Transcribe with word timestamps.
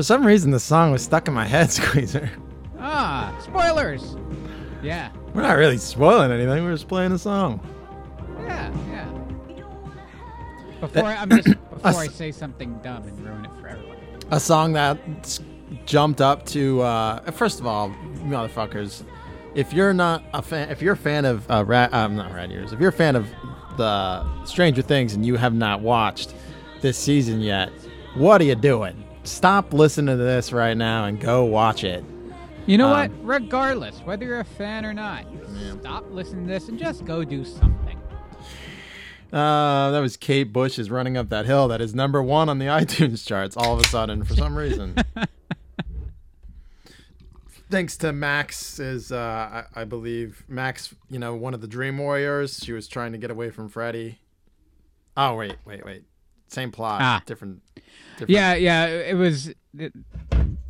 For 0.00 0.04
some 0.04 0.26
reason, 0.26 0.50
the 0.50 0.58
song 0.58 0.92
was 0.92 1.04
stuck 1.04 1.28
in 1.28 1.34
my 1.34 1.44
head, 1.44 1.70
Squeezer. 1.70 2.30
Ah, 2.78 3.38
spoilers! 3.44 4.16
Yeah, 4.82 5.10
We're 5.34 5.42
not 5.42 5.58
really 5.58 5.76
spoiling 5.76 6.32
anything. 6.32 6.64
We're 6.64 6.72
just 6.72 6.88
playing 6.88 7.12
a 7.12 7.18
song. 7.18 7.60
yeah, 8.40 8.72
yeah. 8.88 9.60
Before 10.80 11.04
I, 11.04 11.16
I'm 11.16 11.28
just 11.28 11.48
before 11.70 12.00
I 12.00 12.06
say 12.06 12.32
something 12.32 12.80
dumb 12.82 13.02
and 13.02 13.20
ruin 13.22 13.44
it 13.44 13.50
for 13.60 13.68
everyone. 13.68 13.98
A 14.30 14.40
song 14.40 14.72
that 14.72 15.38
jumped 15.84 16.22
up 16.22 16.46
to. 16.46 16.80
Uh, 16.80 17.30
first 17.32 17.60
of 17.60 17.66
all, 17.66 17.90
motherfuckers, 18.24 19.04
if 19.54 19.74
you're 19.74 19.92
not 19.92 20.24
a 20.32 20.40
fan, 20.40 20.70
if 20.70 20.80
you're 20.80 20.94
a 20.94 20.96
fan 20.96 21.26
of 21.26 21.44
uh, 21.50 21.62
Rat, 21.62 21.92
um, 21.92 22.16
not 22.16 22.32
Rad 22.32 22.50
Years, 22.50 22.72
if 22.72 22.80
you're 22.80 22.88
a 22.88 22.90
fan 22.90 23.16
of 23.16 23.26
the 23.76 24.46
Stranger 24.46 24.80
Things 24.80 25.12
and 25.12 25.26
you 25.26 25.36
have 25.36 25.52
not 25.52 25.82
watched 25.82 26.32
this 26.80 26.96
season 26.96 27.42
yet, 27.42 27.68
what 28.14 28.40
are 28.40 28.44
you 28.44 28.54
doing? 28.54 29.04
Stop 29.24 29.72
listening 29.72 30.16
to 30.16 30.22
this 30.22 30.52
right 30.52 30.76
now 30.76 31.04
and 31.04 31.20
go 31.20 31.44
watch 31.44 31.84
it. 31.84 32.04
You 32.66 32.78
know 32.78 32.88
Um, 32.92 32.92
what? 32.92 33.10
Regardless, 33.42 33.98
whether 34.00 34.24
you're 34.24 34.40
a 34.40 34.44
fan 34.44 34.84
or 34.86 34.92
not, 34.94 35.24
stop 35.80 36.04
listening 36.10 36.46
to 36.46 36.52
this 36.52 36.68
and 36.68 36.78
just 36.78 37.04
go 37.04 37.24
do 37.24 37.44
something. 37.44 37.98
Uh, 39.32 39.90
that 39.92 40.00
was 40.00 40.16
Kate 40.16 40.52
Bush 40.52 40.78
is 40.78 40.90
running 40.90 41.16
up 41.16 41.28
that 41.28 41.46
hill. 41.46 41.68
That 41.68 41.80
is 41.80 41.94
number 41.94 42.22
one 42.22 42.48
on 42.48 42.58
the 42.58 42.66
iTunes 42.80 43.24
charts. 43.26 43.56
All 43.56 43.74
of 43.74 43.80
a 43.80 43.86
sudden, 43.88 44.24
for 44.24 44.34
some 44.34 44.56
reason. 44.56 44.96
Thanks 47.70 47.96
to 47.98 48.12
Max, 48.12 48.80
is 48.80 49.12
uh, 49.12 49.64
I, 49.74 49.82
I 49.82 49.84
believe 49.84 50.42
Max, 50.48 50.92
you 51.08 51.20
know, 51.20 51.36
one 51.36 51.54
of 51.54 51.60
the 51.60 51.68
Dream 51.68 51.98
Warriors. 51.98 52.58
She 52.64 52.72
was 52.72 52.88
trying 52.88 53.12
to 53.12 53.18
get 53.18 53.30
away 53.30 53.50
from 53.50 53.68
Freddy. 53.68 54.18
Oh 55.16 55.36
wait, 55.36 55.56
wait, 55.64 55.84
wait. 55.84 56.02
Same 56.48 56.72
plot, 56.72 57.00
Ah. 57.00 57.22
different. 57.26 57.62
Different. 58.20 58.30
Yeah, 58.30 58.54
yeah. 58.54 58.86
It 58.86 59.14
was. 59.16 59.48
It, 59.76 59.92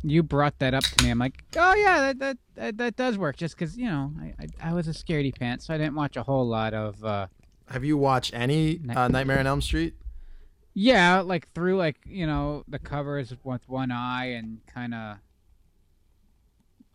you 0.03 0.23
brought 0.23 0.57
that 0.59 0.73
up 0.73 0.83
to 0.83 1.03
me. 1.05 1.11
I'm 1.11 1.19
like, 1.19 1.43
oh 1.55 1.75
yeah, 1.75 1.99
that 1.99 2.19
that 2.19 2.37
that, 2.55 2.77
that 2.77 2.95
does 2.95 3.17
work. 3.17 3.37
Just 3.37 3.55
because 3.55 3.77
you 3.77 3.85
know, 3.85 4.11
I, 4.19 4.33
I 4.63 4.69
I 4.69 4.73
was 4.73 4.87
a 4.87 4.91
scaredy 4.91 5.33
pants, 5.37 5.67
so 5.67 5.73
I 5.73 5.77
didn't 5.77 5.95
watch 5.95 6.17
a 6.17 6.23
whole 6.23 6.47
lot 6.47 6.73
of. 6.73 7.03
uh 7.03 7.27
Have 7.69 7.83
you 7.85 7.97
watched 7.97 8.33
any 8.33 8.79
uh, 8.95 9.07
Nightmare 9.09 9.39
on 9.39 9.45
Elm 9.47 9.61
Street? 9.61 9.93
Yeah, 10.73 11.19
like 11.19 11.51
through 11.53 11.77
like 11.77 11.97
you 12.05 12.25
know 12.25 12.63
the 12.67 12.79
covers 12.79 13.33
with 13.43 13.61
one 13.67 13.91
eye 13.91 14.27
and 14.31 14.59
kind 14.73 14.93
of 14.93 15.17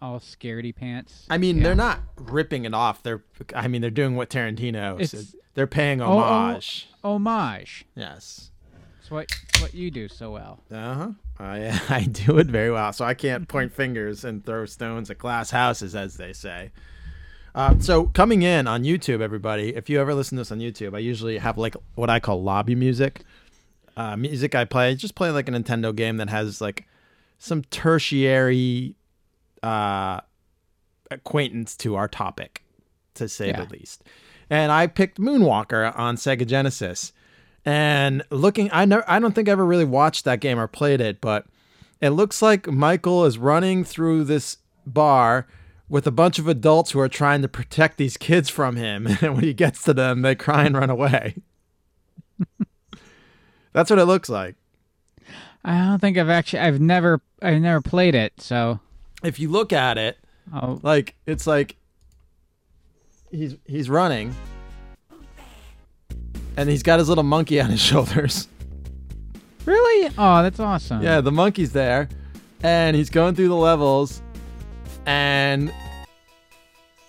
all 0.02 0.18
scaredy 0.20 0.74
pants. 0.74 1.26
I 1.30 1.38
mean, 1.38 1.58
Yeah. 1.58 1.62
they're 1.64 1.74
not 1.74 2.00
ripping 2.16 2.64
it 2.64 2.74
off. 2.74 3.02
They're, 3.02 3.24
I 3.54 3.66
mean, 3.68 3.80
they're 3.80 3.91
doing 3.91 4.14
what 4.16 4.28
Tarantino 4.30 4.94
It's- 5.00 5.10
said. 5.10 5.41
They're 5.54 5.66
paying 5.66 6.02
Oh, 6.02 6.18
oh. 6.18 6.18
homage. 6.18 6.88
homage. 7.02 7.86
Yes. 7.94 8.50
It's 9.06 9.10
what 9.12 9.30
what 9.62 9.72
you 9.72 9.92
do 9.92 10.08
so 10.08 10.32
well. 10.32 10.58
Uh 10.68 10.94
huh. 10.94 11.10
I 11.38 11.80
I 11.88 12.00
do 12.06 12.38
it 12.38 12.48
very 12.48 12.72
well, 12.72 12.92
so 12.92 13.04
I 13.04 13.14
can't 13.14 13.46
point 13.56 13.72
fingers 13.72 14.24
and 14.24 14.44
throw 14.44 14.66
stones 14.66 15.10
at 15.12 15.18
glass 15.18 15.50
houses, 15.52 15.94
as 15.94 16.16
they 16.16 16.32
say. 16.32 16.72
Uh, 17.54 17.78
so 17.78 18.06
coming 18.06 18.42
in 18.42 18.66
on 18.66 18.82
YouTube, 18.82 19.20
everybody, 19.20 19.76
if 19.76 19.88
you 19.88 20.00
ever 20.00 20.12
listen 20.12 20.34
to 20.36 20.41
this 20.41 20.50
on 20.50 20.58
YouTube, 20.58 20.97
I 20.97 20.98
usually 20.98 21.38
have 21.38 21.56
like 21.56 21.76
what 21.94 22.10
I 22.10 22.19
call 22.19 22.42
lobby 22.42 22.75
music. 22.75 23.22
Uh, 23.97 24.16
music 24.16 24.56
I 24.56 24.64
play, 24.64 24.97
just 24.97 25.14
play 25.14 25.31
like 25.31 25.48
a 25.48 25.52
Nintendo 25.52 25.94
game 25.94 26.16
that 26.16 26.28
has 26.28 26.60
like 26.60 26.84
some 27.38 27.62
tertiary 27.62 28.97
uh, 29.62 30.20
acquaintance 31.12 31.76
to 31.76 31.94
our 31.94 32.08
topic, 32.08 32.64
to 33.14 33.28
say 33.28 33.48
Yeah. 33.50 33.62
the 33.64 33.72
least. 33.72 34.02
And 34.50 34.72
I 34.72 34.88
picked 34.88 35.19
Moonwalker 35.20 35.97
on 35.97 36.16
Sega 36.16 36.44
Genesis. 36.44 37.12
And 37.66 38.22
looking, 38.31 38.71
I 38.72 38.84
never, 38.84 39.04
I 39.09 39.19
don't 39.19 39.34
think 39.34 39.49
I 39.49 39.53
ever 39.53 39.66
really 39.66 39.84
watched 39.84 40.25
that 40.25 40.38
game 40.38 40.59
or 40.59 40.69
played 40.69 41.00
it, 41.00 41.21
but 41.21 41.47
it 42.00 42.10
looks 42.10 42.41
like 42.41 42.69
Michael 42.69 43.25
is 43.25 43.38
running 43.38 43.82
through 43.82 44.22
this 44.25 44.59
bar 44.87 45.49
with 45.88 46.06
a 46.06 46.12
bunch 46.12 46.38
of 46.38 46.47
adults 46.47 46.93
who 46.93 47.00
are 47.00 47.09
trying 47.09 47.43
to 47.43 47.49
protect 47.49 47.97
these 47.97 48.16
kids 48.16 48.49
from 48.49 48.76
him. 48.76 49.09
And 49.21 49.34
when 49.34 49.43
he 49.43 49.53
gets 49.53 49.82
to 49.82 49.93
them, 49.93 50.22
they 50.22 50.37
cry 50.37 50.65
and 50.65 50.76
run 50.76 50.91
away. 50.91 51.34
That's 53.72 53.91
what 53.91 53.99
it 53.99 54.05
looks 54.05 54.28
like. 54.28 54.55
I 55.65 55.78
don't 55.78 55.99
think 55.99 56.16
I've 56.16 56.31
actually 56.31 56.60
I've 56.60 56.81
never 56.81 57.21
I've 57.43 57.60
never 57.60 57.81
played 57.81 58.15
it, 58.15 58.41
so 58.41 58.78
If 59.25 59.41
you 59.41 59.50
look 59.50 59.72
at 59.72 59.99
it, 59.99 60.16
oh 60.55 60.78
like 60.84 61.16
it's 61.26 61.44
like 61.49 61.75
he's 63.32 63.56
he's 63.66 63.91
running 63.91 64.32
and 66.56 66.69
he's 66.69 66.83
got 66.83 66.99
his 66.99 67.09
little 67.09 67.25
monkey 67.25 67.61
on 67.61 67.71
his 67.71 67.81
shoulders. 67.91 68.49
really? 69.65 70.12
Oh, 70.19 70.43
that's 70.43 70.61
awesome. 70.61 71.03
Yeah, 71.03 71.21
the 71.21 71.33
monkey's 71.33 71.72
there, 71.72 72.09
and 72.62 72.97
he's 72.97 73.11
going 73.11 73.34
through 73.34 73.49
the 73.49 73.55
levels, 73.56 74.22
and 75.06 75.72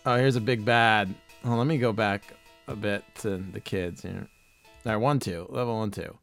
oh, 0.06 0.16
here's 0.16 0.36
a 0.36 0.42
big 0.42 0.66
bad. 0.66 1.14
Oh, 1.46 1.56
let 1.56 1.68
me 1.68 1.78
go 1.78 1.94
back 1.94 2.34
a 2.68 2.76
bit 2.76 3.04
to 3.20 3.38
the 3.38 3.60
kids 3.60 4.02
here. 4.02 4.28
All 4.86 4.92
right, 4.94 4.98
one, 4.98 5.20
two, 5.20 5.46
level 5.50 5.78
one, 5.78 5.92
two. 5.92 6.18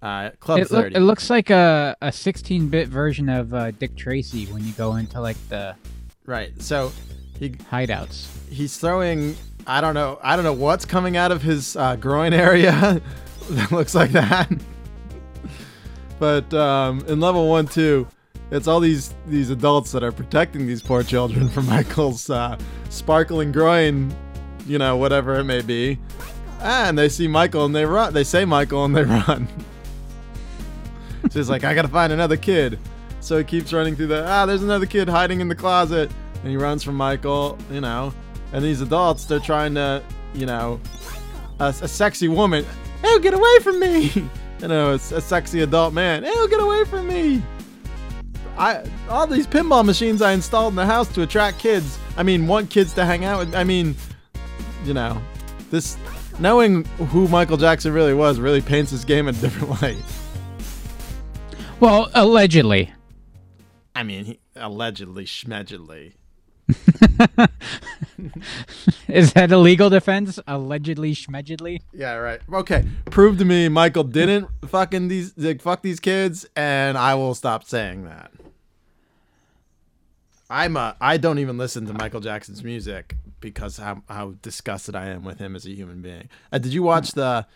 Uh, 0.00 0.30
Club 0.38 0.60
It, 0.60 0.70
look, 0.70 0.82
thirty. 0.84 0.94
it 0.96 1.00
looks 1.00 1.28
like 1.28 1.50
a 1.50 1.96
a 2.00 2.08
16-bit 2.08 2.86
version 2.88 3.28
of 3.28 3.52
uh, 3.52 3.72
Dick 3.72 3.96
Tracy 3.96 4.46
when 4.46 4.64
you 4.64 4.72
go 4.74 4.94
into 4.94 5.20
like 5.20 5.36
the 5.48 5.74
right. 6.24 6.50
So 6.62 6.92
he 7.38 7.50
hideouts. 7.50 8.28
he's 8.48 8.76
throwing. 8.78 9.36
I 9.68 9.82
don't 9.82 9.92
know. 9.92 10.18
I 10.22 10.34
don't 10.34 10.46
know 10.46 10.54
what's 10.54 10.86
coming 10.86 11.18
out 11.18 11.30
of 11.30 11.42
his 11.42 11.76
uh, 11.76 11.94
groin 11.96 12.32
area. 12.32 13.02
that 13.50 13.70
looks 13.70 13.94
like 13.94 14.12
that. 14.12 14.50
but 16.18 16.52
um, 16.54 17.04
in 17.06 17.20
level 17.20 17.48
one, 17.50 17.66
two, 17.66 18.08
it's 18.50 18.66
all 18.66 18.80
these 18.80 19.14
these 19.26 19.50
adults 19.50 19.92
that 19.92 20.02
are 20.02 20.10
protecting 20.10 20.66
these 20.66 20.82
poor 20.82 21.02
children 21.02 21.50
from 21.50 21.66
Michael's 21.66 22.30
uh, 22.30 22.58
sparkling 22.88 23.52
groin. 23.52 24.14
You 24.66 24.78
know, 24.78 24.96
whatever 24.96 25.38
it 25.38 25.44
may 25.44 25.60
be. 25.60 25.98
And 26.60 26.98
they 26.98 27.10
see 27.10 27.28
Michael 27.28 27.66
and 27.66 27.76
they 27.76 27.84
run. 27.84 28.14
They 28.14 28.24
say 28.24 28.46
Michael 28.46 28.86
and 28.86 28.96
they 28.96 29.04
run. 29.04 29.48
so 31.30 31.38
he's 31.38 31.50
like, 31.50 31.64
I 31.64 31.74
gotta 31.74 31.88
find 31.88 32.10
another 32.10 32.38
kid. 32.38 32.78
So 33.20 33.36
he 33.36 33.44
keeps 33.44 33.74
running 33.74 33.96
through 33.96 34.08
the. 34.08 34.26
Ah, 34.26 34.46
there's 34.46 34.62
another 34.62 34.86
kid 34.86 35.10
hiding 35.10 35.40
in 35.40 35.48
the 35.48 35.54
closet, 35.54 36.10
and 36.42 36.50
he 36.50 36.56
runs 36.56 36.82
from 36.82 36.94
Michael. 36.94 37.58
You 37.70 37.82
know, 37.82 38.14
and 38.52 38.64
these 38.64 38.80
adults, 38.80 39.24
they're 39.24 39.40
trying 39.40 39.74
to, 39.74 40.02
you 40.34 40.46
know, 40.46 40.80
a, 41.60 41.68
a 41.68 41.88
sexy 41.88 42.28
woman. 42.28 42.64
Hey, 43.02 43.18
get 43.20 43.34
away 43.34 43.58
from 43.60 43.78
me! 43.78 44.10
you 44.60 44.68
know, 44.68 44.94
it's 44.94 45.12
a 45.12 45.20
sexy 45.20 45.60
adult 45.60 45.94
man. 45.94 46.24
Hey, 46.24 46.48
get 46.48 46.60
away 46.60 46.84
from 46.84 47.06
me! 47.06 47.42
I 48.58 48.82
all 49.08 49.26
these 49.26 49.46
pinball 49.46 49.84
machines 49.84 50.20
I 50.20 50.32
installed 50.32 50.72
in 50.72 50.76
the 50.76 50.86
house 50.86 51.12
to 51.14 51.22
attract 51.22 51.58
kids. 51.58 51.96
I 52.16 52.24
mean, 52.24 52.48
want 52.48 52.70
kids 52.70 52.92
to 52.94 53.04
hang 53.04 53.24
out 53.24 53.38
with. 53.38 53.54
I 53.54 53.62
mean, 53.62 53.94
you 54.84 54.94
know, 54.94 55.20
this 55.70 55.96
knowing 56.40 56.84
who 57.10 57.28
Michael 57.28 57.56
Jackson 57.56 57.92
really 57.92 58.14
was 58.14 58.40
really 58.40 58.60
paints 58.60 58.90
this 58.90 59.04
game 59.04 59.28
in 59.28 59.34
a 59.36 59.38
different 59.38 59.80
light. 59.82 60.02
Well, 61.78 62.10
allegedly. 62.14 62.92
I 63.94 64.02
mean, 64.02 64.24
he, 64.24 64.40
allegedly, 64.56 65.24
schmedgedly. 65.24 66.14
Is 69.08 69.32
that 69.32 69.50
a 69.50 69.58
legal 69.58 69.88
defense? 69.90 70.38
Allegedly, 70.46 71.14
schmedgedly? 71.14 71.80
Yeah, 71.92 72.14
right. 72.14 72.40
Okay, 72.52 72.84
prove 73.06 73.38
to 73.38 73.44
me 73.44 73.68
Michael 73.68 74.04
didn't 74.04 74.48
fucking 74.66 75.08
these 75.08 75.32
like, 75.36 75.62
fuck 75.62 75.82
these 75.82 76.00
kids, 76.00 76.46
and 76.54 76.98
I 76.98 77.14
will 77.14 77.34
stop 77.34 77.64
saying 77.64 78.04
that. 78.04 78.30
I'm 80.50 80.76
a. 80.76 80.96
I 81.00 81.16
don't 81.16 81.38
even 81.38 81.58
listen 81.58 81.86
to 81.86 81.92
Michael 81.94 82.20
Jackson's 82.20 82.62
music 82.64 83.16
because 83.40 83.78
how 83.78 84.02
how 84.08 84.34
disgusted 84.42 84.94
I 84.94 85.06
am 85.08 85.24
with 85.24 85.38
him 85.38 85.56
as 85.56 85.66
a 85.66 85.70
human 85.70 86.02
being. 86.02 86.28
Uh, 86.52 86.58
did 86.58 86.72
you 86.72 86.82
watch 86.82 87.12
the? 87.12 87.46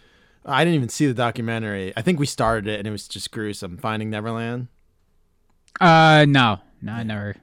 I 0.45 0.65
didn't 0.65 0.77
even 0.77 0.89
see 0.89 1.07
the 1.07 1.15
documentary. 1.15 1.93
I 1.97 2.03
think 2.03 2.19
we 2.19 2.27
started 2.27 2.67
it 2.67 2.79
and 2.79 2.89
it 2.89 2.91
was 2.91 3.07
just 3.07 3.31
gruesome. 3.31 3.77
Finding 3.77 4.11
Neverland. 4.11 4.69
Uh, 5.81 6.27
no. 6.29 6.59
No, 6.81 6.93
I 6.93 7.05
never 7.05 7.37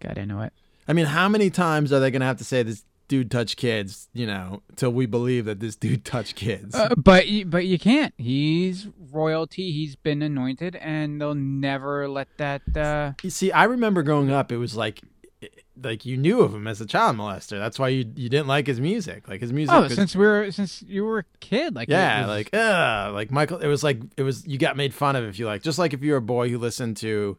got 0.00 0.18
into 0.18 0.40
it. 0.40 0.52
I 0.86 0.92
mean, 0.92 1.06
how 1.06 1.28
many 1.28 1.50
times 1.50 1.92
are 1.92 2.00
they 2.00 2.10
gonna 2.10 2.24
have 2.24 2.38
to 2.38 2.44
say 2.44 2.62
this? 2.62 2.84
dude 3.08 3.30
touch 3.30 3.56
kids, 3.56 4.06
you 4.12 4.26
know, 4.26 4.62
till 4.76 4.90
we 4.92 5.06
believe 5.06 5.46
that 5.46 5.60
this 5.60 5.76
dude 5.76 6.04
touched 6.04 6.36
kids. 6.36 6.74
Uh, 6.74 6.90
but 6.94 7.24
but 7.46 7.66
you 7.66 7.78
can't. 7.78 8.12
He's 8.18 8.86
royalty. 9.10 9.72
He's 9.72 9.96
been 9.96 10.20
anointed, 10.20 10.76
and 10.76 11.18
they'll 11.18 11.34
never 11.34 12.06
let 12.06 12.28
that. 12.36 12.60
Uh, 12.76 13.12
You 13.22 13.30
see, 13.30 13.50
I 13.50 13.64
remember 13.64 14.02
growing 14.02 14.30
up, 14.30 14.52
it 14.52 14.58
was 14.58 14.76
like, 14.76 15.00
like 15.82 16.04
you 16.04 16.18
knew 16.18 16.40
of 16.40 16.54
him 16.54 16.66
as 16.66 16.82
a 16.82 16.86
child 16.86 17.16
molester. 17.16 17.58
That's 17.58 17.78
why 17.78 17.88
you 17.88 18.04
you 18.14 18.28
didn't 18.28 18.46
like 18.46 18.66
his 18.66 18.78
music. 18.80 19.26
Like 19.26 19.40
his 19.40 19.54
music. 19.54 19.74
oh, 19.74 19.82
was- 19.84 19.94
since 19.94 20.14
we 20.14 20.26
were 20.26 20.50
since 20.50 20.82
you 20.86 21.04
were 21.04 21.20
a 21.20 21.24
kid, 21.40 21.74
like 21.74 21.88
yeah, 21.88 22.20
was- 22.20 22.28
like 22.28 22.54
uh, 22.54 23.10
like 23.14 23.30
Michael. 23.30 23.56
It 23.58 23.68
was 23.68 23.82
like 23.82 24.02
it 24.18 24.22
was 24.22 24.46
you 24.46 24.58
got 24.58 24.76
made 24.76 24.92
fun 24.92 25.16
of 25.16 25.24
if 25.24 25.38
you 25.38 25.46
like, 25.46 25.62
just 25.62 25.78
like 25.78 25.94
if 25.94 26.02
you're 26.02 26.18
a 26.18 26.22
boy 26.22 26.50
who 26.50 26.58
listened 26.58 26.98
to, 26.98 27.38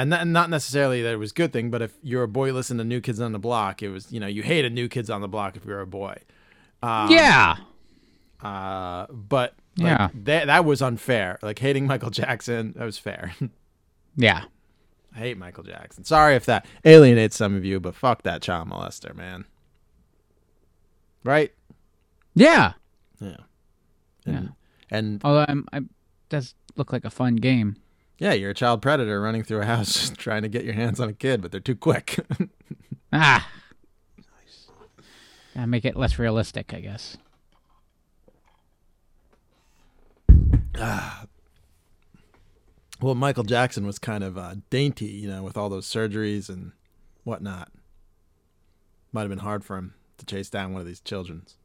and 0.00 0.10
not, 0.10 0.26
not 0.26 0.50
necessarily 0.50 1.02
that 1.02 1.12
it 1.12 1.16
was 1.18 1.30
a 1.30 1.34
good 1.34 1.52
thing, 1.52 1.70
but 1.70 1.82
if 1.82 1.92
you're 2.02 2.22
a 2.22 2.28
boy 2.28 2.48
who 2.48 2.54
listened 2.54 2.78
to 2.80 2.84
New 2.84 3.00
Kids 3.00 3.20
on 3.20 3.32
the 3.32 3.38
Block, 3.38 3.82
it 3.82 3.88
was 3.90 4.10
you 4.12 4.20
know 4.20 4.26
you 4.26 4.42
hated 4.42 4.72
New 4.72 4.88
Kids 4.88 5.10
on 5.10 5.20
the 5.20 5.28
Block 5.28 5.56
if 5.56 5.64
you're 5.64 5.80
a 5.80 5.86
boy. 5.86 6.16
Um, 6.82 7.10
yeah, 7.10 7.56
Uh, 8.42 9.06
but 9.10 9.54
like, 9.76 9.86
Yeah. 9.98 10.08
that 10.24 10.46
that 10.46 10.64
was 10.64 10.80
unfair. 10.82 11.38
Like 11.42 11.58
hating 11.58 11.86
Michael 11.86 12.10
Jackson, 12.10 12.72
that 12.76 12.84
was 12.84 12.98
fair. 12.98 13.34
yeah. 14.16 14.44
I 15.14 15.18
hate 15.18 15.38
Michael 15.38 15.64
Jackson. 15.64 16.04
Sorry 16.04 16.36
if 16.36 16.46
that 16.46 16.64
alienates 16.84 17.36
some 17.36 17.54
of 17.56 17.64
you, 17.64 17.80
but 17.80 17.94
fuck 17.96 18.22
that 18.22 18.42
child 18.42 18.68
molester, 18.70 19.14
man. 19.14 19.44
Right? 21.24 21.52
Yeah. 22.34 22.74
Yeah. 23.20 23.36
Yeah. 24.24 24.32
And, 24.36 24.50
and 24.90 25.20
Although 25.24 25.44
I'm, 25.48 25.66
I 25.72 25.80
does 26.28 26.54
look 26.76 26.92
like 26.92 27.04
a 27.04 27.10
fun 27.10 27.36
game. 27.36 27.76
Yeah, 28.20 28.34
you're 28.34 28.50
a 28.50 28.54
child 28.54 28.82
predator 28.82 29.18
running 29.20 29.42
through 29.42 29.62
a 29.62 29.64
house 29.64 30.10
trying 30.16 30.42
to 30.42 30.48
get 30.48 30.62
your 30.62 30.74
hands 30.74 31.00
on 31.00 31.08
a 31.08 31.14
kid, 31.14 31.40
but 31.40 31.50
they're 31.50 31.60
too 31.60 31.74
quick. 31.74 32.20
Ah. 33.12 33.50
Gotta 35.52 35.66
make 35.66 35.84
it 35.84 35.96
less 35.96 36.16
realistic, 36.16 36.72
I 36.72 36.78
guess. 36.78 37.16
Ah. 40.78 41.24
well, 43.00 43.16
Michael 43.16 43.42
Jackson 43.42 43.84
was 43.84 43.98
kind 43.98 44.22
of 44.22 44.38
uh, 44.38 44.54
dainty, 44.70 45.06
you 45.06 45.28
know, 45.28 45.42
with 45.42 45.56
all 45.56 45.68
those 45.68 45.88
surgeries 45.88 46.48
and 46.48 46.70
whatnot. 47.24 47.72
Might 49.10 49.22
have 49.22 49.30
been 49.30 49.38
hard 49.40 49.64
for 49.64 49.76
him 49.76 49.94
to 50.18 50.24
chase 50.24 50.48
down 50.48 50.72
one 50.72 50.80
of 50.80 50.86
these 50.86 51.00
children's. 51.00 51.56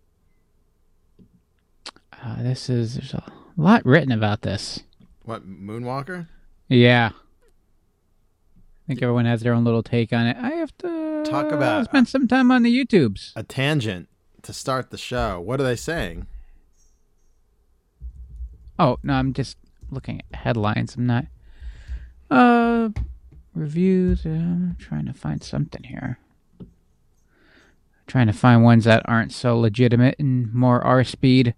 Uh, 2.11 2.41
this 2.41 2.71
is 2.71 2.95
there's 2.95 3.13
a 3.13 3.31
lot 3.55 3.85
written 3.85 4.11
about 4.11 4.41
this. 4.41 4.79
What, 5.21 5.47
Moonwalker? 5.47 6.25
Yeah. 6.67 7.11
I 7.13 8.87
think 8.87 9.01
everyone 9.01 9.25
has 9.25 9.41
their 9.41 9.53
own 9.53 9.63
little 9.63 9.83
take 9.83 10.13
on 10.13 10.27
it. 10.27 10.37
I 10.37 10.51
have 10.51 10.75
to 10.79 11.23
Talk 11.25 11.51
about- 11.51 11.85
spend 11.85 12.07
some 12.07 12.27
time 12.27 12.51
on 12.51 12.63
the 12.63 12.85
YouTubes. 12.85 13.31
A 13.35 13.43
tangent 13.43 14.09
to 14.43 14.53
start 14.53 14.91
the 14.91 14.97
show. 14.97 15.39
What 15.41 15.59
are 15.59 15.63
they 15.63 15.75
saying? 15.75 16.27
Oh 18.77 18.97
no, 19.03 19.13
I'm 19.13 19.33
just 19.33 19.57
looking 19.89 20.21
at 20.31 20.39
headlines. 20.39 20.95
I'm 20.95 21.07
not. 21.07 21.25
Uh, 22.29 22.89
reviews. 23.53 24.25
Uh, 24.25 24.29
I'm 24.29 24.75
trying 24.79 25.05
to 25.05 25.13
find 25.13 25.41
something 25.41 25.83
here. 25.83 26.19
Trying 28.05 28.27
to 28.27 28.33
find 28.33 28.63
ones 28.63 28.83
that 28.83 29.01
aren't 29.05 29.31
so 29.31 29.57
legitimate 29.57 30.15
and 30.19 30.53
more 30.53 30.81
R 30.81 31.03
speed. 31.03 31.55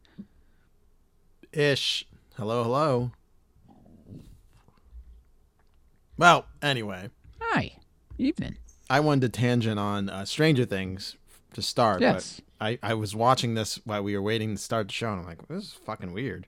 Ish. 1.51 2.05
Hello, 2.37 2.63
hello. 2.63 3.11
Well, 6.17 6.45
anyway, 6.63 7.09
Hi, 7.39 7.73
evening. 8.17 8.57
I 8.89 8.99
wanted 9.01 9.33
to 9.33 9.39
tangent 9.39 9.79
on 9.79 10.09
uh, 10.09 10.25
Stranger 10.25 10.65
Things 10.65 11.15
to 11.53 11.61
start. 11.61 12.01
Yes. 12.01 12.41
But 12.59 12.65
I, 12.65 12.79
I 12.81 12.93
was 12.95 13.15
watching 13.15 13.53
this 13.53 13.79
while 13.85 14.01
we 14.03 14.15
were 14.15 14.21
waiting 14.21 14.55
to 14.55 14.61
start 14.61 14.87
the 14.87 14.93
show, 14.93 15.11
and 15.11 15.21
I'm 15.21 15.27
like, 15.27 15.47
this 15.47 15.65
is 15.65 15.73
fucking 15.85 16.13
weird. 16.13 16.47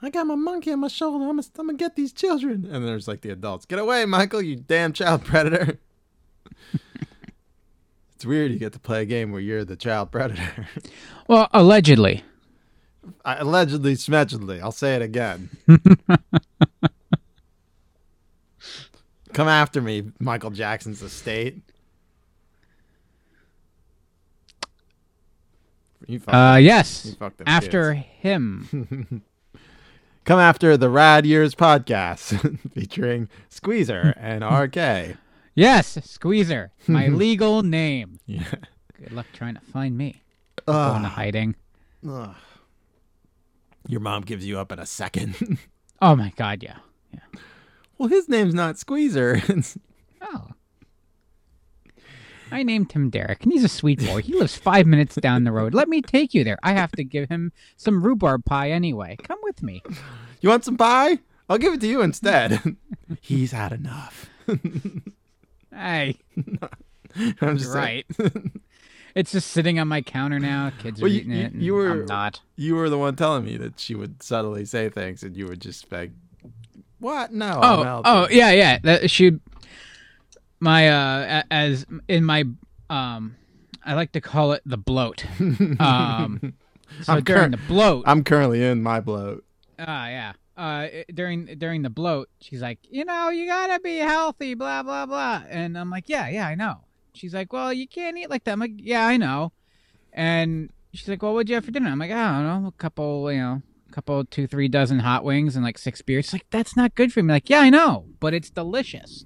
I 0.00 0.08
got 0.08 0.26
my 0.26 0.34
monkey 0.34 0.72
on 0.72 0.80
my 0.80 0.88
shoulder. 0.88 1.24
I'm 1.24 1.36
gonna, 1.36 1.48
I'm 1.58 1.66
gonna 1.66 1.78
get 1.78 1.96
these 1.96 2.12
children. 2.12 2.66
And 2.70 2.86
there's 2.86 3.06
like 3.06 3.20
the 3.20 3.30
adults. 3.30 3.66
Get 3.66 3.78
away, 3.78 4.04
Michael, 4.06 4.40
you 4.40 4.56
damn 4.56 4.92
child 4.92 5.24
predator. 5.24 5.78
it's 8.14 8.24
weird 8.24 8.50
you 8.52 8.58
get 8.58 8.72
to 8.72 8.78
play 8.78 9.02
a 9.02 9.06
game 9.06 9.30
where 9.32 9.40
you're 9.40 9.64
the 9.64 9.76
child 9.76 10.10
predator. 10.10 10.68
Well, 11.28 11.48
allegedly. 11.52 12.22
I, 13.24 13.38
allegedly, 13.38 13.94
smedgedly. 13.94 14.60
I'll 14.60 14.70
say 14.70 14.94
it 14.94 15.02
again. 15.02 15.50
Come 19.36 19.48
after 19.48 19.82
me, 19.82 20.02
Michael 20.18 20.48
Jackson's 20.48 21.02
estate. 21.02 21.60
Uh, 26.26 26.54
them. 26.54 26.62
yes. 26.62 27.14
After 27.46 27.92
kids. 27.96 28.06
him. 28.20 29.22
Come 30.24 30.38
after 30.38 30.78
the 30.78 30.88
Rad 30.88 31.26
Years 31.26 31.54
podcast 31.54 32.58
featuring 32.74 33.28
Squeezer 33.50 34.14
and 34.16 34.42
RK. 34.50 35.18
Yes, 35.54 35.98
Squeezer, 36.02 36.72
my 36.86 37.08
legal 37.08 37.62
name. 37.62 38.18
Yeah. 38.24 38.50
Good 38.98 39.12
luck 39.12 39.26
trying 39.34 39.56
to 39.56 39.60
find 39.60 39.98
me. 39.98 40.22
Going 40.64 41.02
to 41.02 41.08
hiding. 41.08 41.56
Ugh. 42.08 42.34
Your 43.86 44.00
mom 44.00 44.22
gives 44.22 44.46
you 44.46 44.58
up 44.58 44.72
in 44.72 44.78
a 44.78 44.86
second. 44.86 45.58
Oh 46.00 46.16
my 46.16 46.32
God, 46.36 46.62
yeah. 46.62 46.78
Yeah. 47.12 47.40
Well, 47.98 48.08
his 48.08 48.28
name's 48.28 48.54
not 48.54 48.78
Squeezer. 48.78 49.42
Oh. 50.22 50.48
I 52.50 52.62
named 52.62 52.92
him 52.92 53.10
Derek, 53.10 53.42
and 53.42 53.52
he's 53.52 53.64
a 53.64 53.68
sweet 53.68 54.04
boy. 54.04 54.22
He 54.22 54.32
lives 54.34 54.56
five 54.56 54.86
minutes 54.86 55.14
down 55.16 55.44
the 55.44 55.52
road. 55.52 55.74
Let 55.74 55.88
me 55.88 56.00
take 56.00 56.32
you 56.32 56.42
there. 56.44 56.58
I 56.62 56.72
have 56.72 56.92
to 56.92 57.04
give 57.04 57.28
him 57.28 57.52
some 57.76 58.02
rhubarb 58.02 58.44
pie 58.44 58.70
anyway. 58.70 59.16
Come 59.22 59.38
with 59.42 59.62
me. 59.62 59.82
you 60.40 60.48
want 60.48 60.64
some 60.64 60.76
pie? 60.76 61.18
I'll 61.48 61.58
give 61.58 61.74
it 61.74 61.80
to 61.80 61.86
you 61.88 62.02
instead. 62.02 62.76
He's 63.20 63.52
had 63.52 63.72
enough. 63.72 64.30
Hey, 65.72 66.16
I'm 67.40 67.58
just 67.58 67.74
right. 67.74 68.06
it's 69.14 69.32
just 69.32 69.50
sitting 69.50 69.78
on 69.78 69.88
my 69.88 70.02
counter 70.02 70.38
now. 70.38 70.72
Kids 70.78 71.02
are 71.02 71.08
you- 71.08 71.20
eating 71.20 71.32
you- 71.32 71.44
it. 71.44 71.54
you 71.54 71.74
were- 71.74 71.90
I'm 71.90 72.06
not. 72.06 72.40
You 72.56 72.76
were 72.76 72.88
the 72.88 72.98
one 72.98 73.16
telling 73.16 73.44
me 73.44 73.56
that 73.58 73.78
she 73.78 73.94
would 73.94 74.22
subtly 74.22 74.64
say 74.64 74.88
things, 74.88 75.22
and 75.22 75.36
you 75.36 75.46
would 75.46 75.60
just 75.60 75.90
like, 75.92 76.10
"What? 77.06 77.32
No." 77.32 77.60
Oh, 77.62 78.02
oh, 78.04 78.28
yeah, 78.30 78.50
yeah. 78.50 78.78
That 78.82 79.10
she, 79.10 79.38
my 80.60 80.88
uh, 80.88 81.42
as 81.50 81.86
in 82.08 82.24
my 82.24 82.44
um, 82.90 83.36
I 83.84 83.94
like 83.94 84.12
to 84.12 84.20
call 84.20 84.52
it 84.52 84.62
the 84.66 84.76
bloat. 84.78 85.24
Um, 85.80 86.54
so 87.02 87.14
I'm 87.14 87.22
during 87.24 87.50
cur- 87.50 87.56
the 87.56 87.62
bloat, 87.68 88.04
I'm 88.06 88.24
currently 88.24 88.62
in 88.64 88.82
my 88.82 89.00
bloat. 89.00 89.44
Ah, 89.78 90.08
yeah. 90.08 90.32
Uh, 90.56 90.88
during 91.12 91.46
during 91.58 91.82
the 91.82 91.90
bloat, 91.90 92.28
she's 92.40 92.62
like, 92.62 92.78
you 92.88 93.04
know, 93.04 93.28
you 93.28 93.46
gotta 93.46 93.78
be 93.80 93.98
healthy, 93.98 94.54
blah 94.54 94.82
blah 94.82 95.04
blah, 95.04 95.42
and 95.48 95.76
I'm 95.76 95.90
like, 95.90 96.08
yeah, 96.08 96.28
yeah, 96.28 96.46
I 96.46 96.54
know. 96.54 96.76
She's 97.12 97.34
like, 97.34 97.52
well, 97.52 97.72
you 97.72 97.86
can't 97.86 98.16
eat 98.16 98.30
like 98.30 98.44
that. 98.44 98.52
I'm 98.52 98.60
like, 98.60 98.72
yeah, 98.76 99.06
I 99.06 99.16
know. 99.16 99.52
And 100.12 100.70
she's 100.94 101.08
like, 101.08 101.22
well, 101.22 101.34
what'd 101.34 101.48
you 101.48 101.54
have 101.56 101.64
for 101.64 101.70
dinner? 101.70 101.90
I'm 101.90 101.98
like, 101.98 102.10
I 102.10 102.42
don't 102.42 102.62
know, 102.62 102.68
a 102.68 102.72
couple, 102.72 103.30
you 103.32 103.38
know, 103.38 103.62
couple, 103.96 104.22
two, 104.26 104.46
three 104.46 104.68
dozen 104.68 104.98
hot 104.98 105.24
wings 105.24 105.56
and 105.56 105.64
like 105.64 105.78
six 105.78 106.02
beers. 106.02 106.26
She's 106.26 106.34
like, 106.34 106.46
that's 106.50 106.76
not 106.76 106.94
good 106.94 107.14
for 107.14 107.22
me. 107.22 107.32
like, 107.32 107.48
yeah, 107.48 107.60
I 107.60 107.70
know, 107.70 108.04
but 108.20 108.34
it's 108.34 108.50
delicious. 108.50 109.24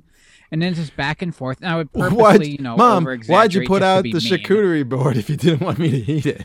And 0.52 0.62
then 0.62 0.70
it's 0.70 0.78
just 0.78 0.96
back 0.96 1.22
and 1.22 1.34
forth. 1.34 1.58
And 1.60 1.68
I 1.68 1.76
would 1.76 1.92
purposely, 1.92 2.16
What, 2.16 2.48
you 2.48 2.58
know, 2.58 2.76
Mom? 2.76 3.04
Why'd 3.04 3.52
you 3.52 3.66
put 3.66 3.82
out 3.82 4.04
the 4.04 4.12
mean. 4.12 4.20
charcuterie 4.22 4.88
board 4.88 5.16
if 5.16 5.28
you 5.28 5.36
didn't 5.36 5.60
want 5.60 5.80
me 5.80 5.90
to 5.90 6.12
eat 6.12 6.24
it? 6.24 6.44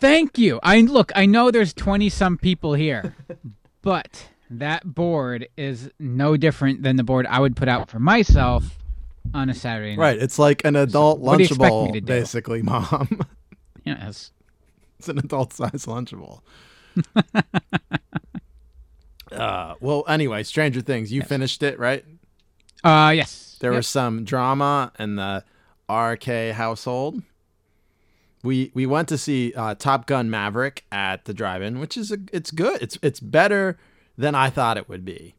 Thank 0.00 0.38
you. 0.38 0.60
I 0.62 0.80
look. 0.82 1.10
I 1.16 1.26
know 1.26 1.50
there's 1.50 1.74
twenty 1.74 2.08
some 2.08 2.36
people 2.38 2.74
here, 2.74 3.16
but 3.82 4.28
that 4.50 4.94
board 4.94 5.48
is 5.56 5.90
no 5.98 6.36
different 6.36 6.82
than 6.84 6.94
the 6.96 7.04
board 7.04 7.26
I 7.26 7.40
would 7.40 7.56
put 7.56 7.68
out 7.68 7.90
for 7.90 7.98
myself 7.98 8.78
on 9.34 9.50
a 9.50 9.54
Saturday 9.54 9.96
night. 9.96 10.02
Right. 10.02 10.18
It's 10.18 10.38
like 10.38 10.64
an 10.64 10.76
adult 10.76 11.20
what 11.20 11.38
do 11.38 11.42
you 11.42 11.48
expect 11.48 11.72
me 11.72 12.00
lunchable, 12.00 12.04
basically, 12.06 12.62
Mom. 12.72 13.20
Yes. 13.84 14.32
it's 14.98 15.08
an 15.08 15.18
adult 15.18 15.52
size 15.52 15.86
lunchable. 15.86 16.40
uh, 19.32 19.74
well, 19.80 20.04
anyway, 20.08 20.42
Stranger 20.42 20.80
Things. 20.80 21.12
You 21.12 21.22
finished 21.22 21.62
it, 21.62 21.78
right? 21.78 22.04
Uh. 22.84 23.12
Yes. 23.14 23.56
There 23.60 23.72
was 23.72 23.88
some 23.88 24.24
drama 24.24 24.92
in 24.98 25.16
the 25.16 25.44
RK 25.90 26.54
household. 26.54 27.22
We 28.42 28.70
we 28.72 28.86
went 28.86 29.08
to 29.08 29.18
see 29.18 29.52
uh, 29.54 29.74
Top 29.74 30.06
Gun 30.06 30.30
Maverick 30.30 30.84
at 30.92 31.24
the 31.24 31.34
drive-in, 31.34 31.80
which 31.80 31.96
is 31.96 32.12
a, 32.12 32.18
it's 32.32 32.52
good. 32.52 32.80
It's 32.80 32.98
it's 33.02 33.20
better 33.20 33.78
than 34.16 34.34
I 34.34 34.50
thought 34.50 34.76
it 34.76 34.88
would 34.88 35.04
be. 35.04 35.34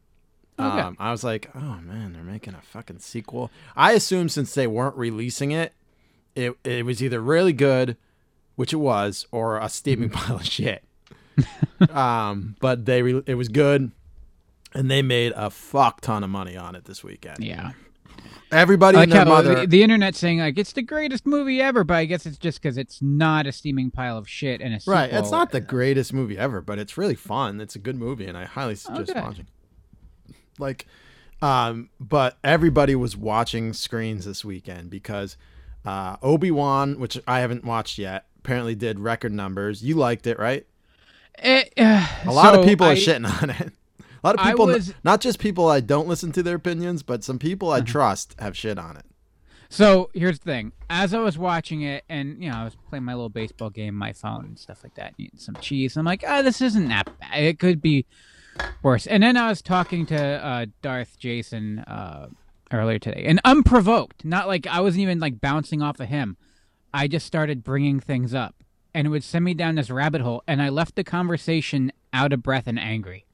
Okay. 0.58 0.80
Um, 0.80 0.96
I 0.98 1.10
was 1.10 1.24
like, 1.24 1.48
oh 1.54 1.78
man, 1.82 2.12
they're 2.12 2.22
making 2.22 2.54
a 2.54 2.60
fucking 2.60 2.98
sequel. 2.98 3.50
I 3.74 3.92
assumed 3.92 4.32
since 4.32 4.52
they 4.52 4.66
weren't 4.66 4.96
releasing 4.96 5.52
it, 5.52 5.72
it 6.34 6.54
it 6.64 6.84
was 6.84 7.02
either 7.02 7.20
really 7.20 7.54
good, 7.54 7.96
which 8.56 8.72
it 8.72 8.78
was, 8.78 9.26
or 9.32 9.58
a 9.58 9.68
steaming 9.68 10.10
pile 10.10 10.36
of 10.36 10.44
shit. 10.44 10.84
um, 11.90 12.56
but 12.60 12.84
they 12.84 13.02
re- 13.02 13.22
it 13.26 13.34
was 13.34 13.48
good, 13.48 13.92
and 14.74 14.90
they 14.90 15.02
made 15.02 15.32
a 15.36 15.50
fuck 15.50 16.00
ton 16.00 16.24
of 16.24 16.30
money 16.30 16.56
on 16.56 16.74
it 16.74 16.84
this 16.84 17.02
weekend. 17.04 17.42
Yeah. 17.44 17.72
Everybody 18.52 18.96
like 18.96 19.12
how 19.12 19.24
mother. 19.24 19.60
the, 19.60 19.66
the 19.66 19.82
internet's 19.82 20.18
saying 20.18 20.40
like 20.40 20.58
it's 20.58 20.72
the 20.72 20.82
greatest 20.82 21.24
movie 21.24 21.62
ever, 21.62 21.84
but 21.84 21.94
I 21.94 22.04
guess 22.04 22.26
it's 22.26 22.36
just 22.36 22.60
because 22.60 22.76
it's 22.76 23.00
not 23.00 23.46
a 23.46 23.52
steaming 23.52 23.92
pile 23.92 24.18
of 24.18 24.28
shit 24.28 24.60
and 24.60 24.74
a 24.74 24.80
sequel. 24.80 24.94
Right. 24.94 25.12
It's 25.12 25.30
not 25.30 25.52
the 25.52 25.60
greatest 25.60 26.12
movie 26.12 26.36
ever, 26.36 26.60
but 26.60 26.78
it's 26.78 26.98
really 26.98 27.14
fun. 27.14 27.60
It's 27.60 27.76
a 27.76 27.78
good 27.78 27.96
movie, 27.96 28.26
and 28.26 28.36
I 28.36 28.46
highly 28.46 28.74
suggest 28.74 29.10
Okay. 29.10 29.20
watching. 29.20 29.46
Like, 30.58 30.86
um, 31.40 31.90
but 32.00 32.38
everybody 32.42 32.96
was 32.96 33.16
watching 33.16 33.72
screens 33.72 34.24
this 34.24 34.44
weekend 34.44 34.90
because 34.90 35.36
uh, 35.84 36.16
Obi 36.20 36.50
Wan, 36.50 36.98
which 36.98 37.18
I 37.28 37.40
haven't 37.40 37.64
watched 37.64 37.98
yet, 37.98 38.26
apparently 38.38 38.74
did 38.74 38.98
record 38.98 39.32
numbers. 39.32 39.82
You 39.82 39.94
liked 39.94 40.26
it, 40.26 40.38
right? 40.38 40.66
It, 41.38 41.72
uh, 41.78 42.06
A 42.26 42.32
lot 42.32 42.58
of 42.58 42.64
people 42.64 42.86
I- 42.86 42.92
are 42.92 42.96
shitting 42.96 43.42
on 43.42 43.50
it. 43.50 43.72
A 44.22 44.26
lot 44.26 44.38
of 44.38 44.44
people, 44.44 44.66
was- 44.66 44.92
not 45.02 45.20
just 45.22 45.38
people 45.38 45.68
I 45.68 45.80
don't 45.80 46.06
listen 46.06 46.30
to 46.32 46.42
their 46.42 46.56
opinions, 46.56 47.02
but 47.02 47.24
some 47.24 47.38
people 47.38 47.70
Uh-huh. 47.70 47.78
I 47.78 47.80
trust 47.80 48.36
have 48.38 48.56
shit 48.56 48.78
on 48.78 48.96
it. 48.98 49.04
So 49.72 50.10
here's 50.12 50.40
the 50.40 50.44
thing: 50.50 50.72
as 50.90 51.14
I 51.14 51.20
was 51.20 51.38
watching 51.38 51.82
it, 51.82 52.02
and 52.08 52.42
you 52.42 52.50
know, 52.50 52.56
I 52.56 52.64
was 52.64 52.76
playing 52.88 53.04
my 53.04 53.14
little 53.14 53.28
baseball 53.28 53.70
game, 53.70 53.94
my 53.94 54.12
phone 54.12 54.44
and 54.44 54.58
stuff 54.58 54.82
like 54.82 54.94
that, 54.96 55.14
eating 55.16 55.38
some 55.38 55.54
cheese. 55.60 55.96
I'm 55.96 56.04
like, 56.04 56.24
oh, 56.26 56.42
this 56.42 56.60
isn't 56.60 56.88
that 56.88 57.06
bad. 57.20 57.40
It 57.42 57.58
could 57.60 57.80
be 57.80 58.04
worse. 58.82 59.06
And 59.06 59.22
then 59.22 59.36
I 59.36 59.48
was 59.48 59.62
talking 59.62 60.06
to 60.06 60.16
uh, 60.20 60.66
Darth 60.82 61.16
Jason 61.20 61.78
uh, 61.80 62.26
earlier 62.72 62.98
today, 62.98 63.22
and 63.26 63.40
unprovoked, 63.44 64.24
not 64.24 64.48
like 64.48 64.66
I 64.66 64.80
wasn't 64.80 65.02
even 65.02 65.20
like 65.20 65.40
bouncing 65.40 65.82
off 65.82 66.00
of 66.00 66.08
him. 66.08 66.36
I 66.92 67.06
just 67.06 67.24
started 67.24 67.62
bringing 67.62 68.00
things 68.00 68.34
up, 68.34 68.56
and 68.94 69.06
it 69.06 69.10
would 69.10 69.24
send 69.24 69.44
me 69.44 69.54
down 69.54 69.74
this 69.76 69.90
rabbit 69.90 70.20
hole, 70.20 70.42
and 70.46 70.60
I 70.62 70.68
left 70.68 70.96
the 70.96 71.04
conversation 71.04 71.92
out 72.12 72.32
of 72.32 72.42
breath 72.42 72.66
and 72.66 72.78
angry. 72.78 73.24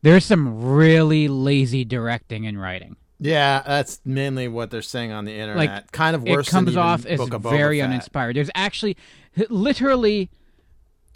There's 0.00 0.24
some 0.24 0.62
really 0.62 1.26
lazy 1.26 1.84
directing 1.84 2.46
and 2.46 2.60
writing. 2.60 2.96
Yeah, 3.18 3.62
that's 3.66 4.00
mainly 4.04 4.46
what 4.46 4.70
they're 4.70 4.80
saying 4.80 5.10
on 5.10 5.24
the 5.24 5.32
internet. 5.32 5.56
Like, 5.56 5.90
kind 5.92 6.14
of 6.14 6.22
worse 6.22 6.46
it 6.46 6.50
comes 6.52 6.76
off 6.76 7.04
as 7.04 7.18
Book 7.18 7.34
of 7.34 7.42
Boba 7.42 7.50
very 7.50 7.82
uninspired. 7.82 8.36
There's 8.36 8.50
actually 8.54 8.96
literally 9.50 10.30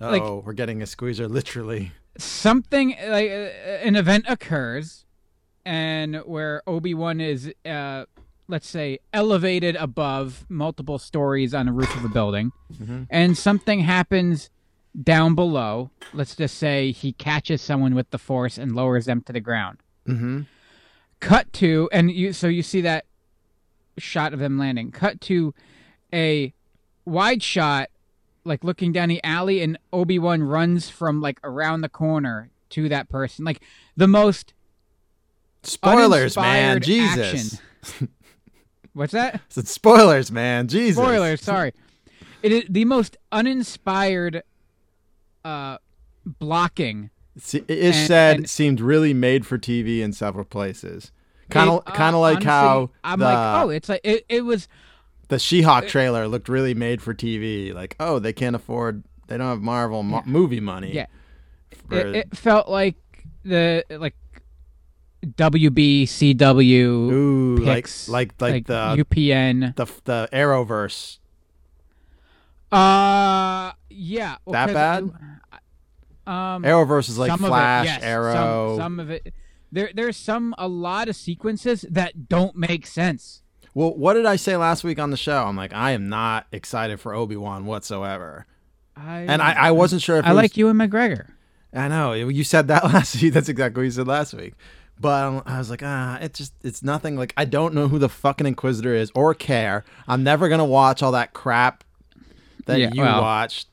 like- 0.00 0.20
Oh, 0.22 0.42
we're 0.44 0.52
getting 0.52 0.82
a 0.82 0.86
squeezer, 0.86 1.28
literally. 1.28 1.92
something 2.18 2.88
like 3.06 3.30
uh, 3.30 3.34
an 3.84 3.94
event 3.94 4.24
occurs 4.28 5.04
and 5.64 6.16
where 6.24 6.60
Obi-Wan 6.66 7.20
is 7.20 7.52
uh 7.64 8.06
let's 8.52 8.68
say 8.68 8.98
elevated 9.12 9.74
above 9.76 10.44
multiple 10.48 10.98
stories 10.98 11.52
on 11.54 11.66
the 11.66 11.72
roof 11.72 11.94
of 11.96 12.04
a 12.04 12.08
building 12.08 12.52
Mm-hmm. 12.80 13.02
and 13.10 13.36
something 13.36 13.80
happens 13.80 14.50
down 15.02 15.34
below 15.34 15.90
let's 16.12 16.36
just 16.36 16.56
say 16.58 16.90
he 16.92 17.12
catches 17.14 17.60
someone 17.62 17.94
with 17.94 18.10
the 18.10 18.18
force 18.18 18.58
and 18.58 18.74
lowers 18.76 19.06
them 19.06 19.22
to 19.22 19.32
the 19.32 19.40
ground 19.40 19.78
Mm-hmm. 20.06 20.42
cut 21.20 21.52
to 21.54 21.88
and 21.92 22.10
you 22.10 22.32
so 22.32 22.46
you 22.48 22.62
see 22.62 22.80
that 22.82 23.06
shot 23.98 24.32
of 24.34 24.38
them 24.38 24.58
landing 24.58 24.90
cut 24.90 25.20
to 25.22 25.54
a 26.12 26.52
wide 27.04 27.42
shot 27.42 27.88
like 28.44 28.64
looking 28.64 28.90
down 28.92 29.08
the 29.08 29.22
alley 29.24 29.62
and 29.62 29.78
obi-wan 29.92 30.42
runs 30.42 30.88
from 30.90 31.20
like 31.20 31.38
around 31.44 31.80
the 31.82 31.88
corner 31.88 32.50
to 32.70 32.88
that 32.88 33.08
person 33.08 33.44
like 33.44 33.60
the 33.96 34.08
most 34.08 34.52
Spoilers, 35.64 36.36
man. 36.36 36.80
Jesus. 36.80 37.60
what's 38.94 39.12
that 39.12 39.40
It's 39.56 39.70
spoilers, 39.70 40.30
man. 40.32 40.68
Jesus. 40.68 40.96
spoilers 41.02 41.40
sorry 41.42 41.72
it 42.42 42.52
is 42.52 42.64
the 42.68 42.84
most 42.84 43.16
uninspired 43.30 44.42
uh 45.44 45.78
blocking 46.24 47.10
See, 47.38 47.64
Ish 47.66 47.96
And- 47.96 48.06
said 48.06 48.36
and- 48.36 48.50
seemed 48.50 48.80
really 48.80 49.14
made 49.14 49.46
for 49.46 49.56
TV 49.58 50.02
in 50.02 50.12
several 50.12 50.44
places. 50.44 51.10
Kind 51.48 51.70
of, 51.70 51.78
uh, 51.86 51.90
kind 51.92 52.14
of 52.14 52.20
like 52.20 52.36
honestly, 52.36 52.50
how 52.50 52.90
i'm 53.04 53.18
the, 53.18 53.24
like 53.24 53.62
oh 53.64 53.68
it's 53.70 53.88
like 53.88 54.00
it, 54.04 54.24
it 54.28 54.42
was 54.44 54.68
the 55.28 55.38
She-Hulk 55.38 55.88
trailer 55.88 56.28
looked 56.28 56.48
really 56.50 56.74
made 56.74 57.00
for 57.00 57.14
TV. 57.14 57.72
Like, 57.72 57.96
oh, 57.98 58.18
they 58.18 58.34
can't 58.34 58.54
afford, 58.54 59.02
they 59.28 59.38
don't 59.38 59.46
have 59.48 59.62
Marvel 59.62 60.02
mo- 60.02 60.22
movie 60.26 60.60
money. 60.60 60.92
Yeah. 60.94 61.06
for- 61.88 61.96
it, 61.98 62.16
it 62.16 62.36
felt 62.36 62.68
like 62.68 62.96
the 63.44 63.82
like 63.90 64.14
WB 65.24 66.02
CW 66.04 66.80
ooh, 66.84 67.56
like, 67.58 67.76
picks, 67.76 68.08
like, 68.08 68.34
like, 68.40 68.66
the, 68.66 68.96
UPN. 68.98 69.76
the 69.76 69.86
the 70.04 70.28
Arrowverse. 70.32 71.18
Uh, 72.70 73.72
yeah. 73.90 74.36
well, 74.44 74.52
That 74.52 74.72
bad? 74.72 75.02
um, 76.26 76.62
Arrowverse 76.62 77.08
is 77.08 77.18
like 77.18 77.30
some 77.30 77.40
Flash, 77.40 77.86
of 77.86 77.90
it, 77.92 77.94
yes, 77.96 78.02
Arrow. 78.02 78.76
Some, 78.78 79.00
of 79.00 79.10
it. 79.10 79.34
There, 79.70 79.90
there's 79.94 80.16
some 80.16 80.54
a 80.58 80.68
lot 80.68 81.08
of 81.08 81.16
sequences 81.16 81.84
that 81.90 82.28
don't 82.28 82.56
make 82.56 82.86
sense. 82.86 83.42
Well, 83.74 83.94
what 83.96 84.14
did 84.14 84.26
I 84.26 84.36
say 84.36 84.56
last 84.56 84.84
week 84.84 84.98
on 84.98 85.10
the 85.10 85.16
show? 85.16 85.44
I'm 85.44 85.56
like, 85.56 85.72
I 85.72 85.92
am 85.92 86.08
not 86.08 86.46
excited 86.52 87.00
for 87.00 87.14
Obi 87.14 87.36
Wan 87.36 87.64
whatsoever, 87.64 88.46
I, 88.96 89.20
and 89.20 89.40
I, 89.40 89.52
I 89.52 89.70
wasn't 89.70 90.02
sure 90.02 90.18
if 90.18 90.26
I 90.26 90.30
it 90.30 90.34
was- 90.34 90.42
like 90.42 90.56
Ewan 90.56 90.76
McGregor. 90.76 91.28
I 91.74 91.88
know 91.88 92.12
you 92.12 92.44
said 92.44 92.68
that 92.68 92.84
last 92.92 93.20
week. 93.22 93.32
That's 93.32 93.48
exactly 93.48 93.80
what 93.80 93.84
you 93.84 93.90
said 93.92 94.06
last 94.06 94.34
week. 94.34 94.52
But 95.02 95.42
I 95.46 95.58
was 95.58 95.68
like, 95.68 95.82
ah, 95.84 96.18
it 96.20 96.32
just 96.32 96.54
it's 96.62 96.82
nothing. 96.82 97.16
Like 97.16 97.34
I 97.36 97.44
don't 97.44 97.74
know 97.74 97.88
who 97.88 97.98
the 97.98 98.08
fucking 98.08 98.46
Inquisitor 98.46 98.94
is 98.94 99.10
or 99.14 99.34
care. 99.34 99.84
I'm 100.08 100.22
never 100.22 100.48
gonna 100.48 100.64
watch 100.64 101.02
all 101.02 101.12
that 101.12 101.32
crap 101.34 101.84
that 102.66 102.78
Yeah, 102.78 102.90
you 102.94 103.02
well, 103.02 103.20
watched. 103.20 103.68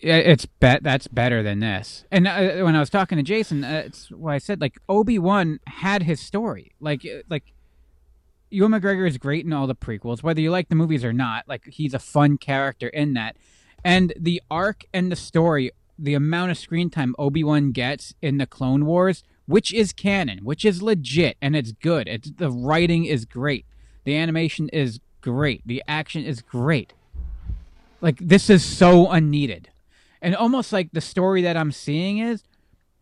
Yeah, 0.00 0.16
it's 0.16 0.44
bet 0.44 0.82
that's 0.82 1.06
better 1.06 1.44
than 1.44 1.60
this. 1.60 2.04
And 2.10 2.26
uh, 2.26 2.64
when 2.64 2.74
I 2.74 2.80
was 2.80 2.90
talking 2.90 3.16
to 3.16 3.22
Jason, 3.22 3.62
uh, 3.62 3.84
it's 3.86 4.10
why 4.10 4.34
I 4.34 4.38
said 4.38 4.60
like 4.60 4.78
Obi 4.88 5.18
Wan 5.18 5.60
had 5.68 6.02
his 6.02 6.18
story. 6.20 6.72
Like 6.80 7.06
uh, 7.06 7.22
like 7.30 7.54
Ewan 8.50 8.72
McGregor 8.72 9.08
is 9.08 9.16
great 9.18 9.46
in 9.46 9.52
all 9.52 9.68
the 9.68 9.76
prequels, 9.76 10.22
whether 10.22 10.40
you 10.40 10.50
like 10.50 10.68
the 10.68 10.74
movies 10.74 11.04
or 11.04 11.12
not. 11.12 11.48
Like 11.48 11.64
he's 11.66 11.94
a 11.94 12.00
fun 12.00 12.36
character 12.36 12.88
in 12.88 13.14
that, 13.14 13.36
and 13.84 14.12
the 14.18 14.42
arc 14.50 14.84
and 14.92 15.12
the 15.12 15.16
story, 15.16 15.70
the 15.96 16.14
amount 16.14 16.50
of 16.50 16.58
screen 16.58 16.90
time 16.90 17.14
Obi 17.18 17.44
Wan 17.44 17.70
gets 17.70 18.14
in 18.20 18.38
the 18.38 18.46
Clone 18.46 18.84
Wars, 18.84 19.22
which 19.46 19.72
is 19.72 19.92
canon, 19.92 20.40
which 20.44 20.64
is 20.64 20.82
legit, 20.82 21.36
and 21.42 21.56
it's 21.56 21.72
good. 21.72 22.08
It's 22.08 22.30
the 22.30 22.50
writing 22.50 23.04
is 23.04 23.24
great, 23.24 23.66
the 24.04 24.16
animation 24.16 24.68
is 24.70 25.00
great, 25.20 25.62
the 25.66 25.82
action 25.86 26.24
is 26.24 26.42
great. 26.42 26.92
Like 28.00 28.18
this 28.18 28.50
is 28.50 28.64
so 28.64 29.08
unneeded 29.08 29.68
and 30.22 30.36
almost 30.36 30.72
like 30.72 30.90
the 30.92 31.00
story 31.00 31.42
that 31.42 31.56
I'm 31.56 31.72
seeing 31.72 32.18
is 32.18 32.44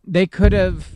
they 0.03 0.25
could 0.25 0.51
have 0.51 0.87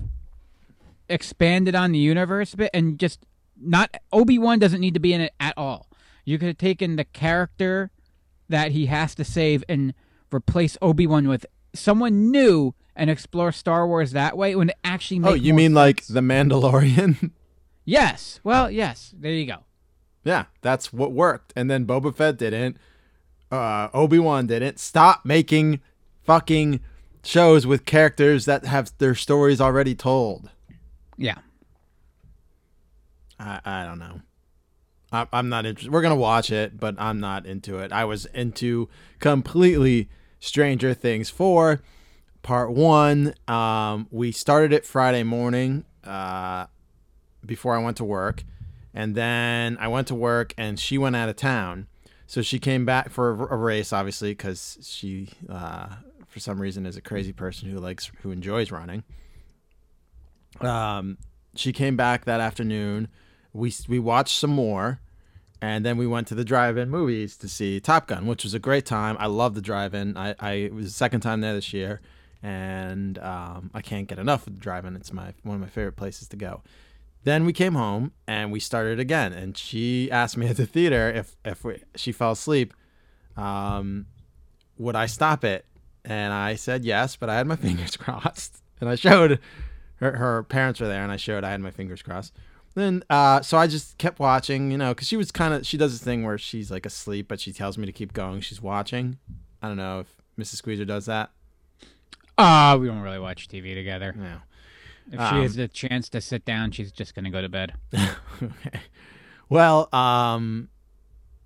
expanded 1.08 1.76
on 1.76 1.92
the 1.92 2.00
universe 2.00 2.56
a 2.56 2.58
bit 2.58 2.72
and 2.74 3.00
just 3.00 3.20
not 3.56 3.96
Obi 4.12 4.40
Wan 4.40 4.58
doesn't 4.58 4.82
need 4.82 4.96
to 4.96 5.00
be 5.00 5.14
in 5.14 5.22
it 5.22 5.34
at 5.40 5.54
all. 5.56 5.88
You 6.26 6.40
could 6.40 6.48
have 6.48 6.58
taken 6.58 6.96
the 6.96 7.06
character 7.06 7.92
that 8.50 8.72
he 8.72 8.88
has 8.88 9.14
to 9.16 9.24
save 9.24 9.64
and 9.70 9.94
replace 10.34 10.78
Obi 10.82 11.06
Wan 11.06 11.28
with 11.28 11.46
someone 11.74 12.32
new 12.32 12.74
and 12.96 13.10
explore 13.10 13.52
Star 13.52 13.88
Wars 13.88 14.12
that 14.12 14.38
way. 14.38 14.52
It 14.52 14.58
would 14.58 14.72
actually 14.84 15.20
make 15.20 15.32
Oh, 15.32 15.34
you 15.36 15.54
mean 15.54 15.74
like 15.74 16.06
the 16.08 16.22
Mandalorian? 16.22 17.32
yes? 17.86 18.40
Well, 18.44 18.70
yes. 18.72 19.14
There 19.18 19.32
you 19.32 19.46
go. 19.46 19.60
yeah, 20.24 20.46
that's 20.62 20.92
what 20.94 21.12
worked. 21.12 21.54
And 21.56 21.70
then 21.70 21.86
Boba 21.86 22.16
Fett 22.16 22.38
didn't. 22.38 22.78
Uh, 23.52 23.90
Obi 23.94 24.18
Wan 24.20 24.48
didn't. 24.48 24.80
Stop 24.80 25.26
making 25.26 25.80
fucking 26.24 26.80
shows 27.24 27.66
with 27.68 27.86
characters 27.86 28.46
that 28.46 28.66
have 28.66 28.92
their 28.98 29.16
stories 29.16 29.60
already 29.62 29.94
told. 29.96 30.50
Yeah. 31.18 31.38
I, 33.40 33.60
I 33.66 33.84
don't 33.84 34.00
know. 34.00 34.22
I, 35.12 35.28
I'm 35.34 35.50
not 35.50 35.66
interested. 35.66 35.92
We're 35.92 36.02
gonna 36.02 36.16
watch 36.16 36.52
it, 36.52 36.80
but 36.80 36.96
I'm 36.98 37.20
not 37.20 37.46
into 37.46 37.78
it. 37.80 37.92
I 37.92 38.06
was 38.06 38.26
into 38.28 38.90
completely 39.20 40.10
Stranger 40.40 40.94
Things 40.94 41.30
four, 41.30 41.82
part 42.46 42.72
one. 42.72 43.34
Um, 43.48 44.08
we 44.12 44.32
started 44.32 44.72
it 44.72 44.86
Friday 44.86 45.24
morning, 45.24 45.84
uh, 46.04 46.68
before 47.44 47.76
I 47.76 47.84
went 47.84 47.98
to 47.98 48.06
work, 48.06 48.44
and 48.94 49.16
then 49.16 49.78
I 49.80 49.88
went 49.88 50.08
to 50.10 50.16
work, 50.16 50.54
and 50.56 50.80
she 50.80 51.00
went 51.00 51.16
out 51.16 51.28
of 51.28 51.36
town, 51.36 51.88
so 52.28 52.44
she 52.44 52.60
came 52.60 52.86
back 52.86 53.10
for 53.10 53.32
a, 53.48 53.58
race, 53.58 53.92
obviously, 53.92 54.32
because 54.32 54.78
she, 54.84 55.30
uh, 55.50 55.88
for 56.28 56.40
some 56.40 56.62
reason, 56.62 56.86
is 56.86 56.96
a 56.96 57.02
crazy 57.02 57.34
person 57.34 57.68
who 57.70 57.80
likes 57.80 58.12
who 58.22 58.32
enjoys 58.32 58.72
running. 58.72 59.04
Um, 60.62 61.18
she 61.56 61.74
came 61.74 61.98
back 61.98 62.26
that 62.26 62.40
afternoon. 62.40 63.08
We 63.54 63.74
we 63.88 63.98
watched 63.98 64.38
some 64.38 64.52
more, 64.52 65.00
and 65.62 65.84
then 65.84 65.98
we 65.98 66.06
went 66.06 66.28
to 66.28 66.36
the 66.36 66.46
drive-in 66.46 66.90
movies 66.92 67.38
to 67.38 67.50
see 67.50 67.80
Top 67.80 68.08
Gun, 68.08 68.28
which 68.28 68.44
was 68.44 68.54
a 68.54 68.60
great 68.60 68.86
time. 68.86 69.18
I 69.20 69.26
love 69.26 69.56
the 69.56 69.62
drive-in. 69.62 70.16
I, 70.16 70.36
I 70.40 70.52
it 70.54 70.74
was 70.76 70.86
the 70.86 70.92
second 70.92 71.22
time 71.22 71.42
there 71.42 71.54
this 71.54 71.74
year, 71.74 72.02
and 72.44 73.18
um, 73.20 73.72
I 73.74 73.82
can't 73.82 74.08
get 74.08 74.20
enough 74.20 74.48
of 74.48 74.54
the 74.54 74.60
drive-in. 74.60 74.96
It's 74.96 75.14
my 75.14 75.34
one 75.44 75.56
of 75.56 75.62
my 75.62 75.68
favorite 75.68 75.96
places 75.96 76.28
to 76.30 76.36
go. 76.36 76.62
Then 77.24 77.44
we 77.44 77.54
came 77.54 77.74
home 77.74 78.12
and 78.28 78.52
we 78.52 78.60
started 78.60 79.00
again, 79.00 79.34
and 79.34 79.58
she 79.58 80.12
asked 80.12 80.38
me 80.38 80.48
at 80.48 80.58
the 80.58 80.66
theater 80.66 81.10
if 81.10 81.36
if 81.44 81.64
we, 81.64 81.82
she 81.96 82.12
fell 82.12 82.32
asleep, 82.32 82.74
um, 83.36 84.06
would 84.78 84.96
I 84.96 85.08
stop 85.08 85.44
it? 85.44 85.66
And 86.04 86.32
I 86.32 86.54
said 86.54 86.86
yes, 86.86 87.16
but 87.16 87.30
I 87.30 87.36
had 87.36 87.48
my 87.48 87.56
fingers 87.68 87.98
crossed, 87.98 88.62
and 88.80 88.90
I 88.90 88.96
showed 88.96 89.40
her 89.98 90.12
her 90.18 90.44
parents 90.44 90.80
were 90.80 90.88
there, 90.88 91.02
and 91.02 91.12
I 91.12 91.18
showed 91.18 91.44
I 91.44 91.52
had 91.52 91.62
my 91.62 91.72
fingers 91.72 92.02
crossed. 92.04 92.34
then 92.76 93.04
uh, 93.10 93.42
so 93.42 93.58
I 93.58 93.66
just 93.68 93.98
kept 93.98 94.20
watching, 94.20 94.70
you 94.70 94.78
know, 94.78 94.94
because 94.94 95.08
she 95.08 95.18
was 95.18 95.32
kind 95.32 95.54
of 95.54 95.66
she 95.66 95.78
does 95.78 95.94
this 95.94 96.04
thing 96.04 96.24
where 96.24 96.38
she's 96.38 96.70
like 96.70 96.86
asleep, 96.86 97.28
but 97.28 97.40
she 97.40 97.52
tells 97.52 97.78
me 97.78 97.88
to 97.88 97.92
keep 97.92 98.14
going. 98.14 98.42
She's 98.42 98.62
watching. 98.62 99.18
I 99.64 99.68
don't 99.68 99.78
know 99.78 100.02
if 100.02 100.16
Mrs. 100.40 100.58
Squeezer 100.58 100.86
does 100.86 101.08
that. 101.08 101.32
Uh, 102.38 102.78
we 102.80 102.88
don't 102.88 103.02
really 103.02 103.20
watch 103.20 103.48
TV 103.48 103.74
together. 103.76 104.14
No. 104.18 104.38
If 105.12 105.20
Um, 105.20 105.36
she 105.36 105.42
has 105.44 105.56
the 105.56 105.68
chance 105.68 106.10
to 106.10 106.22
sit 106.22 106.46
down, 106.46 106.72
she's 106.72 106.92
just 106.92 107.14
gonna 107.16 107.30
go 107.30 107.42
to 107.42 107.50
bed. 107.50 107.74
okay. 108.42 108.80
Well, 109.50 109.88
um, 109.94 110.70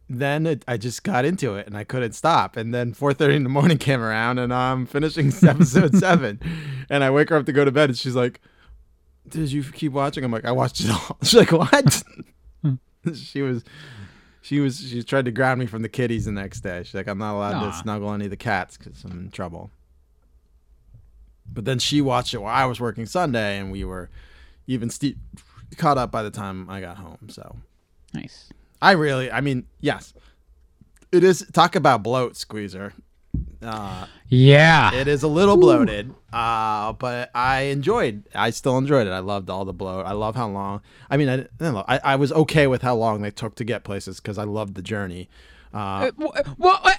then 0.10 0.48
it, 0.48 0.63
I 0.67 0.77
just 0.77 1.03
got 1.03 1.25
into 1.25 1.55
it 1.55 1.67
and 1.67 1.77
I 1.77 1.84
couldn't 1.84 2.13
stop. 2.13 2.55
And 2.58 2.74
then 2.74 2.93
4:30 2.93 3.36
in 3.36 3.43
the 3.43 3.50
morning 3.50 3.77
came 3.77 4.01
around 4.01 4.39
and 4.39 4.53
I'm 4.53 4.86
finishing 4.86 5.27
episode 5.48 5.96
seven, 5.96 6.39
and 6.89 7.03
I 7.03 7.12
wake 7.12 7.29
her 7.29 7.38
up 7.38 7.46
to 7.46 7.51
go 7.53 7.65
to 7.65 7.72
bed 7.72 7.89
and 7.89 7.98
she's 7.98 8.15
like, 8.15 8.39
"Did 9.27 9.51
you 9.51 9.63
keep 9.63 9.91
watching?" 9.91 10.24
I'm 10.24 10.31
like, 10.31 10.46
"I 10.46 10.51
watched 10.51 10.79
it 10.81 10.89
all." 10.89 11.17
She's 11.24 11.36
like, 11.36 11.51
"What?" 11.51 12.03
she 13.13 13.41
was. 13.41 13.63
She 14.41 14.62
was 14.62 14.79
she 14.79 15.03
tried 15.03 15.25
to 15.25 15.31
grab 15.31 15.58
me 15.58 15.65
from 15.65 15.81
the 15.81 15.89
kitties 15.89 16.25
the 16.25 16.31
next 16.31 16.62
day. 16.62 16.81
She's 16.84 16.96
like, 16.96 17.08
I'm 17.08 17.17
not 17.17 17.36
allowed 17.36 17.55
Aw. 17.55 17.72
to 17.72 17.77
snuggle 17.77 18.13
any 18.13 18.24
of 18.25 18.31
the 18.31 18.38
cats 18.38 18.77
because 18.77 19.03
I'm 19.03 19.12
in 19.25 19.29
trouble. 19.31 19.69
But 21.53 21.65
then 21.65 21.79
she 21.79 22.01
watched 22.01 22.34
it 22.34 22.39
while 22.39 22.53
I 22.56 22.65
was 22.65 22.79
working 22.79 23.06
Sunday, 23.06 23.58
and 23.58 23.72
we 23.72 23.84
were 23.84 24.10
even 24.68 24.89
ste- 24.89 25.18
caught 25.77 25.98
up 25.98 26.12
by 26.12 26.24
the 26.24 26.32
time 26.32 26.70
I 26.70 26.79
got 26.82 26.98
home. 26.98 27.27
So 27.29 27.58
Nice. 28.13 28.50
I 28.82 28.91
really, 28.91 29.32
I 29.32 29.41
mean, 29.41 29.65
yes, 29.82 30.13
it 31.12 31.24
is. 31.24 31.46
Talk 31.53 31.75
about 31.75 32.01
bloat, 32.03 32.38
Squeezer. 32.38 32.94
Uh, 33.62 34.06
Yeah. 34.27 34.94
it 34.94 35.08
is 35.08 35.22
a 35.22 35.27
little 35.27 35.58
bloated, 35.58 36.13
uh, 36.32 36.94
but 36.94 37.29
I 37.36 37.62
enjoyed. 37.63 38.24
I 38.34 38.51
still 38.51 38.77
enjoyed 38.77 39.06
it. 39.06 39.12
I 39.12 39.20
loved 39.20 39.50
all 39.50 39.65
the 39.65 39.74
bloat. 39.74 40.06
I 40.06 40.13
love 40.13 40.36
how 40.36 40.48
long. 40.48 40.82
I 41.10 41.18
mean, 41.18 41.27
I 41.29 41.34
I, 41.63 41.72
know, 41.72 41.84
I, 41.88 42.00
I 42.03 42.15
was 42.15 42.32
okay 42.32 42.68
with 42.68 42.82
how 42.82 42.96
long 42.96 43.22
they 43.22 43.32
took 43.32 43.56
to 43.56 43.63
get 43.65 43.84
places 43.84 44.20
because 44.20 44.38
I 44.38 44.44
loved 44.46 44.75
the 44.75 44.82
journey. 44.82 45.29
Uh, 45.74 45.77
Uh, 45.77 46.12
wh- 46.18 46.60
Well, 46.60 46.79
I, 46.84 46.96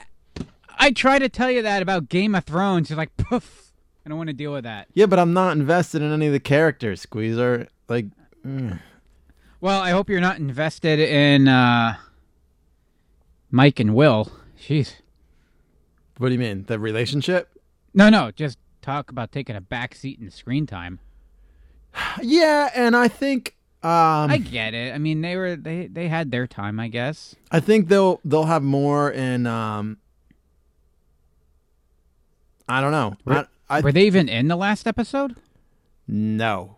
I 0.79 0.91
try 0.93 1.19
to 1.19 1.29
tell 1.29 1.51
you 1.51 1.63
that 1.63 1.83
about 1.83 2.09
Game 2.09 2.35
of 2.35 2.45
Thrones. 2.45 2.91
You're 2.91 2.97
like, 2.99 3.17
poof. 3.17 3.70
I 4.11 4.13
don't 4.13 4.19
want 4.19 4.31
to 4.31 4.35
deal 4.35 4.53
with 4.53 4.65
that. 4.65 4.89
yeah, 4.93 5.07
but 5.07 5.21
I'm 5.21 5.33
not 5.33 5.57
invested 5.57 6.03
in 6.03 6.13
any 6.13 6.27
of 6.27 6.33
the 6.33 6.41
characters, 6.41 7.01
Squeezer. 7.01 7.69
Like, 7.89 8.07
mm. 8.45 8.81
Well, 9.61 9.81
I 9.81 9.91
hope 9.91 10.11
you're 10.11 10.21
not 10.21 10.39
invested 10.39 10.99
in 10.99 11.47
uh, 11.47 11.95
Mike 13.53 13.79
and 13.79 13.95
Will. 13.95 14.33
Jeez. 14.61 14.97
what 16.19 16.31
do 16.31 16.35
you 16.35 16.41
mean? 16.41 16.65
The 16.65 16.81
relationship? 16.81 17.57
No, 17.95 18.09
no. 18.09 18.33
Just 18.33 18.59
talk 18.83 19.13
about 19.13 19.31
taking 19.31 19.55
a 19.55 19.61
back 19.61 19.95
seat 19.95 20.19
in 20.19 20.29
screen 20.33 20.67
time. 20.67 20.99
Yeah, 22.21 22.71
and 22.75 22.97
I 22.97 23.07
think. 23.07 23.55
Um, 23.85 24.29
I 24.29 24.39
get 24.39 24.75
it. 24.75 24.93
I 24.93 24.99
mean, 24.99 25.21
they 25.21 25.37
were 25.37 25.55
they 25.55 25.87
they 25.87 26.09
had 26.09 26.33
their 26.33 26.49
time, 26.49 26.81
I 26.81 26.89
guess. 26.89 27.37
I 27.53 27.61
think 27.61 27.87
they'll 27.87 28.21
they'll 28.25 28.47
have 28.47 28.65
more 28.65 29.09
in 29.13 29.47
um 29.47 29.99
I 32.69 32.81
don't 32.81 32.93
know. 32.93 33.17
I, 33.27 33.47
I 33.71 33.81
Were 33.81 33.93
they 33.93 34.05
even 34.07 34.29
in 34.29 34.49
the 34.49 34.57
last 34.57 34.87
episode? 34.87 35.37
no. 36.07 36.77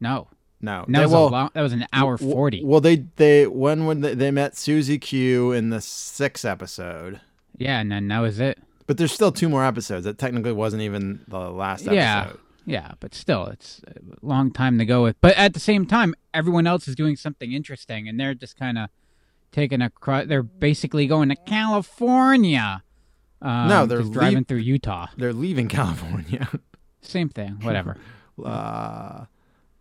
No. 0.00 0.28
No. 0.60 0.84
That 0.88 0.92
They- 0.98 1.04
was 1.04 1.12
well, 1.12 1.28
long, 1.30 1.50
that 1.54 1.60
was 1.62 1.72
an 1.72 1.86
hour 1.92 2.16
w- 2.16 2.32
forty. 2.32 2.62
Well, 2.64 2.80
they 2.80 3.04
they 3.16 3.46
when 3.46 3.84
when 3.86 4.00
they, 4.00 4.14
they 4.14 4.30
met 4.30 4.56
Susie 4.56 4.98
Q 4.98 5.52
in 5.52 5.70
the 5.70 5.80
sixth 5.80 6.44
episode. 6.44 7.20
yeah, 7.58 7.80
and 7.80 7.90
then 7.92 8.08
that 8.08 8.20
was 8.20 8.40
it. 8.40 8.58
But 8.86 8.96
there's 8.98 9.12
still 9.12 9.32
two 9.32 9.48
more 9.48 9.64
episodes. 9.64 10.04
That 10.04 10.18
technically 10.18 10.52
wasn't 10.52 10.82
even 10.82 11.20
the 11.28 11.38
last 11.50 11.82
episode. 11.82 11.94
Yeah. 11.96 12.32
Yeah, 12.66 12.92
but 13.00 13.14
still, 13.14 13.46
it's 13.48 13.82
a 13.86 13.92
long 14.26 14.50
time 14.50 14.78
to 14.78 14.86
go 14.86 15.02
with. 15.02 15.16
But 15.20 15.36
at 15.36 15.52
the 15.52 15.60
same 15.60 15.84
time, 15.84 16.14
everyone 16.32 16.66
else 16.66 16.88
is 16.88 16.94
doing 16.94 17.14
something 17.16 17.52
interesting, 17.52 18.08
and 18.08 18.18
they're 18.18 18.32
just 18.34 18.56
kind 18.56 18.78
of 18.78 18.88
taking 19.52 19.82
a. 19.82 19.90
Cro- 19.90 20.24
they're 20.24 20.42
basically 20.42 21.06
going 21.06 21.28
to 21.28 21.36
California. 21.36 22.82
Um, 23.44 23.68
No, 23.68 23.86
they're 23.86 24.02
driving 24.02 24.38
leave- 24.38 24.46
through 24.48 24.58
Utah. 24.58 25.06
They're 25.16 25.32
leaving 25.32 25.68
California. 25.80 26.48
Same 27.02 27.28
thing. 27.28 27.58
Whatever. 27.62 27.96
uh, 28.44 29.26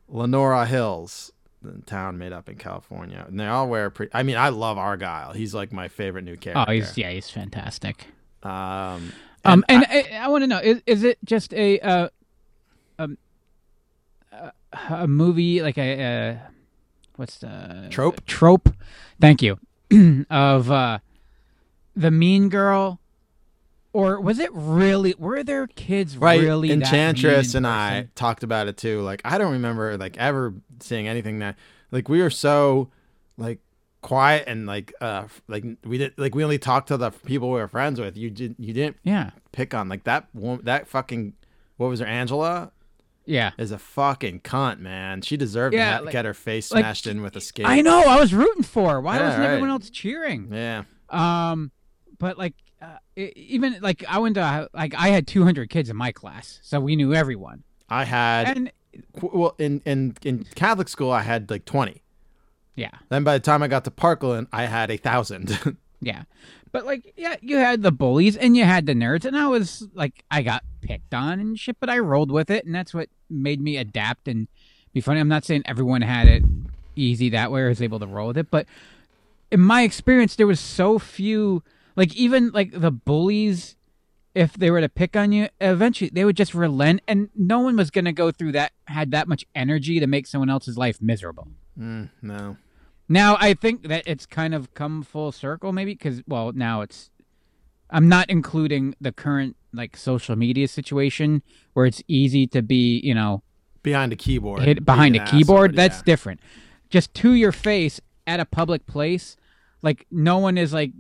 Lenora 0.10 0.66
Hills, 0.66 1.32
the 1.62 1.82
town 1.86 2.18
made 2.18 2.34
up 2.34 2.50
in 2.50 2.58
California, 2.58 3.24
and 3.28 3.40
they 3.40 3.48
all 3.48 3.68
wear. 3.70 3.90
Pre- 3.90 4.10
I 4.14 4.22
mean, 4.24 4.36
I 4.38 4.50
love 4.50 4.78
Argyle. 4.78 5.32
He's 5.32 5.54
like 5.56 5.72
my 5.72 5.88
favorite 5.88 6.26
new 6.26 6.36
character. 6.36 6.66
oh, 6.68 6.72
he's 6.74 6.98
yeah, 6.98 7.10
he's 7.12 7.30
fantastic. 7.30 8.08
Um, 8.44 9.14
Um, 9.46 9.64
and 9.70 9.86
and 9.86 9.86
I, 9.90 10.18
I, 10.24 10.28
want 10.28 10.44
to 10.44 10.48
know 10.48 10.60
is 10.60 10.82
is 10.86 11.04
it 11.04 11.18
just 11.24 11.54
a 11.54 11.80
uh, 11.80 12.10
um, 13.00 13.18
a, 14.32 14.52
a 14.90 15.08
movie 15.08 15.62
like 15.62 15.78
a 15.78 16.04
uh, 16.04 16.50
what's 17.16 17.40
the 17.40 17.88
Trope? 17.90 18.26
trope? 18.26 18.70
Thank 19.22 19.42
you. 19.42 19.58
of 20.30 20.70
uh, 20.70 21.00
the 21.96 22.12
mean 22.12 22.50
girl, 22.50 23.00
or 23.94 24.20
was 24.20 24.40
it 24.40 24.50
really? 24.54 25.14
Were 25.18 25.44
there 25.44 25.68
kids 25.68 26.18
right 26.18 26.42
really? 26.42 26.68
that 26.70 26.74
enchantress 26.76 27.54
and 27.56 27.66
i 27.68 28.08
talked 28.16 28.44
about 28.44 28.68
it 28.68 28.76
too 28.78 29.02
like 29.02 29.22
i 29.24 29.38
don't 29.38 29.52
remember 29.54 29.98
like 29.98 30.18
ever 30.18 30.54
seeing 30.80 31.08
anything 31.08 31.40
that 31.40 31.56
like 31.92 32.10
we 32.10 32.22
were 32.22 32.30
so 32.30 32.90
like 33.38 33.60
quiet 34.02 34.44
and 34.48 34.66
like 34.66 34.94
uh 35.00 35.24
like 35.48 35.64
we 35.86 35.98
did 35.98 36.14
like 36.18 36.36
we 36.36 36.44
only 36.44 36.58
talked 36.58 36.90
to 36.90 36.98
the 36.98 37.10
people 37.12 37.50
we 37.52 37.60
were 37.60 37.68
friends 37.70 38.00
with 38.02 38.18
you 38.18 38.30
did 38.30 38.56
you 38.60 38.74
didn't 38.74 38.98
Yeah, 39.04 39.30
pick 39.54 39.74
on 39.74 39.88
like 39.88 40.04
that 40.04 40.28
wo- 40.34 40.60
that 40.64 40.88
fucking 40.88 41.34
what 41.78 41.88
was 41.88 42.02
her 42.02 42.06
angela 42.06 42.72
yeah. 43.26 43.52
is 43.58 43.72
a 43.72 43.78
fucking 43.80 44.42
cunt 44.42 44.80
man 44.80 45.22
she 45.22 45.38
deserved 45.38 45.74
Yeah, 45.74 46.00
to 46.00 46.04
like- 46.04 46.12
get 46.12 46.26
her 46.26 46.34
face 46.34 46.70
like, 46.74 46.82
smashed 46.84 47.08
in 47.08 47.22
with 47.22 47.38
a 47.38 47.42
skate 47.42 47.66
I 47.66 47.80
know. 47.80 48.02
I 48.06 48.20
was 48.20 48.34
rooting 48.34 48.64
for. 48.64 48.92
her. 48.92 49.00
Why 49.02 49.16
Yeah, 49.18 49.26
wasn't 49.28 49.44
everyone 49.46 49.70
else 49.70 49.90
cheering? 49.90 50.50
yeah 50.52 50.84
Um, 51.10 51.72
but 52.20 52.38
like, 52.38 52.56
uh, 52.84 52.98
even 53.16 53.78
like 53.82 54.04
I 54.08 54.20
went 54.20 54.36
to 54.36 54.70
like 54.74 54.94
I 54.96 55.10
had 55.10 55.26
200 55.28 55.70
kids 55.70 55.90
in 55.90 55.96
my 55.96 56.12
class, 56.12 56.60
so 56.62 56.80
we 56.80 56.96
knew 56.96 57.14
everyone. 57.14 57.64
i 57.90 58.04
had 58.04 58.48
And 58.58 58.72
well 59.22 59.56
in 59.58 59.82
in 59.86 60.16
in 60.24 60.46
catholic 60.56 60.88
school 60.88 61.12
i 61.12 61.22
had 61.22 61.50
like 61.50 61.66
20 61.66 62.02
yeah, 62.76 62.90
then 63.10 63.24
by 63.24 63.34
the 63.34 63.40
time 63.40 63.62
i 63.64 63.68
got 63.68 63.84
to 63.86 63.92
parkland 63.92 64.48
i 64.52 64.66
had 64.66 64.90
a 64.92 64.98
thousand 64.98 65.78
yeah. 66.02 66.24
But 66.72 66.86
like, 66.88 67.14
yeah, 67.16 67.36
you 67.40 67.58
had 67.58 67.84
the 67.84 67.92
bullies 67.92 68.36
and 68.36 68.58
you 68.58 68.64
had 68.66 68.88
the 68.88 68.94
nerds, 68.96 69.26
and 69.26 69.38
I 69.38 69.46
was 69.48 69.88
like, 69.94 70.24
I 70.32 70.42
got 70.42 70.64
picked 70.82 71.14
on 71.14 71.40
and 71.40 71.60
shit, 71.60 71.78
but 71.80 71.88
I 71.88 72.00
rolled 72.00 72.32
with 72.32 72.50
it, 72.50 72.66
and 72.66 72.74
that's 72.74 72.96
what 72.96 73.10
made 73.30 73.62
me 73.62 73.78
adapt 73.78 74.28
and 74.28 74.48
be 74.92 75.00
funny. 75.00 75.20
I'm 75.20 75.28
not 75.28 75.46
saying 75.46 75.62
everyone 75.66 76.02
had 76.02 76.28
it 76.28 76.44
easy 76.96 77.30
that 77.30 77.52
way 77.52 77.62
or 77.62 77.70
was 77.70 77.80
able 77.82 78.00
to 78.00 78.08
roll 78.08 78.28
with 78.30 78.40
it, 78.40 78.50
but 78.50 78.66
in 79.52 79.60
my 79.60 79.84
experience, 79.84 80.36
there 80.36 80.48
was 80.48 80.60
so 80.60 80.98
few. 80.98 81.62
Like 81.96 82.16
even 82.16 82.52
like 82.52 82.72
the 82.74 82.92
bullies, 82.92 83.76
if 84.34 84.54
they 84.54 84.72
were 84.72 84.82
to 84.82 84.90
pick 84.90 85.16
on 85.16 85.32
you, 85.32 85.48
eventually 85.62 86.10
they 86.12 86.26
would 86.26 86.38
just 86.38 86.54
relent, 86.54 87.02
and 87.08 87.30
no 87.36 87.60
one 87.60 87.76
was 87.76 87.92
gonna 87.92 88.14
go 88.14 88.32
through 88.32 88.54
that 88.54 88.72
had 88.88 89.12
that 89.12 89.28
much 89.28 89.46
energy 89.56 90.00
to 90.00 90.08
make 90.08 90.28
someone 90.28 90.50
else's 90.50 90.78
life 90.78 91.02
miserable. 91.02 91.48
mm, 91.80 92.10
no 92.22 92.58
Now 93.08 93.38
I 93.40 93.54
think 93.54 93.88
that 93.88 94.04
it's 94.06 94.26
kind 94.26 94.54
of 94.56 94.74
come 94.74 95.04
full 95.04 95.32
circle, 95.32 95.72
maybe 95.72 95.94
because 95.94 96.22
well 96.28 96.52
now 96.54 96.82
it's. 96.82 97.10
I'm 97.90 98.10
not 98.10 98.28
including 98.32 98.96
the 99.00 99.12
current 99.12 99.56
like 99.72 99.96
social 99.96 100.36
media 100.36 100.68
situation 100.68 101.44
where 101.74 101.86
it's 101.86 102.02
easy 102.08 102.48
to 102.48 102.64
be, 102.64 103.00
you 103.04 103.14
know, 103.14 103.44
behind 103.84 104.14
a 104.14 104.16
keyboard 104.16 104.64
hit 104.64 104.86
behind 104.86 105.16
a 105.16 105.24
keyboard. 105.26 105.72
asshole, 105.72 105.76
That's 105.76 105.98
yeah. 106.00 106.04
different. 106.06 106.40
Just 106.90 107.14
to 107.16 107.34
your 107.34 107.52
face 107.52 108.00
at 108.26 108.40
a 108.40 108.46
public 108.46 108.86
place, 108.88 109.36
like 109.84 110.08
no 110.10 110.40
one 110.40 110.58
is 110.58 110.74
like 110.74 110.92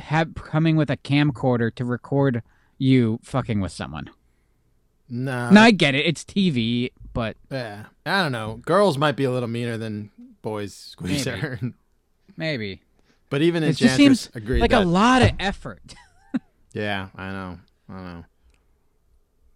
have 0.00 0.34
coming 0.34 0.76
with 0.76 0.88
a 0.88 0.96
camcorder 0.96 1.74
to 1.74 1.84
record 1.84 2.42
you 2.78 3.18
fucking 3.22 3.60
with 3.60 3.72
someone. 3.72 4.08
no 5.10 5.50
no, 5.50 5.60
I 5.60 5.72
get 5.72 5.94
it. 5.94 6.06
It's 6.06 6.24
TV, 6.24 6.92
but 7.12 7.36
yeah. 7.50 7.86
I 8.06 8.22
don't 8.22 8.32
know. 8.32 8.60
Girls 8.64 8.96
might 8.96 9.16
be 9.16 9.24
a 9.24 9.30
little 9.30 9.48
meaner 9.48 9.76
than 9.76 10.10
boys 10.40 10.72
squeezer 10.74 11.60
maybe. 12.36 12.80
but 13.28 13.42
even 13.42 13.62
it 13.62 13.72
just 13.72 13.82
enchantress 13.82 14.20
seems 14.20 14.36
agreed 14.36 14.60
like 14.60 14.70
that, 14.70 14.84
a 14.84 14.86
lot 14.86 15.20
of 15.20 15.32
effort. 15.38 15.94
yeah 16.72 17.08
i 17.16 17.30
know. 17.30 17.58
I 17.90 18.02
know. 18.02 18.24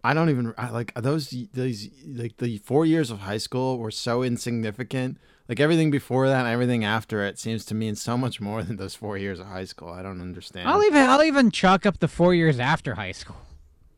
I 0.03 0.13
don't 0.13 0.29
even 0.29 0.53
I, 0.57 0.69
like 0.69 0.93
those 0.95 1.29
these 1.29 1.89
like 2.05 2.37
the 2.37 2.57
four 2.57 2.85
years 2.85 3.09
of 3.09 3.19
high 3.19 3.37
school 3.37 3.77
were 3.77 3.91
so 3.91 4.21
insignificant 4.21 5.17
like 5.49 5.59
everything 5.59 5.91
before 5.91 6.27
that 6.27 6.45
and 6.45 6.47
everything 6.53 6.83
after 6.85 7.23
it 7.25 7.37
seems 7.37 7.65
to 7.65 7.75
mean 7.75 7.95
so 7.95 8.17
much 8.17 8.39
more 8.39 8.63
than 8.63 8.77
those 8.77 8.95
four 8.95 9.17
years 9.17 9.39
of 9.39 9.47
high 9.47 9.65
school 9.65 9.89
i 9.89 10.01
don't 10.01 10.21
understand 10.21 10.67
I'll 10.69 10.83
even 10.83 11.09
I'll 11.09 11.23
even 11.23 11.51
chalk 11.51 11.85
up 11.85 11.99
the 11.99 12.07
four 12.07 12.33
years 12.33 12.59
after 12.59 12.95
high 12.95 13.11
school. 13.11 13.37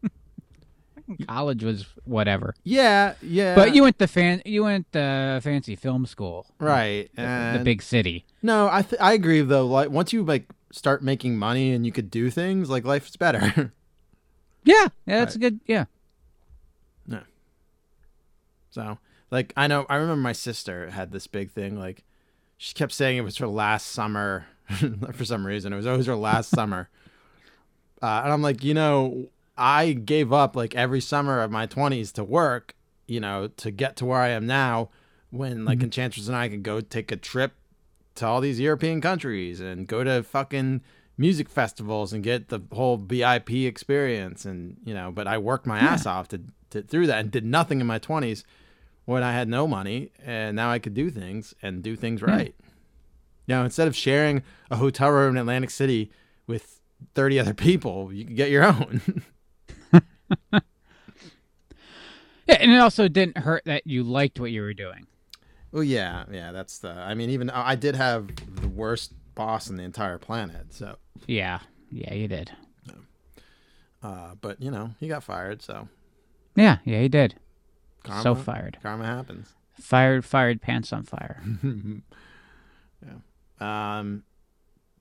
College 1.27 1.63
was 1.63 1.85
whatever, 2.05 2.55
yeah 2.63 3.13
yeah 3.21 3.53
but 3.53 3.75
you 3.75 3.83
went 3.83 3.99
to 3.99 4.07
fan 4.07 4.41
you 4.45 4.63
went 4.63 4.91
to 4.93 5.39
fancy 5.43 5.75
film 5.75 6.05
school, 6.07 6.47
right 6.59 7.09
the, 7.15 7.57
the 7.57 7.61
big 7.63 7.81
city. 7.83 8.25
No, 8.41 8.67
I 8.71 8.81
th- 8.81 8.99
I 8.99 9.13
agree 9.13 9.41
though. 9.41 9.67
Like 9.67 9.91
once 9.91 10.11
you 10.13 10.23
like 10.23 10.47
start 10.71 11.03
making 11.03 11.37
money 11.37 11.73
and 11.73 11.85
you 11.85 11.91
could 11.91 12.09
do 12.09 12.31
things, 12.31 12.69
like 12.71 12.85
life's 12.85 13.15
better. 13.15 13.71
Yeah, 14.67 14.87
yeah, 15.05 15.19
that's 15.19 15.35
a 15.35 15.37
good. 15.37 15.59
Yeah, 15.67 15.85
No. 17.05 17.21
So, 18.71 18.97
like, 19.31 19.53
I 19.57 19.67
know, 19.67 19.85
I 19.89 19.95
remember 19.95 20.21
my 20.21 20.33
sister 20.33 20.89
had 20.89 21.11
this 21.11 21.27
big 21.27 21.51
thing. 21.51 21.77
Like, 21.77 22.03
she 22.57 22.73
kept 22.73 22.91
saying 22.91 23.17
it 23.17 23.21
was 23.21 23.37
her 23.37 23.47
last 23.47 23.87
summer 23.87 24.47
for 25.13 25.25
some 25.25 25.45
reason. 25.45 25.73
It 25.73 25.77
was 25.77 25.87
always 25.87 26.05
her 26.05 26.15
last 26.15 26.49
summer. 26.55 26.89
Uh, 28.01 28.21
and 28.23 28.33
I'm 28.33 28.41
like, 28.41 28.63
you 28.63 28.73
know, 28.73 29.27
I 29.57 29.93
gave 29.93 30.33
up 30.33 30.55
like 30.55 30.75
every 30.75 31.01
summer 31.01 31.41
of 31.41 31.51
my 31.51 31.67
20s 31.67 32.11
to 32.13 32.23
work, 32.23 32.75
you 33.07 33.19
know, 33.19 33.47
to 33.57 33.71
get 33.71 33.95
to 33.97 34.05
where 34.05 34.19
I 34.19 34.29
am 34.29 34.45
now 34.45 34.89
when 35.31 35.65
like 35.65 35.81
Enchantress 35.81 36.27
and 36.27 36.35
I 36.35 36.49
could 36.49 36.63
go 36.63 36.81
take 36.81 37.11
a 37.11 37.17
trip 37.17 37.53
to 38.15 38.25
all 38.25 38.41
these 38.41 38.59
European 38.59 39.01
countries 39.01 39.59
and 39.59 39.87
go 39.87 40.03
to 40.03 40.23
fucking 40.23 40.81
music 41.17 41.49
festivals 41.49 42.13
and 42.13 42.23
get 42.23 42.49
the 42.49 42.59
whole 42.73 42.97
VIP 42.97 43.51
experience 43.51 44.43
and 44.45 44.77
you 44.83 44.93
know 44.93 45.11
but 45.11 45.27
I 45.27 45.37
worked 45.37 45.65
my 45.65 45.79
ass 45.79 46.05
off 46.05 46.27
to, 46.29 46.41
to 46.71 46.81
through 46.81 47.07
that 47.07 47.19
and 47.19 47.31
did 47.31 47.45
nothing 47.45 47.79
in 47.79 47.87
my 47.87 47.99
20s 47.99 48.43
when 49.05 49.23
I 49.23 49.31
had 49.33 49.47
no 49.47 49.67
money 49.67 50.11
and 50.25 50.55
now 50.55 50.69
I 50.71 50.79
could 50.79 50.93
do 50.93 51.09
things 51.09 51.53
and 51.61 51.81
do 51.83 51.95
things 51.95 52.21
right. 52.21 52.53
You 53.47 53.55
know, 53.55 53.63
instead 53.63 53.87
of 53.87 53.95
sharing 53.95 54.41
a 54.71 54.77
hotel 54.77 55.09
room 55.11 55.35
in 55.35 55.41
Atlantic 55.41 55.69
City 55.69 56.11
with 56.47 56.79
30 57.13 57.39
other 57.39 57.53
people, 57.53 58.11
you 58.11 58.25
could 58.25 58.35
get 58.35 58.49
your 58.49 58.63
own. 58.63 59.01
Yeah, 62.47 62.57
and 62.59 62.71
it 62.71 62.77
also 62.77 63.07
didn't 63.07 63.39
hurt 63.39 63.63
that 63.65 63.87
you 63.87 64.03
liked 64.03 64.39
what 64.39 64.51
you 64.51 64.61
were 64.61 64.73
doing. 64.75 65.07
well, 65.71 65.83
yeah, 65.83 66.25
yeah, 66.31 66.51
that's 66.51 66.77
the 66.77 66.89
I 66.91 67.15
mean 67.15 67.29
even 67.31 67.49
I 67.49 67.75
did 67.75 67.95
have 67.95 68.29
the 68.61 68.67
worst 68.67 69.13
boss 69.33 69.67
on 69.69 69.77
the 69.77 69.83
entire 69.83 70.19
planet. 70.19 70.67
So, 70.73 70.97
Yeah, 71.25 71.59
yeah, 71.89 72.13
you 72.13 72.27
did. 72.27 72.51
uh 74.03 74.35
but 74.41 74.61
you 74.61 74.69
know, 74.69 74.91
he 74.99 75.07
got 75.07 75.23
fired, 75.23 75.61
so 75.63 75.87
Yeah, 76.55 76.77
yeah, 76.85 76.99
he 76.99 77.07
did. 77.09 77.35
Karma, 78.05 78.21
So 78.23 78.35
fired, 78.35 78.77
karma 78.81 79.05
happens. 79.05 79.53
fired, 79.79 80.23
fired, 80.25 80.61
pants 80.61 80.93
on 80.93 81.03
fire. 81.03 81.41
yeah. 83.05 83.99
Um, 83.99 84.23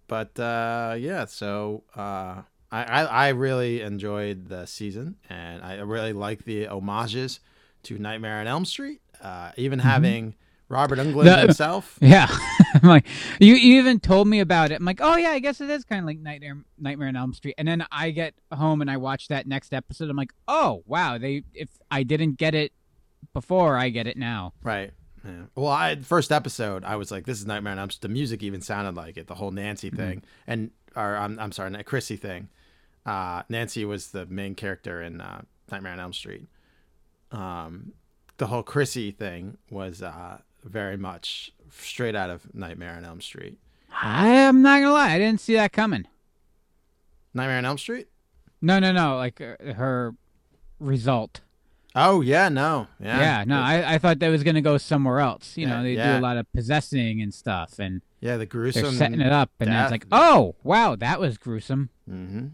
but 0.07 0.38
uh, 0.38 0.97
yeah, 0.99 1.25
so 1.25 1.85
uh, 1.97 2.43
I, 2.71 2.83
I 2.85 3.03
I 3.05 3.29
really 3.31 3.81
enjoyed 3.81 4.49
the 4.49 4.67
season, 4.67 5.17
and 5.31 5.62
I 5.62 5.77
really 5.81 6.12
like 6.12 6.45
the 6.45 6.67
homages 6.67 7.40
to 7.85 7.99
Nightmare 7.99 8.40
on 8.40 8.47
Elm 8.47 8.64
Street. 8.64 9.01
Uh, 9.21 9.53
even 9.57 9.79
having 9.79 10.35
Robert 10.69 10.99
Englund 11.01 11.25
The- 11.25 11.38
himself. 11.38 11.99
Yeah, 12.03 12.27
I'm 12.75 12.88
like 12.88 13.07
you, 13.40 13.55
you 13.55 13.79
even 13.81 13.99
told 14.01 14.29
me 14.29 14.40
about 14.40 14.71
it. 14.73 14.75
I'm 14.75 14.85
like, 14.85 15.01
oh 15.01 15.17
yeah, 15.17 15.31
I 15.31 15.38
guess 15.38 15.61
it 15.62 15.71
is 15.71 15.85
kind 15.85 16.01
of 16.01 16.07
like 16.07 16.19
Nightmare, 16.19 16.59
Nightmare 16.79 17.09
on 17.09 17.17
Elm 17.17 17.33
Street. 17.33 17.55
And 17.57 17.67
then 17.67 17.87
I 17.90 18.11
get 18.11 18.35
home 18.53 18.83
and 18.83 18.90
I 18.90 18.99
watch 18.99 19.29
that 19.29 19.47
next 19.47 19.73
episode. 19.73 20.11
I'm 20.11 20.17
like, 20.17 20.33
oh 20.49 20.83
wow, 20.87 21.17
they 21.17 21.45
if 21.55 21.71
I 21.90 22.03
didn't 22.03 22.33
get 22.37 22.55
it 22.55 22.73
before, 23.33 23.77
I 23.77 23.89
get 23.89 24.07
it 24.07 24.17
now. 24.17 24.53
Right. 24.63 24.93
Yeah. 25.25 25.45
Well, 25.55 25.69
I 25.71 25.97
first 25.97 26.31
episode, 26.31 26.85
I 26.85 26.97
was 26.97 27.11
like, 27.11 27.25
"This 27.25 27.39
is 27.39 27.47
Nightmare 27.47 27.73
on 27.73 27.79
Elm 27.79 27.91
Street." 27.91 28.03
The 28.03 28.13
music 28.13 28.43
even 28.43 28.61
sounded 28.61 28.95
like 28.95 29.17
it. 29.17 29.27
The 29.27 29.37
whole 29.37 29.51
Nancy 29.51 29.89
thing, 29.91 30.23
and 30.47 30.71
or 30.95 31.17
I'm 31.17 31.39
I'm 31.39 31.53
sorry, 31.53 31.71
the 31.71 31.83
Chrissy 31.83 32.17
thing. 32.17 32.49
Uh, 33.07 33.43
Nancy 33.49 33.85
was 33.85 34.09
the 34.11 34.27
main 34.27 34.55
character 34.55 35.03
in 35.03 35.21
uh, 35.21 35.43
Nightmare 35.71 35.93
on 35.93 36.01
Elm 36.01 36.13
Street. 36.13 36.47
Um, 37.33 37.93
the 38.37 38.47
whole 38.47 38.63
Chrissy 38.63 39.11
thing 39.11 39.59
was 39.71 40.03
uh, 40.03 40.39
very 40.63 40.97
much 40.97 41.53
straight 41.71 42.15
out 42.15 42.31
of 42.31 42.55
Nightmare 42.55 42.95
on 42.97 43.05
Elm 43.05 43.21
Street. 43.21 43.59
I 43.91 44.29
am 44.29 44.63
not 44.63 44.81
gonna 44.81 44.93
lie, 44.93 45.13
I 45.13 45.19
didn't 45.19 45.41
see 45.41 45.55
that 45.55 45.73
coming. 45.73 46.07
Nightmare 47.33 47.59
on 47.59 47.65
Elm 47.65 47.79
Street. 47.79 48.09
No, 48.61 48.79
no, 48.79 48.93
no, 48.93 49.17
like 49.17 49.41
uh, 49.41 49.75
her 49.75 50.15
result. 50.81 51.41
Oh 51.97 52.21
yeah, 52.23 52.49
no, 52.49 52.89
yeah, 53.01 53.21
Yeah, 53.21 53.45
no, 53.47 53.61
I, 53.61 53.95
I 53.95 53.99
thought 53.99 54.19
that 54.19 54.29
was 54.29 54.43
gonna 54.43 54.61
go 54.61 54.79
somewhere 54.79 55.21
else. 55.21 55.57
You 55.57 55.67
Yeah, 55.69 55.77
know, 55.77 55.83
they 55.85 55.95
yeah. 55.95 56.15
do 56.15 56.19
a 56.19 56.23
lot 56.23 56.37
of 56.37 56.53
possessing 56.53 57.21
and 57.23 57.33
stuff, 57.33 57.79
and 57.79 58.03
yeah, 58.21 58.37
the 58.37 58.47
gruesome. 58.47 58.83
they're 58.83 58.93
setting 58.93 59.21
it 59.21 59.31
up, 59.33 59.51
and 59.61 59.71
then 59.71 59.81
it's 59.83 59.91
like, 59.93 60.07
oh 60.11 60.57
wow, 60.65 60.97
that 60.97 61.21
was 61.21 61.39
gruesome. 61.39 61.91
Mm-hmm. 62.11 62.47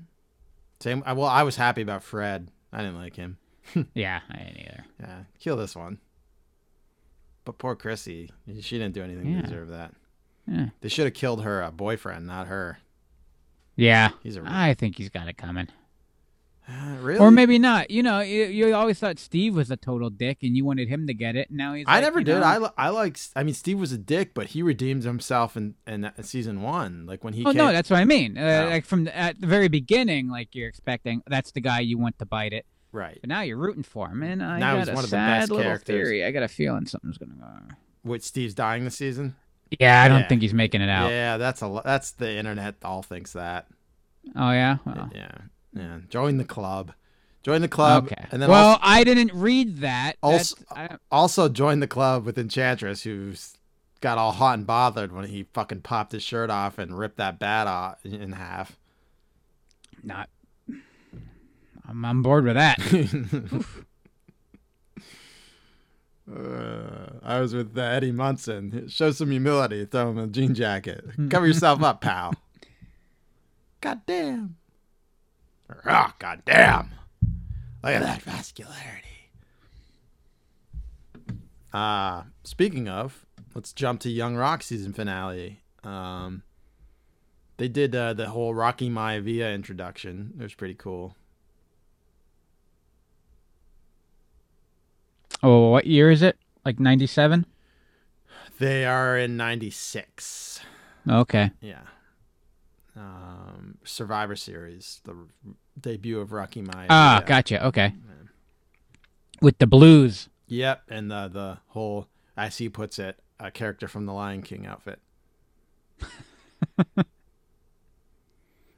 Same. 0.81 1.03
Well, 1.07 1.25
I 1.25 1.43
was 1.43 1.57
happy 1.57 1.81
about 1.83 2.03
Fred. 2.03 2.51
I 2.73 2.79
didn't 2.79 2.97
like 2.97 3.17
him. 3.17 3.39
Yeah, 3.95 4.21
I 4.31 4.37
didn't 4.39 4.59
either. 4.61 4.85
Yeah, 5.01 5.19
kill 5.39 5.57
this 5.57 5.75
one. 5.77 5.99
But 7.45 7.59
poor 7.59 7.75
Chrissy, 7.77 8.31
she 8.61 8.79
didn't 8.79 8.95
do 8.95 9.03
anything 9.03 9.27
Yeah. 9.31 9.37
to 9.37 9.43
deserve 9.43 9.69
that. 9.69 9.95
Yeah. 10.47 10.67
They 10.81 10.89
should 10.89 11.05
have 11.07 11.15
killed 11.15 11.43
her 11.45 11.63
uh, 11.63 11.71
boyfriend, 11.71 12.27
not 12.27 12.49
her. 12.49 12.79
Yeah, 13.77 14.11
He's 14.23 14.37
a 14.37 14.43
I 14.45 14.75
think 14.75 14.97
he's 14.99 15.09
got 15.09 15.29
it 15.29 15.39
coming. 15.39 15.69
Uh, 16.71 16.97
really. 17.01 17.19
Or 17.19 17.31
maybe 17.33 17.59
not. 17.59 17.91
You 17.91 18.03
know, 18.03 18.21
you, 18.21 18.45
you 18.45 18.75
always 18.75 18.99
thought 18.99 19.19
Steve 19.19 19.57
was 19.57 19.71
a 19.71 19.77
total 19.77 20.09
dick, 20.09 20.39
and 20.43 20.57
you 20.57 20.65
wanted 20.65 20.89
him 20.89 21.07
to 21.09 21.15
get 21.15 21.35
it. 21.35 21.49
And 21.49 21.59
now 21.59 21.75
he's. 21.75 21.85
I 21.89 21.95
like, 21.97 22.03
never 22.05 22.23
did. 22.23 22.39
know- 22.39 22.47
I 22.47 22.59
li- 22.59 22.69
I 22.79 22.89
like. 22.91 23.19
I 23.35 23.43
mean, 23.43 23.55
Steve 23.55 23.81
was 23.81 23.91
a 23.93 23.99
dick, 23.99 24.35
but 24.35 24.49
he 24.49 24.63
redeemed 24.63 25.03
himself 25.05 25.57
in 25.57 25.75
in 25.87 26.11
season 26.23 26.63
one. 26.63 27.07
Like 27.07 27.25
when 27.25 27.33
he. 27.35 27.43
Oh 27.45 27.51
came, 27.51 27.57
no, 27.57 27.73
that's 27.73 27.91
what 27.91 27.99
I 27.99 28.05
mean. 28.05 28.39
Uh. 28.39 28.69
Like 28.71 28.85
from 28.85 29.05
the, 29.05 29.17
at 29.17 29.41
the 29.41 29.47
very 29.47 29.69
beginning, 29.69 30.29
like 30.29 30.55
you're 30.55 30.69
expecting 30.69 31.23
that's 31.27 31.51
the 31.53 31.61
guy 31.61 31.81
you 31.81 31.99
want 31.99 32.19
to 32.21 32.27
bite 32.27 32.53
it, 32.53 32.67
right. 32.93 33.19
but 33.21 33.29
now 33.29 33.41
you're 33.41 33.57
rooting 33.57 33.83
for 33.83 34.09
him. 34.09 34.23
And 34.23 34.43
I 34.43 34.59
Now 34.59 34.77
got 34.77 34.89
a 34.89 34.93
one 34.93 35.05
of 35.05 35.11
the 35.11 35.17
sad 35.17 35.41
best 35.41 35.51
little 35.51 35.65
characters. 35.65 35.87
theory. 35.87 36.25
I 36.25 36.31
got 36.31 36.43
a 36.45 36.49
feeling 36.49 36.87
something's 36.87 37.19
gonna 37.19 37.35
go. 37.35 37.75
With 38.05 38.25
Steve's 38.25 38.55
dying 38.55 38.85
this 38.85 38.97
season. 38.97 39.35
Yeah, 39.79 40.03
I 40.03 40.09
don't 40.09 40.21
Yeah. 40.21 40.29
think 40.29 40.43
he's 40.43 40.55
making 40.55 40.81
it 40.83 40.89
out. 40.89 41.11
Yeah, 41.11 41.37
that's 41.37 41.63
a. 41.63 41.81
That's 41.85 42.13
the 42.13 42.33
internet. 42.37 42.77
All 42.85 43.03
thinks 43.03 43.33
that. 43.35 43.67
Oh 44.37 44.51
yeah. 44.53 44.77
Well, 44.85 45.11
Yeah, 45.15 45.31
yeah. 45.75 45.99
Join 46.09 46.37
the 46.37 46.45
club. 46.45 46.93
Join 47.43 47.63
the 47.63 47.69
club. 47.69 48.05
okay. 48.07 48.27
And 48.31 48.43
then 48.43 48.51
well, 48.51 48.71
also, 48.71 48.81
I 48.83 49.03
didn't 49.05 49.33
read 49.33 49.79
that. 49.79 50.17
Also- 50.23 50.57
also 51.11 51.49
join 51.49 51.81
the 51.81 51.87
club 51.87 52.25
with 52.25 52.37
Enchantress, 52.39 53.03
who's 53.05 53.57
got 54.01 54.19
all 54.19 54.33
hot 54.33 54.59
and 54.59 54.67
bothered 54.67 55.13
when 55.13 55.27
he 55.27 55.45
fucking 55.55 55.81
popped 55.83 56.13
his 56.13 56.23
shirt 56.23 56.51
off 56.51 56.79
and 56.79 56.99
ripped 56.99 57.17
that 57.17 57.39
bat 57.39 57.67
off 57.67 58.05
in 58.05 58.33
half. 58.33 58.79
not. 60.03 60.29
I'm 61.89 62.05
on 62.05 62.23
board 62.23 62.45
with 62.45 62.55
that. 62.55 62.79
Uh, 66.33 67.19
I 67.25 67.41
was 67.41 67.55
with 67.55 67.77
uh, 67.77 67.81
Eddie 67.81 68.13
Munson. 68.13 68.87
Show 68.89 69.11
some 69.11 69.31
humility. 69.33 69.85
Throw 69.85 70.11
him 70.11 70.19
a 70.19 70.27
jean 70.29 70.55
jacket. 70.55 71.05
Cover 71.29 71.47
yourself 71.47 71.83
up, 71.83 72.01
pal. 72.01 72.35
God 73.81 74.03
damn. 74.07 74.57
Oh, 75.87 76.13
God 76.19 76.43
damn. 76.45 76.91
Look 77.83 77.93
at 77.93 78.03
that 78.03 78.25
vascularity. 78.25 79.05
Uh, 81.73 82.25
speaking 82.45 82.89
of, 82.89 83.25
let's 83.55 83.73
jump 83.73 84.01
to 84.01 84.11
Young 84.11 84.37
Rock 84.37 84.63
season 84.63 84.93
finale. 84.93 85.61
Um, 85.85 86.43
they 87.57 87.69
did 87.69 87.95
uh, 87.95 88.15
the 88.15 88.31
whole 88.31 88.55
Rocky 88.55 88.91
Maivia 88.91 89.55
introduction. 89.55 90.35
It 90.39 90.43
was 90.43 90.55
pretty 90.55 90.75
cool. 90.75 91.17
oh, 95.43 95.71
what 95.71 95.87
year 95.87 96.11
is 96.11 96.23
it? 96.23 96.37
Like 96.65 96.79
'97. 96.79 97.47
They 98.59 98.85
are 98.85 99.17
in 99.17 99.39
96. 99.39 100.61
Okay. 101.09 101.51
Yeah. 101.63 101.81
Um, 102.97 103.79
Survivor 103.85 104.37
Series, 104.37 105.01
the 105.05 105.17
debut 105.81 106.21
of 106.21 106.33
Rocky 106.33 106.63
Maivia. 106.63 106.87
Ah, 106.91 107.23
gotcha. 107.25 107.65
Okay. 107.67 107.95
With 109.41 109.59
the 109.59 109.67
blues. 109.67 110.29
Yep, 110.49 110.83
and 110.89 111.11
the 111.11 111.29
the 111.29 111.59
whole, 111.69 112.09
as 112.37 112.59
he 112.59 112.69
puts 112.69 112.99
it, 112.99 113.19
a 113.39 113.51
character 113.51 113.89
from 113.89 114.07
the 114.07 114.13
Lion 114.13 114.43
King 114.43 114.67
outfit. 114.67 114.99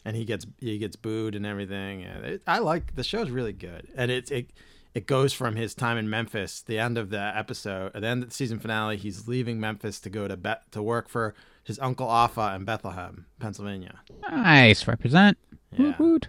and 0.05 0.17
he 0.17 0.25
gets 0.25 0.47
he 0.59 0.79
gets 0.79 0.97
booed 0.97 1.35
and 1.35 1.47
everything. 1.47 2.03
And 2.03 2.25
it, 2.25 2.43
I 2.47 2.59
like 2.59 2.95
the 2.95 3.05
show's 3.05 3.31
really 3.31 3.53
good, 3.53 3.89
and 3.97 4.11
it 4.11 4.31
it 4.31 4.51
it 4.95 5.07
goes 5.07 5.33
from 5.33 5.57
his 5.57 5.75
time 5.75 5.97
in 5.97 6.11
Memphis. 6.11 6.63
The 6.63 6.79
end 6.79 6.99
of 6.99 7.11
the 7.11 7.21
episode, 7.21 7.93
at 7.95 8.03
the 8.03 8.09
end 8.09 8.23
of 8.23 8.29
the 8.29 8.35
season 8.35 8.59
finale, 8.59 8.97
he's 8.97 9.27
leaving 9.27 9.59
Memphis 9.59 9.99
to 10.01 10.11
go 10.11 10.29
to 10.29 10.37
Be- 10.37 10.55
to 10.73 10.83
work 10.83 11.09
for 11.09 11.35
his 11.65 11.79
uncle 11.79 12.09
Afa 12.09 12.55
in 12.57 12.65
Bethlehem, 12.65 13.27
Pennsylvania. 13.39 14.01
Nice. 14.31 14.87
Represent. 14.87 15.39
Yeah. 15.77 15.95
Woot 15.99 16.29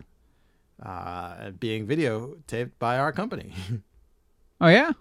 uh, 0.84 1.52
being 1.52 1.88
videotaped 1.88 2.72
by 2.80 2.98
our 2.98 3.12
company. 3.12 3.54
Oh 4.62 4.70
yeah. 4.70 4.92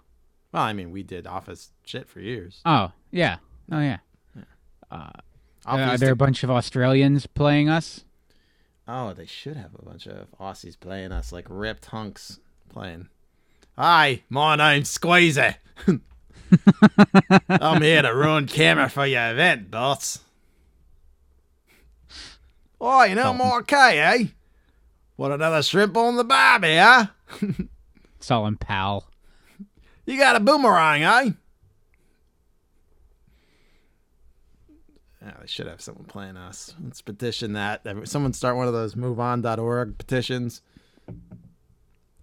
well, 0.51 0.63
I 0.63 0.73
mean, 0.73 0.91
we 0.91 1.03
did 1.03 1.25
Office 1.25 1.71
shit 1.85 2.09
for 2.09 2.19
years. 2.19 2.59
Oh 2.65 2.91
yeah. 3.11 3.37
Oh 3.71 3.79
yeah. 3.79 3.99
Uh, 4.91 5.11
are 5.65 5.97
there 5.97 6.11
a 6.11 6.17
bunch 6.17 6.43
of 6.43 6.51
Australians 6.51 7.27
playing 7.27 7.69
us? 7.69 8.03
oh, 8.89 9.13
they 9.13 9.25
should 9.25 9.55
have 9.55 9.73
a 9.79 9.85
bunch 9.85 10.05
of 10.05 10.27
Aussies 10.37 10.77
playing 10.77 11.13
us, 11.13 11.31
like 11.31 11.45
ripped 11.47 11.85
hunks 11.85 12.41
playing. 12.67 13.07
Hi, 13.77 14.23
my 14.27 14.57
name's 14.57 14.89
Squeezer. 14.89 15.55
I'm 17.47 17.81
here 17.81 18.01
to 18.01 18.13
ruin 18.13 18.45
camera 18.45 18.89
for 18.89 19.05
your 19.05 19.31
event, 19.31 19.71
boss. 19.71 20.19
Oh, 22.85 23.03
you 23.03 23.15
know, 23.15 23.29
I'm 23.29 23.41
okay, 23.59 23.99
eh? 23.99 24.25
Want 25.15 25.31
another 25.31 25.63
shrimp 25.63 25.95
on 25.95 26.17
the 26.17 26.25
barbie, 26.25 26.75
huh? 26.75 27.05
Sullen 28.19 28.57
pal. 28.57 29.07
You 30.05 30.17
got 30.17 30.35
a 30.35 30.41
boomerang, 30.41 31.01
eh? 31.01 31.31
Yeah, 35.21 35.33
they 35.39 35.47
should 35.47 35.67
have 35.67 35.79
someone 35.79 36.03
playing 36.03 36.35
us. 36.35 36.75
Let's 36.83 37.01
petition 37.01 37.53
that. 37.53 37.87
Someone 38.03 38.33
start 38.33 38.57
one 38.57 38.67
of 38.67 38.73
those 38.73 38.95
moveon.org 38.95 39.97
petitions 39.97 40.61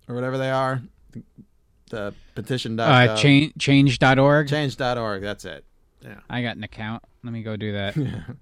or 0.07 0.14
whatever 0.14 0.37
they 0.37 0.51
are. 0.51 0.83
The 1.88 2.12
petition. 2.35 2.79
Uh, 2.79 3.16
change 3.16 3.55
change.org. 3.59 4.51
Change.org. 4.51 5.23
That's 5.23 5.46
it. 5.46 5.64
Yeah. 6.03 6.20
I 6.29 6.42
got 6.42 6.59
an 6.59 6.64
account. 6.64 7.03
Let 7.25 7.33
me 7.33 7.42
go 7.42 7.57
do 7.57 7.73
that. 7.73 7.96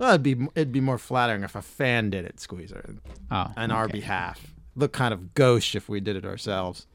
Well, 0.00 0.08
it'd 0.14 0.22
be 0.22 0.48
it'd 0.54 0.72
be 0.72 0.80
more 0.80 0.96
flattering 0.96 1.44
if 1.44 1.54
a 1.54 1.60
fan 1.60 2.08
did 2.08 2.24
it, 2.24 2.40
Squeezer, 2.40 2.96
Oh, 3.30 3.52
on 3.54 3.70
our 3.70 3.84
okay. 3.84 3.92
behalf. 3.92 4.54
Look 4.74 4.92
kind 4.94 5.12
of 5.12 5.34
gauche 5.34 5.74
if 5.76 5.90
we 5.90 6.00
did 6.00 6.16
it 6.16 6.24
ourselves. 6.24 6.86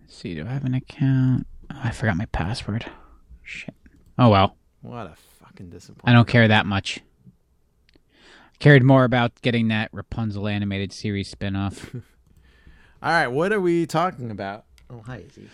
Let's 0.00 0.16
see, 0.16 0.34
do 0.34 0.46
I 0.46 0.50
have 0.50 0.64
an 0.64 0.72
account? 0.74 1.46
Oh, 1.70 1.78
I 1.84 1.90
forgot 1.90 2.16
my 2.16 2.24
password. 2.26 2.86
Shit. 3.42 3.74
Oh 4.18 4.30
well. 4.30 4.56
What 4.80 5.06
a 5.06 5.14
fucking 5.44 5.68
disappointment. 5.70 6.08
I 6.08 6.12
don't 6.12 6.26
care 6.28 6.48
that 6.48 6.64
much. 6.64 7.00
I 7.94 8.56
cared 8.60 8.82
more 8.82 9.04
about 9.04 9.40
getting 9.42 9.68
that 9.68 9.90
Rapunzel 9.92 10.48
animated 10.48 10.92
series 10.92 11.28
spin-off. 11.28 11.94
All 13.02 13.12
right, 13.12 13.28
what 13.28 13.52
are 13.52 13.60
we 13.60 13.84
talking 13.86 14.30
about? 14.30 14.64
Oh, 14.88 15.02
hi, 15.04 15.18
Izzy. 15.28 15.48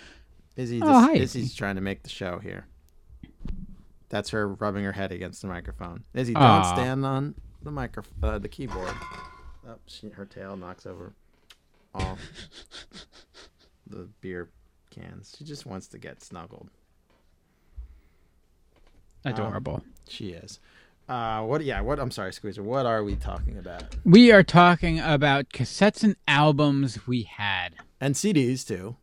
Izzy, 0.56 0.80
Oh, 0.80 0.86
just, 0.86 1.06
hi, 1.08 1.14
Izzy's 1.16 1.54
trying 1.54 1.74
to 1.74 1.80
make 1.82 2.02
the 2.04 2.08
show 2.08 2.38
here. 2.38 2.66
That's 4.14 4.30
her 4.30 4.46
rubbing 4.46 4.84
her 4.84 4.92
head 4.92 5.10
against 5.10 5.42
the 5.42 5.48
microphone. 5.48 6.04
Izzy, 6.14 6.34
don't 6.34 6.42
Aw. 6.44 6.72
stand 6.72 7.04
on 7.04 7.34
the 7.64 7.72
micro, 7.72 8.04
uh, 8.22 8.38
the 8.38 8.46
keyboard. 8.46 8.94
Oh, 9.66 9.74
she, 9.88 10.08
her 10.10 10.24
tail 10.24 10.56
knocks 10.56 10.86
over 10.86 11.14
all 11.92 12.16
the 13.88 14.08
beer 14.20 14.50
cans. 14.90 15.34
She 15.36 15.42
just 15.42 15.66
wants 15.66 15.88
to 15.88 15.98
get 15.98 16.22
snuggled. 16.22 16.70
Adorable. 19.24 19.82
She 20.08 20.28
is. 20.28 20.60
Uh, 21.08 21.42
what? 21.42 21.64
Yeah. 21.64 21.80
What? 21.80 21.98
I'm 21.98 22.12
sorry, 22.12 22.32
Squeezer. 22.32 22.62
What 22.62 22.86
are 22.86 23.02
we 23.02 23.16
talking 23.16 23.58
about? 23.58 23.96
We 24.04 24.30
are 24.30 24.44
talking 24.44 25.00
about 25.00 25.48
cassettes 25.48 26.04
and 26.04 26.14
albums 26.28 27.04
we 27.04 27.24
had. 27.24 27.74
And 28.00 28.14
CDs 28.14 28.64
too. 28.64 28.94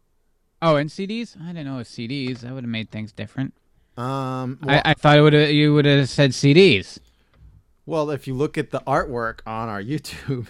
Oh, 0.62 0.78
and 0.78 0.90
CDs? 0.90 1.36
I 1.38 1.48
didn't 1.48 1.66
know 1.66 1.76
it 1.76 1.80
was 1.80 1.90
CDs. 1.90 2.40
That 2.40 2.54
would 2.54 2.64
have 2.64 2.72
made 2.72 2.92
things 2.92 3.12
different. 3.12 3.54
Um, 4.02 4.60
well, 4.64 4.82
I, 4.86 4.92
I 4.92 4.94
thought 4.94 5.18
it 5.18 5.22
would 5.22 5.34
you 5.34 5.74
would 5.74 5.86
have 5.86 6.10
said 6.10 6.32
CDs. 6.32 6.98
well, 7.86 8.10
if 8.10 8.28
you 8.28 8.34
look 8.34 8.58
at 8.58 8.72
the 8.72 8.80
artwork 8.82 9.40
on 9.46 9.70
our 9.70 9.82
YouTube, 9.92 10.48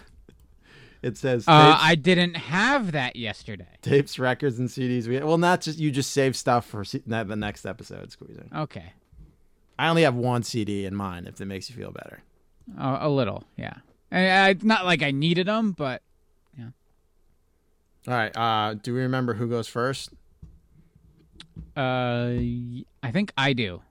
it 1.02 1.18
says 1.18 1.46
Uh, 1.48 1.78
I 1.80 1.96
didn't 1.96 2.36
have 2.36 2.92
that 2.92 3.16
yesterday. 3.16 3.78
tapes, 3.82 4.20
records, 4.20 4.60
and 4.60 4.70
CDs. 4.70 5.08
We 5.08 5.20
well, 5.20 5.38
not 5.38 5.62
just 5.62 5.80
you 5.80 5.92
just 5.92 6.12
save 6.12 6.36
stuff 6.36 6.66
for 6.66 6.84
C- 6.86 7.02
the 7.06 7.24
next 7.36 7.66
episode, 7.66 8.12
squeezing. 8.12 8.50
Okay. 8.56 8.94
I 9.80 9.88
only 9.90 10.04
have 10.04 10.14
one 10.16 10.44
CD 10.44 10.86
in 10.86 10.94
mine. 10.96 11.26
If 11.26 11.38
that 11.38 11.46
makes 11.48 11.70
you 11.70 11.76
feel 11.76 11.92
better. 11.92 12.22
Uh, 12.80 13.00
a 13.02 13.10
little, 13.10 13.44
yeah. 13.58 13.74
I, 14.12 14.50
I, 14.50 14.56
not 14.62 14.86
like 14.86 15.02
I 15.02 15.10
needed 15.12 15.48
them, 15.48 15.72
but 15.72 16.04
yeah. 16.58 16.70
All 18.08 18.14
right. 18.14 18.36
Uh, 18.38 18.76
do 18.76 18.94
we 18.94 19.02
remember 19.02 19.34
who 19.34 19.48
goes 19.50 19.68
first? 19.68 20.12
Uh, 21.76 22.32
I 23.04 23.12
think 23.12 23.34
I 23.38 23.54
do. 23.54 23.82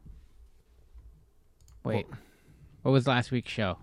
Wait, 1.85 2.07
what 2.83 2.93
was 2.93 3.07
last 3.07 3.31
week's 3.31 3.51
show? 3.51 3.79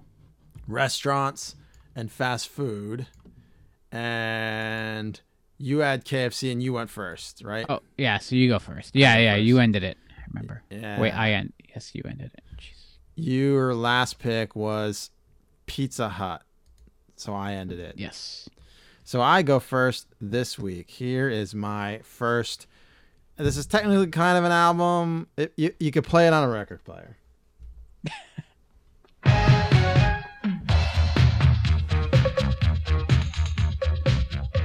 Restaurants 0.68 1.56
and 1.96 2.12
fast 2.12 2.48
food, 2.48 3.08
and 3.92 5.20
you 5.58 5.80
had 5.80 6.06
KFC 6.06 6.52
and 6.52 6.62
you 6.62 6.74
went 6.74 6.90
first, 6.90 7.44
right? 7.44 7.66
Oh, 7.68 7.80
yeah. 7.98 8.20
So 8.20 8.36
you 8.36 8.48
go 8.48 8.60
first. 8.60 8.96
Yeah, 8.96 9.18
yeah. 9.18 9.36
You 9.36 9.60
ended 9.60 9.84
it. 9.84 9.98
I 10.10 10.22
remember. 10.30 10.62
Yeah. 10.70 11.00
Wait, 11.00 11.12
I 11.12 11.32
end. 11.32 11.54
Yes, 11.70 11.92
you 11.94 12.04
ended 12.06 12.32
it. 12.34 12.44
Jeez. 12.58 12.98
Your 13.16 13.74
last 13.74 14.20
pick 14.20 14.56
was 14.56 15.10
Pizza 15.66 16.10
Hut. 16.10 16.44
So 17.16 17.34
I 17.34 17.54
ended 17.54 17.80
it. 17.80 17.96
Yes. 17.98 18.48
So 19.04 19.22
I 19.22 19.42
go 19.42 19.60
first 19.60 20.08
this 20.22 20.60
week. 20.60 20.90
Here 20.90 21.30
is 21.30 21.56
my 21.56 22.02
first. 22.04 22.68
This 23.38 23.56
is 23.56 23.68
technically 23.68 24.08
kind 24.08 24.38
of 24.38 24.44
an 24.44 24.52
album. 24.52 25.28
It, 25.38 25.54
you, 25.56 25.74
you 25.80 25.92
could 25.92 26.04
play 26.06 26.26
it 26.28 26.34
on 26.34 26.44
a 26.44 26.50
record 26.50 26.84
player. 26.84 27.18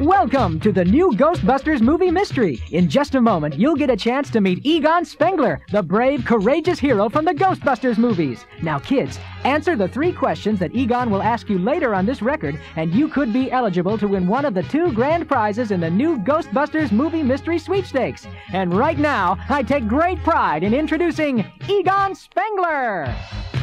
Welcome 0.02 0.58
to 0.60 0.72
the 0.72 0.84
new 0.84 1.12
Ghostbusters 1.12 1.80
movie 1.80 2.10
mystery. 2.10 2.60
In 2.72 2.88
just 2.88 3.14
a 3.14 3.20
moment, 3.20 3.56
you'll 3.56 3.76
get 3.76 3.88
a 3.88 3.96
chance 3.96 4.30
to 4.30 4.40
meet 4.40 4.66
Egon 4.66 5.04
Spengler, 5.04 5.60
the 5.70 5.80
brave, 5.80 6.24
courageous 6.24 6.80
hero 6.80 7.08
from 7.08 7.24
the 7.24 7.32
Ghostbusters 7.32 7.98
movies. 7.98 8.44
Now, 8.62 8.80
kids, 8.80 9.20
answer 9.44 9.76
the 9.76 9.86
three 9.86 10.12
questions 10.12 10.58
that 10.58 10.74
Egon 10.74 11.08
will 11.08 11.22
ask 11.22 11.48
you 11.48 11.56
later 11.56 11.94
on 11.94 12.04
this 12.04 12.20
record, 12.20 12.58
and 12.74 12.92
you 12.92 13.06
could 13.06 13.32
be 13.32 13.52
eligible 13.52 13.96
to 13.98 14.08
win 14.08 14.26
one 14.26 14.44
of 14.44 14.54
the 14.54 14.64
two 14.64 14.92
grand 14.92 15.28
prizes 15.28 15.70
in 15.70 15.78
the 15.78 15.90
new 15.90 16.18
Ghostbusters 16.18 16.90
movie 16.90 17.22
mystery 17.22 17.60
sweepstakes. 17.60 18.26
And 18.52 18.74
right 18.74 18.98
now, 18.98 19.38
I 19.48 19.62
take 19.62 19.86
great 19.86 20.18
pride 20.24 20.64
in 20.64 20.74
introducing 20.74 21.46
Egon 21.68 22.16
Spengler. 22.16 23.04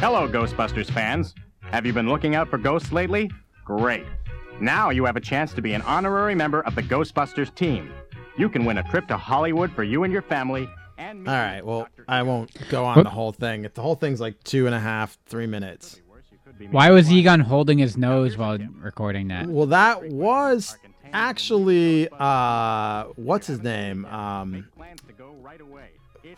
Hello, 0.00 0.26
Ghostbusters 0.26 0.90
fans. 0.90 1.34
Have 1.60 1.84
you 1.84 1.92
been 1.92 2.08
looking 2.08 2.34
out 2.34 2.48
for 2.48 2.56
ghosts 2.56 2.92
lately? 2.92 3.30
Great. 3.66 4.06
Now 4.60 4.90
you 4.90 5.04
have 5.06 5.16
a 5.16 5.20
chance 5.20 5.54
to 5.54 5.62
be 5.62 5.72
an 5.72 5.82
honorary 5.82 6.34
member 6.34 6.60
of 6.62 6.74
the 6.74 6.82
Ghostbusters 6.82 7.54
team. 7.54 7.92
You 8.36 8.48
can 8.48 8.64
win 8.64 8.78
a 8.78 8.82
trip 8.84 9.08
to 9.08 9.16
Hollywood 9.16 9.72
for 9.72 9.82
you 9.82 10.04
and 10.04 10.12
your 10.12 10.22
family. 10.22 10.68
And 10.98 11.26
All 11.26 11.34
right. 11.34 11.64
Well, 11.64 11.88
I 12.06 12.22
won't 12.22 12.50
go 12.68 12.84
on 12.84 13.02
the 13.02 13.10
whole 13.10 13.32
thing. 13.32 13.66
The 13.72 13.80
whole 13.80 13.94
thing's 13.94 14.20
like 14.20 14.42
two 14.44 14.66
and 14.66 14.74
a 14.74 14.80
half, 14.80 15.16
three 15.26 15.46
minutes. 15.46 16.00
Why 16.70 16.90
was 16.90 17.10
Egon 17.10 17.40
holding 17.40 17.78
his 17.78 17.96
nose 17.96 18.36
while 18.36 18.58
recording 18.78 19.28
that? 19.28 19.46
Well, 19.46 19.66
that 19.66 20.10
was 20.10 20.76
actually 21.12 22.08
uh, 22.12 23.04
what's 23.16 23.46
his 23.46 23.62
name? 23.62 24.04
Um, 24.04 24.68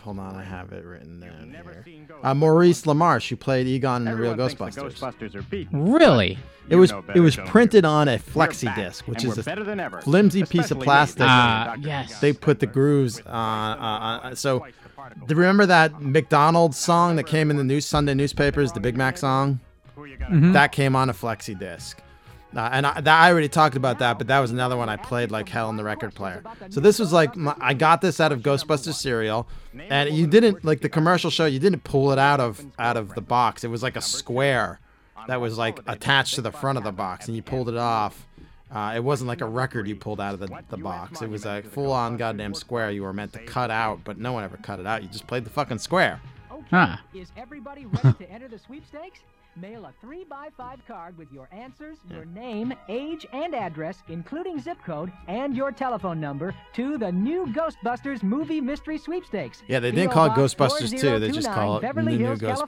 hold 0.01 0.19
on, 0.19 0.37
I 0.37 0.43
have 0.43 0.73
it 0.73 0.85
written 0.85 1.21
down 1.21 1.51
here. 1.51 1.85
Uh, 2.23 2.35
Maurice 2.35 2.83
LaMarche, 2.83 3.29
who 3.29 3.37
played 3.37 3.67
Egon 3.67 4.07
in 4.07 4.15
the 4.15 4.17
real 4.17 4.35
Ghostbusters. 4.35 4.95
Ghostbusters 4.95 5.35
are 5.35 5.43
beaten. 5.43 5.93
Really? 5.93 6.39
It 6.69 6.77
was 6.77 6.93
know 6.93 7.03
it 7.15 7.21
was 7.21 7.37
don't 7.37 7.47
you? 7.47 7.51
printed 7.51 7.85
on 7.85 8.09
a 8.09 8.19
flexi 8.19 8.65
back, 8.67 8.77
disc, 8.77 9.09
which 9.09 9.25
is 9.25 9.39
a 9.39 9.43
than 9.43 9.81
ever. 9.81 10.01
flimsy 10.01 10.45
piece 10.45 10.71
of 10.71 10.81
plastic. 10.81 11.27
Dr. 11.27 11.81
yes. 11.81 12.21
they 12.21 12.33
put 12.33 12.61
the 12.61 12.67
grooves 12.67 13.21
on. 13.27 13.79
Uh, 13.79 14.21
uh, 14.23 14.35
so, 14.35 14.65
do 15.27 15.35
you 15.35 15.37
remember 15.37 15.67
that 15.67 16.01
McDonald's 16.01 16.79
song 16.79 17.17
that 17.17 17.25
came 17.25 17.51
in 17.51 17.57
the 17.57 17.65
news 17.65 17.85
Sunday 17.85 18.15
newspapers, 18.15 18.73
the 18.73 18.81
Big 18.81 18.97
Mac 18.97 19.19
song? 19.19 19.61
Who 19.97 20.05
you 20.05 20.17
gonna 20.17 20.53
That 20.53 20.73
came 20.73 20.97
on 20.97 21.11
a 21.11 21.15
flexi 21.15 21.59
disc. 21.59 22.01
Uh, 22.55 22.69
and 22.73 22.87
I, 22.87 23.01
that, 23.01 23.21
I 23.23 23.31
already 23.31 23.49
talked 23.49 23.77
about 23.77 23.99
that, 24.01 24.19
but 24.19 24.27
that 24.27 24.41
was 24.41 24.51
another 24.51 24.77
one 24.77 24.89
I 24.89 24.97
played 24.97 25.31
like 25.31 25.49
hell 25.49 25.71
in 25.71 25.77
the 25.77 25.85
record 25.85 26.15
player. 26.15 26.43
So 26.71 26.81
this 26.81 26.99
was 26.99 27.13
like 27.13 27.37
my, 27.37 27.55
I 27.61 27.75
got 27.75 28.01
this 28.01 28.21
out 28.21 28.33
of 28.33 28.41
Ghostbusters 28.41 28.95
cereal, 28.95 29.49
and 29.89 30.11
you 30.15 30.27
didn't 30.27 30.65
like 30.65 30.81
the 30.81 30.89
commercial 30.89 31.31
show. 31.31 31.47
You 31.47 31.59
didn't 31.59 31.85
pull 31.85 32.13
it 32.13 32.19
out 32.19 32.41
of 32.41 32.65
out 32.79 32.97
of 32.97 33.15
the 33.15 33.23
box. 33.23 33.65
It 33.65 33.69
was 33.69 33.83
like 33.83 33.97
a 33.97 34.03
square 34.03 34.81
that 35.29 35.41
was 35.41 35.57
like 35.57 35.79
attached 35.87 36.35
to 36.35 36.43
the 36.43 36.53
front 36.53 36.79
of 36.79 36.85
the 36.85 36.93
box, 36.93 37.27
and 37.27 37.37
you 37.37 37.43
pulled 37.43 37.69
it 37.69 37.77
off. 37.77 38.27
Uh, 38.71 38.95
it 38.97 39.05
wasn't 39.05 39.29
like 39.29 39.43
a 39.43 39.47
record 39.47 39.87
you 39.87 39.95
pulled 39.95 40.19
out 40.21 40.33
of 40.33 40.41
the, 40.41 40.49
the 40.71 40.79
box. 40.79 41.21
It 41.21 41.29
was 41.29 41.45
a 41.45 41.63
full-on 41.63 42.17
goddamn 42.17 42.55
square 42.55 42.91
you 42.91 43.03
were 43.03 43.13
meant 43.13 43.35
to 43.35 43.39
cut 43.41 43.71
out, 43.71 44.01
but 44.03 44.17
no 44.19 44.33
one 44.33 44.45
ever 44.45 44.57
cut 44.57 44.81
it 44.81 44.87
out. 44.87 45.03
You 45.03 45.09
just 45.09 45.27
played 45.27 45.45
the 45.45 45.51
fucking 45.51 45.79
square. 45.79 46.23
Huh. 46.71 46.97
is 47.13 47.31
everybody 47.37 47.85
ready 47.85 48.17
to 48.17 48.31
enter 48.31 48.49
the 48.49 48.59
sweepstakes? 48.59 49.21
Mail 49.55 49.85
a 49.85 49.93
3x5 50.07 50.79
card 50.89 51.19
with 51.19 51.31
your 51.31 51.47
answers, 51.53 51.99
your 52.11 52.25
name, 52.25 52.73
age, 52.89 53.27
and 53.35 53.55
address, 53.55 54.03
including 54.09 54.59
zip 54.59 54.79
code, 54.85 55.13
and 55.29 55.55
your 55.55 55.71
telephone 55.71 56.19
number 56.19 56.55
to 56.73 56.97
the 56.97 57.13
new 57.13 57.45
Ghostbusters 57.47 58.23
Movie 58.23 58.63
Mystery 58.63 58.97
Sweepstakes. 58.97 59.63
Yeah, 59.69 59.79
they 59.81 59.91
didn't 59.91 60.13
call 60.13 60.27
it 60.27 60.33
Ghostbusters 60.33 60.99
2, 60.99 61.19
they 61.19 61.31
just 61.31 61.49
4029, 61.49 61.55
call 61.55 61.77
it 61.77 61.83
Beverly 61.83 62.13
the 62.13 62.19
new 62.19 62.25
Hills, 62.29 62.41
Ghostbusters. 62.41 62.67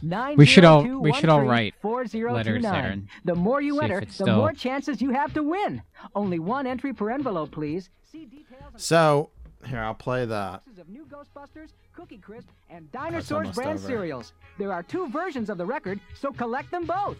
California, 0.00 0.36
We 0.36 0.46
should 0.46 0.64
all- 0.64 0.84
we 1.00 1.12
should 1.12 1.28
all 1.28 1.42
write 1.42 1.74
4029. 1.80 2.34
letters 2.34 2.62
there 2.64 2.90
and 2.90 3.08
The 3.24 3.34
more 3.36 3.60
you 3.60 3.74
see 3.78 3.84
enter, 3.84 4.00
the 4.00 4.12
still- 4.12 4.36
more 4.36 4.52
chances 4.52 5.00
you 5.00 5.10
have 5.10 5.32
to 5.34 5.44
win. 5.44 5.82
Only 6.14 6.40
one 6.40 6.66
entry 6.66 6.92
per 6.92 7.10
envelope, 7.10 7.52
please. 7.52 7.88
See 8.04 8.24
details 8.24 8.72
So 8.76 9.30
here, 9.64 9.80
I'll 9.80 9.94
play 9.94 10.22
the. 10.24 10.60
boxes 10.64 10.78
of 10.78 10.88
new 10.88 11.04
Ghostbusters, 11.06 11.70
Cookie 11.92 12.18
Crisp, 12.18 12.48
and 12.68 12.90
Dinersaurs 12.92 13.54
brand 13.54 13.78
over. 13.78 13.86
cereals. 13.86 14.32
There 14.58 14.72
are 14.72 14.82
two 14.82 15.08
versions 15.08 15.50
of 15.50 15.58
the 15.58 15.66
record, 15.66 16.00
so 16.18 16.32
collect 16.32 16.70
them 16.70 16.86
both. 16.86 17.16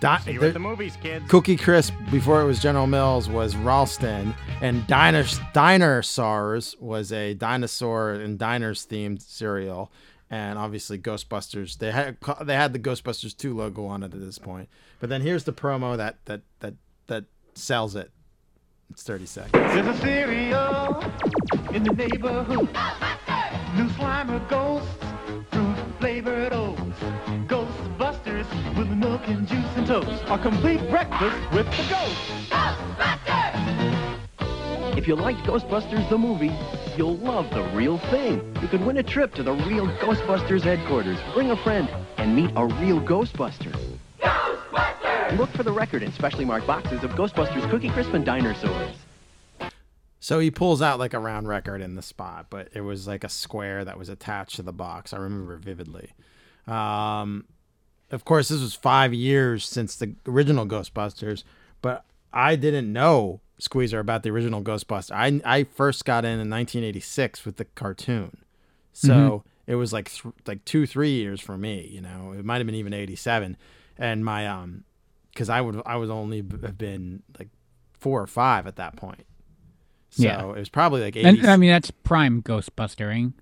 Di- 0.00 0.18
See 0.20 0.32
you 0.32 0.40
the- 0.40 0.48
at 0.48 0.52
the 0.52 0.58
movies, 0.60 0.96
kids. 1.02 1.24
Cookie 1.30 1.56
Crisp 1.56 1.94
before 2.10 2.42
it 2.42 2.44
was 2.44 2.60
General 2.60 2.86
Mills 2.86 3.30
was 3.30 3.56
Ralston, 3.56 4.34
and 4.60 4.86
Diners 4.86 5.38
Dinersaurs 5.54 6.78
was 6.80 7.12
a 7.12 7.32
dinosaur 7.34 8.12
and 8.12 8.38
diners 8.38 8.86
themed 8.86 9.22
cereal, 9.22 9.90
and 10.30 10.58
obviously 10.58 10.98
Ghostbusters. 10.98 11.78
They 11.78 11.92
had 11.92 12.18
they 12.42 12.54
had 12.56 12.74
the 12.74 12.78
Ghostbusters 12.78 13.34
two 13.34 13.54
logo 13.56 13.86
on 13.86 14.02
it 14.02 14.12
at 14.12 14.20
this 14.20 14.38
point. 14.38 14.68
But 15.00 15.08
then 15.08 15.22
here's 15.22 15.44
the 15.44 15.52
promo 15.54 15.96
that 15.96 16.18
that 16.26 16.42
that 16.60 16.74
that 17.06 17.24
sells 17.54 17.96
it. 17.96 18.10
It's 18.90 19.02
30 19.02 19.24
seconds. 19.26 19.52
There's 19.74 19.86
a 19.86 19.98
cereal 20.00 21.02
in 21.72 21.82
the 21.84 21.92
neighborhood. 21.94 22.68
New 23.74 23.88
Slimer 23.96 24.46
ghosts, 24.48 24.88
fruit 25.00 25.15
flavored 25.98 26.52
oats. 26.52 26.80
Ghostbusters 27.46 28.46
with 28.76 28.88
milk 28.88 29.22
and 29.28 29.46
juice 29.46 29.76
and 29.76 29.86
toast. 29.86 30.22
A 30.26 30.38
complete 30.38 30.80
breakfast 30.90 31.36
with 31.52 31.66
the 31.66 31.86
ghosts. 31.88 33.26
If 34.96 35.06
you 35.06 35.14
liked 35.14 35.40
Ghostbusters 35.40 36.08
the 36.08 36.18
movie, 36.18 36.52
you'll 36.96 37.16
love 37.18 37.50
the 37.50 37.62
real 37.74 37.98
thing. 38.10 38.56
You 38.62 38.68
could 38.68 38.84
win 38.84 38.96
a 38.96 39.02
trip 39.02 39.34
to 39.34 39.42
the 39.42 39.52
real 39.52 39.86
Ghostbusters 39.98 40.62
headquarters, 40.62 41.18
bring 41.34 41.50
a 41.50 41.56
friend, 41.56 41.88
and 42.16 42.34
meet 42.34 42.50
a 42.56 42.66
real 42.66 43.00
Ghostbuster. 43.00 43.74
Ghostbusters! 44.20 45.38
Look 45.38 45.50
for 45.50 45.62
the 45.62 45.72
record 45.72 46.02
in 46.02 46.12
specially 46.12 46.44
marked 46.44 46.66
boxes 46.66 47.04
of 47.04 47.10
Ghostbusters 47.12 47.68
Cookie 47.70 47.90
Crisp 47.90 48.14
and 48.14 48.24
Dinersaurs. 48.24 49.05
So 50.26 50.40
he 50.40 50.50
pulls 50.50 50.82
out 50.82 50.98
like 50.98 51.14
a 51.14 51.20
round 51.20 51.46
record 51.46 51.80
in 51.80 51.94
the 51.94 52.02
spot, 52.02 52.46
but 52.50 52.68
it 52.72 52.80
was 52.80 53.06
like 53.06 53.22
a 53.22 53.28
square 53.28 53.84
that 53.84 53.96
was 53.96 54.08
attached 54.08 54.56
to 54.56 54.62
the 54.64 54.72
box. 54.72 55.12
I 55.12 55.18
remember 55.18 55.56
vividly. 55.56 56.14
Um, 56.66 57.44
of 58.10 58.24
course, 58.24 58.48
this 58.48 58.60
was 58.60 58.74
five 58.74 59.14
years 59.14 59.64
since 59.64 59.94
the 59.94 60.16
original 60.26 60.66
Ghostbusters, 60.66 61.44
but 61.80 62.04
I 62.32 62.56
didn't 62.56 62.92
know 62.92 63.40
Squeezer 63.60 64.00
about 64.00 64.24
the 64.24 64.30
original 64.30 64.62
Ghostbusters. 64.62 65.12
I 65.12 65.40
I 65.44 65.62
first 65.62 66.04
got 66.04 66.24
in 66.24 66.40
in 66.40 66.50
1986 66.50 67.44
with 67.44 67.56
the 67.56 67.66
cartoon, 67.66 68.38
so 68.92 69.44
it 69.68 69.76
was 69.76 69.92
like 69.92 70.10
th- 70.10 70.34
like 70.44 70.64
two 70.64 70.86
three 70.86 71.12
years 71.12 71.40
for 71.40 71.56
me. 71.56 71.88
You 71.88 72.00
know, 72.00 72.34
it 72.36 72.44
might 72.44 72.56
have 72.56 72.66
been 72.66 72.74
even 72.74 72.92
87, 72.92 73.56
and 73.96 74.24
my 74.24 74.48
um, 74.48 74.82
because 75.30 75.48
I 75.48 75.60
would 75.60 75.80
I 75.86 75.94
was 75.94 76.10
only 76.10 76.40
b- 76.40 76.66
have 76.66 76.76
been 76.76 77.22
like 77.38 77.50
four 77.92 78.20
or 78.20 78.26
five 78.26 78.66
at 78.66 78.74
that 78.74 78.96
point. 78.96 79.24
So 80.16 80.22
Yeah. 80.24 80.48
it 80.50 80.58
was 80.58 80.68
probably 80.68 81.02
like 81.02 81.16
80, 81.16 81.28
And 81.28 81.46
I 81.46 81.56
mean, 81.56 81.70
that's 81.70 81.90
prime 81.90 82.42
Ghostbustering. 82.42 83.34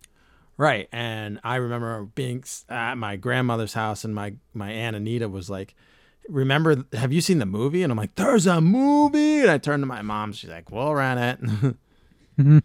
Right. 0.56 0.88
And 0.92 1.40
I 1.44 1.56
remember 1.56 2.04
being 2.14 2.44
at 2.68 2.96
my 2.96 3.16
grandmother's 3.16 3.74
house 3.74 4.04
and 4.04 4.14
my, 4.14 4.34
my 4.52 4.70
Aunt 4.70 4.94
Anita 4.96 5.28
was 5.28 5.48
like, 5.50 5.74
remember, 6.28 6.84
have 6.92 7.12
you 7.12 7.20
seen 7.20 7.38
the 7.38 7.46
movie? 7.46 7.82
And 7.82 7.90
I'm 7.90 7.96
like, 7.98 8.14
there's 8.16 8.46
a 8.46 8.60
movie. 8.60 9.40
And 9.40 9.50
I 9.50 9.58
turned 9.58 9.82
to 9.82 9.87
my 9.87 10.02
mom. 10.02 10.32
She's 10.32 10.50
like, 10.50 10.70
we'll 10.70 10.94
run 10.94 11.18
it. 11.18 11.74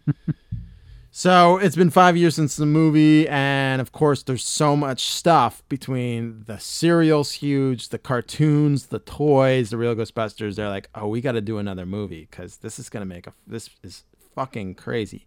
so 1.10 1.58
it's 1.58 1.76
been 1.76 1.90
five 1.90 2.16
years 2.16 2.34
since 2.34 2.56
the 2.56 2.66
movie. 2.66 3.28
And 3.28 3.80
of 3.80 3.92
course, 3.92 4.22
there's 4.22 4.44
so 4.44 4.76
much 4.76 5.04
stuff 5.04 5.62
between 5.68 6.44
the 6.46 6.58
serials, 6.58 7.32
huge, 7.32 7.88
the 7.88 7.98
cartoons, 7.98 8.86
the 8.86 9.00
toys, 9.00 9.70
the 9.70 9.76
real 9.76 9.94
Ghostbusters. 9.94 10.56
They're 10.56 10.68
like, 10.68 10.88
oh, 10.94 11.08
we 11.08 11.20
got 11.20 11.32
to 11.32 11.40
do 11.40 11.58
another 11.58 11.86
movie 11.86 12.28
because 12.30 12.58
this 12.58 12.78
is 12.78 12.88
to 12.90 13.04
make 13.04 13.26
a, 13.26 13.32
this 13.46 13.70
is 13.82 14.04
fucking 14.34 14.74
crazy. 14.74 15.26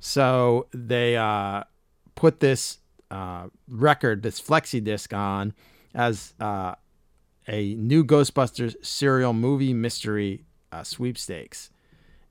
So 0.00 0.66
they 0.72 1.16
uh, 1.16 1.64
put 2.14 2.40
this 2.40 2.78
uh, 3.10 3.48
record, 3.68 4.22
this 4.22 4.40
flexi 4.40 4.82
disc, 4.82 5.12
on 5.12 5.52
as 5.94 6.34
uh, 6.40 6.74
a 7.46 7.74
new 7.74 8.04
Ghostbusters 8.04 8.74
serial 8.84 9.32
movie 9.32 9.74
mystery 9.74 10.44
uh, 10.72 10.82
sweepstakes, 10.82 11.70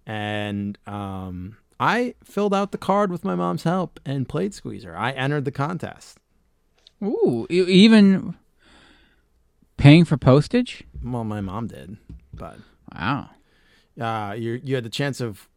and 0.05 0.77
um, 0.87 1.57
I 1.81 2.13
filled 2.23 2.53
out 2.53 2.71
the 2.71 2.77
card 2.77 3.11
with 3.11 3.25
my 3.25 3.33
mom's 3.33 3.63
help 3.63 3.99
and 4.05 4.29
played 4.29 4.53
Squeezer. 4.53 4.95
I 4.95 5.11
entered 5.13 5.45
the 5.45 5.51
contest. 5.51 6.19
Ooh, 7.03 7.47
even 7.49 8.35
paying 9.77 10.05
for 10.05 10.15
postage? 10.15 10.83
Well, 11.03 11.23
my 11.23 11.41
mom 11.41 11.65
did, 11.65 11.97
but 12.31 12.57
Wow. 12.93 13.31
uh, 13.99 14.35
you 14.37 14.61
you 14.63 14.75
had 14.75 14.83
the 14.85 14.89
chance 14.91 15.19
of 15.19 15.49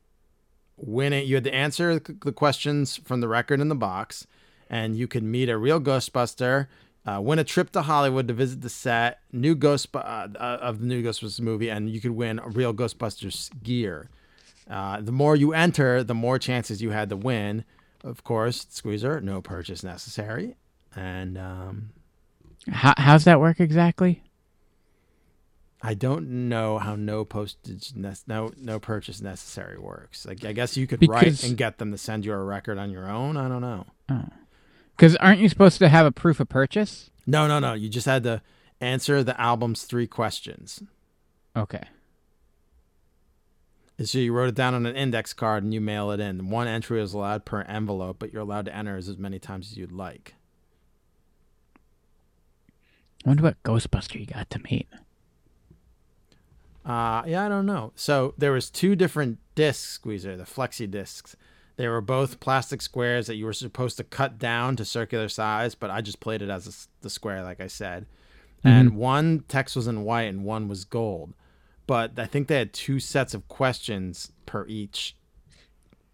winning. 0.78 1.26
You 1.26 1.34
had 1.34 1.44
to 1.44 1.54
answer 1.54 1.98
the 1.98 2.16
the 2.24 2.32
questions 2.32 2.96
from 2.96 3.20
the 3.20 3.28
record 3.28 3.60
in 3.60 3.68
the 3.68 3.74
box, 3.74 4.26
and 4.70 4.96
you 4.96 5.06
could 5.06 5.24
meet 5.24 5.50
a 5.50 5.58
real 5.58 5.78
Ghostbuster, 5.78 6.68
uh, 7.04 7.20
win 7.20 7.38
a 7.38 7.44
trip 7.44 7.70
to 7.72 7.82
Hollywood 7.82 8.28
to 8.28 8.34
visit 8.34 8.62
the 8.62 8.70
set, 8.70 9.18
new 9.30 9.54
Ghost 9.54 9.94
uh, 9.94 9.98
uh, 9.98 10.28
of 10.62 10.80
the 10.80 10.86
new 10.86 11.02
Ghostbusters 11.02 11.40
movie, 11.42 11.68
and 11.68 11.90
you 11.90 12.00
could 12.00 12.12
win 12.12 12.38
a 12.38 12.48
real 12.48 12.72
Ghostbusters 12.72 13.50
gear. 13.62 14.08
Uh, 14.68 15.00
the 15.00 15.12
more 15.12 15.36
you 15.36 15.52
enter, 15.52 16.02
the 16.02 16.14
more 16.14 16.38
chances 16.38 16.80
you 16.80 16.90
had 16.90 17.08
to 17.10 17.16
win. 17.16 17.64
Of 18.02 18.24
course, 18.24 18.66
Squeezer, 18.70 19.20
no 19.20 19.40
purchase 19.40 19.82
necessary, 19.82 20.56
and 20.94 21.38
um, 21.38 21.90
How, 22.70 22.94
how's 22.96 23.24
that 23.24 23.40
work 23.40 23.60
exactly? 23.60 24.22
I 25.82 25.92
don't 25.92 26.48
know 26.48 26.78
how 26.78 26.96
no 26.96 27.26
postage, 27.26 27.92
ne- 27.94 28.14
no 28.26 28.52
no 28.56 28.80
purchase 28.80 29.20
necessary 29.20 29.78
works. 29.78 30.24
Like 30.24 30.42
I 30.44 30.52
guess 30.52 30.78
you 30.78 30.86
could 30.86 31.06
write 31.06 31.44
and 31.44 31.58
get 31.58 31.76
them 31.76 31.92
to 31.92 31.98
send 31.98 32.24
you 32.24 32.32
a 32.32 32.42
record 32.42 32.78
on 32.78 32.90
your 32.90 33.06
own. 33.10 33.36
I 33.36 33.48
don't 33.48 33.60
know. 33.60 33.86
Because 34.96 35.14
aren't 35.16 35.40
you 35.40 35.48
supposed 35.50 35.78
to 35.80 35.88
have 35.90 36.06
a 36.06 36.12
proof 36.12 36.40
of 36.40 36.48
purchase? 36.48 37.10
No, 37.26 37.46
no, 37.46 37.58
no. 37.58 37.74
You 37.74 37.90
just 37.90 38.06
had 38.06 38.22
to 38.24 38.40
answer 38.80 39.22
the 39.22 39.38
album's 39.38 39.82
three 39.82 40.06
questions. 40.06 40.82
Okay. 41.54 41.82
So 44.02 44.18
you 44.18 44.32
wrote 44.32 44.48
it 44.48 44.54
down 44.56 44.74
on 44.74 44.86
an 44.86 44.96
index 44.96 45.32
card 45.32 45.62
and 45.62 45.72
you 45.72 45.80
mail 45.80 46.10
it 46.10 46.18
in. 46.18 46.50
One 46.50 46.66
entry 46.66 47.00
is 47.00 47.14
allowed 47.14 47.44
per 47.44 47.62
envelope, 47.62 48.16
but 48.18 48.32
you're 48.32 48.42
allowed 48.42 48.64
to 48.64 48.74
enter 48.74 48.96
as 48.96 49.16
many 49.18 49.38
times 49.38 49.70
as 49.70 49.76
you'd 49.76 49.92
like. 49.92 50.34
I 53.24 53.28
wonder 53.28 53.44
what 53.44 53.62
Ghostbuster 53.62 54.18
you 54.18 54.26
got 54.26 54.50
to 54.50 54.58
meet. 54.70 54.88
Uh, 56.84 57.22
yeah, 57.26 57.44
I 57.44 57.48
don't 57.48 57.66
know. 57.66 57.92
So 57.94 58.34
there 58.36 58.52
was 58.52 58.68
two 58.68 58.96
different 58.96 59.38
discs, 59.54 59.88
Squeezer, 59.88 60.36
the 60.36 60.44
flexi 60.44 60.90
discs. 60.90 61.36
They 61.76 61.88
were 61.88 62.00
both 62.00 62.40
plastic 62.40 62.82
squares 62.82 63.26
that 63.26 63.36
you 63.36 63.46
were 63.46 63.52
supposed 63.52 63.96
to 63.96 64.04
cut 64.04 64.38
down 64.38 64.76
to 64.76 64.84
circular 64.84 65.28
size, 65.28 65.74
but 65.74 65.90
I 65.90 66.02
just 66.02 66.20
played 66.20 66.42
it 66.42 66.50
as 66.50 66.66
a 66.66 67.02
the 67.02 67.10
square, 67.10 67.42
like 67.42 67.60
I 67.60 67.66
said. 67.68 68.06
And 68.66 68.96
one 68.96 69.44
text 69.46 69.76
was 69.76 69.86
in 69.86 70.04
white 70.04 70.22
and 70.22 70.44
one 70.44 70.68
was 70.68 70.84
gold. 70.84 71.34
But 71.86 72.18
I 72.18 72.26
think 72.26 72.48
they 72.48 72.58
had 72.58 72.72
two 72.72 72.98
sets 72.98 73.34
of 73.34 73.46
questions 73.48 74.32
per 74.46 74.66
each 74.66 75.16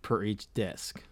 per 0.03 0.25
each 0.25 0.53
disc. 0.55 1.03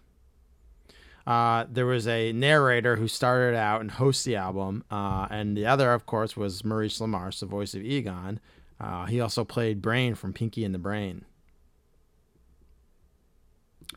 Uh, 1.25 1.65
there 1.69 1.85
was 1.85 2.07
a 2.07 2.33
narrator 2.33 2.95
who 2.95 3.07
started 3.07 3.55
out 3.55 3.81
and 3.81 3.91
hosts 3.91 4.23
the 4.23 4.35
album, 4.35 4.83
uh, 4.89 5.27
and 5.29 5.55
the 5.55 5.65
other, 5.65 5.93
of 5.93 6.05
course, 6.07 6.35
was 6.35 6.65
Maurice 6.65 6.99
LaMarche, 6.99 7.39
the 7.39 7.45
voice 7.45 7.75
of 7.75 7.83
Egon. 7.83 8.39
Uh, 8.79 9.05
he 9.05 9.21
also 9.21 9.43
played 9.43 9.81
Brain 9.81 10.15
from 10.15 10.33
Pinky 10.33 10.65
and 10.65 10.73
the 10.73 10.79
Brain. 10.79 11.25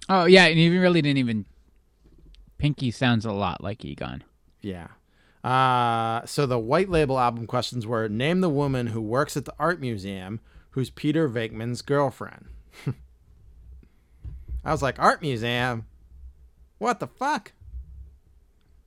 Oh 0.09 0.27
yeah, 0.27 0.47
and 0.47 0.59
you 0.59 0.81
really 0.81 1.03
didn't 1.03 1.19
even. 1.19 1.47
Pinky 2.59 2.91
sounds 2.91 3.25
a 3.25 3.33
lot 3.33 3.63
like 3.63 3.85
Egon. 3.85 4.23
Yeah. 4.61 4.89
Uh, 5.43 6.25
so 6.25 6.47
the 6.47 6.59
white 6.59 6.89
label 6.89 7.19
album 7.19 7.47
questions 7.47 7.87
were 7.87 8.09
name 8.09 8.41
the 8.41 8.49
woman 8.49 8.89
who 8.89 9.01
works 9.01 9.37
at 9.37 9.45
the 9.45 9.55
art 9.59 9.81
museum 9.81 10.41
who's 10.73 10.91
Peter 10.91 11.29
Venkman's 11.29 11.83
girlfriend. 11.83 12.47
I 14.65 14.73
was 14.73 14.83
like, 14.83 14.99
art 14.99 15.23
museum? 15.23 15.87
What 16.79 17.01
the 17.01 17.07
fuck? 17.07 17.53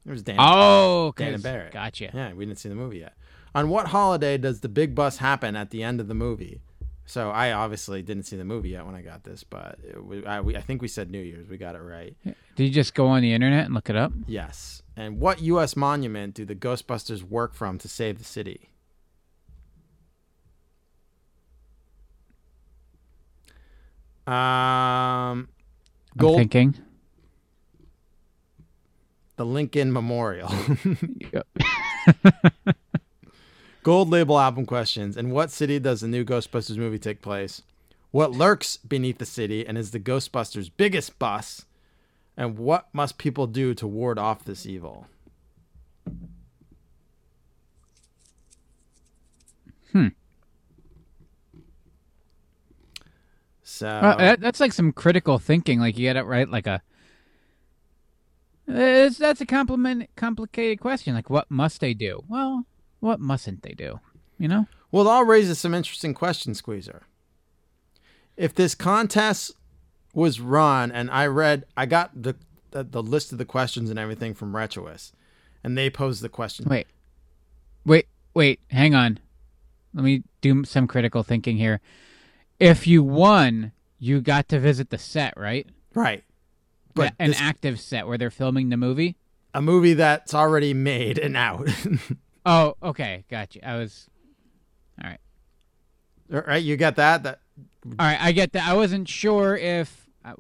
It 0.06 0.12
was 0.12 0.22
Dan. 0.22 0.38
Oh, 0.40 1.14
Dana 1.16 1.40
Barrett. 1.40 1.74
Gotcha. 1.74 2.12
Yeah, 2.14 2.34
we 2.34 2.46
didn't 2.46 2.60
see 2.60 2.70
the 2.70 2.76
movie 2.76 3.00
yet. 3.00 3.14
On 3.56 3.70
what 3.70 3.88
holiday 3.88 4.38
does 4.38 4.60
the 4.60 4.70
big 4.70 4.94
bus 4.94 5.18
happen 5.18 5.56
at 5.56 5.72
the 5.72 5.82
end 5.82 6.00
of 6.00 6.08
the 6.08 6.14
movie? 6.14 6.62
So 7.08 7.30
I 7.30 7.52
obviously 7.52 8.02
didn't 8.02 8.24
see 8.24 8.36
the 8.36 8.46
movie 8.46 8.70
yet 8.70 8.86
when 8.86 8.96
I 8.96 9.02
got 9.02 9.24
this, 9.24 9.44
but 9.44 9.78
it, 9.84 10.04
we, 10.04 10.26
I, 10.26 10.42
we, 10.42 10.58
I 10.58 10.62
think 10.62 10.82
we 10.82 10.88
said 10.88 11.12
New 11.12 11.22
Year's. 11.22 11.48
We 11.48 11.58
got 11.58 11.76
it 11.76 11.80
right. 11.80 12.16
Did 12.24 12.64
you 12.64 12.70
just 12.70 12.96
go 12.96 13.08
on 13.08 13.22
the 13.22 13.32
internet 13.32 13.66
and 13.66 13.74
look 13.76 13.90
it 13.90 13.96
up? 13.96 14.12
Yes. 14.28 14.82
And 14.98 15.20
what 15.20 15.42
U.S. 15.42 15.76
monument 15.76 16.34
do 16.34 16.46
the 16.46 16.56
Ghostbusters 16.56 17.22
work 17.22 17.54
from 17.54 17.78
to 17.80 17.88
save 17.88 18.18
the 18.18 18.24
city? 18.24 18.72
Um, 24.28 24.34
I'm 24.34 25.48
gold, 26.18 26.38
thinking. 26.38 26.76
the 29.36 29.46
Lincoln 29.46 29.94
Memorial. 29.94 30.52
Gold 33.84 34.10
label 34.10 34.40
album 34.40 34.66
questions. 34.66 35.16
In 35.16 35.30
what 35.30 35.52
city 35.52 35.78
does 35.78 36.02
the 36.02 36.08
new 36.08 36.26
Ghostbusters 36.26 36.78
movie 36.78 36.98
take 36.98 37.22
place? 37.22 37.62
What 38.10 38.32
lurks 38.32 38.78
beneath 38.78 39.20
the 39.20 39.26
city 39.26 39.66
and 39.68 39.78
is 39.78 39.92
the 39.92 40.00
Ghostbusters' 40.00 40.72
biggest 40.76 41.20
bus? 41.20 41.66
And 42.36 42.58
what 42.58 42.88
must 42.94 43.18
people 43.20 43.46
do 43.46 43.74
to 43.76 43.86
ward 43.86 44.18
off 44.18 44.44
this 44.44 44.66
evil? 44.66 45.08
Hmm. 49.92 50.08
So 53.76 53.88
Uh, 53.88 54.16
that, 54.18 54.40
that's 54.40 54.60
like 54.60 54.74
some 54.74 54.92
critical 54.92 55.38
thinking. 55.40 55.80
Like 55.80 55.98
you 55.98 56.04
get 56.06 56.16
it 56.16 56.24
right, 56.24 56.50
like 56.50 56.68
a. 56.68 56.82
It's, 58.68 59.18
that's 59.18 59.42
a 59.42 59.46
compliment, 59.46 60.10
complicated 60.16 60.80
question. 60.80 61.14
Like, 61.14 61.30
what 61.30 61.52
must 61.52 61.82
they 61.82 61.94
do? 61.94 62.24
Well, 62.28 62.66
what 63.00 63.20
mustn't 63.20 63.62
they 63.62 63.74
do? 63.74 64.00
You 64.40 64.48
know? 64.48 64.68
Well, 64.92 65.08
all 65.08 65.24
raises 65.24 65.60
some 65.60 65.74
interesting 65.74 66.14
questions, 66.14 66.58
Squeezer. 66.58 67.04
if 68.38 68.54
this 68.56 68.74
contest 68.76 69.52
was 70.14 70.40
run 70.40 70.92
and 70.92 71.12
I 71.12 71.28
read, 71.28 71.66
I 71.78 71.86
got 71.86 72.22
the 72.24 72.36
the, 72.72 72.84
the 72.84 73.04
list 73.04 73.32
of 73.32 73.38
the 73.38 73.46
questions 73.46 73.90
and 73.90 73.98
everything 74.00 74.34
from 74.34 74.54
Retroist, 74.54 75.14
and 75.64 75.78
they 75.78 75.90
posed 75.90 76.22
the 76.22 76.28
question. 76.30 76.66
Wait, 76.70 76.88
wait, 77.86 78.08
wait. 78.34 78.60
Hang 78.70 78.94
on. 78.96 79.20
Let 79.94 80.04
me 80.04 80.24
do 80.42 80.66
some 80.66 80.86
critical 80.88 81.24
thinking 81.24 81.56
here. 81.58 81.80
If 82.60 82.88
you 82.88 83.04
won, 83.04 83.72
you 84.00 84.22
got 84.22 84.48
to 84.50 84.60
visit 84.60 84.90
the 84.90 84.98
set, 84.98 85.34
right? 85.38 85.68
Right. 85.94 86.24
But 86.94 87.14
an 87.20 87.32
this- 87.32 87.42
active 87.42 87.80
set 87.80 88.08
where 88.08 88.18
they're 88.18 88.32
filming 88.32 88.70
the 88.70 88.78
movie. 88.78 89.18
a 89.54 89.62
movie 89.62 89.94
that's 89.94 90.34
already 90.34 90.74
made 90.74 91.18
and 91.18 91.36
out. 91.38 91.70
Oh, 92.48 92.76
okay, 92.84 93.26
gotcha. 93.28 93.68
I 93.68 93.78
was 93.78 94.08
alright. 95.04 95.20
right? 96.30 96.64
You 96.64 96.78
got 96.78 96.96
that? 96.98 97.24
That 97.24 97.40
all 97.88 98.06
right. 98.06 98.20
I 98.22 98.34
get 98.34 98.52
that. 98.54 98.70
I 98.70 98.76
wasn't 98.76 99.10
sure 99.10 99.58
if 99.58 100.08
uh, 100.24 100.34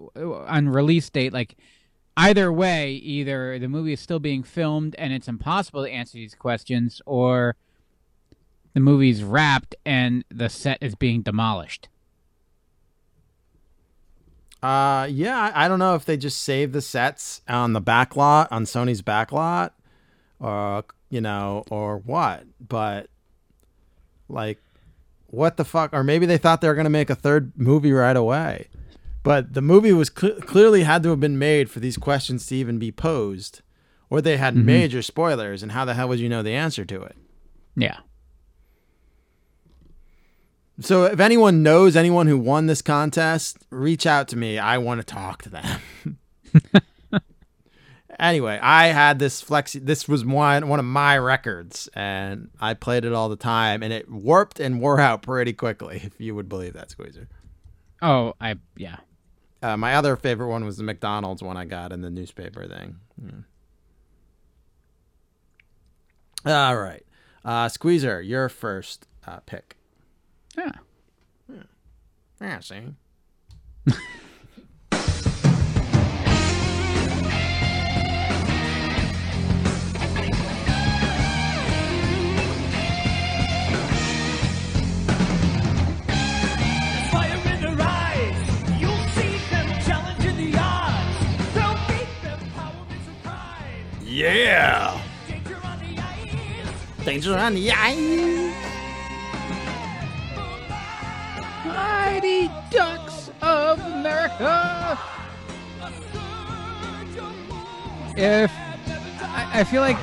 on 0.46 0.70
release 0.70 1.10
date, 1.10 1.34
like 1.34 1.56
either 2.16 2.54
way, 2.54 2.92
either 2.92 3.58
the 3.58 3.68
movie 3.68 3.94
is 3.94 4.00
still 4.00 4.20
being 4.20 4.44
filmed 4.44 4.94
and 5.00 5.14
it's 5.14 5.28
impossible 5.28 5.84
to 5.84 5.90
answer 5.90 6.14
these 6.20 6.36
questions, 6.36 7.02
or 7.08 7.56
the 8.76 8.82
movie's 8.82 9.24
wrapped 9.24 9.74
and 9.84 10.24
the 10.30 10.48
set 10.48 10.78
is 10.82 10.94
being 10.94 11.24
demolished. 11.24 11.90
Uh, 14.64 15.08
yeah, 15.10 15.38
I 15.38 15.66
I 15.66 15.68
don't 15.68 15.80
know 15.80 15.96
if 15.96 16.06
they 16.06 16.18
just 16.18 16.42
save 16.42 16.72
the 16.72 16.82
sets 16.82 17.42
on 17.48 17.74
the 17.74 17.82
back 17.82 18.16
lot 18.16 18.52
on 18.52 18.64
Sony's 18.64 19.02
back 19.02 19.32
lot, 19.32 19.74
or 20.40 20.84
you 21.10 21.22
know, 21.22 21.64
or 21.70 21.98
what. 22.00 22.46
But 22.68 23.10
like, 24.28 24.60
what 25.28 25.58
the 25.58 25.66
fuck? 25.66 25.94
Or 25.94 26.04
maybe 26.04 26.26
they 26.26 26.38
thought 26.38 26.62
they 26.62 26.68
were 26.68 26.76
gonna 26.76 26.90
make 26.90 27.10
a 27.10 27.16
third 27.16 27.52
movie 27.56 27.92
right 27.92 28.16
away. 28.18 28.68
But 29.24 29.54
the 29.54 29.62
movie 29.62 29.94
was 29.94 30.12
cl- 30.16 30.40
clearly 30.42 30.84
had 30.84 31.04
to 31.04 31.10
have 31.10 31.20
been 31.20 31.40
made 31.40 31.70
for 31.70 31.80
these 31.80 31.98
questions 31.98 32.46
to 32.48 32.56
even 32.56 32.78
be 32.78 32.92
posed, 32.92 33.62
or 34.10 34.22
they 34.22 34.38
had 34.38 34.56
major 34.56 35.02
spoilers. 35.02 35.64
And 35.64 35.72
how 35.72 35.84
the 35.86 35.96
hell 35.96 36.08
would 36.10 36.20
you 36.20 36.30
know 36.30 36.44
the 36.44 36.54
answer 36.54 36.86
to 36.86 37.02
it? 37.04 37.16
Yeah. 37.76 38.00
So 40.80 41.06
if 41.06 41.20
anyone 41.20 41.64
knows 41.64 41.96
anyone 41.96 42.28
who 42.28 42.38
won 42.38 42.68
this 42.68 42.82
contest, 42.82 43.58
reach 43.70 44.06
out 44.06 44.28
to 44.30 44.38
me. 44.38 44.58
I 44.58 44.78
want 44.78 45.00
to 45.00 45.06
talk 45.06 45.44
to 45.44 45.50
them. 45.50 46.20
anyway, 48.20 48.60
I 48.62 48.88
had 48.88 49.20
this 49.20 49.42
flexi 49.42 49.86
this 49.86 50.08
was 50.08 50.26
one 50.26 50.68
one 50.68 50.80
of 50.80 50.86
my 50.86 51.18
records 51.18 51.88
and 51.94 52.50
I 52.60 52.74
played 52.74 53.06
it 53.06 53.14
all 53.14 53.30
the 53.30 53.36
time 53.36 53.84
and 53.84 53.94
it 53.94 54.10
warped 54.10 54.60
and 54.60 54.82
wore 54.82 55.00
out 55.00 55.22
pretty 55.22 55.54
quickly 55.54 56.02
if 56.04 56.20
you 56.20 56.36
would 56.36 56.50
believe 56.50 56.74
that 56.74 56.92
squeezer. 56.92 57.30
Oh, 58.02 58.34
I 58.42 58.56
yeah. 58.76 58.98
Uh, 59.62 59.78
my 59.78 59.96
other 59.96 60.16
favorite 60.16 60.50
one 60.50 60.66
was 60.66 60.78
the 60.78 60.84
McDonald's 60.84 61.42
one 61.42 61.58
I 61.58 61.66
got 61.66 61.92
in 61.92 62.02
the 62.02 62.10
newspaper 62.10 62.68
thing. 62.68 62.98
Yeah. 63.24 63.42
All 66.46 66.78
right. 66.78 67.04
Uh, 67.44 67.70
Squeezer, 67.70 68.22
your 68.22 68.50
first 68.50 69.08
uh, 69.26 69.40
pick. 69.46 69.75
Yeah. 70.58 70.72
Yeah, 72.42 72.60
see. 72.60 72.76
Fire 87.12 87.36
in 87.36 87.62
their 87.62 87.76
see 89.14 89.38
the 90.36 90.58
odds. 90.58 91.20
They'll 91.54 91.80
beat 91.88 92.10
them, 92.24 92.40
power 92.56 92.86
and 92.90 93.02
surprise. 93.04 94.04
Yeah. 94.04 95.02
Danger 97.04 97.36
on 97.38 97.54
the 97.56 97.72
ice. 97.72 98.75
Mighty 101.76 102.50
Ducks 102.72 103.30
of 103.42 103.80
America. 103.80 104.98
If 108.18 108.52
I, 109.22 109.50
I 109.60 109.64
feel 109.66 109.82
like 109.82 109.98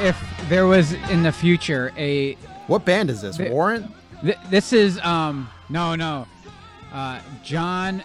if 0.00 0.20
there 0.48 0.66
was 0.66 0.92
in 1.10 1.22
the 1.22 1.30
future 1.32 1.92
a 1.96 2.34
What 2.66 2.84
band 2.84 3.08
is 3.10 3.22
this? 3.22 3.36
Th- 3.36 3.50
Warrant? 3.50 3.86
th- 4.22 4.36
this 4.50 4.72
is 4.72 4.98
um 5.00 5.48
no 5.68 5.94
no 5.94 6.26
uh 6.92 7.20
John 7.44 8.02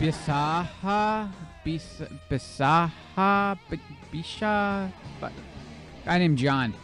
Bisaha 0.00 1.30
Bis 1.64 2.02
Bisaha 2.28 3.56
B- 3.70 3.80
Bisha 4.12 4.90
but 5.20 5.32
guy 6.04 6.18
named 6.18 6.38
John 6.38 6.74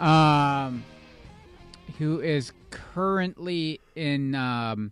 um 0.00 0.82
who 1.98 2.20
is 2.20 2.52
currently 2.70 3.80
in 3.94 4.34
um 4.34 4.90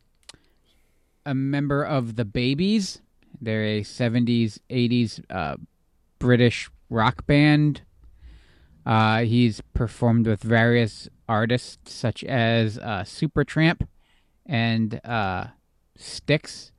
a 1.27 1.35
member 1.35 1.83
of 1.85 2.17
the 2.17 2.25
Babys. 2.25 3.01
They're 3.41 3.65
a 3.65 3.81
70s 3.83 4.59
80s 4.71 5.23
uh 5.31 5.57
British 6.19 6.71
rock 6.91 7.27
band. 7.27 7.83
Uh, 8.87 9.21
he's 9.23 9.61
performed 9.75 10.27
with 10.27 10.43
various 10.43 11.09
artists 11.29 11.93
such 11.93 12.23
as 12.25 12.79
uh, 12.79 13.03
Supertramp 13.05 13.87
and 14.47 15.01
uh, 15.05 15.47
Styx 15.97 16.73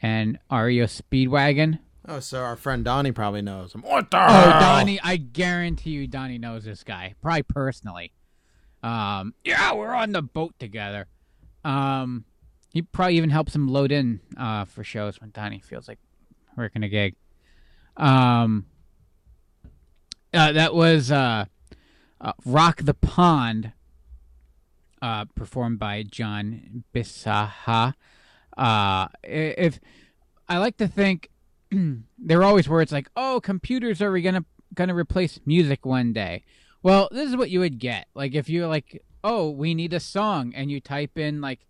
and 0.00 0.38
REO 0.50 0.84
Speedwagon. 0.84 1.78
Oh, 2.08 2.20
so 2.20 2.42
our 2.42 2.54
friend 2.56 2.84
Donnie 2.84 3.12
probably 3.12 3.42
knows 3.42 3.74
him. 3.74 3.82
What 3.82 4.10
the 4.10 4.18
Oh, 4.18 4.20
hell? 4.30 4.60
Donnie! 4.60 5.00
I 5.02 5.16
guarantee 5.16 5.90
you, 5.90 6.06
Donnie 6.06 6.38
knows 6.38 6.64
this 6.64 6.84
guy, 6.84 7.14
probably 7.20 7.42
personally. 7.42 8.12
Um, 8.82 9.34
yeah, 9.42 9.72
we're 9.72 9.94
on 9.94 10.12
the 10.12 10.22
boat 10.22 10.54
together. 10.58 11.08
Um, 11.64 12.24
he 12.76 12.82
probably 12.82 13.16
even 13.16 13.30
helps 13.30 13.54
him 13.54 13.68
load 13.68 13.90
in 13.90 14.20
uh, 14.36 14.66
for 14.66 14.84
shows 14.84 15.20
when 15.20 15.30
Donnie 15.30 15.60
feels 15.60 15.88
like 15.88 15.98
working 16.56 16.82
a 16.82 16.88
gig. 16.88 17.14
Um, 17.96 18.66
uh, 20.34 20.52
that 20.52 20.74
was 20.74 21.10
uh, 21.10 21.46
uh, 22.20 22.32
"Rock 22.44 22.82
the 22.82 22.92
Pond," 22.92 23.72
uh, 25.00 25.24
performed 25.34 25.78
by 25.78 26.02
John 26.02 26.84
Bisaha. 26.94 27.94
Uh, 28.56 29.08
if 29.22 29.80
I 30.48 30.58
like 30.58 30.76
to 30.76 30.88
think 30.88 31.30
there 32.18 32.40
are 32.40 32.44
always 32.44 32.68
words 32.68 32.92
like, 32.92 33.08
"Oh, 33.16 33.40
computers 33.42 34.02
are 34.02 34.18
gonna 34.18 34.44
gonna 34.74 34.94
replace 34.94 35.40
music 35.46 35.86
one 35.86 36.12
day." 36.12 36.44
Well, 36.82 37.08
this 37.10 37.28
is 37.28 37.36
what 37.36 37.50
you 37.50 37.60
would 37.60 37.78
get. 37.78 38.08
Like 38.14 38.34
if 38.34 38.50
you're 38.50 38.68
like, 38.68 39.02
"Oh, 39.24 39.50
we 39.50 39.74
need 39.74 39.94
a 39.94 40.00
song," 40.00 40.52
and 40.54 40.70
you 40.70 40.80
type 40.80 41.16
in 41.16 41.40
like, 41.40 41.66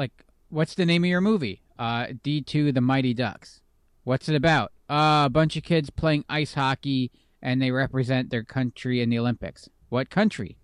like, 0.00 0.24
what's 0.48 0.74
the 0.74 0.86
name 0.86 1.04
of 1.04 1.10
your 1.10 1.20
movie? 1.20 1.62
Uh, 1.78 2.06
D 2.22 2.40
two 2.40 2.72
The 2.72 2.80
Mighty 2.80 3.14
Ducks. 3.14 3.60
What's 4.02 4.28
it 4.28 4.34
about? 4.34 4.72
Uh, 4.88 5.24
a 5.26 5.30
bunch 5.30 5.56
of 5.56 5.62
kids 5.62 5.90
playing 5.90 6.24
ice 6.28 6.54
hockey 6.54 7.12
and 7.42 7.60
they 7.60 7.70
represent 7.70 8.30
their 8.30 8.42
country 8.42 9.00
in 9.02 9.10
the 9.10 9.18
Olympics. 9.18 9.68
What 9.90 10.08
country? 10.10 10.56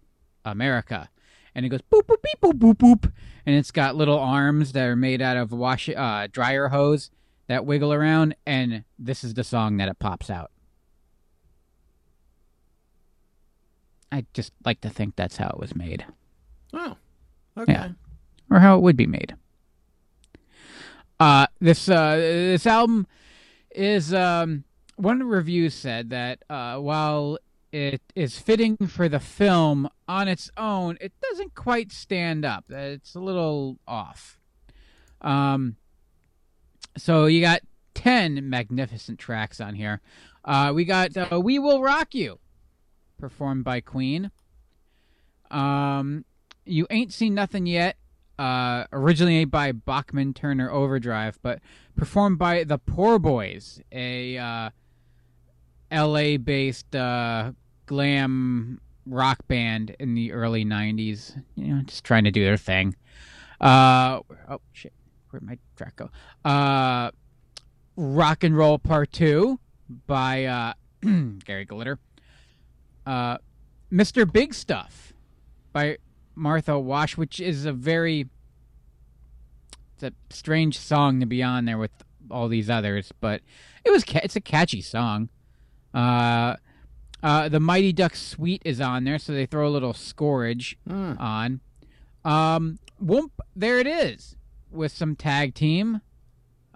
America. 0.44 1.10
And 1.54 1.66
it 1.66 1.68
goes 1.68 1.82
boop 1.82 2.02
boop 2.02 2.22
beep 2.22 2.40
boop 2.40 2.58
boop 2.58 2.74
boop, 2.76 3.12
and 3.44 3.54
it's 3.56 3.70
got 3.70 3.94
little 3.94 4.18
arms 4.18 4.72
that 4.72 4.86
are 4.86 4.96
made 4.96 5.22
out 5.22 5.36
of 5.36 5.52
wash 5.52 5.88
uh, 5.88 6.28
dryer 6.30 6.68
hose 6.68 7.10
that 7.48 7.64
wiggle 7.64 7.92
around, 7.92 8.34
and 8.46 8.84
this 8.98 9.22
is 9.24 9.34
the 9.34 9.44
song 9.44 9.76
that 9.78 9.88
it 9.88 9.98
pops 9.98 10.28
out. 10.28 10.50
I 14.12 14.26
just 14.34 14.52
like 14.64 14.80
to 14.82 14.90
think 14.90 15.16
that's 15.16 15.36
how 15.36 15.48
it 15.48 15.58
was 15.58 15.74
made, 15.74 16.04
Oh, 16.74 16.96
okay. 17.56 17.72
Yeah. 17.72 17.88
Or 18.50 18.60
how 18.60 18.76
it 18.76 18.82
would 18.82 18.96
be 18.96 19.06
made. 19.06 19.36
Uh, 21.18 21.46
this 21.60 21.88
uh, 21.88 22.16
this 22.16 22.66
album 22.66 23.06
is 23.70 24.12
um, 24.12 24.64
one 24.96 25.22
reviews 25.22 25.74
said 25.74 26.10
that 26.10 26.42
uh, 26.50 26.76
while 26.76 27.38
it 27.72 28.00
is 28.14 28.38
fitting 28.38 28.76
for 28.86 29.08
the 29.08 29.20
film 29.20 29.88
on 30.08 30.28
its 30.28 30.50
own, 30.56 30.96
it 31.00 31.12
doesn't 31.20 31.54
quite 31.54 31.92
stand 31.92 32.44
up. 32.44 32.64
It's 32.70 33.14
a 33.14 33.20
little 33.20 33.78
off. 33.86 34.38
Um, 35.20 35.76
so 36.96 37.26
you 37.26 37.40
got 37.40 37.60
10 37.94 38.48
magnificent 38.48 39.18
tracks 39.18 39.60
on 39.60 39.74
here. 39.74 40.00
Uh, 40.44 40.72
we 40.74 40.84
got 40.84 41.16
uh, 41.16 41.40
We 41.40 41.58
Will 41.58 41.82
Rock 41.82 42.14
You, 42.14 42.38
performed 43.18 43.64
by 43.64 43.80
Queen. 43.80 44.30
Um, 45.50 46.24
You 46.64 46.86
Ain't 46.88 47.12
Seen 47.12 47.34
Nothing 47.34 47.66
Yet, 47.66 47.96
uh, 48.38 48.84
originally 48.92 49.44
by 49.44 49.72
Bachman 49.72 50.34
Turner 50.34 50.70
Overdrive, 50.70 51.38
but 51.42 51.60
performed 51.96 52.38
by 52.38 52.64
the 52.64 52.78
Poor 52.78 53.18
Boys, 53.18 53.80
a 53.92 54.36
uh, 54.38 54.70
LA 55.92 56.36
based 56.36 56.94
uh, 56.94 57.52
glam 57.86 58.80
rock 59.06 59.46
band 59.48 59.94
in 59.98 60.14
the 60.14 60.32
early 60.32 60.64
90s. 60.64 61.40
You 61.54 61.74
know, 61.74 61.82
just 61.82 62.04
trying 62.04 62.24
to 62.24 62.30
do 62.30 62.44
their 62.44 62.56
thing. 62.56 62.96
Uh, 63.60 64.20
oh, 64.48 64.60
shit. 64.72 64.92
where'd 65.30 65.42
my 65.42 65.58
track 65.76 65.96
go? 65.96 66.10
Uh, 66.44 67.10
Rock 67.96 68.44
and 68.44 68.56
Roll 68.56 68.78
Part 68.78 69.12
Two 69.12 69.58
by 70.06 70.44
uh, 70.44 70.72
Gary 71.44 71.64
Glitter. 71.64 71.98
Uh, 73.06 73.38
Mr. 73.90 74.30
Big 74.30 74.52
Stuff 74.52 75.14
by 75.72 75.96
Martha 76.36 76.78
Wash, 76.78 77.16
which 77.16 77.40
is 77.40 77.64
a 77.64 77.72
very 77.72 78.28
it's 79.94 80.02
a 80.02 80.12
strange 80.30 80.78
song 80.78 81.20
to 81.20 81.26
be 81.26 81.42
on 81.42 81.64
there 81.64 81.78
with 81.78 81.90
all 82.30 82.48
these 82.48 82.68
others, 82.68 83.12
but 83.20 83.40
it 83.84 83.90
was 83.90 84.04
ca- 84.04 84.20
it's 84.22 84.36
a 84.36 84.40
catchy 84.40 84.82
song. 84.82 85.30
Uh, 85.94 86.56
uh, 87.22 87.48
the 87.48 87.60
Mighty 87.60 87.92
Ducks 87.92 88.20
Suite 88.20 88.60
is 88.64 88.80
on 88.80 89.04
there, 89.04 89.18
so 89.18 89.32
they 89.32 89.46
throw 89.46 89.66
a 89.66 89.70
little 89.70 89.94
scourge 89.94 90.76
on. 91.18 91.60
Um, 92.24 92.78
Whoomp, 93.02 93.30
there 93.54 93.78
it 93.78 93.86
is 93.86 94.36
with 94.70 94.92
some 94.92 95.16
tag 95.16 95.54
team. 95.54 96.02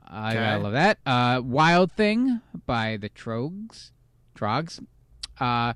I 0.08 0.34
gotta 0.34 0.62
love 0.62 0.72
that. 0.72 0.98
Uh, 1.04 1.40
Wild 1.44 1.92
Thing 1.92 2.40
by 2.66 2.96
the 2.96 3.10
Troggs, 3.10 3.90
Troggs. 4.34 4.82
Uh, 5.38 5.74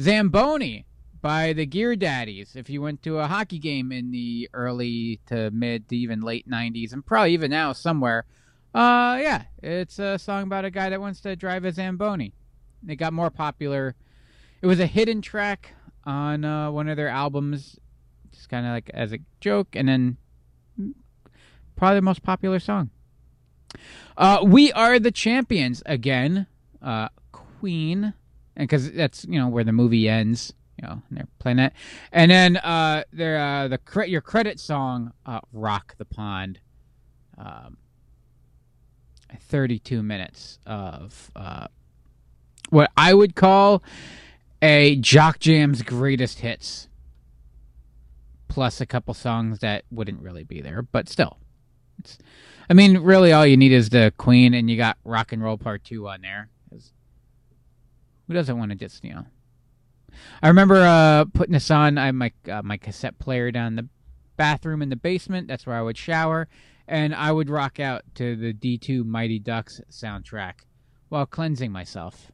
Zamboni 0.00 0.86
by 1.24 1.54
the 1.54 1.64
Gear 1.64 1.96
Daddies. 1.96 2.54
If 2.54 2.68
you 2.68 2.82
went 2.82 3.02
to 3.04 3.18
a 3.18 3.26
hockey 3.26 3.58
game 3.58 3.92
in 3.92 4.10
the 4.10 4.46
early 4.52 5.20
to 5.28 5.50
mid 5.52 5.88
to 5.88 5.96
even 5.96 6.20
late 6.20 6.46
'90s, 6.46 6.92
and 6.92 7.04
probably 7.04 7.32
even 7.32 7.50
now 7.50 7.72
somewhere, 7.72 8.26
uh, 8.74 9.16
yeah, 9.18 9.44
it's 9.62 9.98
a 9.98 10.18
song 10.18 10.42
about 10.42 10.66
a 10.66 10.70
guy 10.70 10.90
that 10.90 11.00
wants 11.00 11.22
to 11.22 11.34
drive 11.34 11.64
a 11.64 11.72
Zamboni. 11.72 12.34
It 12.86 12.96
got 12.96 13.14
more 13.14 13.30
popular. 13.30 13.94
It 14.60 14.66
was 14.66 14.78
a 14.80 14.86
hidden 14.86 15.22
track 15.22 15.72
on 16.04 16.44
uh, 16.44 16.70
one 16.70 16.90
of 16.90 16.98
their 16.98 17.08
albums, 17.08 17.80
just 18.30 18.50
kind 18.50 18.66
of 18.66 18.72
like 18.72 18.90
as 18.92 19.14
a 19.14 19.18
joke, 19.40 19.68
and 19.72 19.88
then 19.88 20.18
probably 21.74 21.96
the 21.96 22.02
most 22.02 22.22
popular 22.22 22.58
song. 22.58 22.90
Uh, 24.18 24.40
we 24.44 24.70
are 24.72 24.98
the 24.98 25.10
champions 25.10 25.82
again. 25.86 26.48
Uh, 26.82 27.08
Queen, 27.32 28.12
and 28.54 28.68
because 28.68 28.92
that's 28.92 29.24
you 29.24 29.38
know 29.38 29.48
where 29.48 29.64
the 29.64 29.72
movie 29.72 30.06
ends. 30.06 30.52
You 30.80 30.88
know, 30.88 31.02
and 31.08 31.18
they're 31.18 31.28
playing 31.38 31.58
that, 31.58 31.72
and 32.10 32.30
then 32.30 32.56
uh, 32.56 33.04
their 33.12 33.38
uh, 33.38 33.68
the 33.68 33.78
cre- 33.78 34.04
your 34.04 34.20
credit 34.20 34.58
song, 34.58 35.12
uh, 35.24 35.40
"Rock 35.52 35.94
the 35.98 36.04
Pond." 36.04 36.60
Um, 37.38 37.78
32 39.40 40.02
minutes 40.02 40.58
of 40.66 41.30
uh, 41.34 41.66
what 42.70 42.90
I 42.96 43.14
would 43.14 43.34
call 43.34 43.82
a 44.62 44.96
Jock 44.96 45.38
Jam's 45.40 45.82
greatest 45.82 46.40
hits, 46.40 46.88
plus 48.48 48.80
a 48.80 48.86
couple 48.86 49.14
songs 49.14 49.58
that 49.60 49.84
wouldn't 49.90 50.22
really 50.22 50.44
be 50.44 50.60
there, 50.60 50.82
but 50.82 51.08
still. 51.08 51.38
It's, 51.98 52.18
I 52.68 52.74
mean, 52.74 52.98
really, 52.98 53.32
all 53.32 53.46
you 53.46 53.56
need 53.56 53.72
is 53.72 53.90
the 53.90 54.12
Queen, 54.16 54.54
and 54.54 54.70
you 54.70 54.76
got 54.76 54.96
Rock 55.04 55.32
and 55.32 55.42
Roll 55.42 55.58
Part 55.58 55.84
Two 55.84 56.08
on 56.08 56.22
there. 56.22 56.48
Who 58.26 58.32
doesn't 58.32 58.56
want 58.56 58.70
to 58.70 58.76
just 58.76 59.04
you 59.04 59.14
know? 59.14 59.26
I 60.42 60.48
remember 60.48 60.76
uh, 60.76 61.24
putting 61.26 61.52
this 61.52 61.70
on. 61.70 61.98
I 61.98 62.06
had 62.06 62.14
my 62.14 62.32
uh, 62.50 62.62
my 62.62 62.76
cassette 62.76 63.18
player 63.18 63.50
down 63.50 63.68
in 63.68 63.76
the 63.76 63.88
bathroom 64.36 64.82
in 64.82 64.88
the 64.88 64.96
basement. 64.96 65.48
That's 65.48 65.66
where 65.66 65.76
I 65.76 65.82
would 65.82 65.96
shower, 65.96 66.48
and 66.86 67.14
I 67.14 67.32
would 67.32 67.50
rock 67.50 67.80
out 67.80 68.02
to 68.16 68.36
the 68.36 68.52
D2 68.52 69.04
Mighty 69.04 69.38
Ducks 69.38 69.80
soundtrack 69.90 70.64
while 71.08 71.26
cleansing 71.26 71.70
myself. 71.70 72.32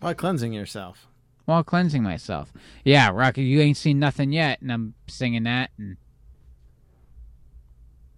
While 0.00 0.14
cleansing 0.14 0.52
yourself. 0.52 1.08
While 1.46 1.64
cleansing 1.64 2.02
myself. 2.02 2.52
Yeah, 2.84 3.10
Rocky, 3.10 3.42
you 3.42 3.60
ain't 3.60 3.76
seen 3.76 3.98
nothing 3.98 4.32
yet, 4.32 4.60
and 4.60 4.72
I'm 4.72 4.94
singing 5.08 5.44
that, 5.44 5.70
and 5.78 5.96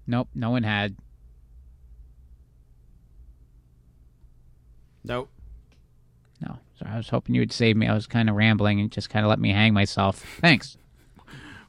nope, 0.06 0.28
no 0.34 0.50
one 0.50 0.62
had. 0.62 0.96
Nope. 5.04 5.30
So 6.78 6.86
I 6.88 6.96
was 6.96 7.08
hoping 7.08 7.34
you 7.34 7.40
would 7.40 7.52
save 7.52 7.76
me. 7.76 7.86
I 7.86 7.94
was 7.94 8.06
kind 8.06 8.28
of 8.28 8.36
rambling 8.36 8.80
and 8.80 8.90
just 8.90 9.10
kind 9.10 9.24
of 9.24 9.30
let 9.30 9.38
me 9.38 9.52
hang 9.52 9.72
myself. 9.72 10.24
Thanks. 10.40 10.76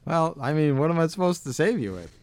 Well, 0.04 0.36
I 0.40 0.52
mean, 0.52 0.78
what 0.78 0.90
am 0.90 0.98
I 0.98 1.06
supposed 1.06 1.44
to 1.44 1.52
save 1.52 1.78
you 1.78 1.92
with? 1.92 2.14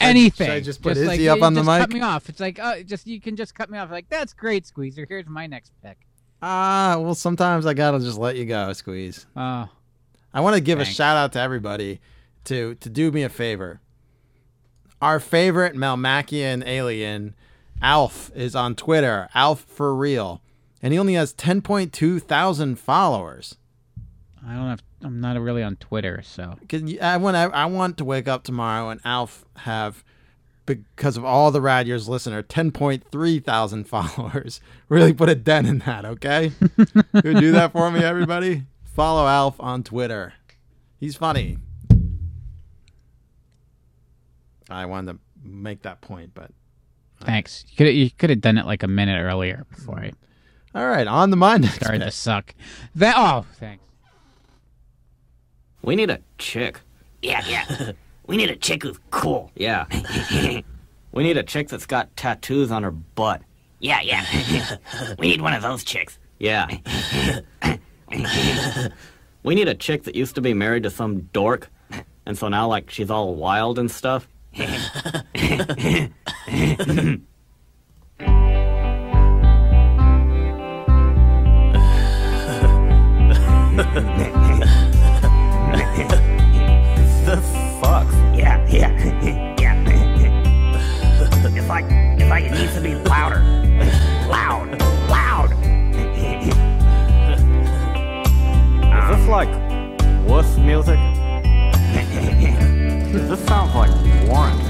Anything. 0.00 0.46
should 0.46 0.54
I 0.54 0.60
just 0.60 0.82
put 0.82 0.96
like, 0.96 1.18
Izzy 1.18 1.28
up 1.28 1.42
on 1.42 1.54
the 1.54 1.62
just 1.62 1.80
Cut 1.80 1.90
me 1.90 2.00
off. 2.00 2.28
It's 2.28 2.40
like, 2.40 2.58
uh, 2.58 2.82
just 2.82 3.06
you 3.06 3.20
can 3.20 3.36
just 3.36 3.54
cut 3.54 3.70
me 3.70 3.78
off. 3.78 3.90
Like 3.90 4.08
that's 4.08 4.32
great, 4.32 4.66
Squeezer. 4.66 5.06
Here's 5.08 5.26
my 5.26 5.46
next 5.46 5.72
pick. 5.82 5.98
Ah, 6.40 6.96
well, 7.00 7.14
sometimes 7.14 7.66
I 7.66 7.74
gotta 7.74 7.98
just 7.98 8.18
let 8.18 8.36
you 8.36 8.44
go, 8.44 8.72
squeeze. 8.72 9.26
Oh, 9.36 9.68
I 10.32 10.40
want 10.40 10.54
to 10.54 10.60
give 10.60 10.78
a 10.78 10.84
shout 10.84 11.16
out 11.16 11.32
to 11.32 11.40
everybody 11.40 12.00
to 12.44 12.76
to 12.76 12.88
do 12.88 13.10
me 13.10 13.22
a 13.22 13.28
favor. 13.28 13.80
Our 15.00 15.20
favorite 15.20 15.74
Melmacian 15.74 16.66
alien, 16.66 17.34
Alf, 17.82 18.30
is 18.34 18.54
on 18.54 18.74
Twitter. 18.74 19.28
Alf 19.34 19.60
for 19.60 19.94
real, 19.94 20.42
and 20.82 20.92
he 20.92 20.98
only 20.98 21.14
has 21.14 21.32
10.2 21.34 22.20
thousand 22.22 22.78
followers. 22.78 23.56
I 24.46 24.54
don't 24.54 24.68
have. 24.68 24.82
I'm 25.02 25.20
not 25.20 25.40
really 25.40 25.62
on 25.62 25.76
Twitter, 25.76 26.22
so 26.24 26.56
you- 26.70 26.98
I 27.00 27.16
want 27.18 27.36
I, 27.36 27.44
I 27.44 27.66
want 27.66 27.98
to 27.98 28.04
wake 28.04 28.26
up 28.28 28.42
tomorrow 28.44 28.88
and 28.90 29.00
Alf 29.04 29.44
have 29.58 30.02
because 30.66 31.16
of 31.16 31.24
all 31.24 31.50
the 31.50 31.60
Rad 31.60 31.86
Years 31.86 32.08
listener 32.08 32.42
10.3 32.42 33.44
thousand 33.44 33.84
followers. 33.88 34.60
Really 34.88 35.12
put 35.12 35.28
a 35.28 35.34
dent 35.34 35.66
in 35.66 35.78
that, 35.80 36.04
okay? 36.04 36.52
you 37.24 37.34
do 37.40 37.52
that 37.52 37.72
for 37.72 37.90
me, 37.90 38.00
everybody. 38.00 38.64
Follow 38.84 39.26
Alf 39.26 39.56
on 39.60 39.82
Twitter. 39.84 40.34
He's 40.98 41.14
funny. 41.16 41.58
I 44.70 44.86
wanted 44.86 45.12
to 45.12 45.18
make 45.42 45.82
that 45.82 46.00
point, 46.00 46.32
but 46.34 46.50
uh, 47.22 47.24
thanks. 47.24 47.64
You 47.68 47.76
could 47.76 47.94
you 47.94 48.10
could 48.10 48.30
have 48.30 48.40
done 48.40 48.58
it 48.58 48.66
like 48.66 48.82
a 48.82 48.88
minute 48.88 49.20
earlier 49.20 49.64
before 49.70 49.98
I 49.98 50.12
all 50.74 50.86
right, 50.86 51.06
on 51.06 51.30
the 51.30 51.36
mind. 51.36 51.62
next 51.64 51.76
started 51.76 52.00
to 52.00 52.10
suck. 52.10 52.54
That 52.94 53.14
oh, 53.16 53.46
thanks. 53.58 53.84
We 55.82 55.96
need 55.96 56.10
a 56.10 56.20
chick. 56.38 56.80
Yeah, 57.22 57.42
yeah. 57.46 57.92
we 58.26 58.36
need 58.36 58.50
a 58.50 58.56
chick 58.56 58.82
who's 58.82 58.98
cool. 59.10 59.50
Yeah. 59.54 59.86
we 61.12 61.22
need 61.22 61.36
a 61.36 61.42
chick 61.42 61.68
that's 61.68 61.86
got 61.86 62.14
tattoos 62.16 62.70
on 62.70 62.82
her 62.82 62.90
butt. 62.90 63.42
Yeah, 63.80 64.00
yeah. 64.02 64.76
we 65.18 65.28
need 65.28 65.40
one 65.40 65.54
of 65.54 65.62
those 65.62 65.84
chicks. 65.84 66.18
Yeah. 66.38 66.66
we 69.42 69.54
need 69.54 69.68
a 69.68 69.74
chick 69.74 70.02
that 70.04 70.14
used 70.14 70.34
to 70.34 70.40
be 70.40 70.52
married 70.52 70.82
to 70.82 70.90
some 70.90 71.22
dork, 71.32 71.70
and 72.26 72.36
so 72.36 72.48
now, 72.48 72.66
like, 72.66 72.90
she's 72.90 73.10
all 73.10 73.34
wild 73.36 73.78
and 73.78 73.90
stuff. 73.90 74.28
This 83.78 83.86
sucks. 87.80 88.14
Yeah, 88.36 88.58
yeah, 88.68 88.90
yeah. 89.60 89.76
it's 91.20 91.68
like, 91.68 91.84
it's 92.18 92.28
like 92.28 92.44
it 92.44 92.50
needs 92.52 92.74
to 92.74 92.80
be 92.80 92.96
louder. 92.96 93.38
Loud, 94.28 94.76
loud. 95.08 95.52
Is 98.82 99.08
this 99.16 99.28
like 99.28 99.48
wuss 100.26 100.58
music? 100.58 100.98
this 103.28 103.40
sounds 103.46 103.72
like 103.76 103.92
Warren. 104.28 104.67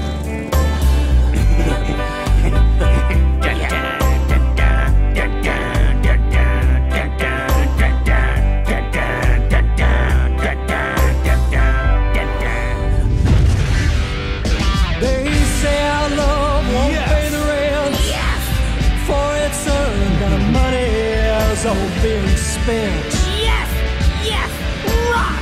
Being. 22.69 23.01
Yes, 23.41 23.69
yes, 24.23 24.51
rock. 25.09 25.41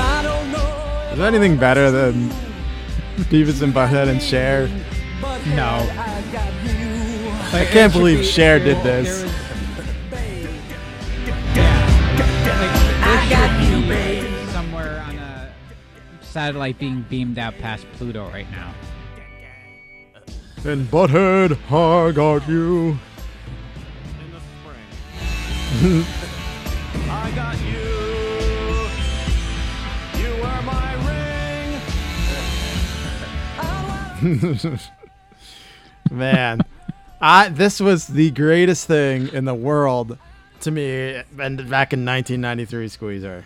I 0.00 0.22
don't 0.22 0.50
know 0.50 1.10
Is 1.12 1.18
there 1.18 1.26
anything 1.28 1.58
better 1.58 1.90
than 1.90 2.30
Beavis 3.28 3.60
and 3.60 3.74
Butthead 3.74 4.08
and 4.08 4.22
Cher? 4.22 4.68
No. 5.54 5.86
I 5.92 6.24
got 6.32 6.52
you. 6.64 7.58
I 7.58 7.66
can't 7.70 7.92
believe 7.92 8.24
Cher 8.24 8.58
did 8.58 8.82
this. 8.82 9.30
I 13.06 13.26
got 13.28 13.50
you, 13.68 13.86
babe. 13.86 14.48
Somewhere 14.48 15.00
on 15.06 15.16
a 15.16 15.52
satellite 16.22 16.78
being 16.78 17.04
beamed 17.10 17.38
out 17.38 17.58
past 17.58 17.86
Pluto 17.92 18.26
right 18.30 18.50
now. 18.50 18.72
And 20.64 20.86
Butthead, 20.86 21.58
I 21.70 22.10
got 22.12 22.48
you. 22.48 22.98
In 27.24 27.34
the 27.34 27.34
spring. 27.34 27.34
I 27.34 27.34
got 27.34 27.60
you. 27.60 27.78
You 30.20 30.30
were 30.42 30.62
my 30.62 30.94
ring. 34.70 34.78
Man, 36.10 36.60
I 37.20 37.48
this 37.48 37.80
was 37.80 38.06
the 38.08 38.30
greatest 38.30 38.86
thing 38.86 39.28
in 39.28 39.44
the 39.44 39.54
world 39.54 40.18
to 40.60 40.70
me 40.70 41.22
and 41.38 41.58
back 41.70 41.92
in 41.92 42.04
1993 42.04 42.88
Squeezer. 42.88 43.44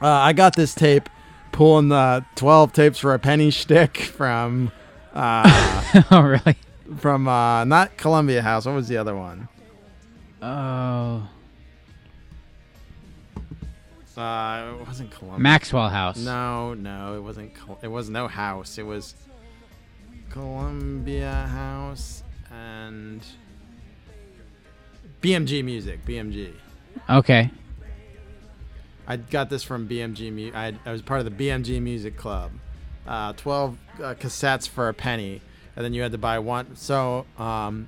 Uh, 0.00 0.08
I 0.08 0.32
got 0.32 0.56
this 0.56 0.74
tape 0.74 1.08
pulling 1.52 1.88
the 1.88 2.24
12 2.34 2.72
tapes 2.72 2.98
for 2.98 3.14
a 3.14 3.18
penny 3.18 3.50
shtick 3.50 3.98
from 3.98 4.72
uh, 5.14 6.02
oh, 6.10 6.20
really? 6.20 6.56
from 6.98 7.28
uh, 7.28 7.64
not 7.64 7.96
Columbia 7.96 8.42
House. 8.42 8.66
What 8.66 8.74
was 8.74 8.88
the 8.88 8.96
other 8.96 9.16
one? 9.16 9.48
Oh, 10.42 11.28
Uh, 14.16 14.76
it 14.80 14.86
wasn't 14.86 15.10
Columbia. 15.10 15.40
Maxwell 15.40 15.88
House. 15.88 16.18
No, 16.18 16.74
no, 16.74 17.16
it 17.16 17.20
wasn't. 17.20 17.54
Col- 17.54 17.78
It 17.82 17.88
was 17.88 18.08
no 18.08 18.28
house. 18.28 18.78
It 18.78 18.84
was 18.86 19.14
Columbia 20.30 21.32
House 21.32 22.22
and 22.50 23.22
BMG 25.20 25.64
Music. 25.64 26.04
BMG. 26.04 26.52
Okay. 27.10 27.50
I 29.06 29.16
got 29.16 29.50
this 29.50 29.62
from 29.62 29.88
BMG. 29.88 30.32
Mu- 30.32 30.52
I, 30.54 30.74
I 30.86 30.92
was 30.92 31.02
part 31.02 31.20
of 31.20 31.26
the 31.36 31.48
BMG 31.48 31.80
Music 31.82 32.16
Club. 32.16 32.52
Uh, 33.06 33.32
Twelve 33.34 33.76
uh, 33.98 34.14
cassettes 34.14 34.66
for 34.68 34.88
a 34.88 34.94
penny, 34.94 35.42
and 35.76 35.84
then 35.84 35.92
you 35.92 36.00
had 36.02 36.12
to 36.12 36.18
buy 36.18 36.38
one. 36.38 36.74
So 36.76 37.26
um, 37.38 37.86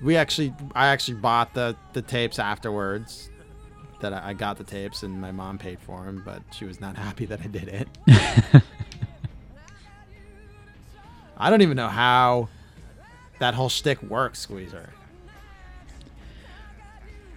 we 0.00 0.16
actually, 0.16 0.54
I 0.74 0.88
actually 0.88 1.18
bought 1.18 1.52
the 1.54 1.76
the 1.92 2.00
tapes 2.02 2.38
afterwards. 2.38 3.28
That 4.02 4.12
I, 4.12 4.30
I 4.30 4.32
got 4.34 4.58
the 4.58 4.64
tapes, 4.64 5.02
and 5.02 5.20
my 5.20 5.32
mom 5.32 5.58
paid 5.58 5.78
for 5.80 6.04
them, 6.04 6.22
but 6.24 6.42
she 6.52 6.64
was 6.64 6.80
not 6.80 6.96
happy 7.06 7.24
that 7.26 7.40
I 7.40 7.46
did 7.46 7.68
it. 7.68 7.88
I 11.36 11.50
don't 11.50 11.62
even 11.62 11.76
know 11.76 11.88
how 11.88 12.48
that 13.38 13.54
whole 13.54 13.68
shtick 13.68 14.02
works, 14.02 14.38
Squeezer. 14.40 14.90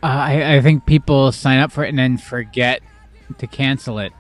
Uh, 0.04 0.08
I 0.08 0.56
I 0.58 0.62
think 0.62 0.86
people 0.86 1.32
sign 1.32 1.60
up 1.60 1.72
for 1.72 1.84
it 1.84 1.90
and 1.90 1.98
then 1.98 2.18
forget 2.18 2.82
to 3.40 3.48
cancel 3.48 3.98
it. 3.98 4.14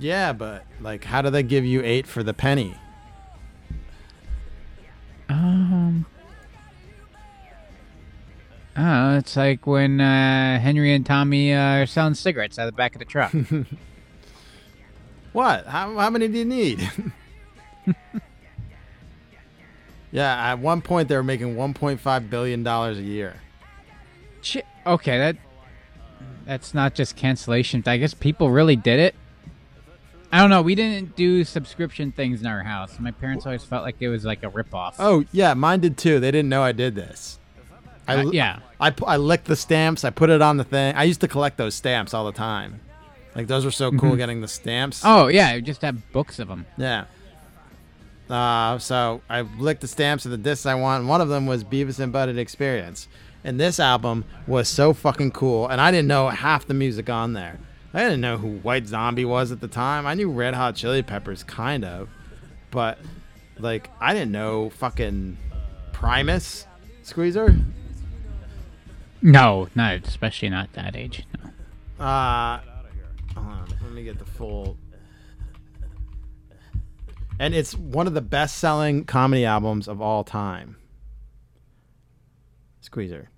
Yeah, 0.00 0.32
but 0.32 0.64
like, 0.80 1.04
how 1.04 1.22
do 1.22 1.30
they 1.30 1.42
give 1.42 1.64
you 1.64 1.82
eight 1.84 2.06
for 2.06 2.22
the 2.22 2.34
penny? 2.34 2.76
Um. 5.28 6.06
Oh, 8.82 9.18
it's 9.18 9.36
like 9.36 9.66
when 9.66 10.00
uh, 10.00 10.58
Henry 10.58 10.94
and 10.94 11.04
Tommy 11.04 11.52
uh, 11.52 11.82
are 11.82 11.86
selling 11.86 12.14
cigarettes 12.14 12.58
out 12.58 12.66
of 12.66 12.72
the 12.72 12.76
back 12.76 12.94
of 12.94 12.98
the 12.98 13.04
truck. 13.04 13.32
What? 15.32 15.66
How, 15.66 15.96
how 15.96 16.10
many 16.10 16.28
do 16.28 16.38
you 16.38 16.44
need? 16.44 16.90
yeah, 20.10 20.50
at 20.52 20.58
one 20.58 20.82
point 20.82 21.08
they 21.08 21.16
were 21.16 21.22
making 21.22 21.54
1.5 21.54 22.30
billion 22.30 22.62
dollars 22.62 22.98
a 22.98 23.02
year. 23.02 23.36
Shit. 24.42 24.66
Okay, 24.86 25.18
that 25.18 25.36
that's 26.46 26.74
not 26.74 26.94
just 26.94 27.16
cancellation. 27.16 27.82
I 27.86 27.98
guess 27.98 28.14
people 28.14 28.50
really 28.50 28.76
did 28.76 28.98
it. 28.98 29.14
I 30.32 30.40
don't 30.40 30.50
know. 30.50 30.62
We 30.62 30.74
didn't 30.74 31.16
do 31.16 31.44
subscription 31.44 32.12
things 32.12 32.40
in 32.40 32.46
our 32.46 32.62
house. 32.62 32.98
My 32.98 33.10
parents 33.10 33.46
always 33.46 33.64
felt 33.64 33.82
like 33.82 33.96
it 34.00 34.08
was 34.08 34.24
like 34.24 34.42
a 34.42 34.50
ripoff. 34.50 34.94
Oh 34.98 35.24
yeah, 35.32 35.54
mine 35.54 35.80
did 35.80 35.98
too. 35.98 36.18
They 36.18 36.30
didn't 36.30 36.48
know 36.48 36.62
I 36.62 36.72
did 36.72 36.94
this. 36.94 37.39
I, 38.10 38.24
Uh, 38.24 38.30
yeah. 38.32 38.58
I, 38.80 38.94
I 39.06 39.16
licked 39.16 39.46
the 39.46 39.56
stamps. 39.56 40.04
I 40.04 40.10
put 40.10 40.30
it 40.30 40.40
on 40.42 40.56
the 40.56 40.64
thing. 40.64 40.94
I 40.96 41.04
used 41.04 41.20
to 41.22 41.28
collect 41.28 41.56
those 41.56 41.74
stamps 41.74 42.14
all 42.14 42.24
the 42.24 42.32
time. 42.32 42.80
Like 43.34 43.46
those 43.46 43.64
were 43.64 43.70
so 43.70 43.90
cool 43.92 44.12
Mhm. 44.12 44.16
getting 44.16 44.40
the 44.40 44.48
stamps. 44.48 45.02
Oh 45.04 45.28
yeah, 45.28 45.54
we 45.54 45.62
just 45.62 45.82
have 45.82 46.10
books 46.12 46.38
of 46.38 46.48
them. 46.48 46.66
Yeah. 46.76 47.04
Uh, 48.28 48.78
so 48.78 49.20
I 49.28 49.40
licked 49.42 49.80
the 49.80 49.88
stamps 49.88 50.24
of 50.24 50.30
the 50.30 50.36
discs 50.38 50.66
I 50.66 50.74
want. 50.74 51.06
One 51.06 51.20
of 51.20 51.28
them 51.28 51.46
was 51.46 51.64
Beavis 51.64 51.98
and 51.98 52.12
Butthead 52.12 52.38
Experience. 52.38 53.08
And 53.42 53.58
this 53.58 53.80
album 53.80 54.24
was 54.46 54.68
so 54.68 54.92
fucking 54.92 55.32
cool. 55.32 55.66
And 55.68 55.80
I 55.80 55.90
didn't 55.90 56.08
know 56.08 56.28
half 56.28 56.66
the 56.66 56.74
music 56.74 57.08
on 57.10 57.32
there. 57.32 57.58
I 57.92 58.00
didn't 58.00 58.20
know 58.20 58.36
who 58.36 58.58
White 58.58 58.86
Zombie 58.86 59.24
was 59.24 59.50
at 59.50 59.60
the 59.60 59.66
time. 59.68 60.06
I 60.06 60.14
knew 60.14 60.30
Red 60.30 60.54
Hot 60.54 60.76
Chili 60.76 61.02
Peppers, 61.02 61.42
kind 61.42 61.84
of. 61.84 62.08
But, 62.70 62.98
like, 63.58 63.90
I 64.00 64.12
didn't 64.12 64.30
know 64.30 64.70
fucking 64.70 65.36
Primus 65.92 66.66
Squeezer. 67.02 67.56
No, 69.22 69.68
not 69.74 70.06
especially 70.06 70.48
not 70.48 70.72
that 70.72 70.96
age. 70.96 71.24
No. 71.98 72.04
Uh, 72.04 72.60
hold 73.34 73.46
on, 73.46 73.68
let 73.82 73.92
me 73.92 74.02
get 74.02 74.18
the 74.18 74.24
full. 74.24 74.76
And 77.38 77.54
it's 77.54 77.74
one 77.74 78.06
of 78.06 78.14
the 78.14 78.20
best-selling 78.20 79.04
comedy 79.04 79.44
albums 79.44 79.88
of 79.88 80.00
all 80.00 80.24
time. 80.24 80.76
Squeezer. 82.80 83.30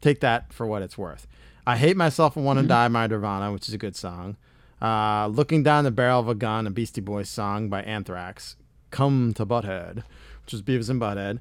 Take 0.00 0.20
that 0.20 0.52
for 0.52 0.66
what 0.66 0.82
it's 0.82 0.98
worth. 0.98 1.26
I 1.66 1.76
hate 1.76 1.96
myself 1.96 2.36
and 2.36 2.44
want 2.44 2.60
to 2.60 2.66
die, 2.66 2.88
my 2.88 3.06
Nirvana, 3.06 3.52
which 3.52 3.66
is 3.66 3.74
a 3.74 3.78
good 3.78 3.96
song. 3.96 4.36
Uh, 4.80 5.26
Looking 5.26 5.62
down 5.62 5.84
the 5.84 5.90
barrel 5.90 6.20
of 6.20 6.28
a 6.28 6.34
gun, 6.34 6.66
a 6.66 6.70
Beastie 6.70 7.00
Boys 7.00 7.28
song 7.28 7.68
by 7.68 7.82
Anthrax. 7.82 8.56
Come 8.90 9.32
to 9.34 9.46
Butthead, 9.46 10.04
which 10.44 10.54
is 10.54 10.62
Beavis 10.62 10.90
and 10.90 11.00
Butthead. 11.00 11.40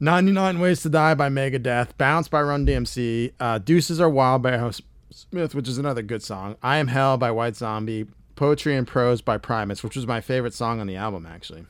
99 0.00 0.58
Ways 0.58 0.82
to 0.82 0.88
Die 0.88 1.14
by 1.14 1.28
Megadeth, 1.28 1.96
Bounce 1.96 2.28
by 2.28 2.42
Run 2.42 2.66
DMC, 2.66 3.32
uh, 3.38 3.58
Deuces 3.58 4.00
Are 4.00 4.08
Wild 4.08 4.42
by 4.42 4.58
House 4.58 4.82
Smith, 5.10 5.54
which 5.54 5.68
is 5.68 5.78
another 5.78 6.02
good 6.02 6.22
song, 6.22 6.56
I 6.62 6.78
Am 6.78 6.88
Hell 6.88 7.16
by 7.16 7.30
White 7.30 7.56
Zombie, 7.56 8.06
Poetry 8.34 8.76
and 8.76 8.86
Prose 8.86 9.20
by 9.22 9.38
Primus, 9.38 9.84
which 9.84 9.94
was 9.94 10.06
my 10.06 10.20
favorite 10.20 10.54
song 10.54 10.80
on 10.80 10.88
the 10.88 10.96
album, 10.96 11.26
actually. 11.26 11.64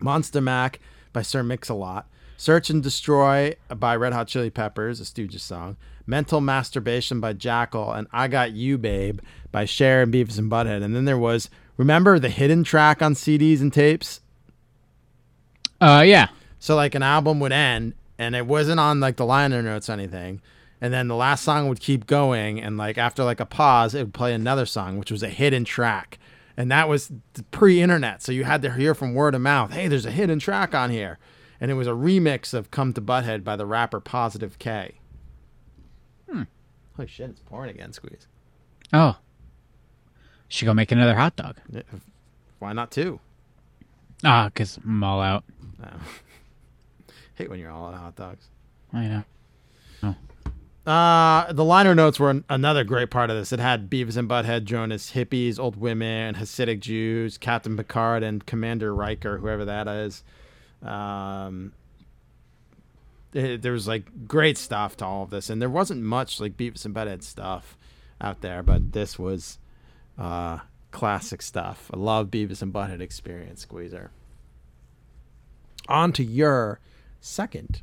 Monster 0.00 0.40
Mac 0.40 0.78
by 1.12 1.22
Sir 1.22 1.42
Mix-a-Lot, 1.42 2.08
Search 2.36 2.70
and 2.70 2.82
Destroy 2.82 3.54
by 3.68 3.96
Red 3.96 4.12
Hot 4.12 4.28
Chili 4.28 4.50
Peppers, 4.50 5.00
a 5.00 5.04
Stooges 5.04 5.40
song, 5.40 5.76
Mental 6.06 6.40
Masturbation 6.40 7.20
by 7.20 7.32
Jackyl, 7.32 7.96
and 7.96 8.06
I 8.12 8.28
Got 8.28 8.52
You 8.52 8.78
Babe 8.78 9.20
by 9.50 9.64
Cher 9.64 10.02
and 10.02 10.12
Beavis 10.12 10.38
and 10.38 10.50
Butthead. 10.50 10.82
And 10.82 10.94
then 10.94 11.04
there 11.04 11.18
was, 11.18 11.50
remember 11.76 12.18
the 12.18 12.28
hidden 12.28 12.62
track 12.62 13.02
on 13.02 13.14
CDs 13.14 13.60
and 13.60 13.72
tapes? 13.72 14.20
Uh, 15.80 16.04
yeah. 16.06 16.28
So 16.64 16.74
like 16.74 16.94
an 16.94 17.02
album 17.02 17.40
would 17.40 17.52
end 17.52 17.92
and 18.18 18.34
it 18.34 18.46
wasn't 18.46 18.80
on 18.80 18.98
like 18.98 19.16
the 19.16 19.26
liner 19.26 19.60
notes 19.60 19.90
or 19.90 19.92
anything. 19.92 20.40
And 20.80 20.94
then 20.94 21.08
the 21.08 21.14
last 21.14 21.44
song 21.44 21.68
would 21.68 21.78
keep 21.78 22.06
going 22.06 22.58
and 22.58 22.78
like 22.78 22.96
after 22.96 23.22
like 23.22 23.38
a 23.38 23.44
pause, 23.44 23.94
it 23.94 23.98
would 24.04 24.14
play 24.14 24.32
another 24.32 24.64
song, 24.64 24.96
which 24.96 25.10
was 25.10 25.22
a 25.22 25.28
hidden 25.28 25.66
track. 25.66 26.18
And 26.56 26.70
that 26.70 26.88
was 26.88 27.12
pre-internet, 27.50 28.22
so 28.22 28.32
you 28.32 28.44
had 28.44 28.62
to 28.62 28.72
hear 28.72 28.94
from 28.94 29.12
word 29.12 29.34
of 29.34 29.42
mouth, 29.42 29.72
"Hey, 29.72 29.88
there's 29.88 30.06
a 30.06 30.10
hidden 30.10 30.38
track 30.38 30.74
on 30.74 30.88
here." 30.88 31.18
And 31.60 31.70
it 31.70 31.74
was 31.74 31.86
a 31.86 31.90
remix 31.90 32.54
of 32.54 32.70
"Come 32.70 32.94
to 32.94 33.02
Butthead" 33.02 33.44
by 33.44 33.56
the 33.56 33.66
rapper 33.66 34.00
Positive 34.00 34.58
K. 34.58 34.94
Hmm. 36.30 36.44
Holy 36.96 37.06
shit, 37.06 37.28
it's 37.28 37.42
pouring 37.42 37.72
again, 37.72 37.92
squeeze. 37.92 38.26
Oh. 38.90 39.18
Should 40.48 40.64
go 40.64 40.72
make 40.72 40.92
another 40.92 41.14
hot 41.14 41.36
dog. 41.36 41.58
Why 42.58 42.72
not 42.72 42.90
two? 42.90 43.20
Ah, 44.24 44.50
cause 44.54 44.78
I'm 44.82 45.04
all 45.04 45.20
out. 45.20 45.44
No. 45.78 45.90
Hate 47.36 47.50
when 47.50 47.58
you're 47.58 47.70
all 47.70 47.88
out 47.88 47.94
of 47.94 48.00
hot 48.00 48.16
dogs. 48.16 48.48
I 48.92 49.06
know. 50.02 50.14
Uh, 50.86 51.50
the 51.50 51.64
liner 51.64 51.94
notes 51.94 52.20
were 52.20 52.28
an- 52.28 52.44
another 52.50 52.84
great 52.84 53.10
part 53.10 53.30
of 53.30 53.36
this. 53.36 53.52
It 53.52 53.58
had 53.58 53.88
Beavis 53.88 54.18
and 54.18 54.28
Butthead 54.28 54.66
drawn 54.66 54.92
as 54.92 55.12
hippies, 55.12 55.58
old 55.58 55.76
women, 55.76 56.34
Hasidic 56.34 56.80
Jews, 56.80 57.38
Captain 57.38 57.74
Picard, 57.74 58.22
and 58.22 58.44
Commander 58.44 58.94
Riker, 58.94 59.38
whoever 59.38 59.64
that 59.64 59.88
is. 59.88 60.22
Um, 60.82 61.72
it- 63.32 63.62
there 63.62 63.72
was 63.72 63.88
like 63.88 64.28
great 64.28 64.58
stuff 64.58 64.94
to 64.98 65.06
all 65.06 65.22
of 65.22 65.30
this, 65.30 65.48
and 65.48 65.60
there 65.62 65.70
wasn't 65.70 66.02
much 66.02 66.38
like 66.38 66.56
Beavis 66.58 66.84
and 66.84 66.94
Butthead 66.94 67.22
stuff 67.22 67.78
out 68.20 68.42
there, 68.42 68.62
but 68.62 68.92
this 68.92 69.18
was 69.18 69.58
uh, 70.18 70.58
classic 70.90 71.40
stuff. 71.40 71.90
I 71.94 71.96
love 71.96 72.28
Beavis 72.30 72.60
and 72.60 72.72
Butthead 72.74 73.00
experience, 73.00 73.62
Squeezer. 73.62 74.10
On 75.88 76.12
to 76.12 76.22
your 76.22 76.78
second 77.24 77.82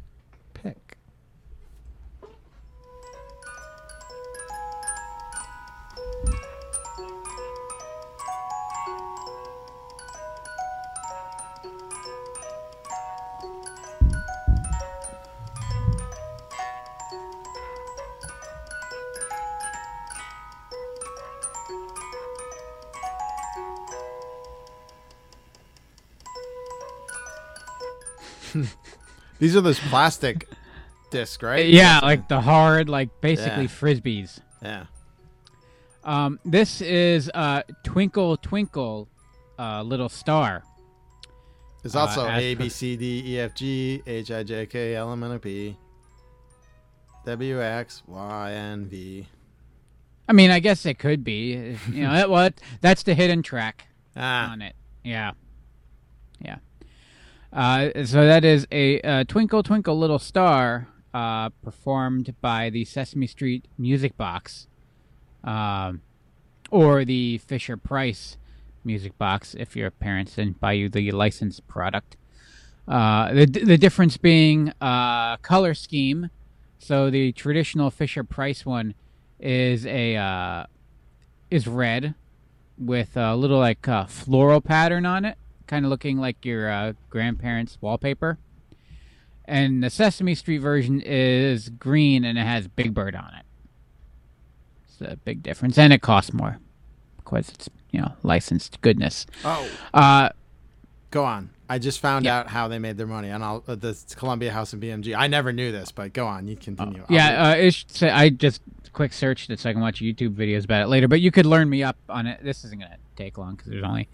These 29.41 29.55
are 29.55 29.61
those 29.61 29.79
plastic 29.79 30.47
discs, 31.09 31.41
right? 31.41 31.65
Yeah, 31.65 31.99
like 32.03 32.27
the 32.27 32.39
hard, 32.39 32.87
like 32.89 33.09
basically 33.21 33.63
Yeah. 33.63 33.69
frisbees. 33.69 34.39
Yeah. 34.61 34.83
Um, 36.03 36.39
this 36.45 36.79
is 36.79 37.27
uh, 37.33 37.63
Twinkle 37.83 38.37
Twinkle, 38.37 39.07
uh, 39.57 39.81
Little 39.81 40.09
Star. 40.09 40.63
There's 41.81 41.95
Uh, 41.95 42.01
also 42.01 42.27
as 42.27 42.39
A, 42.43 42.53
B, 42.53 42.69
C, 42.69 42.95
D, 42.95 43.23
E, 43.25 43.39
F, 43.39 43.55
G, 43.55 44.03
H, 44.05 44.29
I, 44.29 44.43
J, 44.43 44.67
K, 44.67 44.95
L, 44.95 45.11
M, 45.11 45.23
N, 45.23 45.31
O, 45.31 45.39
P, 45.39 45.75
W, 47.25 47.61
X, 47.63 48.03
Y, 48.05 48.51
and 48.51 48.85
V. 48.87 49.27
I 50.29 50.33
mean, 50.33 50.51
I 50.51 50.59
guess 50.59 50.85
it 50.85 50.99
could 50.99 51.23
be. 51.23 51.75
You 51.91 52.03
know, 52.03 52.11
that, 52.13 52.29
what? 52.29 52.53
That's 52.81 53.01
the 53.01 53.15
hidden 53.15 53.41
track 53.41 53.87
Ah, 54.15 54.51
on 54.51 54.61
it. 54.61 54.75
Yeah, 55.03 55.31
yeah. 56.39 56.57
Uh, 57.53 57.89
so 58.05 58.25
that 58.25 58.45
is 58.45 58.65
a 58.71 59.01
uh, 59.01 59.23
Twinkle 59.25 59.61
Twinkle 59.61 59.97
Little 59.97 60.19
Star, 60.19 60.87
uh, 61.13 61.49
performed 61.49 62.33
by 62.39 62.69
the 62.69 62.85
Sesame 62.85 63.27
Street 63.27 63.65
Music 63.77 64.15
Box, 64.15 64.67
um, 65.43 66.01
or 66.69 67.03
the 67.03 67.39
Fisher 67.39 67.75
Price 67.75 68.37
Music 68.85 69.17
Box 69.17 69.53
if 69.53 69.75
your 69.75 69.91
parents 69.91 70.35
didn't 70.35 70.61
buy 70.61 70.71
you 70.71 70.87
the 70.87 71.11
licensed 71.11 71.67
product. 71.67 72.15
Uh, 72.87 73.33
the 73.33 73.45
the 73.45 73.77
difference 73.77 74.17
being 74.17 74.73
color 74.79 75.73
scheme. 75.73 76.29
So 76.79 77.09
the 77.11 77.31
traditional 77.33 77.91
Fisher 77.91 78.23
Price 78.23 78.65
one 78.65 78.95
is 79.39 79.85
a 79.85 80.67
is 81.51 81.67
red 81.67 82.15
with 82.77 83.17
a 83.17 83.35
little 83.35 83.59
like 83.59 83.85
floral 84.07 84.61
pattern 84.61 85.05
on 85.05 85.25
it, 85.25 85.37
kind 85.71 85.85
of 85.85 85.89
looking 85.89 86.17
like 86.17 86.43
your 86.45 86.69
uh, 86.69 86.93
grandparents' 87.09 87.77
wallpaper. 87.81 88.37
And 89.45 89.81
the 89.81 89.89
Sesame 89.89 90.35
Street 90.35 90.57
version 90.59 91.01
is 91.01 91.69
green 91.69 92.23
and 92.25 92.37
it 92.37 92.45
has 92.45 92.67
Big 92.67 92.93
Bird 92.93 93.15
on 93.15 93.31
it. 93.39 93.45
It's 94.85 95.01
a 95.13 95.15
big 95.15 95.41
difference, 95.41 95.77
and 95.77 95.91
it 95.93 96.01
costs 96.01 96.33
more 96.33 96.59
because 97.17 97.49
it's 97.49 97.69
you 97.91 98.01
know 98.01 98.11
licensed 98.21 98.79
goodness. 98.81 99.25
oh, 99.45 99.67
Uh, 99.93 100.29
go 101.09 101.23
on. 101.23 101.49
I 101.69 101.79
just 101.79 101.99
found 102.01 102.25
Yeah. 102.25 102.39
out 102.39 102.47
how 102.49 102.67
they 102.67 102.79
made 102.79 102.97
their 102.97 103.07
money 103.07 103.31
on 103.31 103.41
all 103.41 103.63
uh, 103.65 103.75
the 103.75 103.97
Columbia 104.17 104.51
House 104.51 104.73
and 104.73 104.83
BMG. 104.83 105.15
I 105.17 105.27
never 105.27 105.53
knew 105.53 105.71
this, 105.71 105.89
but 105.93 106.11
go 106.11 106.27
on. 106.27 106.47
You 106.49 106.57
continue. 106.57 107.01
I'll 107.09 107.15
yeah, 107.15 107.55
uh, 107.67 107.71
say, 107.87 108.09
I 108.09 108.27
just 108.29 108.61
quick 108.91 109.13
searched 109.13 109.49
it 109.49 109.59
so 109.61 109.69
I 109.69 109.73
can 109.73 109.81
watch 109.81 110.01
YouTube 110.01 110.35
videos 110.35 110.65
about 110.65 110.81
it 110.83 110.87
later. 110.87 111.07
But 111.07 111.21
you 111.21 111.31
could 111.31 111.45
learn 111.45 111.69
me 111.69 111.81
up 111.81 111.95
on 112.09 112.27
it. 112.27 112.43
This 112.43 112.65
isn't 112.65 112.77
gonna 112.79 112.97
take 113.15 113.37
long 113.37 113.55
because 113.55 113.71
there's 113.71 113.83
only. 113.85 114.09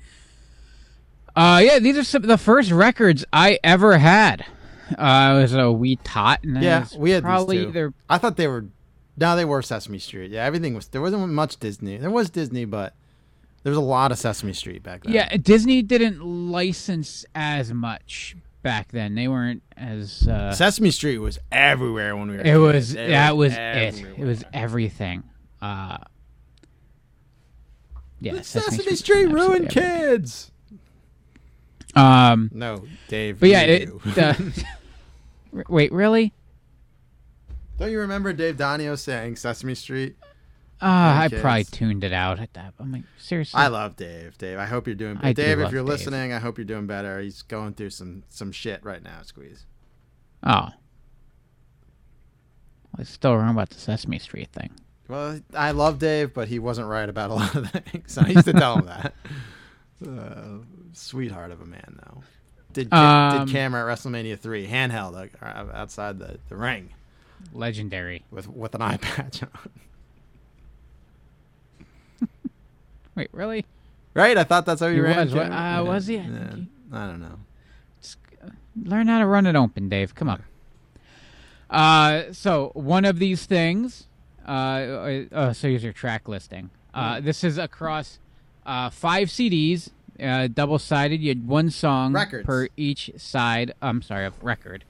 Uh, 1.37 1.59
yeah, 1.59 1.77
these 1.77 1.95
are 1.95 2.03
some 2.03 2.23
the 2.23 2.37
first 2.37 2.71
records 2.71 3.23
I 3.31 3.59
ever 3.63 3.99
had. 3.99 4.43
Uh, 4.91 5.01
I 5.01 5.33
was 5.41 5.53
a 5.53 5.71
wee 5.71 5.97
tot, 5.97 6.43
and 6.43 6.63
yeah, 6.63 6.87
we 6.97 7.11
had 7.11 7.23
probably 7.23 7.67
either 7.67 7.93
I 8.09 8.17
thought 8.17 8.37
they 8.37 8.47
were. 8.47 8.65
No, 9.17 9.35
they 9.35 9.45
were 9.45 9.61
Sesame 9.61 9.99
Street. 9.99 10.31
Yeah, 10.31 10.45
everything 10.45 10.73
was. 10.73 10.87
There 10.87 11.01
wasn't 11.01 11.29
much 11.29 11.57
Disney. 11.57 11.97
There 11.97 12.09
was 12.09 12.31
Disney, 12.31 12.65
but 12.65 12.95
there 13.61 13.69
was 13.69 13.77
a 13.77 13.81
lot 13.81 14.11
of 14.11 14.17
Sesame 14.17 14.53
Street 14.53 14.81
back 14.81 15.03
then. 15.03 15.13
Yeah, 15.13 15.37
Disney 15.37 15.83
didn't 15.83 16.25
license 16.25 17.23
as 17.35 17.71
much 17.71 18.35
back 18.63 18.91
then. 18.91 19.13
They 19.13 19.27
weren't 19.27 19.61
as. 19.75 20.27
Uh, 20.27 20.53
Sesame 20.53 20.89
Street 20.89 21.19
was 21.19 21.37
everywhere 21.51 22.17
when 22.17 22.29
we 22.29 22.37
were. 22.37 22.41
it 22.41 22.45
kids. 22.45 22.57
was 22.59 22.95
It 22.95 23.09
that 23.09 23.37
was 23.37 23.53
it. 23.53 24.05
It 24.17 24.25
was 24.25 24.43
everything. 24.53 25.21
Uh, 25.61 25.99
yeah, 28.21 28.41
Sesame, 28.41 28.95
Street 28.95 29.27
ruined 29.27 29.65
absolutely 29.65 30.07
kids. 30.17 30.51
Um, 31.97 32.49
No, 32.53 32.83
Dave. 33.07 33.39
but 33.39 33.49
yeah, 33.49 33.61
it, 33.61 33.85
do. 33.85 33.99
the, 34.05 34.65
wait, 35.69 35.91
really? 35.91 36.33
Don't 37.79 37.91
you 37.91 37.99
remember 37.99 38.33
Dave 38.33 38.57
Donio 38.57 38.97
saying 38.97 39.35
Sesame 39.35 39.75
Street? 39.75 40.15
Uh, 40.79 40.85
I 41.23 41.27
kids. 41.29 41.41
probably 41.41 41.63
tuned 41.63 42.03
it 42.03 42.13
out 42.13 42.39
at 42.39 42.53
that. 42.53 42.73
I'm 42.79 42.91
like, 42.91 43.03
seriously. 43.17 43.59
I 43.59 43.67
love 43.67 43.95
Dave. 43.95 44.37
Dave, 44.37 44.59
I 44.59 44.65
hope 44.65 44.85
you're 44.87 44.95
doing. 44.95 45.17
I 45.21 45.33
do 45.33 45.41
Dave, 45.41 45.59
if 45.59 45.71
you're 45.71 45.81
Dave. 45.81 45.87
listening, 45.89 46.33
I 46.33 46.39
hope 46.39 46.57
you're 46.59 46.65
doing 46.65 46.85
better. 46.85 47.19
He's 47.19 47.41
going 47.41 47.73
through 47.73 47.89
some 47.91 48.23
some 48.29 48.51
shit 48.51 48.83
right 48.83 49.01
now. 49.01 49.21
Squeeze. 49.23 49.65
oh, 50.43 50.69
I 52.99 53.03
still 53.03 53.33
remember 53.35 53.61
about 53.61 53.69
the 53.71 53.79
Sesame 53.79 54.19
Street 54.19 54.49
thing. 54.51 54.69
Well, 55.07 55.39
I 55.55 55.71
love 55.71 55.99
Dave, 55.99 56.33
but 56.33 56.47
he 56.47 56.59
wasn't 56.59 56.87
right 56.87 57.07
about 57.07 57.29
a 57.29 57.33
lot 57.35 57.55
of 57.55 57.69
things. 57.91 58.17
I 58.17 58.27
used 58.27 58.45
to 58.45 58.53
tell 58.53 58.77
him 58.79 58.85
that. 58.87 59.13
Uh, 60.05 60.59
sweetheart 60.93 61.51
of 61.51 61.61
a 61.61 61.65
man, 61.65 61.99
though. 62.05 62.23
Did 62.73 62.93
Um, 62.93 63.45
did 63.45 63.51
camera 63.53 63.81
at 63.91 63.97
WrestleMania 63.97 64.37
three 64.37 64.67
handheld 64.67 65.29
uh, 65.41 65.45
outside 65.73 66.19
the, 66.19 66.37
the 66.49 66.55
ring 66.55 66.89
Legendary. 67.53 68.23
with 68.29 68.47
with 68.47 68.75
an 68.75 68.81
eye 68.81 68.97
patch 69.01 69.41
on. 69.41 69.49
Wait, 73.15 73.29
really? 73.31 73.65
Right? 74.13 74.37
I 74.37 74.43
thought 74.43 74.65
that's 74.65 74.81
how 74.81 74.87
he, 74.89 74.95
He 74.95 74.99
ran. 74.99 75.17
was, 75.25 75.33
what- 75.33 75.51
uh, 75.51 75.83
was 75.85 76.07
he? 76.07 76.17
I 76.19 76.23
Yeah. 76.23 76.49
think 76.51 76.69
I 76.91 77.07
don't 77.07 77.19
know. 77.21 77.39
Just 78.01 78.17
Learn 78.83 79.07
how 79.07 79.19
to 79.19 79.25
run 79.25 79.45
it 79.47 79.55
open, 79.55 79.89
Dave. 79.89 80.13
Come 80.15 80.29
on. 80.29 80.43
Uh, 81.69 82.31
so 82.31 82.71
one 82.73 83.05
of 83.05 83.19
these 83.19 83.45
things. 83.45 84.07
Uh, 84.47 84.51
uh, 84.51 85.23
uh, 85.33 85.53
so 85.53 85.67
here's 85.67 85.83
your 85.83 85.91
track 85.93 86.27
listing. 86.27 86.69
Uh, 86.93 87.19
this 87.19 87.43
is 87.43 87.57
across 87.57 88.19
uh, 88.67 88.89
five 88.91 89.29
CDs, 89.29 89.89
uh, 90.21 90.47
double 90.47 90.77
sided. 90.77 91.21
You 91.21 91.29
had 91.29 91.47
one 91.47 91.69
song 91.71 92.13
Records. 92.13 92.45
per 92.45 92.67
each 92.77 93.09
side. 93.17 93.73
I'm 93.81 94.01
sorry, 94.01 94.25
of 94.25 94.43
record, 94.43 94.83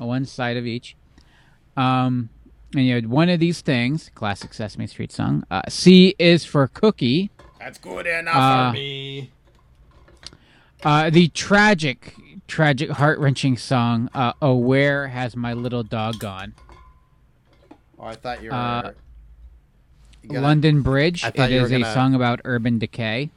Uh, 0.00 0.06
one 0.06 0.24
side 0.24 0.56
of 0.56 0.64
each. 0.66 0.96
Um, 1.76 2.30
and 2.74 2.86
you 2.86 2.94
had 2.94 3.08
one 3.08 3.28
of 3.28 3.40
these 3.40 3.60
things, 3.60 4.10
classic 4.14 4.54
Sesame 4.54 4.86
Street 4.86 5.12
song. 5.12 5.44
Uh, 5.50 5.62
C 5.68 6.14
is 6.18 6.44
for 6.44 6.66
Cookie. 6.68 7.30
That's 7.58 7.78
good 7.78 8.06
enough 8.06 8.34
Uh, 8.36 8.70
for 8.70 8.74
me. 8.74 9.30
Uh, 10.84 11.10
the 11.10 11.28
tragic, 11.28 12.14
tragic, 12.46 12.90
heart 12.90 13.18
wrenching 13.18 13.56
song, 13.56 14.08
uh, 14.14 14.32
Oh, 14.42 14.54
Where 14.56 15.08
Has 15.08 15.34
My 15.34 15.52
Little 15.52 15.82
Dog 15.82 16.18
Gone? 16.18 16.54
Oh, 17.98 18.04
I 18.04 18.14
thought 18.14 18.42
you 18.42 18.50
were. 18.50 18.94
London 20.28 20.82
Bridge. 20.82 21.24
It 21.24 21.38
is 21.38 21.70
a 21.70 21.78
gonna- 21.80 21.94
song 21.94 22.14
about 22.14 22.40
urban 22.44 22.78
decay. 22.78 23.30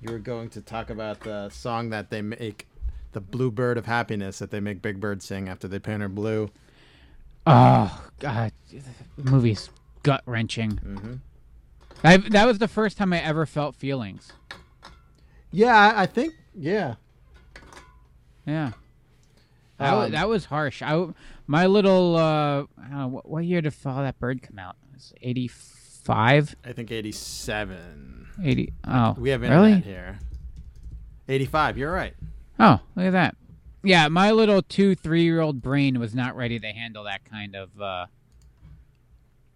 You 0.00 0.12
were 0.12 0.18
going 0.18 0.50
to 0.50 0.60
talk 0.60 0.90
about 0.90 1.20
the 1.20 1.48
song 1.48 1.90
that 1.90 2.10
they 2.10 2.20
make, 2.20 2.66
the 3.12 3.20
Blue 3.20 3.50
Bird 3.50 3.78
of 3.78 3.86
Happiness 3.86 4.38
that 4.38 4.50
they 4.50 4.60
make 4.60 4.82
Big 4.82 5.00
Bird 5.00 5.22
sing 5.22 5.48
after 5.48 5.66
they 5.66 5.78
paint 5.78 6.02
her 6.02 6.08
blue. 6.08 6.50
Oh, 7.46 8.06
God. 8.18 8.52
The 9.16 9.30
movie's 9.30 9.70
gut 10.02 10.22
wrenching. 10.26 10.72
Mm-hmm. 10.72 12.32
That 12.32 12.46
was 12.46 12.58
the 12.58 12.68
first 12.68 12.98
time 12.98 13.14
I 13.14 13.22
ever 13.22 13.46
felt 13.46 13.76
feelings. 13.76 14.32
Yeah, 15.50 15.94
I, 15.96 16.04
think. 16.04 16.34
Yeah. 16.54 16.96
Yeah. 18.46 18.72
Um, 19.78 20.10
that 20.12 20.28
was 20.28 20.46
harsh. 20.46 20.82
I, 20.82 21.06
my 21.46 21.66
little, 21.66 22.16
uh, 22.16 22.62
I 22.62 22.88
don't 22.88 22.98
know, 22.98 23.08
what, 23.08 23.28
what 23.28 23.44
year 23.44 23.62
did 23.62 23.72
Follow 23.72 24.02
That 24.02 24.18
Bird 24.18 24.42
come 24.42 24.58
out? 24.58 24.76
It 24.82 24.94
was 24.94 25.14
85? 26.14 26.56
I 26.66 26.72
think 26.72 26.90
87. 26.92 28.26
80. 28.42 28.72
Oh, 28.86 29.14
We 29.18 29.30
have 29.30 29.42
internet 29.42 29.70
really? 29.70 29.80
here. 29.80 30.18
85. 31.28 31.78
You're 31.78 31.92
right. 31.92 32.14
Oh, 32.60 32.78
look 32.94 33.06
at 33.06 33.12
that. 33.12 33.36
Yeah, 33.82 34.08
my 34.08 34.30
little 34.30 34.60
two, 34.60 34.94
three 34.94 35.22
year 35.22 35.40
old 35.40 35.62
brain 35.62 35.98
was 35.98 36.14
not 36.14 36.36
ready 36.36 36.58
to 36.58 36.66
handle 36.68 37.04
that 37.04 37.24
kind 37.24 37.54
of 37.56 37.80
uh 37.80 38.06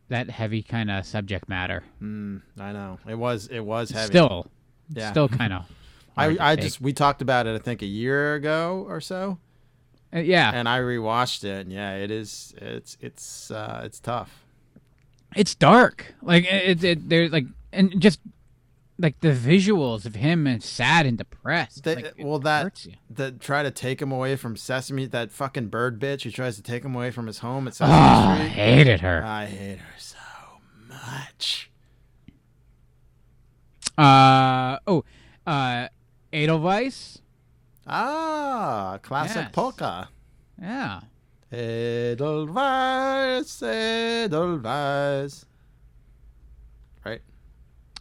that 0.08 0.30
heavy 0.30 0.62
kind 0.62 0.90
of 0.90 1.04
subject 1.04 1.48
matter. 1.50 1.82
Mm, 2.02 2.40
I 2.58 2.72
know. 2.72 2.98
It 3.06 3.14
was. 3.16 3.46
It 3.48 3.60
was 3.60 3.90
heavy. 3.90 4.06
Still, 4.08 4.46
Yeah. 4.88 5.10
still 5.10 5.28
kind 5.28 5.52
of. 5.52 5.66
I, 6.16 6.36
I 6.40 6.56
just 6.56 6.80
we 6.80 6.92
talked 6.94 7.20
about 7.22 7.46
it. 7.46 7.54
I 7.54 7.58
think 7.58 7.82
a 7.82 7.86
year 7.86 8.34
ago 8.34 8.84
or 8.88 9.00
so, 9.02 9.38
Uh, 10.14 10.18
yeah, 10.20 10.50
and 10.54 10.66
I 10.68 10.78
rewatched 10.80 11.44
it. 11.44 11.66
And 11.66 11.72
yeah, 11.72 11.94
it 11.96 12.10
is. 12.10 12.54
It's 12.58 12.96
it's 13.00 13.50
uh, 13.50 13.82
it's 13.84 14.00
tough. 14.00 14.44
It's 15.38 15.54
dark. 15.54 16.14
Like 16.22 16.44
it, 16.44 16.82
it, 16.84 17.08
there's 17.08 17.30
like 17.30 17.46
and 17.72 18.00
just 18.00 18.20
like 18.98 19.20
the 19.20 19.28
visuals 19.28 20.04
of 20.06 20.16
him 20.16 20.46
and 20.46 20.60
sad 20.62 21.06
and 21.06 21.16
depressed. 21.16 21.84
They, 21.84 21.94
like, 21.94 22.14
well, 22.18 22.40
that 22.40 22.64
hurts 22.64 22.86
you. 22.86 22.94
that 23.10 23.40
try 23.40 23.62
to 23.62 23.70
take 23.70 24.02
him 24.02 24.10
away 24.10 24.34
from 24.34 24.56
Sesame. 24.56 25.06
That 25.06 25.30
fucking 25.30 25.68
bird 25.68 26.00
bitch 26.00 26.22
who 26.22 26.30
tries 26.32 26.56
to 26.56 26.62
take 26.62 26.84
him 26.84 26.94
away 26.96 27.10
from 27.12 27.28
his 27.28 27.38
home 27.38 27.68
at 27.68 27.74
Sesame 27.74 27.96
Oh, 27.96 27.96
I 28.42 28.48
hated 28.48 29.00
her. 29.00 29.22
I 29.24 29.46
hate 29.46 29.78
her 29.78 29.94
so 29.98 30.18
much. 30.88 31.70
Uh 33.96 34.78
oh, 34.86 35.04
uh, 35.46 35.88
Edelweiss. 36.32 37.20
Ah, 37.86 38.98
classic 39.02 39.36
Yes. 39.44 39.50
polka. 39.52 40.08
Yeah. 40.60 41.00
Edelweiss, 41.50 43.62
Edelweiss. 43.62 45.46
Right? 47.04 47.22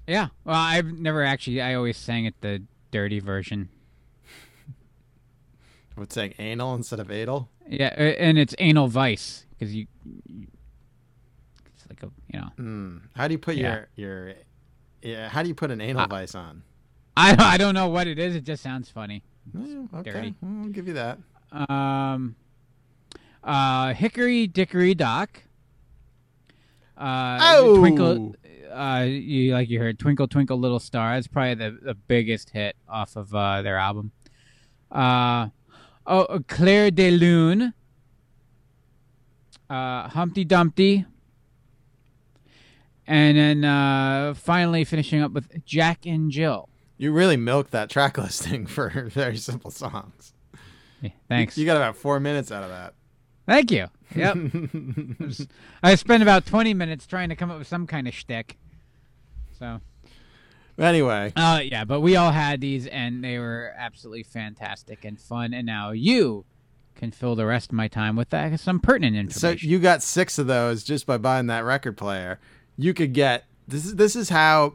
Yeah. 0.05 0.27
Well, 0.43 0.55
I've 0.55 0.85
never 0.99 1.23
actually. 1.23 1.61
I 1.61 1.73
always 1.75 1.97
sang 1.97 2.25
it 2.25 2.35
the 2.41 2.61
dirty 2.91 3.19
version. 3.19 3.69
What's 5.95 6.13
saying 6.13 6.33
anal 6.39 6.75
instead 6.75 6.99
of 6.99 7.09
adel? 7.09 7.49
Yeah, 7.67 7.87
and 7.87 8.37
it's 8.37 8.53
anal 8.59 8.87
vice 8.87 9.45
because 9.51 9.73
you, 9.73 9.87
you- 10.27 10.47
It's 11.73 11.85
like 11.89 12.03
a 12.03 12.11
you 12.31 12.39
know. 12.39 12.49
Mm. 12.59 13.01
How 13.15 13.27
do 13.27 13.33
you 13.33 13.39
put 13.39 13.55
Yeah. 13.55 13.85
your 13.95 14.27
your 14.27 14.33
Yeah. 15.01 15.29
How 15.29 15.41
do 15.41 15.47
you 15.49 15.55
put 15.55 15.71
an 15.71 15.81
anal 15.81 16.03
Uh, 16.03 16.07
vice 16.07 16.35
on? 16.35 16.61
I 17.15 17.35
I 17.39 17.57
don't 17.57 17.73
know 17.73 17.87
what 17.87 18.05
it 18.07 18.19
is. 18.19 18.35
It 18.35 18.43
just 18.43 18.61
sounds 18.61 18.89
funny. 18.89 19.23
Yeah, 19.57 19.85
okay, 19.95 20.11
dirty. 20.11 20.35
I'll 20.43 20.67
give 20.69 20.87
you 20.87 20.93
that. 20.95 21.17
Um, 21.51 22.35
uh, 23.43 23.93
Hickory 23.93 24.47
Dickory 24.47 24.93
Dock. 24.95 25.43
Uh, 26.97 27.37
Oh! 27.41 27.77
Twinkle. 27.77 28.35
Uh, 28.71 29.05
you 29.07 29.53
like 29.53 29.69
you 29.69 29.79
heard 29.79 29.97
Twinkle 29.97 30.27
Twinkle 30.27 30.59
Little 30.59 30.79
Star. 30.79 31.15
That's 31.15 31.27
probably 31.27 31.55
the, 31.55 31.77
the 31.81 31.93
biggest 31.95 32.49
hit 32.51 32.75
off 32.87 33.15
of 33.15 33.33
uh, 33.33 33.61
their 33.61 33.77
album. 33.77 34.11
Uh, 34.91 35.47
oh, 36.05 36.39
Clair 36.47 36.91
de 36.91 37.11
Lune. 37.11 37.73
Uh, 39.69 40.07
Humpty 40.09 40.45
Dumpty. 40.45 41.05
And 43.05 43.37
then 43.37 43.63
uh, 43.63 44.33
finally 44.35 44.83
finishing 44.83 45.21
up 45.21 45.31
with 45.31 45.65
Jack 45.65 46.05
and 46.05 46.29
Jill. 46.29 46.67
You 46.97 47.11
really 47.11 47.37
milked 47.37 47.71
that 47.71 47.89
track 47.89 48.17
listing 48.17 48.65
for 48.67 49.09
very 49.11 49.37
simple 49.37 49.71
songs. 49.71 50.33
Thanks. 51.29 51.57
You 51.57 51.65
got 51.65 51.77
about 51.77 51.95
four 51.95 52.19
minutes 52.19 52.51
out 52.51 52.63
of 52.63 52.69
that. 52.69 52.93
Thank 53.47 53.71
you. 53.71 53.87
Yep. 54.15 54.37
I 55.83 55.95
spent 55.95 56.21
about 56.21 56.45
20 56.45 56.73
minutes 56.73 57.07
trying 57.07 57.29
to 57.29 57.35
come 57.35 57.49
up 57.49 57.57
with 57.57 57.67
some 57.67 57.87
kind 57.87 58.07
of 58.07 58.13
shtick. 58.13 58.57
So, 59.57 59.81
Anyway, 60.79 61.33
uh, 61.35 61.59
yeah, 61.63 61.83
but 61.85 62.01
we 62.01 62.15
all 62.15 62.31
had 62.31 62.61
these, 62.61 62.85
and 62.85 63.23
they 63.23 63.39
were 63.39 63.73
absolutely 63.75 64.21
fantastic 64.21 65.05
and 65.05 65.19
fun. 65.19 65.51
And 65.53 65.65
now 65.65 65.89
you 65.89 66.45
can 66.95 67.11
fill 67.11 67.35
the 67.35 67.47
rest 67.47 67.71
of 67.71 67.73
my 67.73 67.87
time 67.87 68.15
with 68.15 68.29
that, 68.29 68.59
some 68.59 68.79
pertinent 68.79 69.15
information. 69.15 69.59
so 69.59 69.67
you 69.67 69.79
got 69.79 70.03
six 70.03 70.37
of 70.37 70.45
those 70.45 70.83
just 70.83 71.07
by 71.07 71.17
buying 71.17 71.47
that 71.47 71.63
record 71.63 71.97
player. 71.97 72.39
You 72.77 72.93
could 72.93 73.13
get 73.13 73.45
this 73.67 73.85
is 73.85 73.95
this 73.95 74.15
is 74.15 74.29
how 74.29 74.73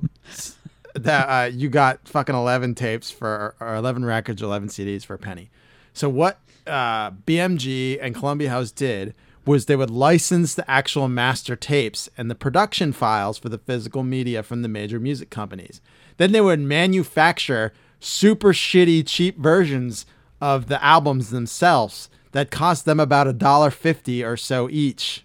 that 0.95 1.25
uh, 1.27 1.51
you 1.53 1.69
got 1.69 2.09
fucking 2.09 2.35
eleven 2.35 2.75
tapes 2.75 3.13
for 3.13 3.55
or 3.61 3.77
eleven 3.77 4.05
records 4.05 4.43
or 4.43 4.47
eleven 4.47 4.69
CDs 4.69 5.05
for 5.05 5.15
a 5.15 5.19
penny. 5.19 5.51
So 5.93 6.09
what 6.09 6.41
uh, 6.67 7.11
BMG 7.11 7.99
and 8.01 8.15
Columbia 8.15 8.51
House 8.51 8.71
did 8.71 9.15
was 9.45 9.67
they 9.67 9.77
would 9.77 9.91
license 9.91 10.55
the 10.55 10.71
actual 10.71 11.09
master 11.09 11.57
tapes 11.57 12.09
and 12.17 12.31
the 12.31 12.35
production 12.35 12.93
files 12.93 13.39
for 13.39 13.49
the 13.49 13.59
physical 13.59 14.03
media 14.03 14.43
from 14.43 14.63
the 14.63 14.69
major 14.69 15.01
music 15.01 15.31
companies. 15.31 15.81
Then 16.17 16.33
they 16.33 16.41
would 16.41 16.61
manufacture 16.61 17.73
super 17.99 18.53
shitty 18.53 19.07
cheap 19.07 19.39
versions 19.39 20.07
of 20.41 20.67
the 20.67 20.83
albums 20.83 21.31
themselves 21.31 22.09
that 22.33 22.51
cost 22.51 22.85
them 22.85 23.01
about 23.01 23.27
a 23.29 23.33
dollar 23.33 23.71
fifty 23.71 24.25
or 24.25 24.37
so 24.37 24.69
each. 24.71 25.25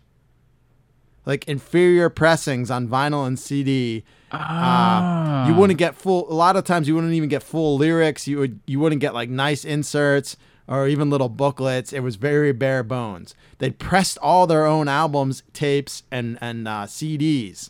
Like 1.25 1.47
inferior 1.47 2.09
pressings 2.09 2.71
on 2.71 2.88
vinyl 2.88 3.27
and 3.27 3.38
CD. 3.38 4.03
Uh, 4.31 5.45
you 5.47 5.53
wouldn't 5.53 5.79
get 5.79 5.95
full. 5.95 6.31
A 6.31 6.33
lot 6.33 6.55
of 6.55 6.63
times, 6.63 6.88
you 6.88 6.95
wouldn't 6.95 7.13
even 7.13 7.29
get 7.29 7.43
full 7.43 7.77
lyrics. 7.77 8.27
You 8.27 8.39
would. 8.39 8.59
You 8.65 8.79
wouldn't 8.79 9.01
get 9.01 9.13
like 9.13 9.29
nice 9.29 9.65
inserts 9.65 10.38
or 10.68 10.88
even 10.88 11.09
little 11.09 11.30
booklets. 11.30 11.93
It 11.93 12.01
was 12.01 12.15
very 12.15 12.51
bare 12.51 12.84
bones. 12.84 13.36
They 13.59 13.70
pressed 13.72 14.18
all 14.20 14.47
their 14.47 14.65
own 14.65 14.88
albums, 14.88 15.43
tapes, 15.53 16.03
and 16.11 16.38
and 16.41 16.68
uh, 16.68 16.86
CDs. 16.86 17.70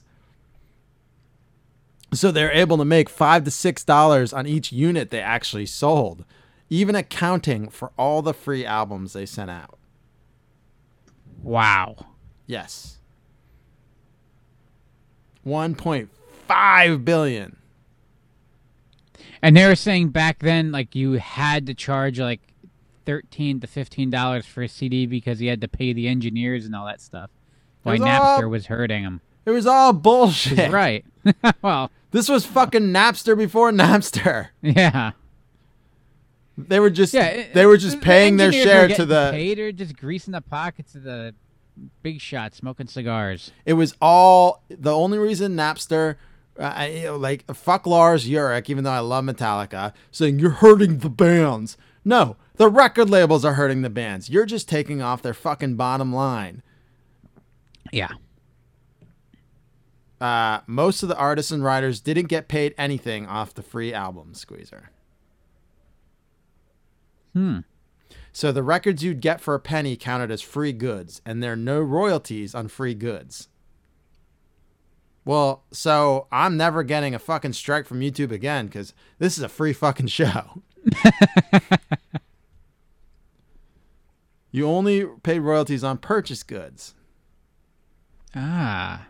So 2.13 2.31
they're 2.31 2.51
able 2.53 2.77
to 2.77 2.85
make 2.85 3.09
five 3.09 3.43
to 3.43 3.51
six 3.51 3.83
dollars 3.83 4.33
on 4.33 4.47
each 4.47 4.71
unit 4.71 5.09
they 5.11 5.19
actually 5.21 5.65
sold, 5.65 6.23
even 6.69 6.95
accounting 6.95 7.69
for 7.69 7.91
all 7.97 8.21
the 8.21 8.33
free 8.33 8.65
albums 8.65 9.13
they 9.13 9.25
sent 9.25 9.51
out. 9.51 9.77
wow. 11.43 11.95
Yes. 12.45 12.97
1.5 15.45 17.05
billion. 17.05 17.57
And 19.41 19.55
they 19.55 19.65
were 19.67 19.75
saying 19.75 20.09
back 20.09 20.39
then, 20.39 20.71
like, 20.71 20.95
you 20.95 21.13
had 21.13 21.67
to 21.67 21.73
charge, 21.73 22.19
like, 22.19 22.41
13 23.07 23.61
to 23.61 23.67
$15 23.67 24.43
for 24.45 24.61
a 24.63 24.67
CD 24.67 25.05
because 25.07 25.39
he 25.39 25.47
had 25.47 25.61
to 25.61 25.67
pay 25.67 25.93
the 25.93 26.07
engineers 26.09 26.65
and 26.65 26.75
all 26.75 26.85
that 26.85 27.01
stuff. 27.01 27.29
Why 27.83 27.93
was 27.93 28.01
Napster 28.01 28.43
all- 28.43 28.49
was 28.49 28.65
hurting 28.67 29.03
him. 29.03 29.21
It 29.45 29.51
was 29.51 29.65
all 29.65 29.93
bullshit. 29.93 30.69
Right. 30.71 31.05
well, 31.61 31.89
This 32.11 32.27
was 32.27 32.45
fucking 32.45 32.83
Napster 32.83 33.37
before 33.37 33.71
Napster. 33.71 34.49
yeah. 34.61 35.11
They 36.57 36.79
were 36.81 36.89
just 36.89 37.13
Yeah, 37.13 37.27
it- 37.27 37.53
they 37.53 37.65
were 37.65 37.77
just 37.77 38.01
paying 38.01 38.35
their 38.37 38.51
share 38.51 38.87
to 38.89 39.05
the 39.05 39.29
paid 39.31 39.57
or 39.59 39.71
just 39.71 39.95
greasing 39.97 40.33
the 40.33 40.41
pockets 40.41 40.93
of 40.95 41.03
the 41.03 41.33
big 42.01 42.19
shots 42.19 42.57
smoking 42.57 42.87
cigars. 42.87 43.51
It 43.65 43.73
was 43.73 43.95
all 44.01 44.63
the 44.69 44.93
only 44.93 45.17
reason 45.17 45.55
Napster, 45.55 46.15
uh, 46.59 46.73
I- 46.75 46.87
you 46.87 47.03
know, 47.05 47.15
like 47.17 47.45
fuck 47.55 47.85
Lars 47.87 48.27
Ulrich, 48.29 48.69
even 48.69 48.83
though 48.83 48.91
I 48.91 48.99
love 48.99 49.23
Metallica, 49.23 49.93
saying 50.11 50.39
you're 50.39 50.49
hurting 50.49 50.97
the 50.99 51.09
bands. 51.09 51.77
No, 52.03 52.35
the 52.57 52.69
record 52.69 53.09
labels 53.09 53.45
are 53.45 53.53
hurting 53.53 53.81
the 53.81 53.89
bands. 53.89 54.29
You're 54.29 54.45
just 54.45 54.67
taking 54.67 55.01
off 55.01 55.21
their 55.21 55.33
fucking 55.33 55.75
bottom 55.75 56.13
line. 56.13 56.63
Yeah. 57.91 58.11
Uh, 60.19 60.61
most 60.65 61.03
of 61.03 61.09
the 61.09 61.17
artists 61.17 61.51
and 61.51 61.63
writers 61.63 62.01
didn't 62.01 62.25
get 62.25 62.47
paid 62.47 62.73
anything 62.77 63.27
off 63.27 63.53
the 63.53 63.61
free 63.61 63.93
album 63.93 64.33
squeezer. 64.33 64.89
Hmm. 67.33 67.59
So 68.31 68.51
the 68.51 68.63
records 68.63 69.03
you'd 69.03 69.21
get 69.21 69.41
for 69.41 69.53
a 69.53 69.59
penny 69.59 69.95
counted 69.95 70.31
as 70.31 70.41
free 70.41 70.73
goods, 70.73 71.21
and 71.25 71.41
there 71.41 71.53
are 71.53 71.55
no 71.55 71.79
royalties 71.79 72.55
on 72.55 72.67
free 72.67 72.95
goods. 72.95 73.49
Well, 75.23 75.65
so 75.71 76.27
I'm 76.31 76.55
never 76.55 76.83
getting 76.83 77.13
a 77.13 77.19
fucking 77.19 77.53
strike 77.53 77.85
from 77.85 77.99
YouTube 77.99 78.31
again 78.31 78.67
because 78.67 78.93
this 79.19 79.37
is 79.37 79.43
a 79.43 79.49
free 79.49 79.73
fucking 79.73 80.07
show. 80.07 80.63
you 84.57 84.67
only 84.67 85.05
pay 85.23 85.39
royalties 85.39 85.83
on 85.83 85.97
purchase 85.97 86.43
goods. 86.43 86.95
Ah. 88.35 89.07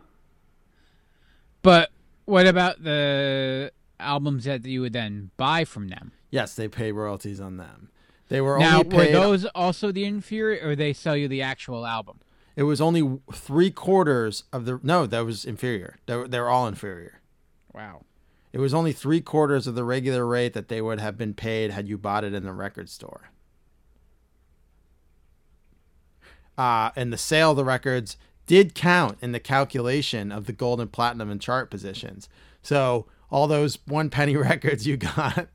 But 1.61 1.89
what 2.25 2.45
about 2.47 2.83
the 2.83 3.71
albums 3.99 4.45
that 4.45 4.65
you 4.65 4.81
would 4.81 4.93
then 4.93 5.31
buy 5.37 5.65
from 5.65 5.87
them? 5.87 6.11
Yes, 6.29 6.55
they 6.55 6.67
pay 6.67 6.91
royalties 6.91 7.39
on 7.39 7.57
them. 7.57 7.89
They 8.29 8.41
were 8.41 8.59
now, 8.59 8.79
only 8.79 8.97
were 8.97 9.11
those 9.11 9.45
also 9.45 9.91
the 9.91 10.03
inferior, 10.03 10.67
or 10.67 10.75
they 10.75 10.93
sell 10.93 11.15
you 11.15 11.27
the 11.27 11.41
actual 11.41 11.85
album? 11.85 12.19
It 12.55 12.63
was 12.63 12.81
only 12.81 13.19
three 13.31 13.71
quarters 13.71 14.43
of 14.51 14.65
the. 14.65 14.79
No, 14.83 15.05
that 15.05 15.21
was 15.21 15.45
inferior. 15.45 15.97
They 16.05 16.15
were, 16.15 16.27
they 16.27 16.39
were 16.39 16.49
all 16.49 16.67
inferior. 16.67 17.21
Wow. 17.73 18.03
It 18.51 18.59
was 18.59 18.73
only 18.73 18.91
three 18.91 19.21
quarters 19.21 19.67
of 19.67 19.75
the 19.75 19.83
regular 19.83 20.25
rate 20.25 20.53
that 20.53 20.67
they 20.67 20.81
would 20.81 20.99
have 20.99 21.17
been 21.17 21.33
paid 21.33 21.71
had 21.71 21.87
you 21.87 21.97
bought 21.97 22.23
it 22.23 22.33
in 22.33 22.43
the 22.43 22.53
record 22.53 22.89
store. 22.89 23.29
Uh, 26.57 26.91
and 26.95 27.13
the 27.13 27.17
sale 27.17 27.51
of 27.51 27.57
the 27.57 27.65
records 27.65 28.17
did 28.47 28.73
count 28.73 29.17
in 29.21 29.31
the 29.31 29.39
calculation 29.39 30.31
of 30.31 30.45
the 30.45 30.53
gold 30.53 30.81
and 30.81 30.91
platinum 30.91 31.29
and 31.29 31.41
chart 31.41 31.69
positions. 31.69 32.29
So 32.61 33.05
all 33.29 33.47
those 33.47 33.77
one 33.85 34.09
penny 34.09 34.35
records 34.37 34.87
you 34.87 34.97
got. 34.97 35.49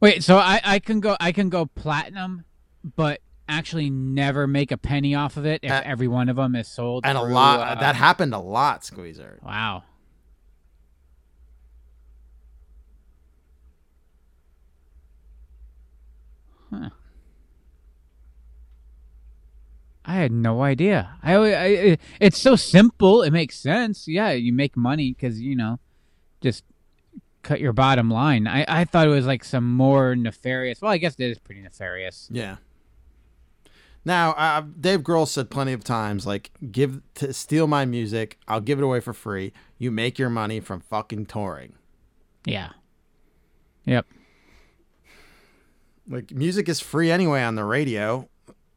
Wait, 0.00 0.22
so 0.24 0.36
I, 0.36 0.60
I 0.64 0.78
can 0.78 1.00
go 1.00 1.16
I 1.20 1.32
can 1.32 1.48
go 1.48 1.66
platinum, 1.66 2.44
but 2.96 3.20
actually 3.48 3.90
never 3.90 4.46
make 4.46 4.72
a 4.72 4.76
penny 4.76 5.14
off 5.14 5.36
of 5.36 5.46
it 5.46 5.60
if 5.62 5.70
Uh, 5.70 5.82
every 5.84 6.08
one 6.08 6.28
of 6.28 6.36
them 6.36 6.56
is 6.56 6.68
sold. 6.68 7.04
And 7.06 7.16
a 7.16 7.22
lot 7.22 7.60
uh, 7.60 7.80
that 7.80 7.94
happened 7.96 8.34
a 8.34 8.38
lot, 8.38 8.84
Squeezer. 8.84 9.38
Wow. 9.42 9.84
Huh. 16.72 16.90
I 20.04 20.14
had 20.14 20.32
no 20.32 20.62
idea. 20.62 21.16
I, 21.22 21.34
I 21.34 21.64
it- 21.66 22.00
it's 22.20 22.38
so 22.38 22.56
simple. 22.56 23.22
It 23.22 23.30
makes 23.32 23.58
sense. 23.58 24.08
Yeah, 24.08 24.32
you 24.32 24.52
make 24.52 24.76
money 24.76 25.12
because 25.12 25.40
you 25.40 25.54
know, 25.54 25.78
just 26.40 26.64
cut 27.42 27.60
your 27.60 27.72
bottom 27.72 28.10
line. 28.10 28.46
I 28.48 28.64
I 28.66 28.84
thought 28.84 29.06
it 29.06 29.10
was 29.10 29.26
like 29.26 29.44
some 29.44 29.72
more 29.74 30.16
nefarious. 30.16 30.80
Well, 30.82 30.90
I 30.90 30.98
guess 30.98 31.14
it 31.18 31.30
is 31.30 31.38
pretty 31.38 31.62
nefarious. 31.62 32.28
Yeah. 32.32 32.56
Now, 34.04 34.32
uh, 34.32 34.62
Dave 34.80 35.02
Grohl 35.02 35.28
said 35.28 35.48
plenty 35.48 35.72
of 35.72 35.84
times, 35.84 36.26
like, 36.26 36.50
give 36.72 37.00
to 37.14 37.32
steal 37.32 37.68
my 37.68 37.84
music, 37.84 38.36
I'll 38.48 38.60
give 38.60 38.80
it 38.80 38.82
away 38.82 38.98
for 38.98 39.12
free. 39.12 39.52
You 39.78 39.92
make 39.92 40.18
your 40.18 40.28
money 40.28 40.58
from 40.58 40.80
fucking 40.80 41.26
touring. 41.26 41.74
Yeah. 42.44 42.70
Yep. 43.84 44.06
Like, 46.08 46.30
music 46.32 46.68
is 46.68 46.80
free 46.80 47.10
anyway 47.10 47.42
on 47.42 47.54
the 47.54 47.64
radio. 47.64 48.28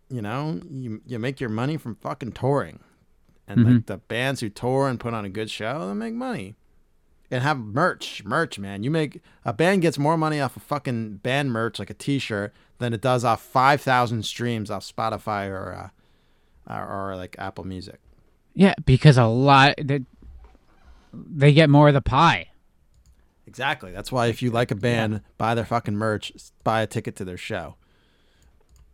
You 0.09 0.21
know, 0.21 0.61
you 0.69 1.01
you 1.07 1.17
make 1.17 1.39
your 1.39 1.49
money 1.49 1.77
from 1.77 1.95
fucking 1.95 2.33
touring, 2.33 2.79
and 3.47 3.65
like 3.65 3.85
the 3.87 3.97
bands 3.97 4.41
who 4.41 4.49
tour 4.49 4.87
and 4.87 4.99
put 4.99 5.15
on 5.15 5.25
a 5.25 5.29
good 5.29 5.49
show, 5.49 5.87
they 5.87 5.93
make 5.93 6.13
money. 6.13 6.55
And 7.31 7.41
have 7.41 7.57
merch, 7.57 8.23
merch, 8.23 8.59
man. 8.59 8.83
You 8.83 8.91
make 8.91 9.21
a 9.43 9.51
band 9.51 9.81
gets 9.81 9.97
more 9.97 10.15
money 10.15 10.39
off 10.39 10.55
of 10.55 10.61
fucking 10.61 11.17
band 11.17 11.51
merch, 11.51 11.79
like 11.79 11.89
a 11.89 11.95
T-shirt, 11.95 12.53
than 12.77 12.93
it 12.93 13.01
does 13.01 13.25
off 13.25 13.41
five 13.41 13.81
thousand 13.81 14.23
streams 14.23 14.69
off 14.69 14.85
Spotify 14.85 15.49
or, 15.49 15.91
uh, 16.69 16.79
or 16.79 17.09
or 17.11 17.15
like 17.15 17.35
Apple 17.39 17.63
Music. 17.63 17.99
Yeah, 18.53 18.75
because 18.85 19.17
a 19.17 19.25
lot 19.25 19.73
they, 19.81 20.01
they 21.11 21.51
get 21.51 21.69
more 21.71 21.87
of 21.87 21.95
the 21.95 22.01
pie. 22.01 22.49
Exactly. 23.47 23.91
That's 23.91 24.11
why 24.11 24.27
if 24.27 24.41
you 24.41 24.49
like 24.51 24.71
a 24.71 24.75
band, 24.75 25.21
buy 25.37 25.53
their 25.55 25.65
fucking 25.65 25.95
merch, 25.95 26.31
buy 26.63 26.81
a 26.81 26.87
ticket 26.87 27.15
to 27.17 27.25
their 27.25 27.37
show. 27.37 27.75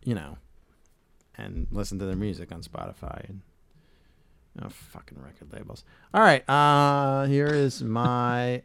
You 0.04 0.14
know, 0.14 0.38
and 1.36 1.68
listen 1.70 1.98
to 2.00 2.04
their 2.06 2.16
music 2.16 2.52
on 2.52 2.62
Spotify 2.62 3.28
and 3.28 3.42
oh 4.60 4.68
fucking 4.68 5.18
record 5.22 5.52
labels. 5.52 5.84
All 6.12 6.22
right, 6.22 6.48
uh 6.48 7.26
here 7.26 7.46
is 7.46 7.82
my 7.82 8.62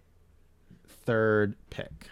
third 1.05 1.55
pick. 1.69 2.09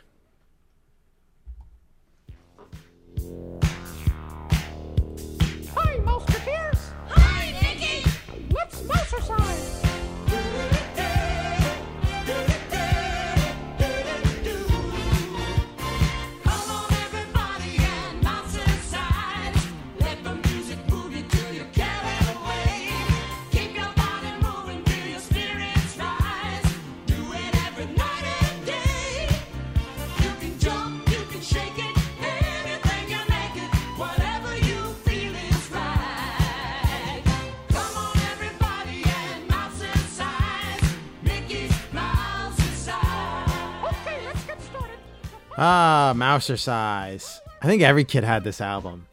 Ah, 46.06 46.14
Mousercise. 46.14 47.40
I 47.64 47.66
think 47.66 47.82
every 47.82 48.04
kid 48.04 48.24
had 48.24 48.44
this 48.44 48.62
album. 48.62 49.08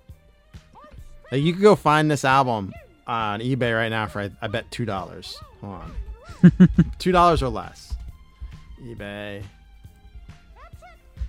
Like 1.30 1.40
you 1.40 1.54
could 1.54 1.62
go 1.62 1.74
find 1.74 2.10
this 2.10 2.22
album 2.22 2.74
on 3.06 3.40
eBay 3.40 3.74
right 3.74 3.88
now 3.88 4.06
for 4.06 4.20
I, 4.20 4.30
I 4.42 4.48
bet 4.48 4.70
two 4.70 4.84
dollars. 4.84 5.38
Hold 5.62 5.80
on, 6.42 6.68
two 6.98 7.10
dollars 7.10 7.42
or 7.42 7.48
less. 7.48 7.94
eBay. 8.82 9.42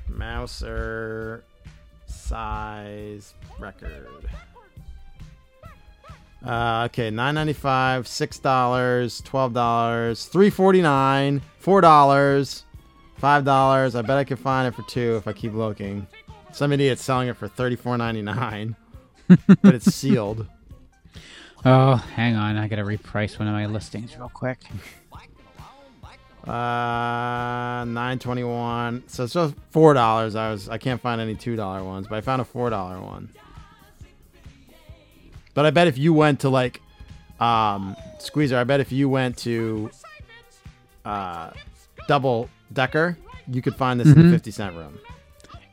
Mouser 0.10 1.46
size 2.08 3.34
record. 3.58 4.28
Uh, 6.46 6.84
okay, 6.88 7.10
nine 7.10 7.36
ninety 7.36 7.54
five, 7.54 8.06
six 8.06 8.38
dollars, 8.38 9.22
twelve 9.22 9.54
dollars, 9.54 10.26
three 10.26 10.50
forty 10.50 10.82
nine, 10.82 11.42
four 11.60 11.80
dollars, 11.80 12.66
five 13.24 13.46
dollars. 13.46 13.96
I 13.96 14.02
bet 14.02 14.18
I 14.18 14.26
can 14.26 14.36
find 14.36 14.68
it 14.68 14.76
for 14.76 14.82
two 14.82 15.16
if 15.16 15.30
I 15.30 15.32
keep 15.32 15.54
looking. 15.54 16.06
Some 16.52 16.74
idiot's 16.74 17.02
selling 17.02 17.30
it 17.30 17.38
for 17.38 17.48
thirty 17.48 17.78
four 17.78 17.98
ninety 17.98 18.22
nine, 18.22 18.76
but 19.62 19.74
it's 19.74 19.86
sealed. 19.96 20.46
Oh, 21.64 21.96
hang 21.96 22.36
on, 22.36 22.58
I 22.58 22.68
gotta 22.68 22.84
reprice 22.84 23.40
one 23.40 23.48
of 23.48 23.54
my 23.54 23.66
listings 23.66 24.18
real 24.18 24.28
quick. 24.28 24.60
Uh, 26.46 27.86
nine 27.86 28.20
twenty 28.20 28.44
one. 28.44 29.04
So 29.08 29.24
it's 29.24 29.32
just 29.32 29.56
four 29.72 29.94
dollars. 29.94 30.36
I 30.36 30.52
was 30.52 30.68
I 30.68 30.78
can't 30.78 31.00
find 31.00 31.22
any 31.22 31.36
two 31.36 31.56
dollar 31.56 31.82
ones, 31.82 32.08
but 32.10 32.18
I 32.18 32.22
found 32.22 32.42
a 32.42 32.46
four 32.46 32.70
dollar 32.70 33.00
one. 33.00 33.30
But 35.54 35.66
I 35.66 35.70
bet 35.72 35.88
if 35.88 35.98
you 35.98 36.14
went 36.14 36.42
to 36.42 36.50
like, 36.50 36.82
um, 37.40 37.96
Squeezer, 38.20 38.58
I 38.58 38.66
bet 38.66 38.82
if 38.82 38.92
you 38.92 39.08
went 39.08 39.38
to, 39.38 39.92
uh, 41.06 41.52
Double 42.08 42.50
Decker, 42.74 43.18
you 43.48 43.62
could 43.62 43.76
find 43.76 44.00
this 44.00 44.08
in 44.08 44.22
the 44.28 44.32
fifty 44.32 44.52
cent 44.52 44.76
room. 44.76 45.00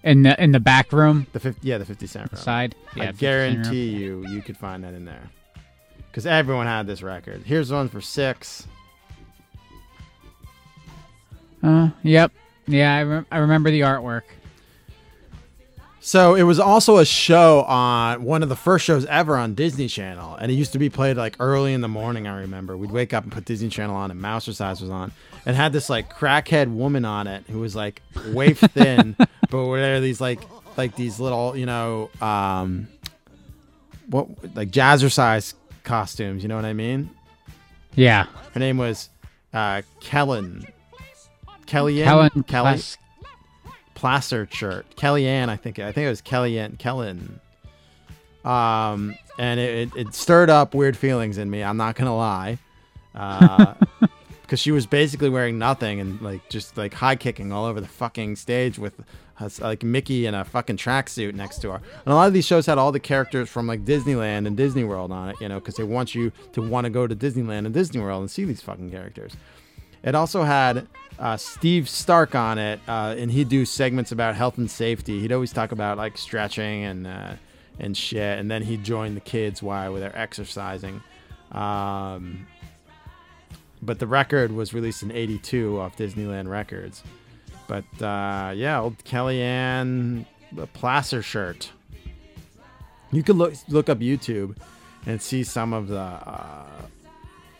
In 0.02 0.22
the 0.22 0.42
in 0.42 0.52
the 0.52 0.60
back 0.60 0.92
room, 0.92 1.26
The 1.32 1.40
50, 1.40 1.66
yeah, 1.66 1.76
the 1.78 1.84
fifty 1.84 2.06
cent 2.06 2.32
room. 2.32 2.40
side. 2.40 2.74
Yeah, 2.96 3.02
I 3.04 3.06
50 3.08 3.26
room. 3.26 3.30
guarantee 3.62 3.88
you, 3.90 4.26
you 4.28 4.40
could 4.42 4.56
find 4.56 4.82
that 4.84 4.94
in 4.94 5.04
there, 5.04 5.28
because 6.10 6.24
everyone 6.26 6.66
had 6.66 6.86
this 6.86 7.02
record. 7.02 7.42
Here's 7.44 7.70
one 7.70 7.88
for 7.88 8.00
six. 8.00 8.66
Uh, 11.62 11.90
yep. 12.02 12.32
Yeah, 12.66 12.94
I, 12.94 13.02
rem- 13.02 13.26
I 13.30 13.38
remember 13.38 13.70
the 13.70 13.80
artwork. 13.80 14.22
So 16.02 16.34
it 16.34 16.44
was 16.44 16.58
also 16.58 16.96
a 16.96 17.04
show 17.04 17.62
on 17.62 18.24
one 18.24 18.42
of 18.42 18.48
the 18.48 18.56
first 18.56 18.86
shows 18.86 19.04
ever 19.06 19.36
on 19.36 19.54
Disney 19.54 19.86
Channel, 19.86 20.34
and 20.36 20.50
it 20.50 20.54
used 20.54 20.72
to 20.72 20.78
be 20.78 20.88
played 20.88 21.18
like 21.18 21.36
early 21.38 21.74
in 21.74 21.82
the 21.82 21.88
morning. 21.88 22.26
I 22.26 22.40
remember 22.40 22.76
we'd 22.76 22.90
wake 22.90 23.12
up 23.12 23.24
and 23.24 23.32
put 23.32 23.44
Disney 23.44 23.68
Channel 23.68 23.94
on, 23.94 24.10
and 24.10 24.20
Mousercise 24.20 24.80
was 24.80 24.88
on, 24.88 25.12
and 25.44 25.54
had 25.54 25.74
this 25.74 25.90
like 25.90 26.12
crackhead 26.12 26.74
woman 26.74 27.04
on 27.04 27.26
it 27.26 27.44
who 27.50 27.60
was 27.60 27.76
like 27.76 28.00
waif 28.28 28.60
thin, 28.60 29.14
but 29.50 29.66
were 29.66 30.00
these 30.00 30.20
like 30.20 30.40
like 30.76 30.96
these 30.96 31.20
little 31.20 31.54
you 31.54 31.66
know 31.66 32.08
um 32.22 32.88
what 34.08 34.28
like 34.56 34.70
jazzercise 34.70 35.54
costumes. 35.84 36.42
You 36.42 36.48
know 36.48 36.56
what 36.56 36.64
I 36.64 36.72
mean? 36.72 37.10
Yeah. 37.94 38.26
Her 38.52 38.60
name 38.60 38.78
was 38.78 39.10
uh, 39.52 39.82
Kellyn. 40.00 40.66
Kellyanne. 41.66 42.04
Kellyn 42.04 42.42
Kelly. 42.44 42.80
Plaster 44.00 44.48
shirt. 44.50 44.86
Kellyanne, 44.96 45.50
I 45.50 45.56
think. 45.56 45.78
I 45.78 45.92
think 45.92 46.06
it 46.06 46.08
was 46.08 46.22
Kellyanne. 46.22 46.78
Kellyn. 46.78 47.38
Um, 48.46 49.14
and 49.38 49.60
it, 49.60 49.92
it, 49.94 50.06
it 50.06 50.14
stirred 50.14 50.48
up 50.48 50.72
weird 50.72 50.96
feelings 50.96 51.36
in 51.36 51.50
me. 51.50 51.62
I'm 51.62 51.76
not 51.76 51.96
gonna 51.96 52.16
lie, 52.16 52.56
because 54.40 54.58
she 54.58 54.70
was 54.72 54.86
basically 54.86 55.28
wearing 55.28 55.58
nothing 55.58 56.00
and 56.00 56.18
like 56.22 56.48
just 56.48 56.78
like 56.78 56.94
high 56.94 57.14
kicking 57.14 57.52
all 57.52 57.66
over 57.66 57.78
the 57.78 57.86
fucking 57.86 58.36
stage 58.36 58.78
with 58.78 58.94
us, 59.38 59.60
like 59.60 59.82
Mickey 59.82 60.24
in 60.24 60.34
a 60.34 60.46
fucking 60.46 60.78
tracksuit 60.78 61.34
next 61.34 61.58
to 61.58 61.72
her. 61.72 61.76
And 61.76 62.06
a 62.06 62.14
lot 62.14 62.26
of 62.26 62.32
these 62.32 62.46
shows 62.46 62.64
had 62.64 62.78
all 62.78 62.92
the 62.92 63.00
characters 63.00 63.50
from 63.50 63.66
like 63.66 63.84
Disneyland 63.84 64.46
and 64.46 64.56
Disney 64.56 64.84
World 64.84 65.12
on 65.12 65.28
it, 65.28 65.36
you 65.42 65.48
know, 65.50 65.58
because 65.60 65.74
they 65.74 65.84
want 65.84 66.14
you 66.14 66.32
to 66.52 66.62
want 66.62 66.86
to 66.86 66.90
go 66.90 67.06
to 67.06 67.14
Disneyland 67.14 67.66
and 67.66 67.74
Disney 67.74 68.00
World 68.00 68.22
and 68.22 68.30
see 68.30 68.44
these 68.44 68.62
fucking 68.62 68.90
characters. 68.90 69.34
It 70.02 70.14
also 70.14 70.44
had 70.44 70.88
uh, 71.20 71.36
Steve 71.36 71.88
Stark 71.88 72.34
on 72.34 72.58
it, 72.58 72.80
uh, 72.88 73.14
and 73.16 73.30
he'd 73.30 73.50
do 73.50 73.66
segments 73.66 74.10
about 74.10 74.34
health 74.34 74.56
and 74.56 74.70
safety. 74.70 75.20
He'd 75.20 75.32
always 75.32 75.52
talk 75.52 75.70
about 75.70 75.98
like 75.98 76.16
stretching 76.16 76.84
and 76.84 77.06
uh, 77.06 77.32
and 77.78 77.94
shit, 77.94 78.38
and 78.38 78.50
then 78.50 78.62
he'd 78.62 78.82
join 78.82 79.14
the 79.14 79.20
kids 79.20 79.62
while 79.62 79.92
they're 79.94 80.18
exercising. 80.18 81.02
Um, 81.52 82.46
but 83.82 83.98
the 83.98 84.06
record 84.06 84.50
was 84.50 84.72
released 84.72 85.02
in 85.02 85.12
'82 85.12 85.78
off 85.78 85.96
Disneyland 85.96 86.48
Records. 86.48 87.02
But 87.68 87.84
uh, 88.02 88.52
yeah, 88.56 88.80
old 88.80 89.04
Kellyanne 89.04 90.24
Plasschaert. 90.74 91.68
You 93.12 93.22
could 93.22 93.36
look 93.36 93.54
look 93.68 93.90
up 93.90 93.98
YouTube 93.98 94.56
and 95.04 95.20
see 95.20 95.44
some 95.44 95.74
of 95.74 95.88
the. 95.88 96.00
Uh, 96.00 96.64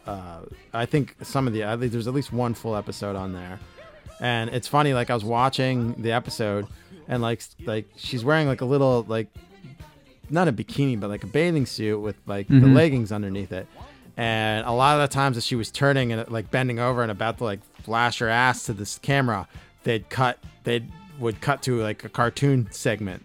uh, 0.07 0.40
I 0.72 0.86
think 0.86 1.14
some 1.22 1.46
of 1.46 1.53
the 1.53 1.64
I 1.64 1.76
think 1.76 1.92
there's 1.92 2.09
at 2.09 2.14
least 2.14 2.32
one 2.32 2.55
full 2.55 2.76
episode 2.76 3.16
on 3.16 3.32
there, 3.32 3.59
and 4.20 4.51
it's 4.51 4.68
funny. 4.68 4.94
Like 4.94 5.11
I 5.11 5.14
was 5.14 5.24
watching 5.24 5.94
the 6.03 6.12
episode, 6.12 6.66
and 7.09 7.22
like 7.22 7.42
like 7.66 7.88
she's 7.96 8.24
wearing 8.24 8.46
like 8.48 8.61
a 8.61 8.64
little 8.66 9.05
like 9.09 9.28
not 10.32 10.46
a 10.46 10.53
bikini 10.53 10.98
but 10.98 11.11
like 11.11 11.24
a 11.24 11.26
bathing 11.26 11.66
suit 11.66 11.98
with 11.98 12.16
like 12.26 12.46
the 12.48 12.55
Mhm. 12.55 12.74
leggings 12.74 13.11
underneath 13.12 13.51
it. 13.53 13.66
And 14.16 14.66
a 14.66 14.70
lot 14.72 15.01
of 15.01 15.09
the 15.09 15.12
times 15.12 15.36
that 15.36 15.42
she 15.42 15.57
was 15.57 15.70
turning 15.70 16.12
and 16.12 16.28
like 16.30 16.51
bending 16.51 16.78
over 16.78 17.03
and 17.03 17.11
about 17.11 17.38
to 17.38 17.44
like 17.44 17.61
flash 17.82 18.18
her 18.20 18.28
ass 18.28 18.64
to 18.66 18.72
this 18.72 18.98
camera, 18.98 19.48
they'd 19.84 20.09
cut 20.09 20.38
they 20.64 20.84
would 21.18 21.40
cut 21.40 21.62
to 21.62 21.80
like 21.82 22.05
a 22.05 22.09
cartoon 22.09 22.68
segment 22.70 23.24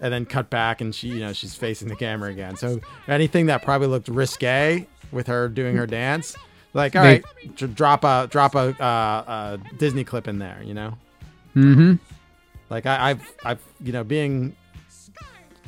and 0.00 0.12
then 0.12 0.26
cut 0.26 0.50
back 0.50 0.80
and 0.80 0.94
she 0.94 1.08
you 1.08 1.20
know 1.20 1.32
she's 1.32 1.54
facing 1.54 1.88
the 1.88 1.94
camera 1.96 2.30
again 2.30 2.56
so 2.56 2.80
anything 3.06 3.46
that 3.46 3.62
probably 3.62 3.86
looked 3.86 4.08
risque 4.08 4.86
with 5.12 5.26
her 5.28 5.48
doing 5.48 5.76
her 5.76 5.86
dance. 5.86 6.34
Like 6.74 6.96
all 6.96 7.02
right 7.02 7.22
dr- 7.54 7.74
drop 7.74 8.02
a 8.02 8.26
drop 8.30 8.54
a, 8.54 8.74
uh, 8.82 9.58
a 9.60 9.74
disney 9.76 10.04
clip 10.04 10.26
in 10.26 10.38
there 10.38 10.60
you 10.64 10.72
know? 10.72 10.96
Mm-hmm. 11.54 11.96
like 12.70 12.86
I, 12.86 13.10
i've 13.10 13.32
i've 13.44 13.60
you 13.78 13.92
know 13.92 14.04
being 14.04 14.56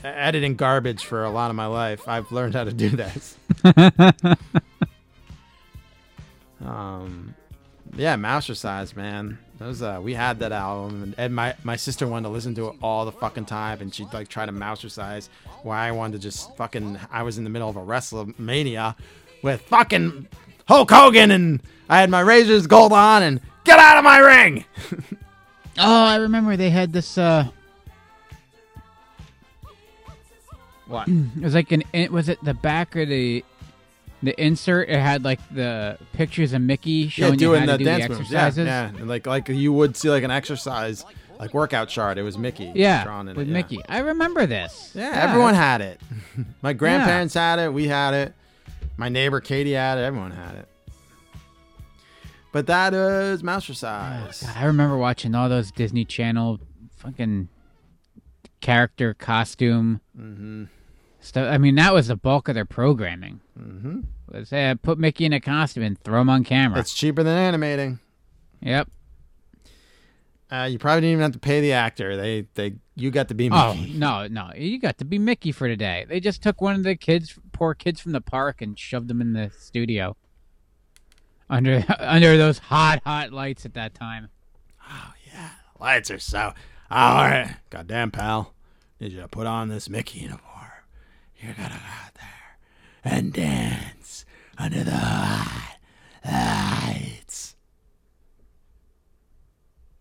editing 0.03 0.57
garbage 0.57 1.05
for 1.05 1.25
a 1.25 1.31
lot 1.31 1.51
of 1.51 1.57
my 1.57 1.67
life 1.67 2.09
i've 2.09 2.33
learned 2.33 2.55
how 2.55 2.65
to 2.65 2.73
do 2.73 2.89
this. 2.89 3.37
Um 6.65 7.35
yeah 7.97 8.17
Mousercise, 8.17 8.97
man. 8.97 9.39
Those 9.59 9.83
uh 9.83 10.01
we 10.03 10.15
had 10.15 10.39
that 10.41 10.53
album 10.53 11.03
and, 11.03 11.15
and 11.19 11.35
my 11.35 11.55
my 11.63 11.77
sister 11.77 12.07
wanted 12.07 12.25
to 12.25 12.33
listen 12.33 12.55
to 12.57 12.69
it 12.69 12.77
all 12.83 13.05
the 13.05 13.13
fucking 13.13 13.45
time 13.45 13.81
and 13.81 13.95
she'd 13.95 14.13
like 14.13 14.29
try 14.29 14.47
to 14.47 14.53
Mousercise 14.53 15.29
why 15.63 15.87
i 15.87 15.93
wanted 15.93 16.15
to 16.15 16.19
just 16.19 16.57
fucking 16.57 16.99
i 17.11 17.23
was 17.23 17.39
in 17.39 17.45
the 17.45 17.51
middle 17.51 17.69
of 17.69 17.77
a 17.77 17.81
wrestlemania 17.81 18.97
with 19.45 19.61
fucking 19.63 20.27
hulk 20.67 20.91
hogan 20.91 21.31
and 21.31 21.63
i 21.89 22.01
had 22.01 22.11
my 22.11 22.21
razor's 22.21 22.67
gold 22.67 22.93
on 22.93 23.23
and 23.23 23.41
get 23.65 23.79
out 23.79 23.97
of 23.99 24.03
my 24.05 24.19
ring 24.19 24.65
Oh, 25.77 26.05
I 26.05 26.17
remember 26.17 26.57
they 26.57 26.71
had 26.71 26.93
this. 26.93 27.19
uh 27.19 27.49
what 30.87 31.09
It 31.09 31.43
was 31.43 31.55
like 31.55 31.73
an. 31.73 31.83
It 31.93 32.13
was 32.13 32.29
it 32.29 32.39
the 32.45 32.55
back 32.55 32.95
of 32.97 33.09
the 33.09 33.45
the 34.23 34.41
insert 34.43 34.89
it 34.89 34.99
had 35.01 35.25
like 35.25 35.41
the 35.53 35.99
pictures 36.13 36.53
of 36.53 36.63
Mickey 36.63 36.91
Yeah, 36.91 37.09
showing 37.09 37.33
you 37.33 37.39
doing 37.39 37.61
how 37.61 37.67
the 37.67 37.73
to 37.73 37.79
do 37.79 37.85
the 37.85 37.91
dance 37.99 38.09
moves. 38.19 38.31
Yeah, 38.31 38.47
exercises. 38.47 38.67
yeah, 38.67 38.89
And 39.01 39.09
like 39.09 39.27
like 39.27 39.49
you 39.49 39.73
would 39.73 39.97
see 39.97 40.11
like 40.11 40.23
an 40.23 40.31
exercise, 40.31 41.05
like 41.41 41.53
workout 41.53 41.89
chart. 41.89 42.19
It 42.19 42.23
was 42.23 42.39
Mickey. 42.39 42.71
Yeah, 42.75 43.03
drawn 43.05 43.29
in 43.29 43.37
with 43.37 43.47
it, 43.49 43.51
yeah. 43.51 43.55
Mickey. 43.55 43.81
I 43.89 43.99
remember 43.99 44.47
this. 44.47 44.93
Yeah, 44.95 45.11
everyone 45.13 45.55
had 45.55 45.81
it. 45.81 46.01
My 46.63 46.73
grandparents 46.73 47.35
had 47.35 47.59
it. 47.59 47.73
We 47.73 47.89
had 47.89 48.15
it. 48.15 48.33
My 48.97 49.09
neighbor 49.09 49.41
Katie 49.41 49.73
had 49.73 49.99
it. 49.99 50.03
Everyone 50.03 50.31
had 50.31 50.57
it. 50.57 50.69
But 52.53 52.67
that 52.69 52.95
is 52.95 53.43
Mousercise. 53.43 54.47
God, 54.47 54.57
I 54.57 54.67
remember 54.67 54.97
watching 54.97 55.35
all 55.35 55.49
those 55.49 55.73
Disney 55.73 56.05
Channel 56.05 56.61
fucking 56.97 57.49
character 58.61 59.13
costume 59.13 60.01
mm-hmm. 60.17 60.65
stuff. 61.21 61.53
I 61.53 61.59
mean, 61.59 61.75
that 61.75 61.93
was 61.93 62.07
the 62.07 62.17
bulk 62.17 62.49
of 62.49 62.55
their 62.55 62.65
programming. 62.65 63.41
Mm-hmm. 63.59 64.45
say, 64.45 64.71
uh, 64.71 64.77
put 64.77 64.99
Mickey 64.99 65.25
in 65.25 65.33
a 65.33 65.41
costume 65.41 65.83
and 65.83 65.99
throw 65.99 66.21
him 66.21 66.31
on 66.31 66.45
camera. 66.45 66.79
It's 66.79 66.95
cheaper 66.95 67.25
than 67.25 67.37
animating. 67.37 67.99
Yep. 68.61 68.89
Uh, 70.51 70.69
you 70.71 70.79
probably 70.79 71.01
didn't 71.01 71.13
even 71.13 71.23
have 71.23 71.33
to 71.33 71.39
pay 71.39 71.61
the 71.61 71.73
actor. 71.73 72.17
They 72.17 72.47
they 72.55 72.75
you 72.95 73.11
got 73.11 73.29
to 73.29 73.35
be 73.35 73.49
Mickey. 73.49 73.61
Oh 73.63 73.75
Mickey. 73.75 73.93
no, 73.95 74.27
no! 74.29 74.51
You 74.55 74.79
got 74.79 74.99
to 74.99 75.05
be 75.05 75.19
Mickey 75.19 75.53
for 75.53 75.67
today. 75.67 76.07
They 76.09 76.21
just 76.21 76.43
took 76.43 76.61
one 76.61 76.75
of 76.77 76.83
the 76.83 76.95
kids, 76.97 77.39
poor 77.53 77.75
kids 77.75 78.01
from 78.01 78.13
the 78.13 78.21
park, 78.21 78.61
and 78.63 78.79
shoved 78.79 79.09
them 79.09 79.21
in 79.21 79.33
the 79.33 79.51
studio 79.59 80.17
under 81.49 81.85
under 81.99 82.37
those 82.37 82.59
hot, 82.59 83.01
hot 83.05 83.33
lights 83.33 83.65
at 83.65 83.75
that 83.75 83.95
time. 83.95 84.29
Oh 84.89 85.13
yeah, 85.33 85.51
lights 85.81 86.11
are 86.11 86.19
so. 86.19 86.53
All 86.91 87.15
right, 87.25 87.57
goddamn 87.71 88.11
pal, 88.11 88.55
need 89.01 89.13
you 89.13 89.21
to 89.21 89.29
put 89.29 89.47
on 89.47 89.69
this 89.69 89.89
Mickey 89.89 90.21
uniform. 90.21 90.43
You're 91.41 91.55
gonna 91.55 91.69
go 91.71 91.75
out 91.75 92.15
there 92.15 92.59
and 93.05 93.33
dance 93.33 94.25
under 94.59 94.85
the 94.85 94.93
hot 94.93 95.79
lights. 96.25 97.24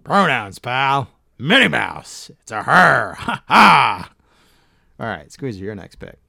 Pronouns, 0.03 0.59
pal. 0.59 1.09
Minnie 1.39 1.67
Mouse. 1.69 2.29
It's 2.41 2.51
a 2.51 2.63
her. 2.63 3.13
Ha 3.17 3.43
ha. 3.47 4.11
All 4.99 5.07
right, 5.07 5.31
Squeezer, 5.31 5.63
your 5.63 5.75
next 5.75 5.95
pick. 5.95 6.19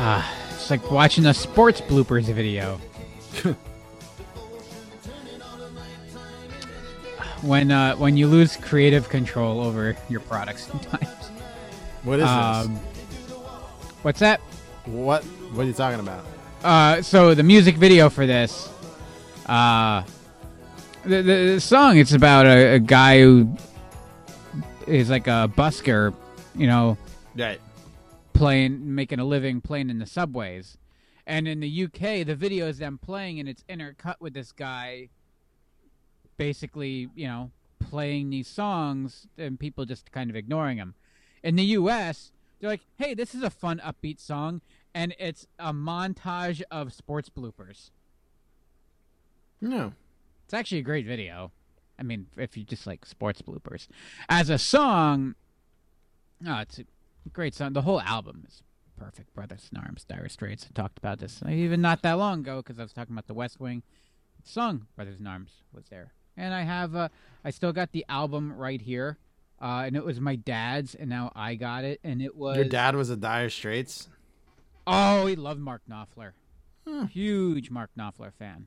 Ah, 0.00 0.37
it's 0.70 0.82
like 0.82 0.90
watching 0.90 1.24
a 1.24 1.32
sports 1.32 1.80
bloopers 1.80 2.24
video. 2.24 2.78
when 7.42 7.70
uh, 7.70 7.96
when 7.96 8.18
you 8.18 8.26
lose 8.26 8.56
creative 8.56 9.08
control 9.08 9.62
over 9.62 9.96
your 10.10 10.20
products 10.20 10.66
sometimes. 10.66 11.08
What 12.02 12.18
is 12.20 12.26
Um, 12.26 12.76
What's 14.02 14.20
that? 14.20 14.40
What 14.84 15.24
What 15.54 15.64
are 15.64 15.68
you 15.68 15.72
talking 15.72 16.00
about? 16.00 16.26
Uh, 16.62 17.00
so 17.00 17.32
the 17.34 17.42
music 17.42 17.76
video 17.76 18.10
for 18.10 18.26
this, 18.26 18.68
uh, 19.46 20.02
the, 21.04 21.22
the, 21.22 21.52
the 21.54 21.60
song 21.60 21.96
it's 21.96 22.12
about 22.12 22.44
a, 22.44 22.74
a 22.74 22.78
guy 22.78 23.22
who 23.22 23.56
is 24.86 25.08
like 25.08 25.28
a 25.28 25.50
busker, 25.56 26.12
you 26.54 26.66
know, 26.66 26.98
Right. 27.34 27.58
Playing, 28.38 28.94
making 28.94 29.18
a 29.18 29.24
living 29.24 29.60
playing 29.60 29.90
in 29.90 29.98
the 29.98 30.06
subways. 30.06 30.78
And 31.26 31.46
in 31.46 31.60
the 31.60 31.84
UK, 31.84 32.26
the 32.26 32.34
video 32.34 32.68
is 32.68 32.78
them 32.78 32.98
playing, 32.98 33.38
and 33.38 33.48
it's 33.48 33.64
intercut 33.68 34.16
with 34.20 34.32
this 34.32 34.52
guy, 34.52 35.10
basically, 36.36 37.10
you 37.14 37.26
know, 37.26 37.50
playing 37.80 38.30
these 38.30 38.48
songs, 38.48 39.26
and 39.36 39.60
people 39.60 39.84
just 39.84 40.10
kind 40.10 40.30
of 40.30 40.36
ignoring 40.36 40.78
him. 40.78 40.94
In 41.42 41.56
the 41.56 41.64
US, 41.64 42.32
they're 42.58 42.70
like, 42.70 42.86
"Hey, 42.96 43.12
this 43.14 43.34
is 43.34 43.42
a 43.42 43.50
fun, 43.50 43.80
upbeat 43.84 44.20
song," 44.20 44.62
and 44.94 45.14
it's 45.18 45.46
a 45.58 45.72
montage 45.72 46.62
of 46.70 46.92
sports 46.92 47.28
bloopers. 47.28 47.90
No. 49.60 49.92
It's 50.44 50.54
actually 50.54 50.78
a 50.78 50.82
great 50.82 51.06
video. 51.06 51.52
I 51.98 52.04
mean, 52.04 52.28
if 52.36 52.56
you 52.56 52.64
just 52.64 52.86
like 52.86 53.04
sports 53.04 53.42
bloopers. 53.42 53.88
As 54.28 54.48
a 54.48 54.58
song, 54.58 55.34
oh, 56.46 56.60
it's 56.60 56.78
a 56.78 56.84
great 57.32 57.54
song. 57.54 57.72
The 57.72 57.82
whole 57.82 58.00
album 58.00 58.44
is 58.46 58.62
perfect. 58.96 59.34
Brothers 59.34 59.68
in 59.72 59.78
Arms, 59.78 60.04
Dire 60.04 60.28
Straits. 60.28 60.66
I 60.68 60.72
talked 60.80 60.98
about 60.98 61.18
this 61.18 61.42
even 61.48 61.80
not 61.80 62.02
that 62.02 62.14
long 62.14 62.40
ago 62.40 62.56
because 62.58 62.78
I 62.78 62.82
was 62.82 62.92
talking 62.92 63.14
about 63.14 63.26
the 63.26 63.34
West 63.34 63.60
Wing 63.60 63.82
song. 64.44 64.86
Brothers 64.96 65.20
in 65.20 65.26
Arms 65.26 65.62
was 65.72 65.86
there, 65.88 66.12
and 66.36 66.54
I 66.54 66.62
have, 66.62 66.94
uh, 66.96 67.08
I 67.44 67.50
still 67.50 67.72
got 67.72 67.92
the 67.92 68.04
album 68.08 68.52
right 68.52 68.80
here, 68.80 69.18
uh, 69.60 69.84
and 69.86 69.96
it 69.96 70.04
was 70.04 70.20
my 70.20 70.36
dad's, 70.36 70.94
and 70.94 71.10
now 71.10 71.32
I 71.34 71.54
got 71.54 71.84
it, 71.84 72.00
and 72.02 72.22
it 72.22 72.34
was 72.34 72.56
Your 72.56 72.64
dad 72.64 72.96
was 72.96 73.10
a 73.10 73.16
Dire 73.16 73.50
Straits. 73.50 74.08
Oh, 74.86 75.26
he 75.26 75.36
loved 75.36 75.60
Mark 75.60 75.82
Knopfler. 75.90 76.32
Hmm. 76.86 77.04
Huge 77.06 77.70
Mark 77.70 77.90
Knopfler 77.98 78.32
fan. 78.32 78.66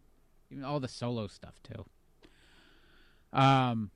Even 0.51 0.63
all 0.63 0.79
the 0.79 0.87
solo 0.87 1.27
stuff 1.27 1.55
too. 1.63 1.85
Um 3.33 3.89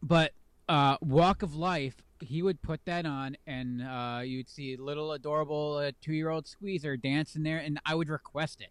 but 0.00 0.32
uh 0.68 0.98
Walk 1.00 1.42
of 1.42 1.56
Life, 1.56 2.03
he 2.20 2.42
would 2.42 2.62
put 2.62 2.84
that 2.84 3.04
on 3.06 3.36
and 3.46 3.82
uh 3.82 4.20
you'd 4.24 4.48
see 4.48 4.76
little 4.76 5.12
adorable 5.12 5.76
uh, 5.76 5.90
2-year-old 6.06 6.46
squeezer 6.46 6.96
dancing 6.96 7.42
there 7.42 7.58
and 7.58 7.78
I 7.84 7.94
would 7.94 8.08
request 8.08 8.60
it. 8.60 8.70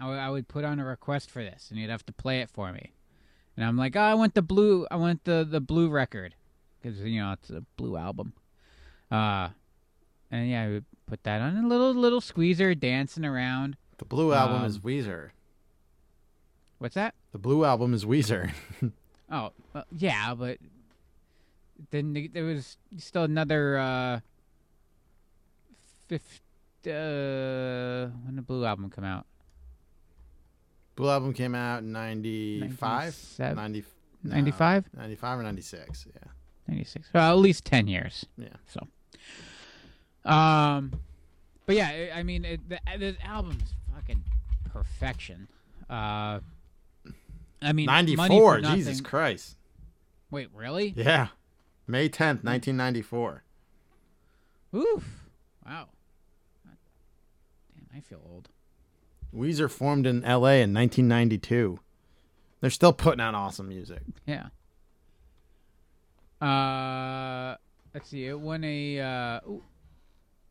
I 0.00 0.28
would- 0.30 0.48
put 0.48 0.64
on 0.64 0.78
a 0.78 0.84
request 0.84 1.30
for 1.30 1.42
this 1.42 1.68
and 1.70 1.78
he'd 1.78 1.88
have 1.90 2.04
to 2.06 2.12
play 2.12 2.40
it 2.40 2.50
for 2.50 2.72
me. 2.72 2.92
And 3.56 3.64
I'm 3.64 3.76
like, 3.76 3.94
oh, 3.96 4.00
I 4.00 4.14
want 4.14 4.34
the 4.34 4.42
blue 4.42 4.86
I 4.90 4.96
want 4.96 5.24
the 5.24 5.46
the 5.48 5.60
blue 5.60 5.88
record 5.88 6.34
cuz 6.82 7.00
you 7.00 7.20
know, 7.20 7.32
it's 7.32 7.50
a 7.50 7.62
blue 7.76 7.96
album. 7.96 8.32
Uh 9.10 9.50
and 10.30 10.50
yeah, 10.50 10.62
I 10.62 10.68
would 10.70 10.84
put 11.06 11.22
that 11.24 11.40
on 11.40 11.56
a 11.64 11.68
little 11.68 11.94
little 11.94 12.20
squeezer 12.20 12.74
dancing 12.74 13.24
around. 13.24 13.76
The 13.98 14.04
Blue 14.04 14.32
album 14.32 14.62
Um, 14.62 14.64
is 14.66 14.80
Weezer. 14.80 15.30
What's 16.78 16.96
that? 16.96 17.14
The 17.30 17.38
Blue 17.38 17.64
album 17.64 17.94
is 17.94 18.04
Weezer. 18.04 18.50
Oh, 19.30 19.52
well, 19.72 19.84
yeah, 19.96 20.34
but 20.34 20.58
then 21.90 22.30
there 22.32 22.44
was 22.44 22.76
still 22.98 23.24
another 23.24 23.78
uh, 23.78 24.20
fifth. 26.08 26.40
Uh, 26.86 28.12
when 28.26 28.36
the 28.36 28.42
Blue 28.42 28.64
album 28.66 28.90
come 28.90 29.04
out? 29.04 29.24
Blue 30.96 31.08
album 31.08 31.32
came 31.32 31.54
out 31.54 31.82
in 31.82 31.92
95? 31.92 32.78
97? 32.80 33.56
90, 33.56 33.84
no, 34.24 34.34
95? 34.34 34.84
95 34.96 35.38
or 35.38 35.42
96, 35.42 36.06
yeah. 36.14 36.30
Ninety 36.68 36.84
six. 36.84 37.08
Well, 37.12 37.30
at 37.30 37.38
least 37.42 37.66
ten 37.66 37.88
years. 37.88 38.24
Yeah. 38.38 38.48
So, 38.68 40.30
um, 40.30 40.92
but 41.66 41.76
yeah, 41.76 41.88
I- 42.14 42.20
I 42.20 42.22
mean, 42.22 42.44
it, 42.46 42.66
the 42.68 42.78
the 42.98 43.16
album's 43.22 43.74
fucking 43.94 44.24
perfection. 44.72 45.46
Uh, 45.90 46.40
I 47.60 47.72
mean, 47.74 47.84
94, 47.84 48.60
Jesus 48.62 49.02
Christ. 49.02 49.56
Wait, 50.30 50.48
really? 50.54 50.94
Yeah. 50.96 51.28
May 51.86 52.08
10th, 52.08 52.42
1994. 52.44 53.42
Oof! 54.74 55.04
Wow. 55.66 55.88
Damn, 56.64 57.96
I 57.96 58.00
feel 58.00 58.20
old. 58.28 58.48
Weezer 59.34 59.70
formed 59.70 60.06
in 60.06 60.20
LA 60.20 60.60
in 60.62 60.72
1992. 60.72 61.80
They're 62.60 62.70
still 62.70 62.92
putting 62.92 63.20
out 63.20 63.34
awesome 63.34 63.68
music. 63.68 64.02
Yeah. 64.26 64.46
Uh, 66.40 67.56
let's 67.92 68.08
see. 68.08 68.26
It 68.26 68.38
won 68.38 68.64
a 68.64 69.00
uh, 69.00 69.40
ooh, 69.48 69.62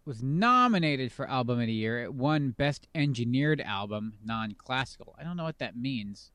was 0.05 0.21
nominated 0.21 1.11
for 1.11 1.27
album 1.27 1.59
of 1.59 1.67
the 1.67 1.73
year. 1.73 2.03
It 2.03 2.13
won 2.13 2.51
best 2.51 2.87
engineered 2.93 3.61
album, 3.61 4.13
non-classical. 4.23 5.15
I 5.17 5.23
don't 5.23 5.37
know 5.37 5.43
what 5.43 5.59
that 5.59 5.77
means. 5.77 6.31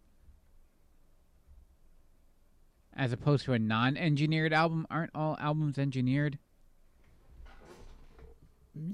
As 2.99 3.13
opposed 3.13 3.45
to 3.45 3.53
a 3.53 3.59
non-engineered 3.61 4.53
album, 4.53 4.85
aren't 4.91 5.13
all 5.15 5.37
albums 5.39 5.79
engineered? 5.79 6.39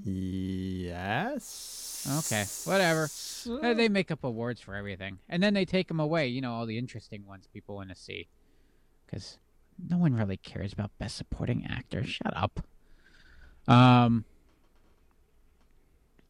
Yes. 0.05 2.07
Okay, 2.19 2.45
whatever. 2.71 3.09
Uh, 3.63 3.75
They 3.75 3.89
make 3.89 4.11
up 4.11 4.23
awards 4.23 4.61
for 4.61 4.75
everything, 4.75 5.19
and 5.29 5.43
then 5.43 5.55
they 5.55 5.65
take 5.65 5.89
them 5.89 6.01
away. 6.01 6.29
You 6.29 6.43
know, 6.43 6.53
all 6.53 6.67
the 6.67 6.77
interesting 6.77 7.27
ones 7.27 7.49
people 7.53 7.77
want 7.77 7.89
to 7.89 7.95
see, 7.95 8.29
because 9.07 9.39
no 9.89 9.97
one 9.97 10.15
really 10.15 10.37
cares 10.37 10.75
about 10.75 10.91
best 10.99 11.17
supporting 11.17 11.65
actor. 11.67 12.05
Shut 12.05 12.37
up. 12.37 12.61
Um. 13.67 14.27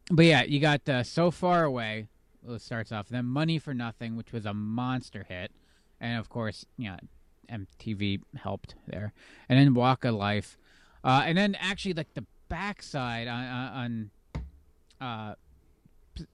But 0.09 0.25
yeah, 0.25 0.43
you 0.43 0.59
got 0.59 0.87
uh, 0.87 1.03
so 1.03 1.31
far 1.31 1.63
away. 1.65 2.07
Well, 2.41 2.55
it 2.55 2.61
starts 2.61 2.93
off 2.93 3.09
then 3.09 3.25
"Money 3.25 3.59
for 3.59 3.73
Nothing," 3.73 4.15
which 4.15 4.31
was 4.31 4.45
a 4.45 4.53
monster 4.53 5.25
hit, 5.27 5.51
and 5.99 6.17
of 6.19 6.29
course, 6.29 6.65
you 6.77 6.91
know, 6.91 6.97
MTV 7.51 8.21
helped 8.35 8.75
there, 8.87 9.13
and 9.49 9.59
then 9.59 9.73
Walk 9.73 10.05
of 10.05 10.15
Life, 10.15 10.57
uh, 11.03 11.23
and 11.25 11.37
then 11.37 11.55
actually 11.55 11.93
like 11.93 12.13
the 12.13 12.25
backside 12.49 13.27
on 13.27 13.45
on 13.45 14.11
uh, 15.01 15.35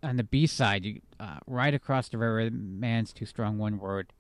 on 0.03 0.17
the 0.17 0.23
B 0.23 0.47
side, 0.47 0.85
you 0.85 1.01
uh, 1.19 1.39
right 1.47 1.73
across 1.73 2.09
the 2.09 2.17
river, 2.17 2.49
man's 2.51 3.13
too 3.13 3.25
strong, 3.25 3.57
one 3.57 3.79
word, 3.79 4.13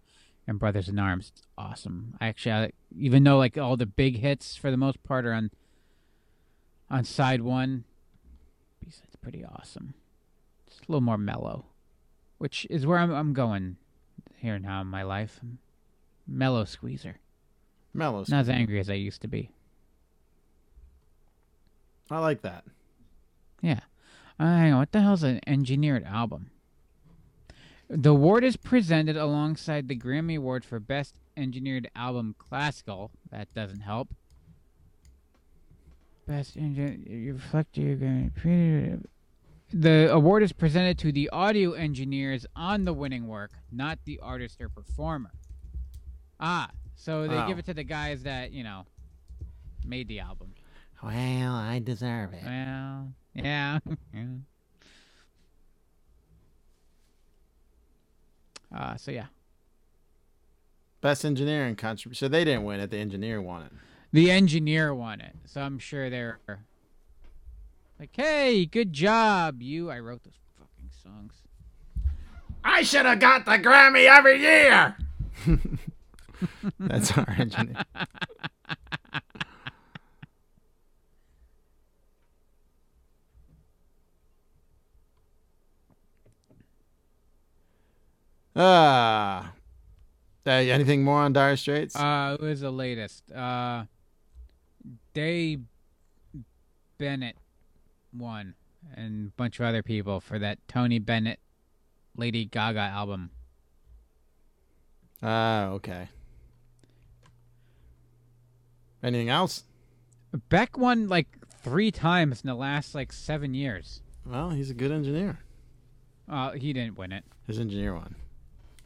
and 0.47 0.59
Brothers 0.59 0.89
in 0.89 0.99
Arms. 0.99 1.31
It's 1.33 1.43
awesome. 1.57 2.15
Actually, 2.19 2.53
I, 2.53 2.71
even 2.97 3.23
though 3.23 3.37
like 3.37 3.57
all 3.57 3.77
the 3.77 3.85
big 3.85 4.19
hits 4.19 4.55
for 4.55 4.71
the 4.71 4.77
most 4.77 5.03
part 5.03 5.25
are 5.25 5.33
on 5.33 5.51
on 6.89 7.03
side 7.03 7.41
one, 7.41 7.85
B 8.83 8.89
side's 8.89 9.15
pretty 9.21 9.45
awesome. 9.45 9.93
It's 10.67 10.79
a 10.79 10.91
little 10.91 11.01
more 11.01 11.17
mellow, 11.17 11.65
which 12.37 12.67
is 12.69 12.85
where 12.85 12.97
I'm 12.97 13.11
I'm 13.11 13.33
going 13.33 13.77
here 14.37 14.59
now 14.59 14.81
in 14.81 14.87
my 14.87 15.03
life. 15.03 15.39
Mellow 16.31 16.63
squeezer, 16.63 17.17
Mellow. 17.93 18.23
not 18.29 18.39
as 18.41 18.49
angry 18.49 18.79
as 18.79 18.89
I 18.89 18.93
used 18.93 19.21
to 19.21 19.27
be. 19.27 19.51
I 22.09 22.19
like 22.19 22.41
that. 22.41 22.63
Yeah. 23.61 23.81
Uh, 24.39 24.45
hang 24.45 24.73
on. 24.73 24.79
What 24.79 24.91
the 24.91 25.01
hell's 25.01 25.23
an 25.23 25.39
engineered 25.45 26.03
album? 26.03 26.51
The 27.89 28.11
award 28.11 28.43
is 28.45 28.55
presented 28.55 29.17
alongside 29.17 29.87
the 29.87 29.97
Grammy 29.97 30.37
Award 30.37 30.63
for 30.63 30.79
Best 30.79 31.19
Engineered 31.35 31.89
Album 31.95 32.35
Classical. 32.37 33.11
That 33.29 33.53
doesn't 33.53 33.81
help. 33.81 34.09
Best 36.25 36.55
engineered. 36.55 37.05
You 37.07 37.33
reflect 37.33 37.77
your 37.77 37.97
Grammy. 37.97 39.03
The 39.73 40.11
award 40.11 40.43
is 40.43 40.53
presented 40.53 40.97
to 40.99 41.11
the 41.11 41.29
audio 41.29 41.73
engineers 41.73 42.45
on 42.55 42.83
the 42.85 42.93
winning 42.93 43.27
work, 43.27 43.51
not 43.71 43.99
the 44.05 44.19
artist 44.19 44.59
or 44.61 44.69
performer. 44.69 45.31
Ah, 46.41 46.69
so 46.95 47.27
they 47.27 47.37
Oh. 47.37 47.47
give 47.47 47.59
it 47.59 47.65
to 47.65 47.73
the 47.73 47.83
guys 47.83 48.23
that 48.23 48.51
you 48.51 48.63
know 48.63 48.85
made 49.85 50.07
the 50.07 50.19
album. 50.19 50.53
Well, 51.03 51.53
I 51.55 51.79
deserve 51.79 52.33
it. 52.33 52.43
Well, 52.43 53.13
yeah. 53.35 53.79
yeah. 54.13 54.23
Uh, 58.73 58.95
so 58.95 59.11
yeah, 59.11 59.25
Best 61.01 61.25
engineering 61.25 61.75
contribution. 61.75 62.25
So 62.25 62.29
they 62.29 62.45
didn't 62.45 62.63
win 62.63 62.79
it. 62.79 62.89
The 62.89 62.99
engineer 62.99 63.41
won 63.41 63.63
it. 63.63 63.71
the 64.13 64.31
engineer 64.31 64.93
won 64.93 65.19
it, 65.19 65.35
so 65.45 65.61
I'm 65.61 65.77
sure 65.77 66.09
they're 66.09 66.39
like, 67.99 68.11
"Hey, 68.15 68.65
good 68.65 68.93
job, 68.93 69.61
you! 69.61 69.89
I 69.91 69.99
wrote 69.99 70.23
those 70.23 70.39
fucking 70.57 70.89
songs." 71.03 71.33
I 72.63 72.83
should 72.83 73.05
have 73.05 73.19
got 73.19 73.43
the 73.45 73.57
Grammy 73.57 74.05
every 74.07 74.39
year. 74.39 74.95
That's 76.79 77.17
our 77.17 77.29
engineer. 77.37 77.83
Ah. 88.53 89.53
Uh, 90.45 90.49
anything 90.51 91.03
more 91.03 91.21
on 91.21 91.33
Dire 91.33 91.55
Straits? 91.55 91.95
Uh, 91.95 92.35
it 92.39 92.43
was 92.43 92.61
the 92.61 92.71
latest. 92.71 93.31
Uh, 93.31 93.85
Dave 95.13 95.61
Bennett 96.97 97.37
won, 98.13 98.55
and 98.95 99.29
a 99.29 99.31
bunch 99.37 99.59
of 99.59 99.65
other 99.65 99.83
people 99.83 100.19
for 100.19 100.39
that 100.39 100.59
Tony 100.67 100.99
Bennett, 100.99 101.39
Lady 102.17 102.45
Gaga 102.45 102.79
album. 102.79 103.29
Ah, 105.21 105.67
okay. 105.67 106.09
Anything 109.03 109.29
else? 109.29 109.63
Beck 110.49 110.77
won 110.77 111.07
like 111.07 111.27
three 111.63 111.91
times 111.91 112.41
in 112.41 112.47
the 112.47 112.55
last 112.55 112.93
like 112.95 113.11
seven 113.11 113.53
years. 113.53 114.01
Well, 114.25 114.51
he's 114.51 114.69
a 114.69 114.73
good 114.73 114.91
engineer. 114.91 115.39
Uh, 116.29 116.51
he 116.51 116.71
didn't 116.73 116.97
win 116.97 117.11
it. 117.11 117.23
His 117.47 117.59
engineer 117.59 117.95
won. 117.95 118.15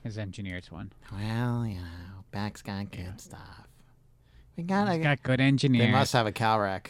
His 0.04 0.18
engineers 0.18 0.72
won. 0.72 0.92
Well, 1.12 1.66
you 1.66 1.76
know, 1.76 2.24
Beck's 2.32 2.62
got 2.62 2.92
good 2.92 3.20
stuff. 3.20 3.68
We 4.56 4.64
He's 4.64 4.70
gotta. 4.70 4.98
got 5.00 5.22
good 5.24 5.40
They 5.40 5.44
engineers. 5.44 5.92
must 5.92 6.14
have 6.14 6.26
a 6.28 6.32
Calrec. 6.32 6.88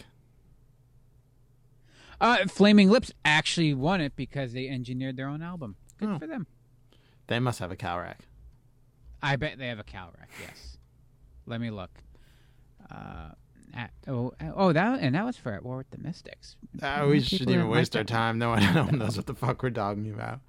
Uh, 2.22 2.46
Flaming 2.48 2.90
Lips 2.90 3.12
actually 3.26 3.74
won 3.74 4.00
it 4.02 4.16
because 4.16 4.54
they 4.54 4.70
engineered 4.70 5.18
their 5.18 5.28
own 5.28 5.42
album. 5.42 5.76
Good 5.98 6.10
Oh. 6.10 6.20
for 6.20 6.28
them. 6.28 6.48
They 7.28 7.40
must 7.40 7.60
have 7.60 7.72
a 7.72 7.76
Calrec. 7.76 8.18
I 9.22 9.36
bet 9.36 9.58
they 9.58 9.68
have 9.68 9.80
a 9.80 9.84
Calrec. 9.84 10.28
Yes. 10.40 10.78
Let 11.46 11.60
me 11.60 11.72
look. 11.72 11.90
Uh, 12.92 13.32
at, 13.74 13.92
oh, 14.08 14.34
oh, 14.56 14.72
that 14.72 15.00
and 15.02 15.16
that 15.16 15.26
was 15.26 15.36
for 15.38 15.52
At 15.52 15.64
War 15.64 15.78
with 15.78 15.90
the 15.92 15.98
Mystics. 15.98 16.56
Uh, 16.82 17.08
we 17.10 17.20
shouldn't 17.20 17.50
even 17.52 17.68
waste 17.68 17.96
our 17.96 18.04
time. 18.06 18.38
No 18.40 18.50
one, 18.52 18.74
no 18.74 18.86
one 18.86 19.00
knows 19.00 19.18
what 19.18 19.26
the 19.26 19.34
fuck 19.34 19.62
we're 19.64 19.70
talking 19.70 20.12
about. 20.14 20.40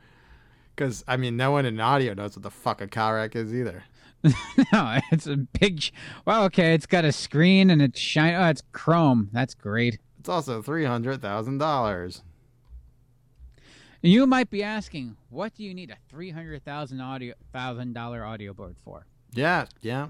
Because 0.75 1.03
I 1.09 1.17
mean, 1.17 1.37
no 1.37 1.51
one 1.51 1.67
in 1.67 1.81
audio 1.81 2.15
knows 2.15 2.37
what 2.37 2.43
the 2.43 2.51
fuck 2.51 2.81
a 2.81 2.87
Calrec 2.87 3.35
is 3.35 3.53
either. 3.55 3.85
no, 4.73 4.99
it's 5.11 5.27
a 5.27 5.37
big. 5.37 5.81
sh- 5.83 5.91
Well, 6.25 6.45
okay, 6.45 6.75
it's 6.75 6.87
got 6.87 7.05
a 7.05 7.13
screen 7.13 7.71
and 7.71 7.81
it's 7.83 7.99
shine. 7.99 8.35
Oh, 8.35 8.49
it's 8.49 8.63
chrome. 8.73 9.31
That's 9.33 9.55
great. 9.55 9.99
It's 10.21 10.29
also 10.29 10.63
three 10.63 10.85
hundred 10.85 11.21
thousand 11.23 11.59
dollars. 11.59 12.23
You 14.03 14.27
might 14.27 14.51
be 14.51 14.63
asking, 14.63 15.17
what 15.31 15.55
do 15.55 15.65
you 15.65 15.75
need 15.75 15.91
a 15.91 15.97
three 16.09 16.31
hundred 16.31 16.65
thousand 16.65 17.01
audio 17.01 17.35
thousand 17.53 17.93
dollar 17.95 18.25
audio 18.25 18.53
board 18.53 18.77
for? 18.85 19.07
Yeah, 19.33 19.67
yeah, 19.81 20.09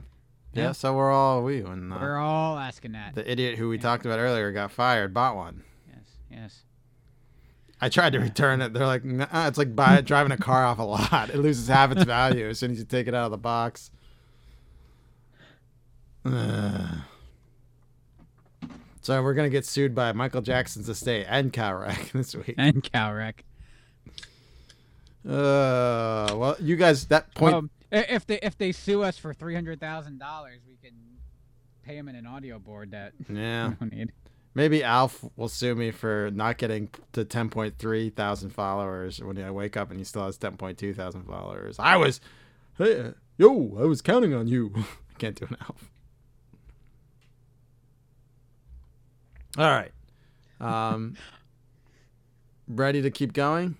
yeah. 0.53 0.63
Yeah. 0.65 0.73
So 0.73 0.95
we're 0.95 1.11
all 1.13 1.43
we 1.43 1.63
when 1.63 1.93
uh, 1.93 1.99
We're 2.01 2.17
all 2.19 2.59
asking 2.59 2.93
that. 2.93 3.15
the 3.15 3.31
idiot 3.31 3.59
who 3.59 3.69
we 3.69 3.79
talked 3.79 4.07
about 4.07 4.19
earlier 4.19 4.51
got 4.53 4.71
fired 4.73 5.13
bought 5.15 5.37
one. 5.37 5.63
yes, 5.89 6.05
yes. 6.31 6.63
I 7.81 7.89
tried 7.91 8.15
to 8.15 8.21
return 8.21 8.63
it. 8.63 8.73
They're 8.73 8.87
like, 8.87 9.05
nah, 9.05 9.47
it's 9.49 9.59
like 9.59 9.77
buy, 9.77 10.01
driving 10.01 10.33
a 10.33 10.39
car 10.39 10.65
off 10.65 10.79
a 10.79 10.83
lot. 10.83 11.29
It 11.29 11.37
loses 11.37 11.69
half 11.69 11.93
its 11.93 12.05
value 12.05 12.49
as 12.49 12.59
soon 12.59 12.71
as 12.73 12.79
you 12.79 12.85
take 12.87 13.07
it 13.07 13.15
out 13.15 13.27
of 13.27 13.31
the 13.33 13.37
box. 13.39 13.91
Ugh. 16.25 16.85
So 19.03 19.23
we're 19.23 19.35
gonna 19.35 19.51
get 19.51 19.65
sued 19.65 19.95
by 19.95 20.11
Michael 20.11 20.43
Jackson's 20.43 20.89
estate 20.89 21.27
and 21.29 21.53
Calrec 21.53 22.11
this 22.13 22.35
week. 22.35 22.57
And 22.59 22.83
Calrec. 22.83 23.35
Uh, 25.25 26.35
well, 26.35 26.57
you 26.59 26.75
guys, 26.75 27.07
that 27.07 27.33
point. 27.37 27.55
Um, 27.55 27.71
if 27.91 28.27
they 28.27 28.39
if 28.43 28.57
they 28.59 28.73
sue 28.73 29.03
us 29.03 29.19
for 29.19 29.33
three 29.33 29.55
hundred 29.55 29.81
thousand 29.81 30.19
dollars, 30.19 30.61
we 30.67 30.77
can 30.77 30.95
pay 31.83 31.97
them 31.97 32.09
in 32.09 32.17
an 32.17 32.27
audio 32.27 32.59
board 32.59 32.91
that 32.91 33.13
yeah, 33.29 33.69
we 33.69 33.75
don't 33.75 33.93
need. 33.93 34.13
maybe 34.55 34.83
Alf 34.83 35.25
will 35.37 35.49
sue 35.49 35.75
me 35.75 35.91
for 35.93 36.31
not 36.33 36.59
getting 36.59 36.89
to 37.13 37.25
10.3 37.25 38.15
thousand 38.15 38.51
followers 38.51 39.23
when 39.23 39.39
I 39.39 39.51
wake 39.51 39.77
up 39.77 39.91
and 39.91 39.99
he 40.01 40.05
still 40.05 40.25
has 40.27 40.37
10.2 40.39 40.95
thousand 40.97 41.25
followers. 41.25 41.77
I 41.79 41.97
was, 41.97 42.21
hey, 42.77 43.01
uh, 43.01 43.11
yo, 43.39 43.77
I 43.79 43.85
was 43.85 44.03
counting 44.03 44.35
on 44.35 44.49
you. 44.49 44.73
I 44.77 45.19
can't 45.19 45.37
do 45.39 45.47
an 45.49 45.57
Alf. 45.61 45.91
All 49.59 49.71
right. 49.71 49.93
Um, 50.61 51.15
ready 52.69 53.01
to 53.03 53.11
keep 53.11 53.33
going? 53.33 53.77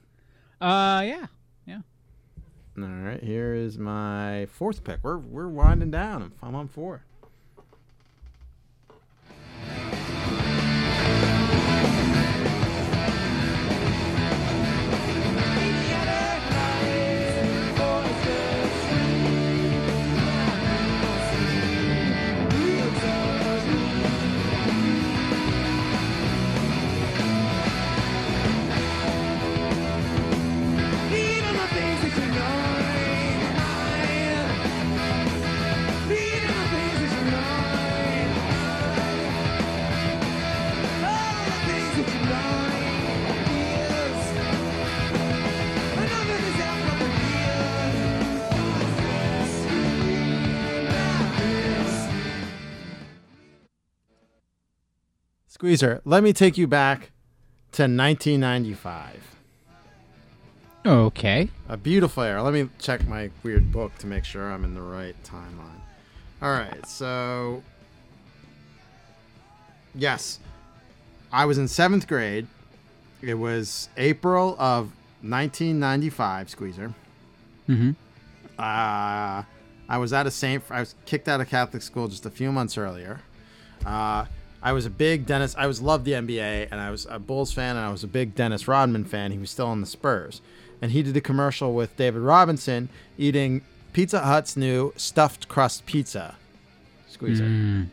Uh, 0.61 1.03
yeah, 1.05 1.05
yeah. 1.05 1.27
All 2.79 2.85
right. 2.85 3.23
Here 3.23 3.55
is 3.55 3.79
my 3.79 4.47
fourth 4.53 4.85
pick. 4.85 4.99
We're 5.03 5.17
we're 5.19 5.49
winding 5.49 5.91
down. 5.91 6.33
I'm, 6.43 6.55
on 6.55 6.69
four. 6.69 7.05
Squeezer, 55.57 56.03
let 56.05 56.23
me 56.23 56.35
take 56.35 56.59
you 56.59 56.67
back 56.67 57.13
to 57.73 57.85
1995. 57.85 59.37
Okay. 60.85 61.49
A 61.71 61.79
beautiful 61.79 62.25
era. 62.25 62.43
Let 62.43 62.53
me 62.53 62.69
check 62.79 63.09
my 63.09 63.31
weird 63.43 63.73
book 63.73 63.97
to 64.01 64.07
make 64.07 64.27
sure 64.27 64.53
I'm 64.53 64.65
in 64.65 64.75
the 64.75 64.83
right 64.83 65.17
timeline. 65.25 65.81
All 66.43 66.51
right, 66.51 66.87
so 66.87 67.63
yes, 69.95 70.41
I 71.33 71.47
was 71.47 71.57
in 71.57 71.69
seventh 71.69 72.07
grade. 72.07 72.49
It 73.23 73.37
was 73.37 73.89
April 73.97 74.57
of 74.59 74.93
1995. 75.23 76.51
Squeezer. 76.51 76.93
Mm-hmm. 77.67 77.93
Uh, 78.59 79.43
I 79.89 79.97
was 79.97 80.13
at 80.13 80.27
a 80.27 80.31
Saint. 80.31 80.65
I 80.69 80.81
was 80.81 80.95
kicked 81.07 81.29
out 81.29 81.41
of 81.41 81.49
Catholic 81.49 81.83
school 81.83 82.09
just 82.09 82.27
a 82.27 82.31
few 82.31 82.53
months 82.53 82.77
earlier. 82.77 83.21
Uh, 83.87 84.27
I 84.67 84.73
was 84.73 84.85
a 84.85 84.91
big 84.91 85.27
Dennis. 85.27 85.55
I 85.57 85.69
was 85.69 85.81
loved 85.81 86.05
the 86.05 86.11
NBA, 86.11 86.67
and 86.73 86.81
I 86.81 86.91
was 86.91 87.07
a 87.09 87.21
Bulls 87.21 87.53
fan, 87.53 87.77
and 87.77 87.87
I 87.87 87.93
was 87.93 88.03
a 88.03 88.09
big 88.09 88.35
Dennis 88.35 88.67
Rodman 88.67 89.05
fan. 89.05 89.31
He 89.31 89.39
was 89.39 89.49
still 89.49 89.69
on 89.69 89.81
the 89.81 89.87
Spurs, 89.87 90.41
and 90.83 90.91
he 90.91 91.05
did 91.05 91.17
a 91.17 91.21
commercial 91.21 91.73
with 91.73 91.97
David 91.97 92.23
Robinson 92.23 92.89
eating 93.17 93.63
Pizza 93.93 94.19
Hut's 94.19 94.57
new 94.57 94.93
stuffed 94.97 95.47
crust 95.47 95.87
pizza. 95.87 96.35
Squeezer. 97.07 97.45
Mm. 97.45 97.87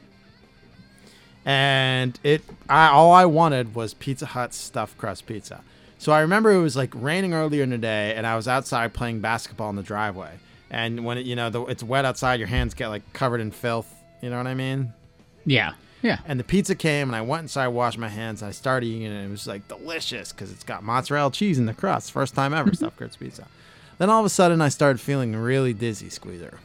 And 1.45 2.19
it, 2.23 2.41
I, 2.67 2.87
all 2.87 3.11
I 3.11 3.25
wanted 3.25 3.75
was 3.75 3.93
Pizza 3.93 4.25
Hut's 4.25 4.57
stuffed 4.57 4.97
crust 4.97 5.27
pizza. 5.27 5.61
So 5.99 6.11
I 6.11 6.21
remember 6.21 6.49
it 6.53 6.61
was 6.63 6.75
like 6.75 6.89
raining 6.95 7.35
earlier 7.35 7.61
in 7.61 7.69
the 7.69 7.77
day, 7.77 8.15
and 8.15 8.25
I 8.25 8.35
was 8.35 8.47
outside 8.47 8.95
playing 8.95 9.19
basketball 9.19 9.69
in 9.69 9.75
the 9.75 9.83
driveway. 9.83 10.39
And 10.71 11.05
when 11.05 11.19
it, 11.19 11.27
you 11.27 11.35
know, 11.35 11.51
the, 11.51 11.65
it's 11.65 11.83
wet 11.83 12.03
outside, 12.03 12.39
your 12.39 12.47
hands 12.47 12.73
get 12.73 12.87
like 12.87 13.13
covered 13.13 13.41
in 13.41 13.51
filth. 13.51 13.93
You 14.23 14.31
know 14.31 14.37
what 14.37 14.47
I 14.47 14.55
mean? 14.55 14.91
Yeah. 15.45 15.73
Yeah. 16.03 16.19
And 16.27 16.39
the 16.39 16.43
pizza 16.43 16.75
came, 16.75 17.09
and 17.09 17.15
I 17.15 17.21
went 17.21 17.43
inside, 17.43 17.69
washed 17.69 17.97
my 17.97 18.09
hands, 18.09 18.41
and 18.41 18.49
I 18.49 18.51
started 18.51 18.85
eating 18.85 19.03
it. 19.03 19.09
And 19.09 19.25
it 19.27 19.31
was 19.31 19.47
like 19.47 19.67
delicious 19.67 20.31
because 20.31 20.51
it's 20.51 20.63
got 20.63 20.83
mozzarella 20.83 21.31
cheese 21.31 21.57
in 21.57 21.65
the 21.65 21.73
crust. 21.73 22.11
First 22.11 22.35
time 22.35 22.53
ever 22.53 22.73
stuffed 22.75 22.97
crust 22.97 23.19
pizza. 23.19 23.47
Then 23.97 24.09
all 24.09 24.19
of 24.19 24.25
a 24.25 24.29
sudden, 24.29 24.61
I 24.61 24.69
started 24.69 24.99
feeling 24.99 25.35
really 25.35 25.73
dizzy, 25.73 26.09
Squeezer. 26.09 26.59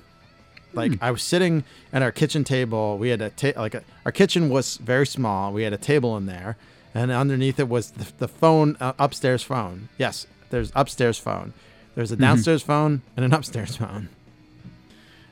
Like 0.74 0.92
I 1.00 1.10
was 1.10 1.22
sitting 1.22 1.64
at 1.92 2.02
our 2.02 2.12
kitchen 2.12 2.44
table. 2.44 2.98
We 2.98 3.08
had 3.08 3.22
a 3.22 3.30
ta- 3.30 3.52
like 3.56 3.74
a, 3.74 3.82
our 4.04 4.12
kitchen 4.12 4.50
was 4.50 4.76
very 4.76 5.06
small. 5.06 5.52
We 5.52 5.62
had 5.62 5.72
a 5.72 5.78
table 5.78 6.16
in 6.16 6.26
there, 6.26 6.56
and 6.94 7.10
underneath 7.10 7.58
it 7.58 7.68
was 7.68 7.92
the, 7.92 8.12
the 8.18 8.28
phone, 8.28 8.76
uh, 8.80 8.92
upstairs 8.98 9.42
phone. 9.42 9.88
Yes, 9.96 10.26
there's 10.50 10.70
upstairs 10.74 11.18
phone. 11.18 11.54
There's 11.94 12.12
a 12.12 12.16
downstairs 12.16 12.62
phone 12.62 13.02
and 13.16 13.24
an 13.24 13.32
upstairs 13.32 13.76
phone. 13.76 14.08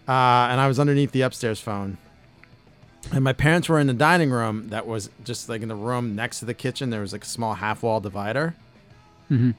Uh, 0.09 0.49
and 0.51 0.61
I 0.61 0.69
was 0.69 0.79
underneath 0.81 1.13
the 1.13 1.23
upstairs 1.23 1.61
phone. 1.61 1.99
And 3.13 3.23
my 3.25 3.33
parents 3.33 3.69
were 3.69 3.79
in 3.79 3.87
the 3.87 3.95
dining 3.95 4.31
room 4.31 4.69
that 4.69 4.87
was 4.87 5.11
just 5.25 5.49
like 5.49 5.63
in 5.63 5.69
the 5.69 5.75
room 5.77 6.15
next 6.15 6.41
to 6.41 6.45
the 6.45 6.55
kitchen. 6.55 6.91
There 6.91 7.01
was 7.01 7.13
like 7.13 7.23
a 7.25 7.29
small 7.29 7.55
half 7.55 7.83
wall 7.83 8.01
divider. 8.01 8.55
Mhm. 9.31 9.55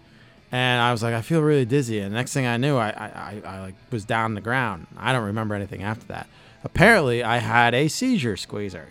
And 0.51 0.81
I 0.81 0.91
was 0.91 1.01
like, 1.03 1.13
I 1.13 1.21
feel 1.21 1.41
really 1.41 1.65
dizzy. 1.65 1.99
And 1.99 2.13
next 2.13 2.33
thing 2.33 2.45
I 2.45 2.57
knew, 2.57 2.77
I, 2.77 2.89
I, 2.89 3.05
I, 3.05 3.41
I 3.45 3.61
like 3.61 3.75
was 3.91 4.05
down 4.05 4.25
on 4.25 4.33
the 4.33 4.41
ground. 4.41 4.87
I 4.97 5.11
don't 5.11 5.25
remember 5.25 5.55
anything 5.55 5.83
after 5.83 6.05
that. 6.07 6.27
Apparently, 6.63 7.23
I 7.23 7.37
had 7.37 7.73
a 7.73 7.87
seizure 7.87 8.37
squeezer. 8.37 8.89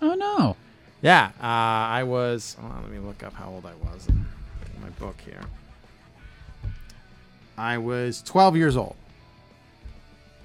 Oh 0.00 0.14
no. 0.14 0.56
Yeah, 1.00 1.30
uh, 1.40 1.46
I 1.46 2.04
was. 2.04 2.56
On, 2.60 2.82
let 2.82 2.90
me 2.90 2.98
look 2.98 3.22
up 3.24 3.34
how 3.34 3.48
old 3.50 3.66
I 3.66 3.74
was 3.92 4.06
in 4.08 4.24
my 4.80 4.90
book 4.90 5.16
here. 5.24 5.40
I 7.58 7.78
was 7.78 8.22
12 8.22 8.56
years 8.56 8.76
old, 8.76 8.94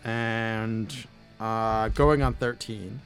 and 0.03 0.93
uh, 1.39 1.89
going 1.89 2.21
on 2.21 2.33
13. 2.33 2.99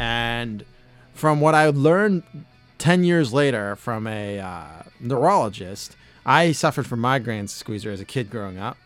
And 0.00 0.64
from 1.12 1.42
what 1.42 1.54
I 1.54 1.68
learned 1.68 2.22
10 2.78 3.04
years 3.04 3.34
later 3.34 3.76
from 3.76 4.06
a 4.06 4.40
uh, 4.40 4.82
neurologist, 4.98 5.94
I 6.24 6.52
suffered 6.52 6.86
from 6.86 7.00
migraines, 7.00 7.50
Squeezer, 7.50 7.90
as 7.90 8.00
a 8.00 8.06
kid 8.06 8.30
growing 8.30 8.58
up. 8.58 8.78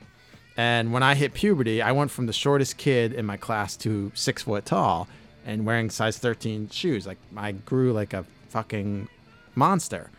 And 0.56 0.92
when 0.92 1.04
I 1.04 1.14
hit 1.14 1.32
puberty, 1.32 1.80
I 1.80 1.92
went 1.92 2.10
from 2.10 2.26
the 2.26 2.32
shortest 2.32 2.78
kid 2.78 3.12
in 3.12 3.26
my 3.26 3.36
class 3.36 3.76
to 3.78 4.10
six 4.16 4.42
foot 4.42 4.66
tall 4.66 5.06
and 5.46 5.64
wearing 5.64 5.88
size 5.88 6.18
13 6.18 6.70
shoes. 6.70 7.06
Like, 7.06 7.18
I 7.36 7.52
grew 7.52 7.92
like 7.92 8.12
a 8.12 8.24
fucking 8.48 9.08
monster. 9.54 10.10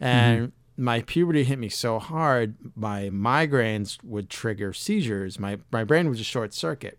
And 0.00 0.50
my 0.76 1.02
puberty 1.02 1.44
hit 1.44 1.60
me 1.60 1.68
so 1.68 2.00
hard, 2.00 2.56
my 2.74 3.10
migraines 3.10 4.02
would 4.02 4.28
trigger 4.28 4.72
seizures. 4.72 5.38
My, 5.38 5.58
my 5.70 5.84
brain 5.84 6.08
would 6.08 6.18
just 6.18 6.30
short 6.30 6.54
circuit. 6.54 6.98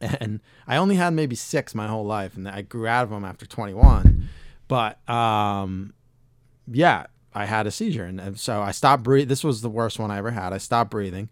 And 0.20 0.40
I 0.66 0.76
only 0.76 0.94
had 0.96 1.12
maybe 1.12 1.34
six 1.34 1.74
my 1.74 1.86
whole 1.88 2.04
life, 2.06 2.36
and 2.36 2.48
I 2.48 2.62
grew 2.62 2.86
out 2.86 3.04
of 3.04 3.10
them 3.10 3.24
after 3.24 3.46
21. 3.46 4.28
But 4.68 5.08
um, 5.08 5.92
yeah, 6.70 7.06
I 7.34 7.46
had 7.46 7.66
a 7.66 7.70
seizure, 7.70 8.04
and- 8.04 8.38
so 8.38 8.60
I 8.62 8.70
stopped 8.70 9.02
breathing. 9.02 9.28
This 9.28 9.44
was 9.44 9.60
the 9.60 9.68
worst 9.70 9.98
one 9.98 10.10
I 10.10 10.18
ever 10.18 10.30
had. 10.30 10.52
I 10.52 10.58
stopped 10.58 10.90
breathing, 10.90 11.28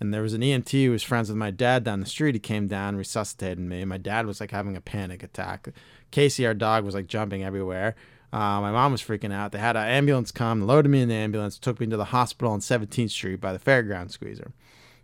and 0.00 0.12
there 0.12 0.22
was 0.22 0.34
an 0.34 0.42
EMT 0.42 0.84
who 0.84 0.90
was 0.90 1.02
friends 1.02 1.28
with 1.28 1.38
my 1.38 1.50
dad 1.50 1.84
down 1.84 2.00
the 2.00 2.06
street. 2.06 2.34
He 2.34 2.40
came 2.40 2.66
down, 2.66 2.96
resuscitated 2.96 3.58
me. 3.58 3.84
My 3.84 3.98
dad 3.98 4.26
was 4.26 4.40
like 4.40 4.50
having 4.50 4.76
a 4.76 4.80
panic 4.80 5.22
attack. 5.22 5.68
Casey, 6.10 6.46
our 6.46 6.54
dog, 6.54 6.84
was 6.84 6.94
like 6.94 7.06
jumping 7.06 7.42
everywhere. 7.44 7.94
Uh, 8.32 8.60
my 8.60 8.70
mom 8.70 8.92
was 8.92 9.02
freaking 9.02 9.32
out. 9.32 9.50
They 9.52 9.58
had 9.58 9.76
an 9.76 9.88
ambulance 9.88 10.30
come, 10.30 10.66
loaded 10.66 10.88
me 10.88 11.00
in 11.02 11.08
the 11.08 11.14
ambulance, 11.14 11.58
took 11.58 11.80
me 11.80 11.86
to 11.88 11.96
the 11.96 12.06
hospital 12.06 12.52
on 12.52 12.60
17th 12.60 13.10
Street 13.10 13.40
by 13.40 13.52
the 13.52 13.58
fairground 13.58 14.12
squeezer, 14.12 14.52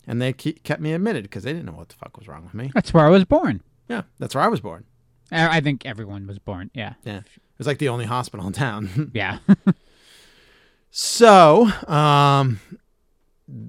and 0.07 0.21
they 0.23 0.33
ke- 0.33 0.63
kept 0.63 0.81
me 0.81 0.93
admitted 0.93 1.25
because 1.25 1.43
they 1.45 1.53
didn't 1.53 1.67
know 1.67 1.73
what 1.73 1.89
the 1.89 1.95
fuck 1.97 2.17
was 2.17 2.29
wrong 2.29 2.45
with 2.45 2.55
me. 2.55 2.71
That's 2.75 2.93
where 2.95 3.07
I 3.07 3.11
was 3.11 3.25
born. 3.25 3.63
Yeah, 3.89 4.03
that's 4.19 4.35
where 4.35 4.45
I 4.45 4.49
was 4.49 4.61
born. 4.61 4.85
I 5.33 5.59
I 5.59 5.61
think 5.61 5.85
everyone 5.87 6.27
was 6.27 6.39
born. 6.39 6.71
Yeah. 6.75 6.95
Yeah, 7.05 7.19
it 7.19 7.59
was 7.59 7.67
like 7.67 7.79
the 7.79 7.89
only 7.89 8.05
hospital 8.07 8.47
in 8.47 8.53
town. 8.53 9.11
Yeah. 9.15 9.39
So, 10.91 11.69
um, 11.89 12.59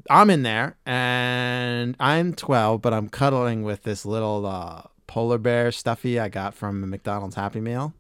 I'm 0.09 0.30
in 0.30 0.43
there 0.43 0.77
and 0.85 1.95
I'm 1.99 2.34
12, 2.34 2.81
but 2.81 2.93
I'm 2.93 3.09
cuddling 3.09 3.64
with 3.64 3.84
this 3.84 4.05
little 4.05 4.45
uh, 4.45 4.84
polar 5.07 5.38
bear 5.38 5.72
stuffy 5.73 6.19
I 6.22 6.30
got 6.30 6.53
from 6.53 6.84
a 6.84 6.88
McDonald's 6.88 7.35
Happy 7.35 7.59
Meal. 7.59 7.93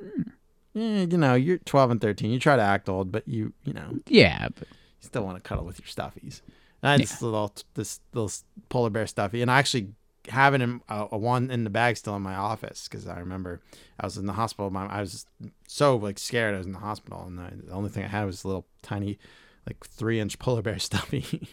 Eh, 0.00 1.06
you 1.10 1.18
know, 1.18 1.34
you're 1.34 1.58
12 1.58 1.90
and 1.90 2.00
13. 2.00 2.30
You 2.30 2.38
try 2.38 2.54
to 2.56 2.62
act 2.62 2.88
old, 2.88 3.10
but 3.10 3.26
you, 3.26 3.52
you 3.64 3.72
know, 3.72 3.98
yeah. 4.06 4.48
But 4.56 4.68
you 5.00 5.06
still 5.06 5.24
want 5.24 5.36
to 5.36 5.48
cuddle 5.48 5.64
with 5.64 5.78
your 5.78 5.86
stuffies. 5.86 6.40
And 6.82 6.88
I 6.88 6.92
had 6.92 7.00
this 7.00 7.20
little, 7.20 7.52
this 7.74 8.00
little 8.12 8.30
polar 8.68 8.90
bear 8.90 9.06
stuffy, 9.06 9.42
and 9.42 9.50
I 9.50 9.58
actually 9.58 9.88
have 10.28 10.54
it 10.54 10.60
in 10.60 10.80
a, 10.88 11.08
a 11.12 11.18
one 11.18 11.50
in 11.50 11.64
the 11.64 11.70
bag 11.70 11.96
still 11.96 12.16
in 12.16 12.22
my 12.22 12.34
office 12.34 12.88
because 12.88 13.06
I 13.06 13.18
remember 13.18 13.60
I 13.98 14.06
was 14.06 14.16
in 14.16 14.26
the 14.26 14.32
hospital. 14.34 14.70
My, 14.70 14.86
I 14.86 15.00
was 15.00 15.26
so 15.66 15.96
like 15.96 16.18
scared. 16.18 16.54
I 16.54 16.58
was 16.58 16.66
in 16.66 16.72
the 16.72 16.78
hospital, 16.78 17.24
and 17.26 17.40
I, 17.40 17.52
the 17.54 17.72
only 17.72 17.90
thing 17.90 18.04
I 18.04 18.08
had 18.08 18.24
was 18.24 18.44
a 18.44 18.48
little 18.48 18.66
tiny, 18.82 19.18
like 19.66 19.84
three 19.84 20.20
inch 20.20 20.38
polar 20.38 20.62
bear 20.62 20.78
stuffy. 20.78 21.48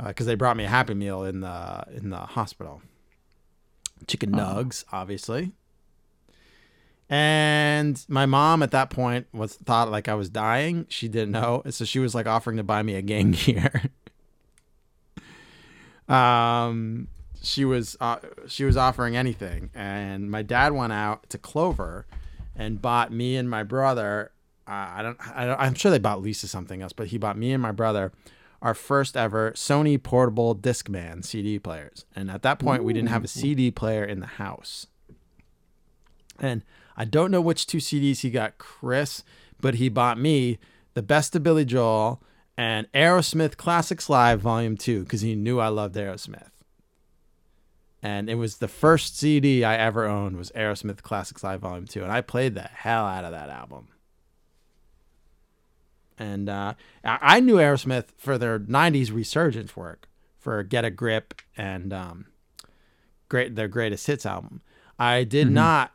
Uh, 0.00 0.08
because 0.08 0.24
they 0.24 0.34
brought 0.34 0.56
me 0.56 0.64
a 0.64 0.68
Happy 0.68 0.94
Meal 0.94 1.24
in 1.24 1.40
the 1.40 1.84
in 1.94 2.08
the 2.08 2.16
hospital. 2.16 2.80
Chicken 4.06 4.34
uh-huh. 4.34 4.62
nugs, 4.62 4.84
obviously. 4.90 5.52
And 7.10 8.02
my 8.08 8.24
mom 8.24 8.62
at 8.62 8.70
that 8.70 8.88
point 8.88 9.26
was 9.32 9.56
thought 9.56 9.90
like 9.90 10.08
I 10.08 10.14
was 10.14 10.30
dying. 10.30 10.86
She 10.88 11.08
didn't 11.08 11.32
know, 11.32 11.62
so 11.70 11.84
she 11.84 11.98
was 11.98 12.14
like 12.14 12.26
offering 12.26 12.56
to 12.58 12.62
buy 12.62 12.84
me 12.84 12.94
a 12.94 13.02
Game 13.02 13.30
Gear. 13.32 13.90
um, 16.08 17.08
she 17.42 17.64
was 17.64 17.96
uh, 18.00 18.18
she 18.46 18.62
was 18.62 18.76
offering 18.76 19.16
anything, 19.16 19.70
and 19.74 20.30
my 20.30 20.42
dad 20.42 20.72
went 20.72 20.92
out 20.92 21.28
to 21.30 21.38
Clover 21.38 22.06
and 22.54 22.80
bought 22.80 23.10
me 23.12 23.36
and 23.36 23.50
my 23.50 23.64
brother. 23.64 24.30
Uh, 24.68 24.70
I 24.70 25.02
don't, 25.02 25.36
I 25.36 25.46
don't, 25.46 25.60
I'm 25.60 25.74
sure 25.74 25.90
they 25.90 25.98
bought 25.98 26.22
Lisa 26.22 26.46
something 26.46 26.80
else, 26.80 26.92
but 26.92 27.08
he 27.08 27.18
bought 27.18 27.36
me 27.36 27.50
and 27.52 27.60
my 27.60 27.72
brother 27.72 28.12
our 28.62 28.74
first 28.74 29.16
ever 29.16 29.50
Sony 29.52 30.00
portable 30.00 30.54
Discman 30.54 31.24
CD 31.24 31.58
players. 31.58 32.04
And 32.14 32.30
at 32.30 32.42
that 32.42 32.58
point, 32.58 32.84
we 32.84 32.92
didn't 32.92 33.08
have 33.08 33.24
a 33.24 33.28
CD 33.28 33.70
player 33.70 34.04
in 34.04 34.20
the 34.20 34.26
house. 34.26 34.86
And 36.38 36.62
I 36.96 37.04
don't 37.04 37.30
know 37.30 37.40
which 37.40 37.66
two 37.66 37.78
CDs 37.78 38.20
he 38.20 38.30
got 38.30 38.58
Chris, 38.58 39.22
but 39.60 39.74
he 39.74 39.88
bought 39.88 40.18
me 40.18 40.58
The 40.94 41.02
Best 41.02 41.34
of 41.36 41.42
Billy 41.42 41.64
Joel 41.64 42.22
and 42.56 42.90
Aerosmith 42.92 43.56
Classics 43.56 44.08
Live 44.10 44.40
Volume 44.40 44.76
2 44.76 45.04
because 45.04 45.22
he 45.22 45.34
knew 45.34 45.60
I 45.60 45.68
loved 45.68 45.94
Aerosmith. 45.96 46.50
And 48.02 48.30
it 48.30 48.36
was 48.36 48.58
the 48.58 48.68
first 48.68 49.18
CD 49.18 49.62
I 49.64 49.76
ever 49.76 50.06
owned 50.06 50.36
was 50.36 50.50
Aerosmith 50.52 51.02
Classics 51.02 51.44
Live 51.44 51.60
Volume 51.60 51.86
2 51.86 52.02
and 52.02 52.12
I 52.12 52.20
played 52.20 52.54
the 52.54 52.62
hell 52.62 53.04
out 53.06 53.24
of 53.24 53.32
that 53.32 53.50
album. 53.50 53.88
And 56.18 56.50
uh, 56.50 56.74
I 57.02 57.40
knew 57.40 57.56
Aerosmith 57.56 58.08
for 58.18 58.36
their 58.36 58.58
90s 58.58 59.10
resurgence 59.10 59.74
work 59.74 60.06
for 60.38 60.62
Get 60.62 60.84
a 60.84 60.90
Grip 60.90 61.40
and 61.56 61.94
um, 61.94 62.26
great 63.28 63.56
their 63.56 63.68
greatest 63.68 64.06
hits 64.06 64.26
album. 64.26 64.60
I 64.98 65.24
did 65.24 65.50
not 65.50 65.92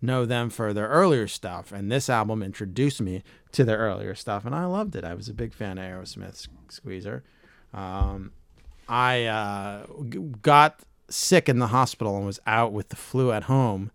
know 0.00 0.24
them 0.24 0.50
for 0.50 0.72
their 0.72 0.88
earlier 0.88 1.26
stuff, 1.26 1.72
and 1.72 1.90
this 1.90 2.08
album 2.08 2.42
introduced 2.42 3.00
me 3.00 3.22
to 3.52 3.64
their 3.64 3.78
earlier 3.78 4.14
stuff, 4.14 4.44
and 4.44 4.54
I 4.54 4.64
loved 4.64 4.94
it. 4.96 5.04
I 5.04 5.14
was 5.14 5.28
a 5.28 5.34
big 5.34 5.52
fan 5.52 5.78
of 5.78 5.84
Aerosmith's 5.84 6.48
Squeezer. 6.68 7.24
Um, 7.72 8.32
I 8.88 9.24
uh, 9.24 9.86
got 10.42 10.80
sick 11.10 11.48
in 11.48 11.58
the 11.58 11.68
hospital 11.68 12.16
and 12.16 12.26
was 12.26 12.40
out 12.46 12.72
with 12.72 12.88
the 12.90 12.96
flu 12.96 13.32
at 13.32 13.44
home. 13.44 13.90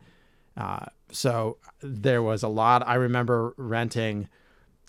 Uh, 0.55 0.85
so 1.11 1.57
there 1.81 2.21
was 2.21 2.43
a 2.43 2.47
lot. 2.47 2.87
I 2.87 2.95
remember 2.95 3.53
renting 3.57 4.29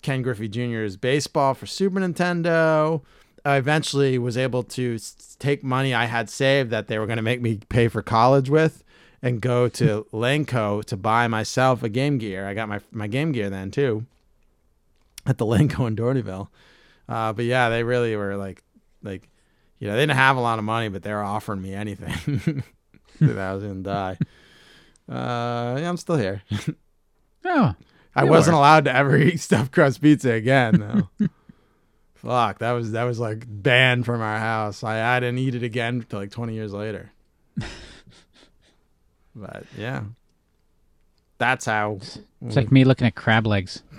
Ken 0.01 0.21
Griffey 0.21 0.47
Jr.'s 0.47 0.97
baseball 0.97 1.53
for 1.53 1.65
Super 1.65 1.99
Nintendo. 1.99 3.01
I 3.43 3.57
eventually 3.57 4.17
was 4.17 4.37
able 4.37 4.63
to 4.63 4.97
take 5.37 5.63
money 5.63 5.93
I 5.93 6.05
had 6.05 6.29
saved 6.29 6.71
that 6.71 6.87
they 6.87 6.97
were 6.97 7.05
going 7.05 7.17
to 7.17 7.23
make 7.23 7.41
me 7.41 7.59
pay 7.69 7.87
for 7.87 8.01
college 8.01 8.49
with 8.49 8.83
and 9.25 9.41
go 9.41 9.67
to 9.67 10.05
Lanco 10.13 10.85
to 10.85 10.95
buy 10.95 11.27
myself 11.27 11.81
a 11.81 11.89
Game 11.89 12.19
Gear. 12.19 12.47
I 12.47 12.53
got 12.53 12.69
my 12.69 12.79
my 12.91 13.07
Game 13.07 13.31
Gear 13.31 13.49
then 13.49 13.71
too 13.71 14.05
at 15.25 15.39
the 15.39 15.45
Lanco 15.45 15.87
in 15.87 15.95
Dorneyville. 15.95 16.47
Uh, 17.09 17.33
but 17.33 17.43
yeah, 17.43 17.69
they 17.69 17.83
really 17.83 18.15
were 18.15 18.37
like 18.37 18.63
like 19.01 19.27
you 19.79 19.87
know, 19.87 19.95
they 19.95 20.03
didn't 20.03 20.17
have 20.17 20.37
a 20.37 20.41
lot 20.41 20.59
of 20.59 20.63
money, 20.63 20.89
but 20.89 21.01
they 21.01 21.11
were 21.11 21.23
offering 21.23 21.61
me 21.61 21.73
anything. 21.73 22.63
that 23.19 23.37
I 23.37 23.53
was 23.55 23.63
to 23.63 23.73
die. 23.81 24.17
Uh, 25.09 25.79
yeah, 25.79 25.89
I'm 25.89 25.97
still 25.97 26.17
here. 26.17 26.43
Oh, 27.47 27.75
I 28.15 28.23
wasn't 28.23 28.55
are. 28.55 28.57
allowed 28.57 28.85
to 28.85 28.95
ever 28.95 29.15
eat 29.21 29.39
stuffed 29.39 29.71
crust 29.71 30.01
pizza 30.01 30.31
again 30.31 30.79
though. 30.79 31.27
Fuck, 32.15 32.57
that 32.57 32.71
was 32.71 32.93
that 32.93 33.03
was 33.03 33.19
like 33.19 33.45
banned 33.47 34.07
from 34.07 34.19
our 34.19 34.39
house. 34.39 34.83
I, 34.83 35.15
I 35.15 35.19
didn't 35.19 35.37
eat 35.37 35.53
it 35.53 35.61
again 35.61 35.97
until 35.97 36.21
like 36.21 36.31
20 36.31 36.55
years 36.55 36.73
later. 36.73 37.11
But 39.35 39.65
yeah, 39.77 40.03
that's 41.37 41.65
how. 41.65 41.99
it's 42.01 42.55
like 42.55 42.71
me 42.71 42.83
looking 42.85 43.07
at 43.07 43.15
crab 43.15 43.45
legs. 43.47 43.83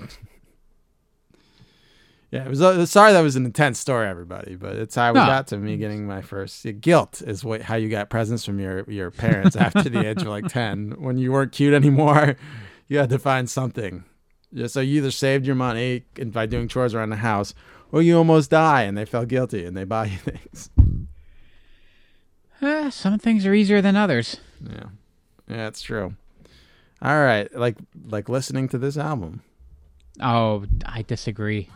Yeah, 2.32 2.44
it 2.44 2.48
was. 2.48 2.60
Uh, 2.60 2.84
sorry, 2.86 3.12
that 3.12 3.20
was 3.20 3.36
an 3.36 3.46
intense 3.46 3.78
story, 3.78 4.08
everybody. 4.08 4.56
But 4.56 4.74
it's 4.76 4.96
how 4.96 5.12
we 5.12 5.20
No. 5.20 5.26
got 5.26 5.46
to 5.48 5.58
me 5.58 5.76
getting 5.76 6.06
my 6.08 6.22
first 6.22 6.66
guilt 6.80 7.22
is 7.24 7.44
what 7.44 7.62
how 7.62 7.76
you 7.76 7.88
got 7.88 8.10
presents 8.10 8.44
from 8.44 8.58
your 8.58 8.82
your 8.90 9.12
parents 9.12 9.54
after 9.66 9.84
the 9.88 10.04
age 10.04 10.22
of 10.22 10.26
like 10.28 10.48
10 10.48 10.96
when 10.98 11.18
you 11.18 11.30
weren't 11.32 11.52
cute 11.52 11.72
anymore. 11.72 12.36
You 12.88 12.98
had 12.98 13.10
to 13.10 13.18
find 13.18 13.50
something. 13.50 14.04
Yeah, 14.52 14.66
so 14.68 14.80
you 14.80 14.98
either 14.98 15.10
saved 15.10 15.44
your 15.44 15.56
money 15.56 16.04
and 16.20 16.32
by 16.32 16.46
doing 16.46 16.68
chores 16.68 16.94
around 16.94 17.10
the 17.10 17.16
house, 17.16 17.52
or 17.90 18.00
you 18.00 18.16
almost 18.16 18.50
die 18.50 18.82
and 18.82 18.96
they 18.96 19.04
felt 19.04 19.26
guilty 19.26 19.64
and 19.64 19.76
they 19.76 19.82
buy 19.82 20.06
you 20.06 20.18
things. 20.18 20.70
Eh, 22.62 22.90
some 22.90 23.18
things 23.18 23.44
are 23.44 23.54
easier 23.54 23.80
than 23.82 23.96
others. 23.96 24.36
Yeah, 24.68 24.84
yeah, 25.48 25.56
that's 25.56 25.82
true. 25.82 26.14
All 27.02 27.18
right, 27.22 27.54
like 27.54 27.76
like 28.08 28.28
listening 28.28 28.68
to 28.70 28.78
this 28.78 28.96
album. 28.96 29.42
Oh, 30.20 30.64
I 30.84 31.02
disagree. 31.02 31.68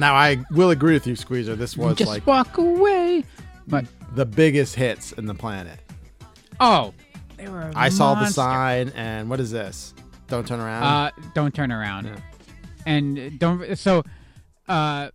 Now 0.00 0.14
I 0.14 0.38
will 0.50 0.70
agree 0.70 0.94
with 0.94 1.06
you, 1.06 1.14
Squeezer. 1.14 1.54
This 1.54 1.76
was 1.76 1.98
Just 1.98 2.08
like 2.08 2.26
walk 2.26 2.56
away. 2.56 3.22
But 3.70 3.86
the 4.14 4.26
biggest 4.26 4.74
hits 4.74 5.12
in 5.12 5.26
the 5.26 5.34
planet. 5.34 5.78
oh, 6.58 6.92
they 7.36 7.48
were. 7.48 7.60
a 7.60 7.72
I 7.74 7.88
saw 7.88 8.14
the 8.14 8.22
monster. 8.22 8.34
sign, 8.34 8.88
and 8.96 9.30
what 9.30 9.40
is 9.40 9.50
this? 9.50 9.94
Don't 10.28 10.46
turn 10.46 10.60
around. 10.60 10.82
Uh, 10.82 11.10
don't 11.34 11.54
turn 11.54 11.72
around. 11.72 12.06
Yeah. 12.06 12.16
And 12.86 13.38
don't. 13.38 13.76
So, 13.78 14.02
uh, 14.68 15.10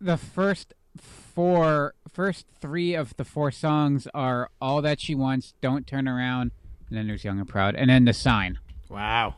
the 0.00 0.16
first 0.16 0.74
four, 1.00 1.94
first 2.12 2.46
three 2.60 2.94
of 2.94 3.16
the 3.16 3.24
four 3.24 3.50
songs 3.50 4.06
are 4.14 4.50
"All 4.60 4.82
That 4.82 5.00
She 5.00 5.14
Wants," 5.14 5.54
"Don't 5.60 5.86
Turn 5.86 6.06
Around," 6.08 6.52
and 6.88 6.98
then 6.98 7.06
there's 7.06 7.24
"Young 7.24 7.38
and 7.38 7.48
Proud," 7.48 7.74
and 7.74 7.90
then 7.90 8.04
the 8.04 8.12
sign. 8.12 8.58
wow. 8.88 9.34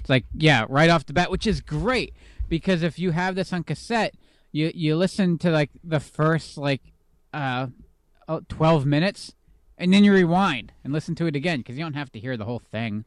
It's 0.00 0.08
like 0.08 0.24
yeah, 0.34 0.64
right 0.68 0.88
off 0.88 1.04
the 1.06 1.12
bat, 1.12 1.30
which 1.30 1.46
is 1.46 1.60
great 1.60 2.14
because 2.48 2.82
if 2.82 2.98
you 2.98 3.10
have 3.10 3.34
this 3.34 3.52
on 3.52 3.64
cassette, 3.64 4.14
you 4.50 4.72
you 4.74 4.96
listen 4.96 5.36
to 5.38 5.50
like 5.50 5.70
the 5.84 6.00
first 6.00 6.56
like 6.56 6.80
uh 7.32 7.66
oh, 8.28 8.40
12 8.48 8.86
minutes 8.86 9.34
and 9.78 9.92
then 9.92 10.04
you 10.04 10.12
rewind 10.12 10.72
and 10.84 10.92
listen 10.92 11.14
to 11.16 11.26
it 11.26 11.36
again 11.36 11.58
because 11.60 11.76
you 11.78 11.84
don't 11.84 11.94
have 11.94 12.10
to 12.12 12.18
hear 12.20 12.36
the 12.36 12.44
whole 12.44 12.58
thing. 12.60 13.04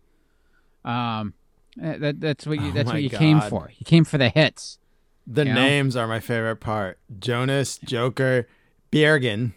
Um 0.86 1.34
uh, 1.82 1.98
that, 1.98 2.20
that's 2.22 2.46
what 2.46 2.60
you 2.60 2.68
Oh 2.70 2.72
that's 2.72 2.88
my 2.88 2.94
what 2.94 3.04
you 3.04 3.10
came 3.10 3.42
for. 3.42 3.72
You 3.78 3.86
came 3.86 4.04
for 4.06 4.18
the 4.18 4.30
hits. 4.30 4.78
The 5.26 5.46
You 5.46 5.54
know? 5.54 5.62
names 5.62 5.96
are 5.96 6.08
my 6.08 6.20
favorite 6.20 6.58
part. 6.58 7.00
Jonas, 7.20 7.78
Joker, 7.78 8.48
Berggren, 8.92 9.54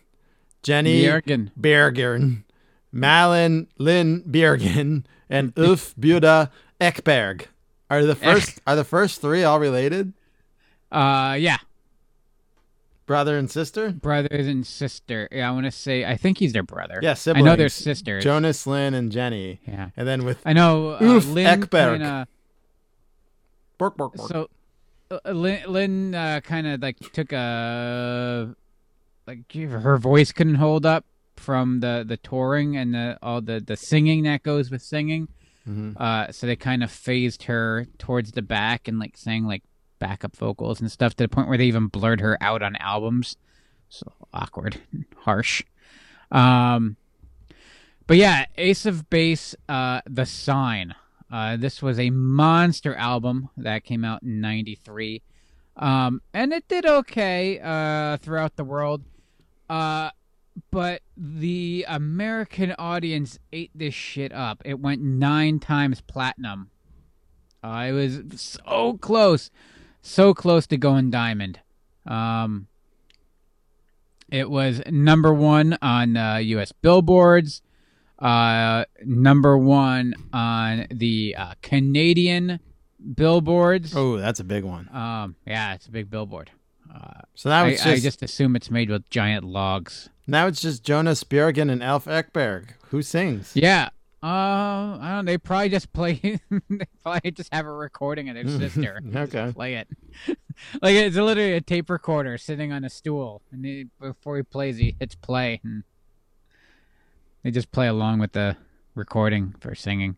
Jenny 0.62 1.02
Berggren. 1.04 1.50
Berggren, 1.60 2.44
Malin 2.92 3.66
Linn 3.78 4.22
Berggren, 4.22 5.04
and 5.28 5.52
Ulf 5.58 5.94
Buddha 5.96 6.50
Ekberg. 6.80 7.46
Are 7.90 8.04
the 8.04 8.14
first 8.16 8.60
are 8.66 8.76
the 8.76 8.84
first 8.84 9.20
three 9.20 9.42
all 9.44 9.60
related? 9.60 10.12
Uh 10.90 11.36
yeah, 11.38 11.58
Brother 13.06 13.38
and 13.38 13.48
sister? 13.50 13.90
brothers 13.92 14.46
and 14.48 14.66
sister. 14.66 15.28
Yeah, 15.30 15.48
I 15.48 15.52
want 15.52 15.66
to 15.66 15.70
say 15.70 16.04
I 16.04 16.16
think 16.16 16.38
he's 16.38 16.52
their 16.52 16.62
brother. 16.64 16.98
Yeah, 17.02 17.12
I 17.12 17.14
siblings. 17.14 17.44
know 17.46 17.54
they're 17.56 17.68
sisters. 17.68 18.24
Jonas, 18.24 18.66
Linn, 18.66 18.94
and 18.94 19.12
Jenny. 19.12 19.60
Yeah. 19.66 19.90
And 19.96 20.08
then 20.08 20.24
with 20.24 20.40
I 20.44 20.52
know 20.52 20.90
uh, 20.90 20.98
Ulf 21.00 21.26
Lynn 21.28 21.60
Ekberg. 21.62 21.92
kinda- 21.98 22.28
Bork, 23.78 23.96
bork, 23.96 24.14
bork. 24.14 24.28
So, 24.28 24.48
uh, 25.10 25.30
Linn, 25.30 25.62
Linn 25.68 26.14
uh, 26.14 26.40
kind 26.40 26.66
of 26.66 26.82
like 26.82 26.98
took 27.12 27.32
a 27.32 28.54
like 29.26 29.52
her 29.52 29.98
voice 29.98 30.32
couldn't 30.32 30.54
hold 30.56 30.84
up 30.86 31.04
from 31.36 31.80
the 31.80 32.04
the 32.06 32.16
touring 32.16 32.76
and 32.76 32.94
the 32.94 33.18
all 33.22 33.40
the 33.40 33.60
the 33.60 33.76
singing 33.76 34.22
that 34.24 34.42
goes 34.42 34.70
with 34.70 34.82
singing. 34.82 35.28
Mhm. 35.68 35.96
Uh, 36.00 36.32
so 36.32 36.46
they 36.46 36.56
kind 36.56 36.82
of 36.82 36.90
phased 36.90 37.44
her 37.44 37.86
towards 37.98 38.32
the 38.32 38.42
back 38.42 38.88
and 38.88 38.98
like 38.98 39.16
sang 39.16 39.44
like 39.46 39.62
backup 39.98 40.36
vocals 40.36 40.80
and 40.80 40.90
stuff 40.90 41.14
to 41.14 41.24
the 41.24 41.28
point 41.28 41.48
where 41.48 41.58
they 41.58 41.66
even 41.66 41.86
blurred 41.88 42.20
her 42.20 42.36
out 42.40 42.62
on 42.62 42.76
albums. 42.76 43.36
So 43.88 44.12
awkward, 44.32 44.80
harsh. 45.18 45.62
Um, 46.30 46.96
but 48.06 48.16
yeah, 48.16 48.46
Ace 48.56 48.86
of 48.86 49.08
Base, 49.10 49.54
uh, 49.68 50.00
The 50.08 50.26
Sign. 50.26 50.94
Uh, 51.30 51.56
this 51.56 51.82
was 51.82 51.98
a 51.98 52.10
monster 52.10 52.94
album 52.94 53.48
that 53.56 53.84
came 53.84 54.04
out 54.04 54.22
in 54.22 54.40
'93, 54.40 55.22
um, 55.76 56.22
and 56.32 56.52
it 56.52 56.68
did 56.68 56.86
okay 56.86 57.58
uh, 57.60 58.16
throughout 58.18 58.54
the 58.56 58.64
world. 58.64 59.02
Uh, 59.68 60.10
but 60.70 61.02
the 61.16 61.84
American 61.88 62.74
audience 62.78 63.38
ate 63.52 63.72
this 63.74 63.92
shit 63.92 64.32
up. 64.32 64.62
It 64.64 64.80
went 64.80 65.02
nine 65.02 65.58
times 65.58 66.00
platinum. 66.00 66.70
Uh, 67.62 67.86
it 67.88 67.92
was 67.92 68.20
so 68.40 68.96
close, 68.98 69.50
so 70.06 70.32
close 70.34 70.66
to 70.68 70.76
going 70.76 71.10
diamond. 71.10 71.60
Um, 72.06 72.68
it 74.30 74.50
was 74.50 74.82
number 74.90 75.32
one 75.32 75.76
on 75.82 76.16
uh, 76.16 76.36
U.S. 76.36 76.72
billboards, 76.72 77.62
uh, 78.18 78.84
number 79.04 79.56
one 79.58 80.14
on 80.32 80.86
the 80.90 81.34
uh, 81.38 81.54
Canadian 81.62 82.60
billboards. 83.14 83.94
Oh, 83.94 84.16
that's 84.16 84.40
a 84.40 84.44
big 84.44 84.64
one. 84.64 84.88
Um, 84.92 85.36
yeah, 85.46 85.74
it's 85.74 85.86
a 85.86 85.90
big 85.90 86.10
billboard. 86.10 86.50
Uh, 86.92 87.20
So 87.34 87.50
now 87.50 87.64
I, 87.64 87.68
it's 87.68 87.84
I 87.86 87.92
just, 87.92 88.04
just 88.04 88.22
assume 88.22 88.56
it's 88.56 88.70
made 88.70 88.90
with 88.90 89.08
giant 89.10 89.44
logs. 89.44 90.08
now 90.26 90.46
it's 90.46 90.60
just 90.62 90.82
Jonas 90.82 91.22
Berggren 91.24 91.70
and 91.70 91.82
Elf 91.82 92.06
Ekberg. 92.06 92.70
Who 92.90 93.02
sings? 93.02 93.52
Yeah. 93.54 93.90
Uh, 94.26 94.98
I 95.00 95.12
don't. 95.14 95.24
They 95.24 95.38
probably 95.38 95.68
just 95.68 95.92
play. 95.92 96.14
they 96.68 96.86
probably 97.04 97.30
just 97.30 97.54
have 97.54 97.64
a 97.64 97.70
recording 97.70 98.28
of 98.28 98.34
their 98.34 98.48
sister. 98.48 99.00
Okay. 99.14 99.52
Play 99.54 99.74
it. 99.74 99.88
like 100.82 100.96
it's 100.96 101.14
literally 101.14 101.52
a 101.52 101.60
tape 101.60 101.88
recorder 101.88 102.36
sitting 102.36 102.72
on 102.72 102.84
a 102.84 102.90
stool, 102.90 103.42
and 103.52 103.64
he, 103.64 103.86
before 104.00 104.36
he 104.36 104.42
plays, 104.42 104.78
he 104.78 104.96
hits 104.98 105.14
play, 105.14 105.60
and 105.62 105.84
they 107.44 107.52
just 107.52 107.70
play 107.70 107.86
along 107.86 108.18
with 108.18 108.32
the 108.32 108.56
recording 108.96 109.54
for 109.60 109.76
singing. 109.76 110.16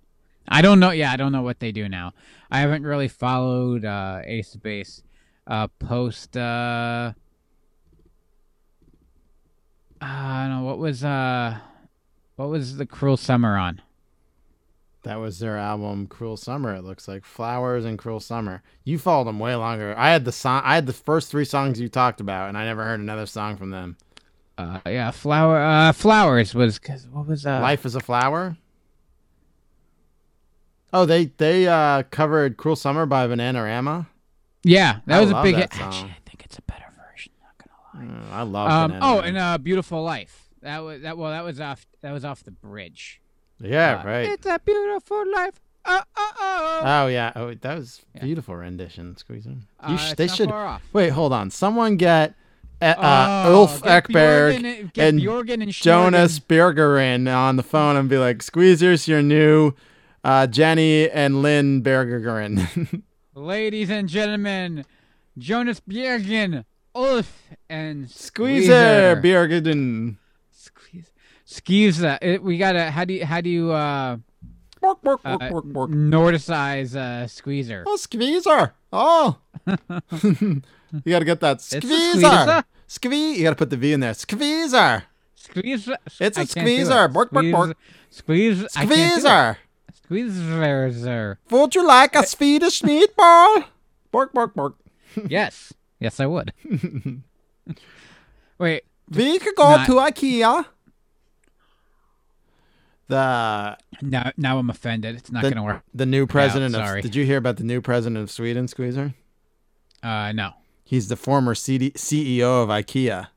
I 0.49 0.63
don't 0.63 0.81
know. 0.81 0.91
Yeah, 0.91 1.13
I 1.13 1.17
don't 1.19 1.33
know 1.33 1.43
what 1.43 1.61
they 1.61 1.71
do 1.71 1.87
now. 1.87 2.15
I 2.51 2.61
haven't 2.61 2.85
really 2.85 3.09
followed 3.09 3.85
uh, 3.85 4.23
Ace 4.25 4.55
of 4.55 4.63
Base 4.63 5.03
uh, 5.47 5.67
post. 5.81 6.35
Uh, 6.35 7.13
I 10.01 10.47
don't 10.47 10.61
know 10.61 10.65
what 10.65 10.79
was 10.79 11.05
uh, 11.05 11.59
what 12.37 12.49
was 12.49 12.79
the 12.79 12.87
Cruel 12.87 13.19
Summer 13.19 13.59
on. 13.59 13.83
That 15.05 15.17
was 15.17 15.39
their 15.39 15.57
album 15.57 16.07
"Cruel 16.07 16.37
Summer." 16.37 16.75
It 16.75 16.83
looks 16.85 17.07
like 17.07 17.25
"Flowers" 17.25 17.85
and 17.85 17.99
"Cruel 17.99 18.21
Summer." 18.21 18.63
You 18.85 18.99
followed 18.99 19.29
them 19.29 19.39
way 19.39 19.55
longer. 19.55 19.95
I 19.97 20.11
had 20.11 20.25
the 20.25 20.33
song. 20.33 20.63
I 20.65 20.75
had 20.75 20.87
the 20.87 20.93
first 20.93 21.31
three 21.31 21.45
songs 21.45 21.81
you 21.81 21.89
talked 21.89 22.21
about, 22.21 22.49
and 22.49 22.59
I 22.59 22.65
never 22.65 22.85
heard 22.85 23.01
another 23.01 23.27
song 23.27 23.57
from 23.57 23.71
them. 23.71 23.97
Uh, 24.57 24.81
yeah, 24.87 25.11
flower. 25.13 25.61
Uh, 25.61 25.93
flowers 25.93 26.53
was 26.53 26.79
cause 26.81 27.07
what 27.11 27.27
was 27.27 27.47
uh? 27.47 27.61
"Life 27.61 27.87
is 27.87 27.95
a 27.95 28.01
Flower." 28.01 28.57
Oh, 30.93 31.05
they 31.05 31.27
they 31.27 31.69
uh, 31.69 32.03
covered 32.11 32.57
"Cruel 32.57 32.77
Summer" 32.77 33.07
by 33.07 33.29
Bananarama. 33.29 34.07
Yeah, 34.65 34.99
that 35.07 35.19
I 35.19 35.21
was 35.21 35.31
a 35.31 35.43
big 35.43 35.55
hit. 35.55 35.81
Actually, 35.81 36.11
I 36.11 36.17
think 36.27 36.45
it's 36.45 36.59
a 36.59 36.63
better 36.63 36.87
version. 37.13 37.33
Not 37.41 37.69
gonna 37.95 38.11
lie. 38.11 38.21
Mm, 38.21 38.33
I 38.33 38.43
love. 38.43 38.71
Um, 38.71 38.99
oh, 39.01 39.21
and 39.21 39.39
uh, 39.39 39.59
beautiful 39.59 40.03
life. 40.03 40.49
That 40.63 40.81
was 40.81 41.03
that. 41.03 41.17
Well, 41.17 41.31
that 41.31 41.45
was 41.45 41.61
off. 41.61 41.87
That 42.01 42.13
was 42.13 42.25
off 42.25 42.43
the 42.43 42.51
bridge. 42.51 43.21
Yeah, 43.61 44.01
Uh, 44.03 44.07
right. 44.07 44.29
It's 44.29 44.47
a 44.47 44.59
beautiful 44.65 45.25
life. 45.35 45.61
oh, 45.85 46.01
oh, 46.17 46.33
oh. 46.41 46.81
Oh 46.85 47.07
yeah. 47.09 47.33
Oh, 47.35 47.55
that 47.55 47.79
was 47.79 48.03
Yeah. 48.15 48.25
beautiful 48.25 48.55
rendition, 48.57 49.17
Squeezer. 49.17 49.55
Uh, 49.81 49.93
You 49.93 49.99
sh- 49.99 50.13
they 50.15 50.29
should 50.29 50.53
wait. 50.93 51.11
Hold 51.11 51.33
on. 51.33 51.51
Someone 51.51 51.97
get 51.97 52.35
uh, 52.81 52.95
Oh, 53.47 53.55
Ulf 53.63 53.83
Ekberg 53.83 54.57
and- 54.65 54.93
get 54.93 55.09
and 55.09 55.21
Bjorgen 55.21 55.63
and 55.63 55.73
Jonas 55.73 56.39
Berggren 56.39 57.27
on 57.35 57.57
the 57.57 57.63
phone 57.65 57.97
and 57.97 58.09
be 58.09 58.19
like, 58.19 58.41
"Squeezer's 58.43 59.09
your 59.09 59.23
new 59.23 59.73
uh, 60.23 60.47
Jenny 60.47 61.11
and 61.11 61.43
Linn 61.43 61.83
Berggren." 61.83 63.03
Ladies 63.35 63.91
and 63.91 64.09
gentlemen, 64.09 64.85
Jonas 65.37 65.81
Berggren, 65.81 66.65
Ulf, 66.95 67.33
and 67.69 68.09
Squeezer 68.11 69.17
Squeezer. 69.17 69.21
Squeeze. 71.49 71.97
Squeeze. 71.97 72.19
It, 72.23 72.43
we 72.43 72.59
gotta. 72.59 72.91
How 72.91 73.05
do 73.05 73.15
you 73.15 73.25
how 73.25 73.41
do 73.41 73.49
you 73.49 73.73
uh, 73.73 74.19
Bork, 74.81 75.03
bork, 75.03 75.21
uh 75.25 75.39
bork, 75.39 75.51
bork, 75.51 75.65
bork. 75.65 75.91
Nordicize 75.91 76.95
uh, 76.95 77.27
Squeezer? 77.27 77.85
Oh, 77.87 77.97
Squeezer. 77.97 78.75
Oh. 78.93 79.39
you 79.67 80.63
got 81.07 81.19
to 81.19 81.25
get 81.25 81.41
that 81.41 81.57
a 81.57 81.61
Squeezer. 81.61 82.21
squeezer. 82.21 82.65
Squee. 82.87 83.37
You 83.37 83.43
got 83.43 83.51
to 83.51 83.57
put 83.57 83.71
the 83.71 83.77
V 83.77 83.93
in 83.93 84.01
there. 84.01 84.15
Squeezer. 84.15 85.05
Squeeze. 85.35 85.89
It's 86.21 86.37
a 86.37 86.41
can't 86.47 86.51
squeezer. 86.51 87.05
it. 87.07 87.13
Bork, 87.13 87.31
bork, 87.31 87.51
bork. 87.51 87.77
Squeeze. 88.11 88.65
I 88.77 88.87
can't. 88.87 89.13
Squeezer. 89.21 89.59
Squeezer. 89.95 91.39
Would 91.51 91.75
you 91.75 91.87
like 91.87 92.15
a 92.15 92.27
Swedish 92.27 92.83
meatball? 92.83 93.65
Bork, 94.13 94.33
bork, 94.33 94.55
bork. 94.55 94.77
yes. 95.29 95.73
Yes, 95.99 96.21
I 96.21 96.27
would. 96.27 96.53
Wait. 98.59 98.85
We 99.11 99.39
could 99.39 99.57
go 99.57 99.77
Not- 99.77 99.87
to 99.87 99.93
IKEA. 99.95 100.67
The 103.09 103.77
Now, 104.03 104.33
now 104.37 104.59
I'm 104.59 104.71
offended. 104.71 105.17
It's 105.17 105.33
not 105.33 105.43
the, 105.43 105.51
gonna 105.51 105.65
work. 105.65 105.83
the 105.95 106.07
new 106.07 106.27
president 106.27 106.75
sorry. 106.75 107.01
of 107.01 107.03
did 107.03 107.15
you 107.15 107.25
hear 107.25 107.39
about 107.39 107.57
the 107.57 107.65
new 107.65 107.81
president 107.81 108.23
of 108.23 108.31
Sweden, 108.31 108.69
Squeezer? 108.69 109.15
Uh, 110.03 110.33
no. 110.33 110.53
He's 110.85 111.09
the 111.09 111.17
former 111.17 111.55
CD, 111.55 111.91
CEO 111.93 112.63
of 112.63 112.69
IKEA. 112.69 113.29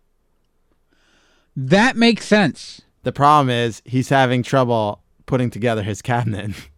That 1.55 1.95
makes 1.97 2.25
sense. 2.25 2.81
The 3.03 3.11
problem 3.11 3.49
is 3.49 3.81
he's 3.85 4.09
having 4.09 4.43
trouble 4.43 5.01
putting 5.25 5.49
together 5.49 5.83
his 5.83 6.01
cabinet. 6.01 6.51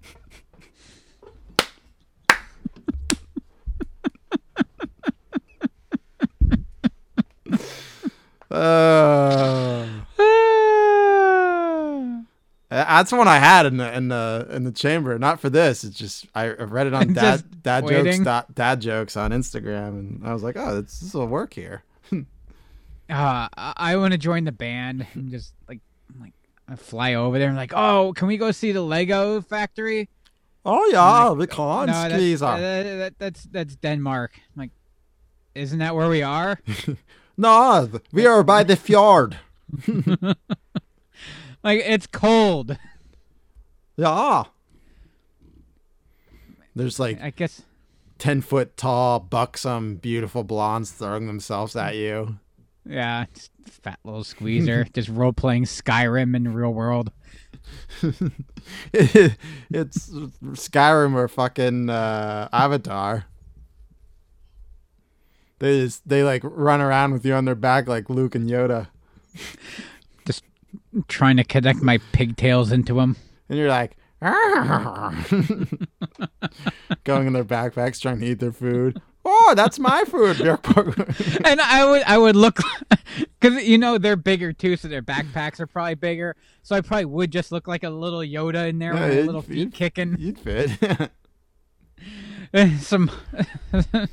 Uh, 8.54 9.88
that's 12.74 13.10
the 13.12 13.18
one 13.18 13.28
I 13.28 13.38
had 13.40 13.66
in 13.66 13.78
the 13.78 13.96
in 13.96 14.08
the 14.08 14.48
in 14.50 14.64
the 14.64 14.72
chamber. 14.72 15.18
Not 15.20 15.40
for 15.40 15.50
this. 15.50 15.84
It's 15.84 15.98
just 15.98 16.28
I 16.34 16.50
read 16.50 16.88
it 16.88 16.94
on 16.94 17.14
dad 17.14 17.44
dad 17.62 17.88
jokes 17.88 18.04
waiting. 18.04 18.24
dad 18.24 18.82
jokes 18.82 19.16
on 19.18 19.32
Instagram, 19.32 19.90
and 20.00 20.22
I 20.26 20.34
was 20.34 20.44
like, 20.44 20.56
oh, 20.58 20.82
this 20.82 21.00
this 21.00 21.14
will 21.14 21.28
work 21.28 21.54
here. 21.54 21.84
Uh, 23.10 23.48
I, 23.58 23.98
want 23.98 24.14
to 24.14 24.18
join 24.18 24.46
the 24.46 24.52
band 24.54 25.06
and 25.14 25.30
just 25.30 25.54
like 25.68 25.82
like 26.20 26.32
I 26.70 26.76
fly 26.78 27.16
over 27.16 27.38
there 27.38 27.50
and 27.50 27.58
like, 27.58 27.74
oh, 27.76 28.14
can 28.16 28.28
we 28.30 28.38
go 28.38 28.50
see 28.52 28.72
the 28.72 28.82
Lego 28.82 29.42
factory? 29.42 30.10
Oh 30.66 30.90
yeah, 30.92 31.32
we 31.32 31.46
can 31.46 31.58
No, 31.88 31.94
that's, 31.94 32.14
that- 32.62 32.98
that- 32.98 33.20
that's 33.20 33.44
that's 33.44 33.76
Denmark. 33.76 34.32
I'm 34.36 34.62
like, 34.62 34.72
isn't 35.54 35.80
that 35.80 35.96
where 35.96 36.10
we 36.10 36.24
are? 36.24 36.60
No, 37.36 37.90
we 38.12 38.28
are 38.28 38.44
by 38.44 38.64
the 38.64 38.76
fjord. 38.76 39.38
Like 41.64 41.82
it's 41.86 42.08
cold. 42.08 42.78
Yeah. 43.96 44.44
There's 46.76 47.00
like 47.00 47.22
I 47.22 47.30
guess. 47.30 47.62
ten 48.18 48.42
foot 48.42 48.76
tall, 48.78 49.20
buxom, 49.20 49.96
beautiful 49.96 50.44
blondes 50.44 50.92
throwing 50.92 51.28
themselves 51.28 51.76
at 51.76 51.96
you. 51.96 52.40
Yeah, 52.86 53.26
just 53.34 53.52
fat 53.66 54.00
little 54.04 54.24
squeezer, 54.24 54.86
just 54.94 55.10
role 55.10 55.34
playing 55.34 55.66
Skyrim 55.66 56.36
in 56.36 56.44
the 56.44 56.50
real 56.50 56.74
world. 56.74 57.12
it's 58.92 60.10
Skyrim 60.10 61.14
or 61.14 61.28
fucking 61.28 61.90
uh, 61.90 62.50
Avatar. 62.52 63.26
They 65.60 65.82
just 65.82 66.08
they 66.08 66.24
like 66.24 66.42
run 66.44 66.82
around 66.82 67.14
with 67.14 67.26
you 67.26 67.34
on 67.34 67.46
their 67.46 67.56
back 67.56 67.88
like 67.88 68.10
Luke 68.10 68.36
and 68.36 68.50
Yoda, 68.50 68.88
trying 71.08 71.38
to 71.38 71.44
connect 71.44 71.82
my 71.82 72.00
pigtails 72.12 72.72
into 72.72 72.96
them. 72.96 73.16
and 73.50 73.58
you're 73.60 73.70
like 73.70 73.96
going 77.04 77.28
in 77.28 77.34
their 77.34 77.44
backpacks 77.44 78.00
trying 78.02 78.20
to 78.20 78.26
eat 78.26 78.40
their 78.40 78.52
food. 78.52 79.02
Oh, 79.26 79.54
that's 79.56 79.80
my 79.80 80.04
food. 80.06 80.40
and 81.46 81.62
I 81.62 81.86
would 81.86 82.04
I 82.04 82.18
would 82.18 82.36
look 82.36 82.60
because 83.40 83.64
you 83.64 83.78
know 83.78 83.98
they're 83.98 84.16
bigger 84.18 84.52
too, 84.54 84.76
so 84.78 84.88
their 84.88 85.02
backpacks 85.02 85.60
are 85.60 85.68
probably 85.68 85.96
bigger. 85.96 86.36
So 86.62 86.76
I 86.76 86.82
probably 86.82 87.06
would 87.06 87.32
just 87.32 87.52
look 87.52 87.68
like 87.68 87.84
a 87.84 87.90
little 87.90 88.20
Yoda 88.20 88.68
in 88.70 88.80
there 88.80 88.94
Yeah, 88.94 89.08
with 89.10 89.18
a 89.20 89.24
little 89.24 89.42
feet 89.42 89.74
kicking. 89.74 90.16
You'd 90.20 90.40
fit. 90.40 90.72
some 92.82 93.10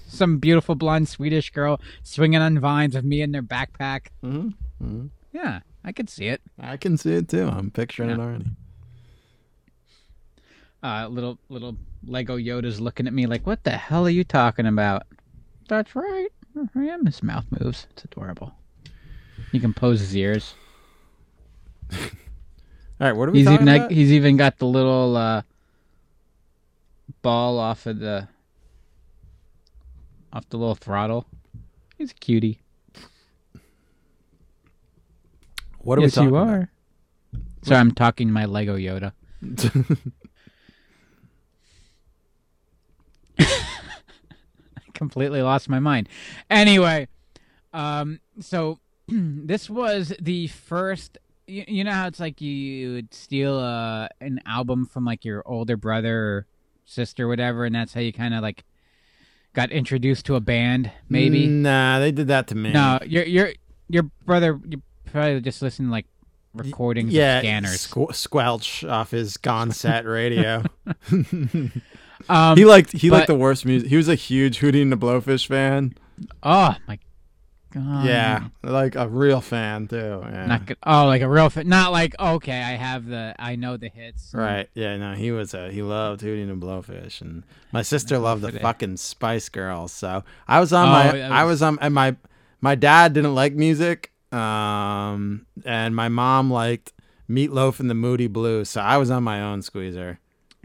some 0.06 0.38
beautiful 0.38 0.74
blonde 0.76 1.08
Swedish 1.08 1.50
girl 1.50 1.80
swinging 2.02 2.40
on 2.40 2.58
vines 2.60 2.94
with 2.94 3.04
me 3.04 3.20
in 3.20 3.32
their 3.32 3.42
backpack. 3.42 4.06
mm-hmm. 4.24 5.06
Yeah, 5.32 5.60
I 5.84 5.92
could 5.92 6.10
see 6.10 6.26
it. 6.26 6.42
I 6.58 6.76
can 6.76 6.96
see 6.96 7.14
it 7.14 7.28
too. 7.28 7.48
I'm 7.48 7.70
picturing 7.70 8.10
it 8.10 8.18
already. 8.18 8.46
Uh, 10.82 11.08
little 11.08 11.38
little 11.48 11.76
Lego 12.06 12.36
Yoda's 12.36 12.80
looking 12.80 13.06
at 13.06 13.12
me 13.12 13.26
like, 13.26 13.46
"What 13.46 13.64
the 13.64 13.70
hell 13.70 14.06
are 14.06 14.10
you 14.10 14.24
talking 14.24 14.66
about?" 14.66 15.02
That's 15.68 15.94
right. 15.94 16.28
Am. 16.74 17.06
His 17.06 17.22
mouth 17.22 17.44
moves. 17.60 17.86
It's 17.90 18.04
adorable. 18.04 18.54
He 19.52 19.60
can 19.60 19.72
pose 19.72 20.00
his 20.00 20.16
ears. 20.16 20.54
All 21.92 21.98
right, 23.00 23.12
what 23.12 23.28
are 23.28 23.32
we 23.32 23.38
He's 23.38 23.46
talking 23.46 23.66
even 23.66 23.80
about? 23.80 23.90
he's 23.90 24.12
even 24.12 24.36
got 24.36 24.58
the 24.58 24.66
little 24.66 25.16
uh, 25.16 25.42
ball 27.22 27.58
off 27.58 27.86
of 27.86 27.98
the 27.98 28.28
off 30.32 30.48
the 30.50 30.56
little 30.58 30.74
throttle. 30.74 31.26
He's 31.98 32.10
a 32.10 32.14
cutie. 32.14 32.60
What 35.82 35.98
are 35.98 36.02
yes, 36.02 36.12
we 36.12 36.14
talking 36.14 36.30
you 36.30 36.36
about? 36.36 36.48
are. 36.48 36.70
Sorry, 37.62 37.80
I'm 37.80 37.92
talking 37.92 38.28
to 38.28 38.32
my 38.32 38.44
Lego 38.44 38.76
Yoda. 38.76 39.12
I 43.38 43.46
completely 44.94 45.42
lost 45.42 45.68
my 45.68 45.78
mind. 45.78 46.08
Anyway, 46.48 47.08
um, 47.72 48.20
so 48.40 48.78
this 49.08 49.70
was 49.70 50.12
the 50.20 50.48
first. 50.48 51.18
You, 51.46 51.64
you 51.66 51.84
know 51.84 51.92
how 51.92 52.06
it's 52.06 52.20
like 52.20 52.40
you 52.40 52.92
would 52.92 53.14
steal 53.14 53.58
uh, 53.58 54.08
an 54.20 54.40
album 54.46 54.86
from 54.86 55.04
like 55.04 55.24
your 55.24 55.42
older 55.46 55.76
brother 55.76 56.18
or 56.18 56.46
sister, 56.84 57.24
or 57.24 57.28
whatever, 57.28 57.64
and 57.64 57.74
that's 57.74 57.94
how 57.94 58.00
you 58.00 58.12
kind 58.12 58.34
of 58.34 58.42
like 58.42 58.64
got 59.52 59.70
introduced 59.70 60.26
to 60.26 60.36
a 60.36 60.40
band, 60.40 60.92
maybe. 61.08 61.46
Nah, 61.46 61.98
they 61.98 62.12
did 62.12 62.28
that 62.28 62.46
to 62.48 62.54
me. 62.54 62.72
No, 62.72 62.98
your 63.04 63.24
your 63.24 63.52
your 63.88 64.04
brother. 64.24 64.60
You 64.68 64.82
probably 65.10 65.40
just 65.40 65.60
listen 65.62 65.86
to 65.86 65.90
like 65.90 66.06
recordings 66.54 67.12
yeah, 67.12 67.38
of 67.38 67.42
scanners. 67.44 67.86
squ- 67.86 68.14
squelch 68.14 68.84
off 68.84 69.10
his 69.12 69.36
gone 69.36 69.70
set 69.72 70.04
radio. 70.06 70.62
Um, 72.28 72.56
he 72.56 72.66
liked 72.66 72.92
he 72.92 73.08
liked 73.10 73.28
the 73.28 73.34
worst 73.34 73.64
music. 73.64 73.88
He 73.88 73.96
was 73.96 74.06
a 74.06 74.14
huge 74.14 74.60
Hootie 74.60 74.82
and 74.82 74.92
the 74.92 74.96
Blowfish 74.96 75.46
fan. 75.48 75.94
Oh 76.42 76.76
my 76.86 76.98
god. 77.72 78.04
yeah, 78.04 78.48
like 78.62 78.94
a 78.94 79.08
real 79.08 79.40
fan 79.40 79.88
too. 79.88 80.20
Yeah. 80.22 80.44
Not 80.46 80.66
good. 80.66 80.76
Oh, 80.84 81.06
like 81.06 81.22
a 81.22 81.28
real 81.28 81.48
fit. 81.48 81.66
Not 81.66 81.92
like 81.92 82.14
okay, 82.20 82.58
I 82.62 82.72
have 82.72 83.06
the, 83.06 83.34
I 83.38 83.56
know 83.56 83.78
the 83.78 83.88
hits. 83.88 84.32
Right. 84.34 84.68
Yeah. 84.74 84.98
No, 84.98 85.14
he 85.14 85.32
was 85.32 85.54
a 85.54 85.72
he 85.72 85.80
loved 85.80 86.20
Hootie 86.20 86.46
and 86.46 86.60
the 86.60 86.66
Blowfish, 86.66 87.22
and 87.22 87.42
my 87.72 87.80
sister 87.80 88.18
loved 88.18 88.42
the 88.42 88.52
fucking 88.52 88.98
Spice 88.98 89.48
Girls. 89.48 89.90
So 89.90 90.22
I 90.46 90.60
was 90.60 90.74
on 90.74 90.88
Oh, 90.88 90.92
my 90.92 91.12
that 91.12 91.32
I 91.32 91.44
was- 91.44 91.52
was 91.54 91.62
on 91.62 91.78
and 91.80 91.94
my 91.94 92.16
my 92.60 92.74
dad 92.74 93.14
didn't 93.14 93.34
like 93.34 93.54
music, 93.54 94.12
um, 94.32 95.46
and 95.64 95.94
my 95.96 96.08
mom 96.08 96.50
liked 96.50 96.92
Meatloaf 97.28 97.80
and 97.80 97.88
the 97.90 97.94
Moody 97.94 98.26
Blues. 98.26 98.70
So 98.70 98.80
I 98.80 98.96
was 98.96 99.10
on 99.10 99.22
my 99.22 99.40
own 99.42 99.62
squeezer. 99.62 100.18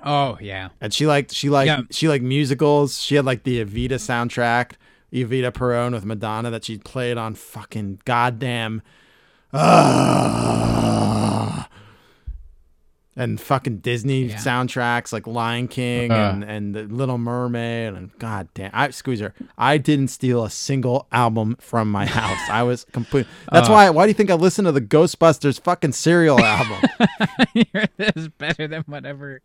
Oh 0.04 0.38
yeah. 0.42 0.70
And 0.82 0.94
she 0.94 1.08
liked 1.08 1.32
she 1.34 1.50
liked 1.50 1.68
Yeah. 1.68 1.82
she 1.92 2.08
liked 2.08 2.24
musicals. 2.24 3.02
She 3.02 3.16
had 3.16 3.26
like 3.26 3.44
the 3.44 3.64
Evita 3.64 3.94
soundtrack, 3.94 4.74
Evita 5.14 5.54
Peron 5.54 5.94
with 5.94 6.06
Madonna 6.06 6.50
that 6.52 6.66
she 6.66 6.78
played 6.78 7.18
on 7.18 7.34
fucking 7.36 8.02
goddamn 8.06 8.82
Ah. 9.54 10.95
And 13.18 13.40
fucking 13.40 13.78
Disney 13.78 14.24
Yeah. 14.26 14.36
soundtracks 14.36 15.14
like 15.14 15.26
Lion 15.26 15.68
King 15.68 16.12
Uh. 16.12 16.16
and 16.34 16.44
and 16.44 16.76
the 16.76 16.84
Little 16.84 17.18
Mermaid 17.18 17.94
and 17.94 18.12
god 18.20 18.50
damn 18.54 18.72
I 18.74 18.90
Squeezer. 18.90 19.34
I 19.58 19.78
didn't 19.78 20.10
steal 20.10 20.44
a 20.44 20.50
single 20.50 21.08
album 21.12 21.56
from 21.60 21.90
my 21.92 22.06
house. 22.06 22.50
I 22.50 22.64
was 22.64 22.86
complete. 22.92 23.28
That's 23.52 23.70
Uh. 23.70 23.72
why 23.74 23.90
why 23.90 24.06
do 24.06 24.10
you 24.10 24.14
think 24.16 24.30
I 24.32 24.36
listened 24.36 24.66
to 24.66 24.72
the 24.72 24.82
Ghostbusters 24.82 25.60
fucking 25.62 25.94
serial 25.94 26.40
album? 26.40 26.82
this 27.98 28.12
is 28.16 28.28
better 28.30 28.68
than 28.68 28.84
whatever. 28.88 29.42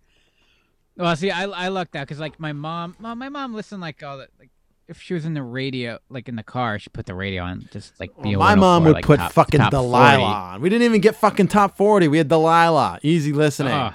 Well, 0.97 1.15
see, 1.17 1.31
I 1.31 1.45
I 1.45 1.69
lucked 1.69 1.97
out 1.97 2.07
because 2.07 2.19
like 2.21 2.39
my 2.41 2.53
mom, 2.53 2.97
well, 3.01 3.15
my 3.15 3.29
mom 3.29 3.55
listened 3.55 3.81
like 3.81 4.03
all 4.03 4.19
that. 4.19 4.29
Like 4.39 4.51
if 4.91 5.01
she 5.01 5.15
was 5.15 5.25
in 5.25 5.35
the 5.35 5.43
radio, 5.43 5.99
like 6.11 6.29
in 6.29 6.35
the 6.35 6.43
car, 6.43 6.79
she 6.81 6.91
put 6.91 7.07
the 7.07 7.15
radio 7.15 7.45
on, 7.45 7.69
just 7.73 7.99
like 8.01 8.11
the 8.23 8.35
my 8.35 8.57
mom 8.57 8.85
would 8.85 8.95
like, 8.95 9.05
put 9.05 9.21
top- 9.21 9.33
fucking 9.33 9.61
top 9.61 9.71
Delilah 9.71 10.19
40. 10.19 10.23
on. 10.25 10.61
We 10.61 10.69
didn't 10.69 10.83
even 10.85 11.01
get 11.01 11.15
fucking 11.15 11.47
top 11.49 11.77
40. 11.77 12.09
We 12.09 12.19
had 12.19 12.27
Delilah. 12.29 12.99
Easy 13.03 13.33
listening. 13.33 13.73
Ugh. 13.73 13.95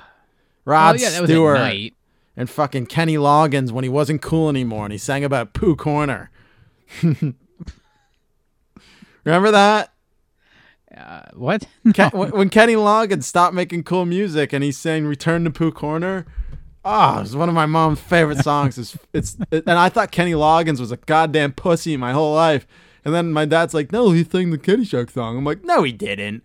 Rod 0.63 0.95
Oh, 0.95 0.99
yeah, 0.99 1.23
Stewart. 1.25 1.91
And 2.37 2.49
fucking 2.49 2.85
Kenny 2.87 3.15
Loggins 3.15 3.71
when 3.71 3.83
he 3.83 3.89
wasn't 3.89 4.21
cool 4.21 4.49
anymore 4.49 4.85
and 4.85 4.91
he 4.93 4.97
sang 4.97 5.23
about 5.25 5.53
Pooh 5.53 5.75
Corner. 5.75 6.31
Remember 9.25 9.51
that? 9.51 9.93
Uh, 10.95 11.21
what? 11.33 11.67
Ken, 11.93 12.09
when, 12.13 12.31
when 12.31 12.49
Kenny 12.49 12.75
Loggins 12.75 13.23
stopped 13.23 13.53
making 13.53 13.83
cool 13.83 14.05
music 14.05 14.53
and 14.53 14.63
he 14.63 14.71
sang 14.71 15.05
"Return 15.05 15.43
to 15.43 15.49
Pooh 15.51 15.71
Corner," 15.71 16.25
oh, 16.85 17.19
it's 17.19 17.33
one 17.35 17.49
of 17.49 17.55
my 17.55 17.65
mom's 17.65 17.99
favorite 17.99 18.37
songs. 18.39 18.77
It's, 18.77 18.97
it's 19.11 19.37
it, 19.51 19.63
and 19.67 19.77
I 19.77 19.89
thought 19.89 20.11
Kenny 20.11 20.31
Loggins 20.33 20.79
was 20.79 20.91
a 20.91 20.97
goddamn 20.97 21.51
pussy 21.53 21.97
my 21.97 22.13
whole 22.13 22.33
life. 22.33 22.65
And 23.03 23.13
then 23.13 23.31
my 23.33 23.45
dad's 23.45 23.73
like, 23.73 23.91
"No, 23.91 24.11
he 24.11 24.23
sang 24.23 24.49
the 24.51 24.57
Caddyshack 24.57 25.11
song." 25.11 25.37
I'm 25.37 25.43
like, 25.43 25.63
"No, 25.63 25.83
he 25.83 25.91
didn't." 25.91 26.43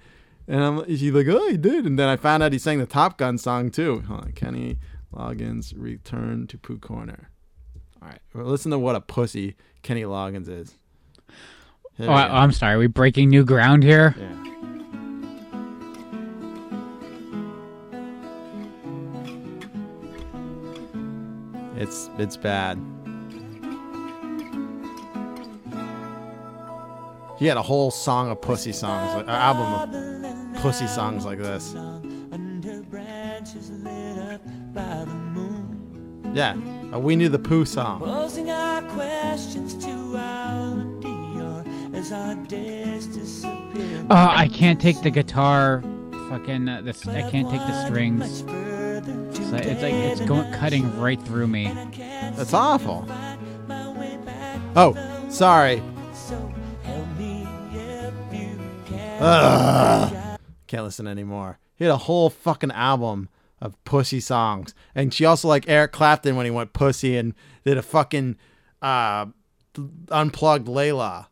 And 0.48 0.62
I'm 0.62 0.84
she's 0.88 1.12
like, 1.12 1.26
"Oh, 1.28 1.48
he 1.48 1.56
did." 1.56 1.86
And 1.86 1.98
then 1.98 2.08
I 2.08 2.16
found 2.16 2.42
out 2.42 2.52
he 2.52 2.58
sang 2.58 2.78
the 2.78 2.86
Top 2.86 3.16
Gun 3.16 3.38
song 3.38 3.70
too. 3.70 4.02
On, 4.10 4.32
Kenny 4.32 4.78
Loggins, 5.14 5.72
"Return 5.76 6.46
to 6.48 6.58
Pooh 6.58 6.78
Corner." 6.78 7.30
All 8.02 8.08
right, 8.08 8.18
well, 8.34 8.44
listen 8.46 8.70
to 8.72 8.78
what 8.78 8.96
a 8.96 9.00
pussy 9.00 9.56
Kenny 9.82 10.02
Loggins 10.02 10.48
is. 10.48 10.74
Here 11.96 12.08
Oh, 12.10 12.12
I. 12.12 12.42
I'm 12.42 12.52
sorry. 12.52 12.74
Are 12.74 12.78
we 12.78 12.86
breaking 12.88 13.28
new 13.30 13.44
ground 13.44 13.82
here? 13.82 14.14
Yeah. 14.18 14.79
It's 21.80 22.10
it's 22.18 22.36
bad. 22.36 22.78
He 27.38 27.46
had 27.46 27.56
a 27.56 27.62
whole 27.62 27.90
song 27.90 28.30
of 28.30 28.42
pussy 28.42 28.70
songs, 28.70 29.14
like, 29.14 29.24
an 29.24 29.30
album 29.30 30.26
of 30.26 30.62
pussy 30.62 30.86
songs 30.86 31.24
like 31.24 31.38
this. 31.38 31.74
Yeah, 36.34 36.54
a 36.92 36.98
Winnie 36.98 37.28
the 37.28 37.38
Pooh 37.38 37.64
song. 37.64 38.00
Posing 38.00 38.50
our 38.50 38.82
questions 38.90 39.74
to 39.82 39.90
our 40.18 40.76
Dior 41.00 41.94
as 41.94 42.12
our 42.12 42.34
days 42.44 43.06
disappear. 43.06 44.06
Oh, 44.10 44.28
I 44.30 44.48
can't 44.48 44.78
take 44.78 45.00
the 45.00 45.10
guitar. 45.10 45.82
Fucking 46.28 46.68
uh, 46.68 46.82
this. 46.82 47.08
I 47.08 47.22
can't 47.30 47.48
take 47.48 47.60
the 47.60 47.86
strings. 47.86 48.44
It's 49.52 49.66
like 49.66 49.66
it's, 49.66 49.82
like, 49.82 49.94
it's 49.94 50.20
going 50.20 50.52
cutting 50.52 50.96
right 51.00 51.20
through 51.20 51.48
me. 51.48 51.72
That's 52.36 52.54
awful. 52.54 53.04
Oh, 54.76 54.94
sorry. 55.28 55.82
Ugh. 59.18 60.38
Can't 60.68 60.84
listen 60.84 61.08
anymore. 61.08 61.58
He 61.74 61.84
had 61.84 61.90
a 61.90 61.96
whole 61.96 62.30
fucking 62.30 62.70
album 62.70 63.28
of 63.60 63.82
pussy 63.82 64.20
songs, 64.20 64.72
and 64.94 65.12
she 65.12 65.24
also 65.24 65.48
like 65.48 65.68
Eric 65.68 65.90
Clapton 65.90 66.36
when 66.36 66.46
he 66.46 66.52
went 66.52 66.72
pussy 66.72 67.16
and 67.16 67.34
did 67.64 67.76
a 67.76 67.82
fucking 67.82 68.36
uh, 68.80 69.26
unplugged 70.12 70.68
Layla. 70.68 71.26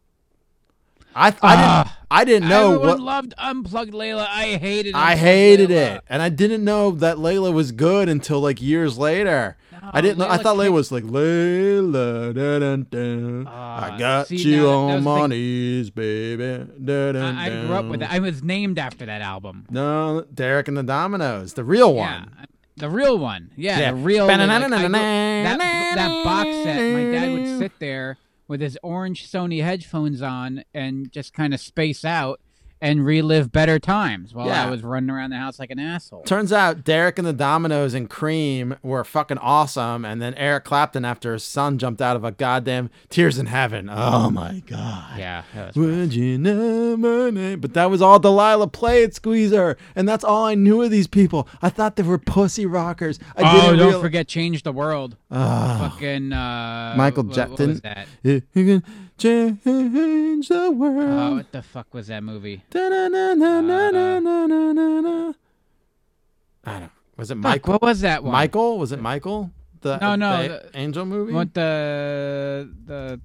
I 1.19 1.27
I 1.27 1.31
didn't 1.31 1.41
Ah, 1.43 1.99
I 2.11 2.25
didn't 2.25 2.49
know 2.49 2.67
Everyone 2.75 2.89
what 2.89 3.01
loved 3.01 3.35
Unplugged 3.39 3.93
Layla. 3.93 4.27
I 4.29 4.57
hated. 4.57 4.91
It. 4.91 4.95
I 4.95 5.17
hated 5.17 5.71
Layla. 5.71 5.97
it, 5.97 6.05
and 6.09 6.23
I 6.23 6.29
didn't 6.29 6.65
know 6.65 6.93
that 6.93 7.17
Layla 7.17 7.53
was 7.53 7.73
good 7.73 8.09
until 8.09 8.41
like 8.41 8.63
years 8.63 8.97
later. 8.99 9.57
I 9.91 10.01
didn't. 10.01 10.19
know 10.19 10.29
I 10.29 10.39
thought 10.39 10.57
Layla 10.57 10.73
was 10.73 10.91
like 10.93 11.05
Layla. 11.05 12.35
Da, 12.35 12.59
dun, 12.59 12.87
dun. 12.91 13.47
I 13.47 13.51
Ah, 13.51 13.97
got 13.99 14.27
see, 14.29 14.37
you 14.37 14.63
now 14.63 14.69
on 14.91 15.03
my 15.05 15.27
knees, 15.27 15.91
baby. 15.91 16.67
Da, 16.85 17.11
I, 17.13 17.47
I 17.47 17.49
grew 17.67 17.75
up 17.75 17.87
with 17.87 18.03
it. 18.03 18.13
I 18.13 18.19
was 18.19 18.43
named 18.43 18.79
after 18.79 19.07
that 19.07 19.21
album. 19.23 19.67
No, 19.71 20.25
Derek 20.33 20.69
and 20.69 20.77
the 20.77 20.83
Dominos, 20.83 21.55
the 21.55 21.65
real 21.65 21.95
one. 21.95 22.31
Yeah, 22.39 22.45
the 22.77 22.91
real 22.91 23.19
one. 23.19 23.51
Yeah, 23.57 23.79
Yeah. 23.79 23.91
the 23.93 23.97
real. 23.99 24.27
like, 24.27 24.39
I 24.41 24.47
grew- 24.47 24.47
Ba-na-na-na-na-na. 24.69 24.99
that 24.99 25.59
that 25.97 26.25
box 26.25 26.49
set. 26.65 26.93
My 26.95 27.05
dad 27.13 27.33
would 27.33 27.59
sit 27.59 27.73
there 27.79 28.17
with 28.49 28.61
his 28.61 28.79
orange 28.83 29.31
Sony 29.31 29.63
headphones 29.63 30.23
on 30.23 30.65
and 30.75 31.13
just 31.13 31.33
kind 31.35 31.55
of 31.55 31.61
space 31.61 32.05
out 32.05 32.41
and 32.81 33.05
relive 33.05 33.51
better 33.53 33.79
times 33.79 34.35
while 34.35 34.47
Yeah. 34.47 34.67
I 34.67 34.71
was 34.71 34.83
running 34.83 35.11
around 35.11 35.31
the 35.31 35.37
house 35.37 35.59
like 35.59 35.71
an 35.71 35.79
asshole. 35.79 36.23
Turns 36.23 36.53
out 36.53 36.85
Derek 36.85 37.19
and 37.19 37.27
the 37.27 37.35
Dominos 37.35 37.95
and 37.95 38.09
Cream 38.09 38.77
were 38.83 39.05
fucking 39.05 39.39
awesome, 39.39 40.05
and 40.05 40.23
then 40.23 40.35
Eric 40.35 40.65
Clapton 40.65 41.05
after 41.05 41.33
his 41.33 41.43
son 41.45 41.79
jumped 41.79 42.01
out 42.01 42.17
of 42.17 42.25
a 42.25 42.31
goddamn 42.31 42.91
Tears 43.09 43.39
in 43.39 43.47
Heaven. 43.47 43.89
Oh 43.93 44.31
my 44.31 44.63
god. 44.67 45.19
Yeah, 45.19 45.43
Would 45.75 46.15
you 46.15 46.39
know 46.39 46.97
my 46.97 47.31
name? 47.31 47.61
But 47.61 47.75
that 47.75 47.91
was 47.91 48.01
all 48.01 48.19
Delilah 48.19 48.69
played, 48.69 49.15
Squeezer, 49.15 49.77
and 49.97 50.09
that's 50.09 50.25
all 50.25 50.45
I 50.45 50.55
knew 50.55 50.83
of 50.83 50.91
these 50.91 51.07
people. 51.09 51.49
I 51.63 51.69
thought 51.71 51.97
they 51.97 52.03
were 52.03 52.19
pussy 52.19 52.67
rockers. 52.67 53.19
I 53.37 53.43
oh, 53.43 53.61
didn't 53.63 53.79
don't 53.79 53.89
real- 53.89 54.01
forget 54.01 54.29
Change 54.29 54.63
the 54.63 54.73
World. 54.73 55.17
Ah. 55.31 55.91
Fucking 55.93 56.33
uh, 56.33 56.95
Michael 56.97 57.25
what, 57.25 57.35
Jackson. 57.35 57.81
What 59.19 59.25
was 59.25 59.25
that? 59.25 59.29
You 59.29 59.57
can 59.57 59.93
change 59.93 60.49
the 60.49 60.63
oh, 60.63 60.71
world. 60.71 61.11
Oh, 61.11 61.35
what 61.37 61.53
the 61.53 61.63
fuck 61.63 61.93
was 61.95 62.07
that 62.09 62.23
movie? 62.23 62.63
I 62.73 62.79
don't. 66.81 66.91
Was 67.17 67.31
it 67.33 67.39
Fuck, 67.39 67.67
what 67.67 67.83
was 67.83 68.01
that 68.03 68.23
one? 68.23 68.33
Michael? 68.33 68.79
Was 68.79 68.93
it 68.93 69.01
Michael? 69.01 69.51
The 69.81 69.99
No, 69.99 70.15
no, 70.17 70.43
the 70.43 70.49
the- 70.49 70.79
Angel 70.79 71.05
movie. 71.07 71.33
What 71.33 71.53
the 71.55 72.69
the 72.85 73.21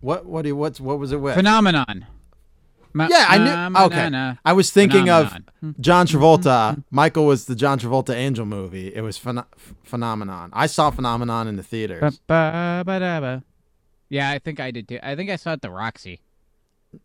What? 0.00 0.26
What? 0.26 0.42
do 0.42 0.48
you- 0.48 0.56
What's? 0.56 0.80
What 0.80 0.98
was 0.98 1.12
it 1.12 1.20
with? 1.20 1.34
phenomenon? 1.34 2.06
Ma- 2.96 3.08
Yeah, 3.10 3.26
I 3.28 3.38
knew. 3.38 3.78
Okay. 3.86 4.34
I 4.44 4.52
was 4.54 4.70
thinking 4.70 5.00
Phenomenon. 5.02 5.44
of 5.62 5.80
John 5.80 6.06
Travolta. 6.06 6.82
Michael 6.90 7.26
was 7.26 7.44
the 7.44 7.54
John 7.54 7.78
Travolta 7.78 8.14
Angel 8.14 8.46
movie. 8.46 8.94
It 8.94 9.02
was 9.02 9.18
phen- 9.18 9.44
Phenomenon. 9.84 10.50
I 10.54 10.66
saw 10.66 10.90
Phenomenon 10.90 11.46
in 11.46 11.56
the 11.56 11.62
theaters. 11.62 12.18
Ba-ba-ba-da-ba. 12.26 13.44
Yeah, 14.08 14.30
I 14.30 14.38
think 14.38 14.60
I 14.60 14.70
did 14.70 14.88
too. 14.88 14.98
I 15.02 15.14
think 15.14 15.28
I 15.30 15.36
saw 15.36 15.50
it 15.50 15.54
at 15.54 15.62
the 15.62 15.70
Roxy 15.70 16.20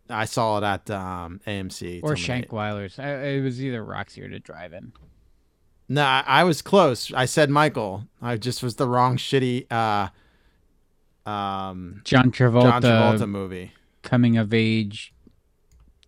I 0.08 0.24
saw 0.24 0.56
it 0.58 0.64
at 0.64 0.90
um, 0.90 1.40
AMC. 1.46 2.00
or 2.02 2.14
Shankweiler's. 2.14 2.98
I, 2.98 3.10
it 3.36 3.40
was 3.42 3.62
either 3.62 3.84
Roxy 3.84 4.22
or 4.22 4.28
the 4.30 4.38
Drive-In. 4.38 4.92
No, 5.90 6.02
I, 6.02 6.24
I 6.26 6.44
was 6.44 6.62
close. 6.62 7.12
I 7.12 7.26
said 7.26 7.50
Michael. 7.50 8.06
I 8.22 8.36
just 8.38 8.62
was 8.62 8.76
the 8.76 8.88
wrong 8.88 9.18
shitty 9.18 9.70
uh, 9.70 10.08
um, 11.28 12.00
John 12.04 12.30
Travolta, 12.32 12.62
John 12.62 12.82
Travolta 12.82 13.28
movie. 13.28 13.72
coming 14.02 14.38
of 14.38 14.54
age 14.54 15.11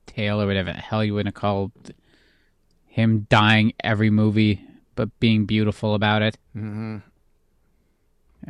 tale 0.07 0.41
or 0.41 0.47
whatever 0.47 0.73
the 0.73 0.79
hell 0.79 1.05
you 1.05 1.15
want 1.15 1.27
to 1.27 1.33
call 1.33 1.73
him 2.87 3.27
dying 3.29 3.73
every 3.83 4.11
movie 4.11 4.63
but 4.95 5.09
being 5.21 5.45
beautiful 5.47 5.95
about 5.95 6.23
it. 6.23 6.39
hmm 6.53 6.99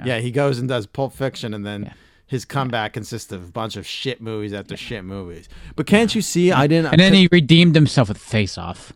Yeah. 0.05 0.19
he 0.19 0.31
goes 0.31 0.59
and 0.59 0.69
does 0.69 0.87
Pulp 0.87 1.15
Fiction, 1.15 1.55
and 1.55 1.65
then 1.65 1.95
his 2.27 2.45
comeback 2.45 2.93
consists 2.93 3.33
of 3.33 3.45
a 3.49 3.53
bunch 3.53 3.77
of 3.77 3.87
shit 3.87 4.21
movies 4.21 4.53
after 4.53 4.77
shit 4.77 5.05
movies. 5.05 5.49
But 5.77 5.87
can't 5.87 6.15
you 6.15 6.21
see? 6.23 6.53
I 6.53 6.67
didn't. 6.67 6.93
And 6.93 7.01
then 7.01 7.15
he 7.15 7.29
redeemed 7.31 7.75
himself 7.75 8.09
with 8.09 8.19
Face 8.19 8.59
Off. 8.59 8.93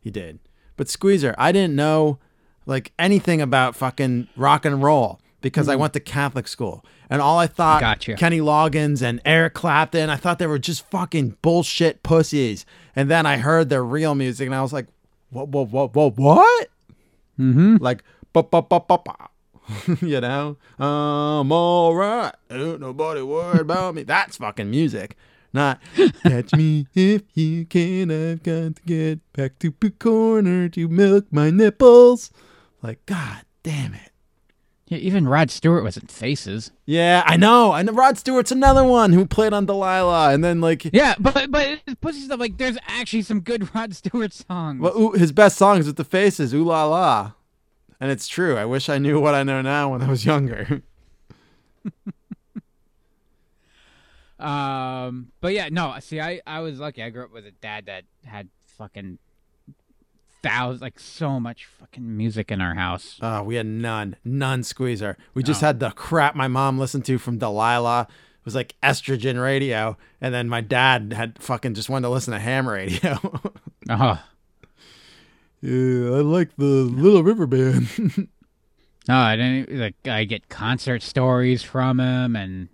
He 0.00 0.10
did. 0.10 0.38
But 0.76 0.88
Squeezer, 0.88 1.34
I 1.36 1.52
didn't 1.52 1.74
know 1.76 2.18
like 2.66 2.92
anything 2.98 3.40
about 3.42 3.74
fucking 3.76 4.28
rock 4.36 4.64
and 4.64 4.82
roll 4.82 5.20
because 5.40 5.68
I 5.68 5.76
went 5.76 5.92
to 5.92 6.00
Catholic 6.00 6.48
school. 6.48 6.84
And 7.10 7.22
all 7.22 7.38
I 7.38 7.46
thought 7.46 7.80
Gotcha. 7.80 8.14
Kenny 8.14 8.40
Loggins 8.40 9.02
and 9.02 9.20
Eric 9.24 9.54
Clapton, 9.54 10.10
I 10.10 10.16
thought 10.16 10.38
they 10.38 10.46
were 10.46 10.58
just 10.58 10.88
fucking 10.90 11.36
bullshit 11.42 12.02
pussies. 12.02 12.66
And 12.94 13.10
then 13.10 13.26
I 13.26 13.38
heard 13.38 13.68
their 13.68 13.84
real 13.84 14.14
music 14.14 14.46
and 14.46 14.54
I 14.54 14.62
was 14.62 14.72
like, 14.72 14.86
what 15.30 15.48
what 15.48 15.68
what 15.68 15.94
what 15.94 16.16
what? 16.16 16.68
Mm-hmm. 17.38 17.76
Like 17.80 18.02
ba 18.32 18.42
ba 18.42 18.62
ba 18.62 18.80
ba 18.80 18.98
ba. 18.98 19.28
you 20.00 20.20
know? 20.20 20.56
I'm 20.78 21.52
all 21.52 21.94
right. 21.94 22.34
Ain't 22.50 22.80
nobody 22.80 23.22
worried 23.22 23.60
about 23.60 23.94
me. 23.94 24.02
That's 24.02 24.36
fucking 24.38 24.70
music. 24.70 25.16
Not 25.52 25.80
catch 26.22 26.52
me 26.54 26.86
if 26.94 27.22
you 27.34 27.64
can. 27.64 28.10
I've 28.10 28.42
got 28.42 28.76
to 28.76 28.82
get 28.84 29.32
back 29.32 29.58
to 29.60 29.74
the 29.80 29.90
corner 29.90 30.68
to 30.70 30.88
milk 30.88 31.26
my 31.30 31.50
nipples. 31.50 32.30
Like, 32.82 33.04
god 33.06 33.44
damn 33.62 33.94
it. 33.94 34.12
Yeah, 34.88 34.98
even 34.98 35.28
Rod 35.28 35.50
Stewart 35.50 35.84
was 35.84 35.98
in 35.98 36.06
Faces. 36.06 36.70
Yeah, 36.86 37.22
I 37.26 37.36
know. 37.36 37.74
And 37.74 37.94
Rod 37.94 38.16
Stewart's 38.16 38.50
another 38.50 38.82
one 38.82 39.12
who 39.12 39.26
played 39.26 39.52
on 39.52 39.66
Delilah, 39.66 40.32
and 40.32 40.42
then 40.42 40.62
like, 40.62 40.88
Yeah, 40.94 41.14
but 41.20 41.50
but 41.50 41.80
pussy 42.00 42.20
stuff 42.20 42.40
like 42.40 42.56
there's 42.56 42.78
actually 42.86 43.22
some 43.22 43.40
good 43.40 43.68
Rod 43.74 43.94
Stewart 43.94 44.32
songs. 44.32 44.80
well, 44.80 44.98
ooh, 44.98 45.12
his 45.12 45.30
best 45.30 45.58
songs 45.58 45.86
with 45.86 45.96
the 45.96 46.04
faces, 46.04 46.54
ooh 46.54 46.64
la 46.64 46.86
la. 46.86 47.32
And 48.00 48.10
it's 48.10 48.28
true. 48.28 48.56
I 48.56 48.64
wish 48.64 48.88
I 48.88 48.96
knew 48.98 49.20
what 49.20 49.34
I 49.34 49.42
know 49.42 49.60
now 49.60 49.90
when 49.90 50.02
I 50.02 50.08
was 50.08 50.24
younger. 50.24 50.82
Um, 54.38 55.32
but 55.40 55.52
yeah, 55.52 55.68
no. 55.68 55.96
See, 56.00 56.20
I 56.20 56.40
I 56.46 56.60
was 56.60 56.78
lucky. 56.78 57.02
I 57.02 57.10
grew 57.10 57.24
up 57.24 57.32
with 57.32 57.44
a 57.46 57.50
dad 57.50 57.86
that 57.86 58.04
had 58.24 58.48
fucking 58.78 59.18
thousands, 60.42 60.82
like 60.82 60.98
so 60.98 61.40
much 61.40 61.66
fucking 61.66 62.16
music 62.16 62.50
in 62.50 62.60
our 62.60 62.74
house. 62.74 63.18
Uh, 63.20 63.42
we 63.44 63.56
had 63.56 63.66
none, 63.66 64.16
none 64.24 64.62
squeezer. 64.62 65.16
We 65.34 65.42
just 65.42 65.60
had 65.60 65.80
the 65.80 65.90
crap 65.90 66.34
my 66.34 66.48
mom 66.48 66.78
listened 66.78 67.04
to 67.06 67.18
from 67.18 67.38
Delilah. 67.38 68.06
It 68.08 68.44
was 68.44 68.54
like 68.54 68.74
estrogen 68.82 69.42
radio, 69.42 69.96
and 70.20 70.32
then 70.32 70.48
my 70.48 70.60
dad 70.60 71.12
had 71.12 71.42
fucking 71.42 71.74
just 71.74 71.88
wanted 71.88 72.06
to 72.06 72.10
listen 72.10 72.32
to 72.32 72.38
ham 72.38 72.68
radio. 72.68 73.18
Oh, 73.90 74.22
yeah, 75.60 76.16
I 76.16 76.20
like 76.20 76.56
the 76.56 76.64
Little 76.64 77.22
River 77.22 77.46
Band. 77.46 77.88
no, 79.08 79.16
I 79.16 79.36
didn't. 79.36 79.78
Like 79.78 79.96
I 80.06 80.24
get 80.24 80.48
concert 80.48 81.02
stories 81.02 81.62
from 81.62 82.00
him, 82.00 82.36
and 82.36 82.68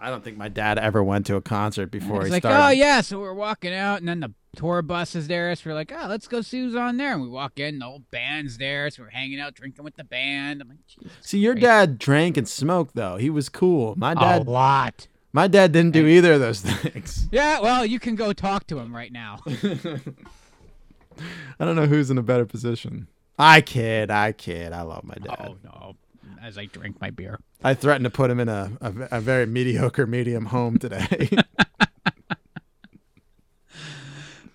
I 0.00 0.10
don't 0.10 0.24
think 0.24 0.36
my 0.36 0.48
dad 0.48 0.78
ever 0.78 1.04
went 1.04 1.26
to 1.26 1.36
a 1.36 1.40
concert 1.40 1.92
before 1.92 2.24
he 2.24 2.30
like, 2.30 2.42
started. 2.42 2.64
oh 2.64 2.70
yeah. 2.70 3.00
So 3.02 3.20
we're 3.20 3.34
walking 3.34 3.72
out, 3.72 4.00
and 4.00 4.08
then 4.08 4.20
the 4.20 4.32
tour 4.56 4.82
bus 4.82 5.14
is 5.14 5.28
there. 5.28 5.54
So 5.56 5.70
we're 5.70 5.74
like, 5.74 5.92
oh, 5.96 6.06
let's 6.08 6.28
go 6.28 6.40
see 6.42 6.60
who's 6.60 6.74
on 6.76 6.96
there. 6.96 7.12
And 7.12 7.22
we 7.22 7.28
walk 7.28 7.58
in, 7.58 7.78
the 7.78 7.86
whole 7.86 8.02
band's 8.10 8.58
there. 8.58 8.90
So 8.90 9.02
we're 9.02 9.10
hanging 9.10 9.40
out, 9.40 9.54
drinking 9.54 9.84
with 9.84 9.96
the 9.96 10.04
band. 10.04 10.62
I'm 10.62 10.68
like, 10.68 10.86
Jesus 10.86 11.12
See, 11.20 11.38
your 11.38 11.54
Christ. 11.54 11.62
dad 11.64 11.98
drank 11.98 12.36
and 12.36 12.48
smoked 12.48 12.94
though. 12.94 13.16
He 13.16 13.30
was 13.30 13.48
cool. 13.48 13.94
My 13.96 14.14
dad 14.14 14.42
a 14.42 14.44
dad, 14.44 14.48
lot. 14.48 15.06
my 15.32 15.48
dad 15.48 15.72
didn't 15.72 15.92
do 15.92 16.06
either 16.06 16.34
of 16.34 16.40
those 16.40 16.60
things. 16.60 17.28
Yeah, 17.32 17.60
well, 17.60 17.84
you 17.86 17.98
can 17.98 18.14
go 18.14 18.32
talk 18.32 18.66
to 18.68 18.78
him 18.78 18.94
right 18.94 19.12
now. 19.12 19.38
I 19.46 21.64
don't 21.64 21.76
know 21.76 21.86
who's 21.86 22.10
in 22.10 22.18
a 22.18 22.22
better 22.22 22.46
position. 22.46 23.08
I 23.38 23.60
kid, 23.60 24.10
I 24.10 24.32
kid. 24.32 24.72
I 24.72 24.82
love 24.82 25.04
my 25.04 25.14
dad. 25.14 25.36
oh 25.48 25.56
no, 25.64 25.96
as 26.42 26.58
I 26.58 26.66
drink 26.66 27.00
my 27.00 27.10
beer. 27.10 27.40
I 27.64 27.74
threatened 27.74 28.04
to 28.04 28.10
put 28.10 28.30
him 28.30 28.40
in 28.40 28.48
a, 28.48 28.72
a, 28.80 28.92
a 29.12 29.20
very 29.20 29.46
mediocre 29.46 30.06
medium 30.06 30.46
home 30.46 30.78
today. 30.78 31.28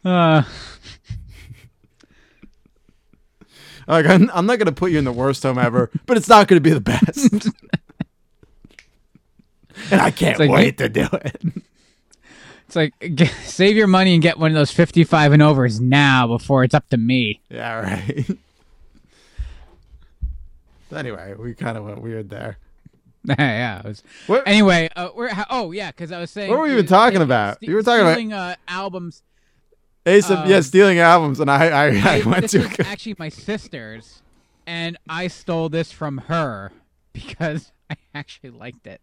Uh, 0.06 0.44
like, 3.88 4.06
I'm, 4.06 4.30
I'm 4.34 4.46
not 4.46 4.60
going 4.60 4.68
to 4.68 4.72
put 4.72 4.92
you 4.92 5.00
in 5.00 5.06
the 5.06 5.12
worst 5.12 5.44
home 5.44 5.58
ever, 5.58 5.90
but 6.06 6.18
it's 6.18 6.28
not 6.30 6.48
going 6.48 6.62
to 6.62 6.70
be 6.70 6.74
the 6.74 6.82
best. 6.82 7.50
and 9.92 10.02
I 10.02 10.12
can't 10.12 10.40
like- 10.40 10.50
wait 10.50 10.78
to 10.80 10.90
do 10.90 11.08
it. 11.12 11.42
it's 12.66 12.76
like 12.76 12.94
g 13.16 13.26
save 13.46 13.78
your 13.78 13.88
money 13.88 14.14
and 14.14 14.22
get 14.22 14.38
one 14.38 14.52
of 14.52 14.56
those 14.56 14.72
55 14.72 15.32
and 15.34 15.42
overs 15.42 15.80
now 15.80 16.28
before 16.28 16.64
it's 16.64 16.74
up 16.74 16.90
to 16.90 16.98
me. 16.98 17.42
Yeah, 17.50 17.80
right. 17.82 18.28
anyway, 20.96 21.36
we 21.38 21.54
kind 21.54 21.78
of 21.78 21.86
went 21.86 22.02
weird 22.02 22.30
there. 22.30 22.58
yeah. 23.40 23.80
It 23.80 23.86
was, 23.86 24.04
anyway, 24.46 24.90
uh, 24.96 25.10
we're 25.16 25.30
oh 25.50 25.72
yeah, 25.72 25.92
because 25.92 26.12
I 26.12 26.20
was 26.20 26.32
saying. 26.32 26.50
What 26.50 26.60
were 26.60 26.64
we 26.66 26.72
you 26.72 26.78
even 26.78 26.88
talking 26.88 27.22
about? 27.22 27.58
You 27.62 27.76
were 27.76 27.84
talking 27.84 28.02
about- 28.02 28.14
stealing, 28.14 28.34
uh, 28.34 28.56
albums. 28.68 29.24
Ace 30.08 30.30
of, 30.30 30.48
yeah, 30.50 30.58
Um, 30.58 30.62
stealing 30.64 31.00
albums, 31.00 31.40
and 31.40 31.52
I, 31.52 31.68
I, 31.68 31.86
I 31.88 31.92
Hey, 31.92 32.24
went 32.24 32.42
this 32.44 32.52
to. 32.52 32.60
is 32.62 32.76
actually 32.80 33.16
my 33.20 33.30
sister's, 33.30 34.22
and 34.66 34.98
I 35.10 35.28
stole 35.28 35.70
this 35.70 35.92
from 35.92 36.18
her 36.20 36.72
because 37.14 37.72
I 37.90 37.96
actually 38.16 38.52
liked 38.52 38.88
it. 38.88 39.02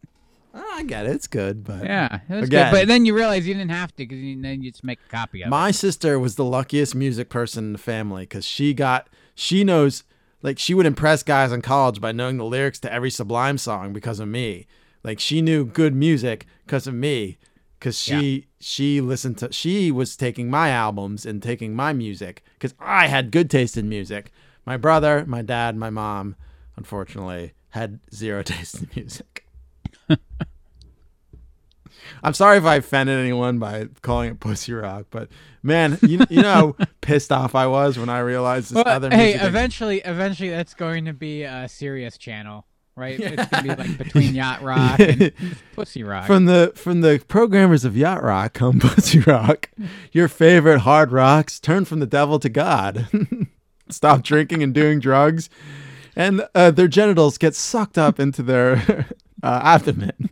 I 0.54 0.84
get 0.84 1.06
it. 1.06 1.10
It's 1.10 1.26
good, 1.26 1.64
but 1.64 1.84
Yeah, 1.84 2.20
it 2.28 2.34
was 2.34 2.48
Again. 2.48 2.70
good. 2.72 2.78
But 2.80 2.88
then 2.88 3.04
you 3.04 3.14
realize 3.14 3.46
you 3.46 3.54
didn't 3.54 3.70
have 3.72 3.90
to 3.96 4.06
because 4.06 4.18
then 4.18 4.62
you 4.62 4.70
just 4.70 4.84
make 4.84 5.00
a 5.08 5.10
copy 5.10 5.42
of 5.42 5.48
it. 5.48 5.50
My 5.50 5.70
sister 5.72 6.18
was 6.18 6.36
the 6.36 6.44
luckiest 6.44 6.94
music 6.94 7.28
person 7.28 7.64
in 7.66 7.72
the 7.72 7.78
family 7.78 8.22
because 8.22 8.44
she 8.44 8.72
got 8.72 9.08
she 9.34 9.64
knows 9.64 10.04
like 10.42 10.58
she 10.60 10.72
would 10.72 10.86
impress 10.86 11.24
guys 11.24 11.50
in 11.50 11.60
college 11.60 12.00
by 12.00 12.12
knowing 12.12 12.36
the 12.36 12.44
lyrics 12.44 12.78
to 12.80 12.92
every 12.92 13.10
Sublime 13.10 13.58
song 13.58 13.92
because 13.92 14.20
of 14.20 14.28
me. 14.28 14.66
Like 15.02 15.18
she 15.18 15.42
knew 15.42 15.64
good 15.64 15.92
music 15.94 16.46
because 16.64 16.86
of 16.86 16.94
me 16.94 17.36
because 17.84 17.98
she 18.00 18.46
she 18.58 19.02
listened 19.02 19.36
to 19.36 19.52
she 19.52 19.90
was 19.90 20.16
taking 20.16 20.48
my 20.48 20.70
albums 20.70 21.26
and 21.26 21.42
taking 21.42 21.74
my 21.76 21.92
music 21.92 22.42
because 22.54 22.74
I 22.80 23.08
had 23.08 23.30
good 23.30 23.50
taste 23.50 23.76
in 23.76 23.90
music. 23.90 24.32
My 24.64 24.78
brother, 24.78 25.26
my 25.26 25.42
dad, 25.42 25.76
my 25.76 25.90
mom, 25.90 26.34
unfortunately, 26.76 27.52
had 27.70 28.00
zero 28.14 28.42
taste 28.54 28.76
in 28.80 28.88
music. 28.96 29.46
I'm 32.22 32.32
sorry 32.32 32.56
if 32.56 32.64
I 32.64 32.76
offended 32.76 33.18
anyone 33.18 33.58
by 33.58 33.88
calling 34.00 34.30
it 34.30 34.40
pussy 34.40 34.72
rock, 34.72 35.08
but 35.10 35.28
man, 35.62 35.98
you, 36.00 36.24
you 36.30 36.40
know 36.40 36.76
pissed 37.02 37.30
off 37.32 37.54
I 37.54 37.66
was 37.66 37.98
when 37.98 38.08
I 38.08 38.20
realized 38.20 38.70
this 38.70 38.76
Well, 38.76 38.88
other 38.88 39.10
hey, 39.10 39.32
music. 39.32 39.42
eventually, 39.46 39.98
eventually, 40.00 40.48
that's 40.48 40.72
going 40.72 41.04
to 41.04 41.12
be 41.12 41.42
a 41.42 41.68
Sirius 41.68 42.16
channel, 42.16 42.66
right? 42.96 43.18
It's 43.18 43.46
gonna 43.46 43.62
be 43.62 43.74
like 43.74 43.98
between 43.98 44.34
yacht 44.36 44.62
rock 44.62 45.00
and 45.00 45.32
pussy 45.74 46.02
rock. 46.02 46.26
from 46.26 46.46
the 46.46 46.72
from 46.74 47.00
the 47.00 47.22
programmers 47.28 47.84
of 47.84 47.96
yacht 47.96 48.22
rock 48.22 48.52
come 48.54 48.78
pussy 48.80 49.20
rock. 49.20 49.70
Your 50.12 50.28
favorite 50.28 50.80
hard 50.80 51.12
rocks 51.12 51.58
turn 51.60 51.84
from 51.84 52.00
the 52.00 52.06
devil 52.06 52.38
to 52.38 52.48
God. 52.48 53.08
Stop 53.90 54.22
drinking 54.22 54.62
and 54.62 54.72
doing 54.72 54.98
drugs, 55.00 55.50
and 56.16 56.46
uh, 56.54 56.70
their 56.70 56.88
genitals 56.88 57.36
get 57.38 57.54
sucked 57.54 57.98
up 57.98 58.18
into 58.18 58.42
their 58.42 59.06
uh, 59.42 59.60
abdomen. 59.62 60.30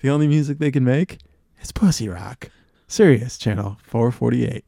the 0.00 0.08
only 0.08 0.28
music 0.28 0.58
they 0.58 0.70
can 0.70 0.84
make 0.84 1.18
is 1.60 1.72
pussy 1.72 2.08
rock. 2.08 2.50
Sirius 2.86 3.36
channel 3.38 3.78
448. 3.82 4.64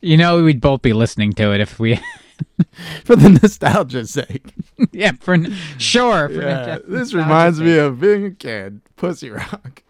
you 0.00 0.16
know, 0.16 0.42
we'd 0.44 0.60
both 0.60 0.82
be 0.82 0.92
listening 0.92 1.32
to 1.32 1.52
it 1.52 1.60
if 1.60 1.78
we, 1.80 1.98
for 3.04 3.16
the 3.16 3.28
nostalgia's 3.28 4.10
sake. 4.10 4.54
yeah, 4.92 5.12
for 5.20 5.34
n- 5.34 5.54
sure. 5.78 6.28
For 6.28 6.42
Yeah, 6.42 6.78
this 6.86 7.14
reminds 7.14 7.60
me 7.60 7.78
of 7.78 8.00
being 8.00 8.24
a 8.24 8.30
kid. 8.30 8.80
Pussy 8.96 9.30
rock. 9.30 9.82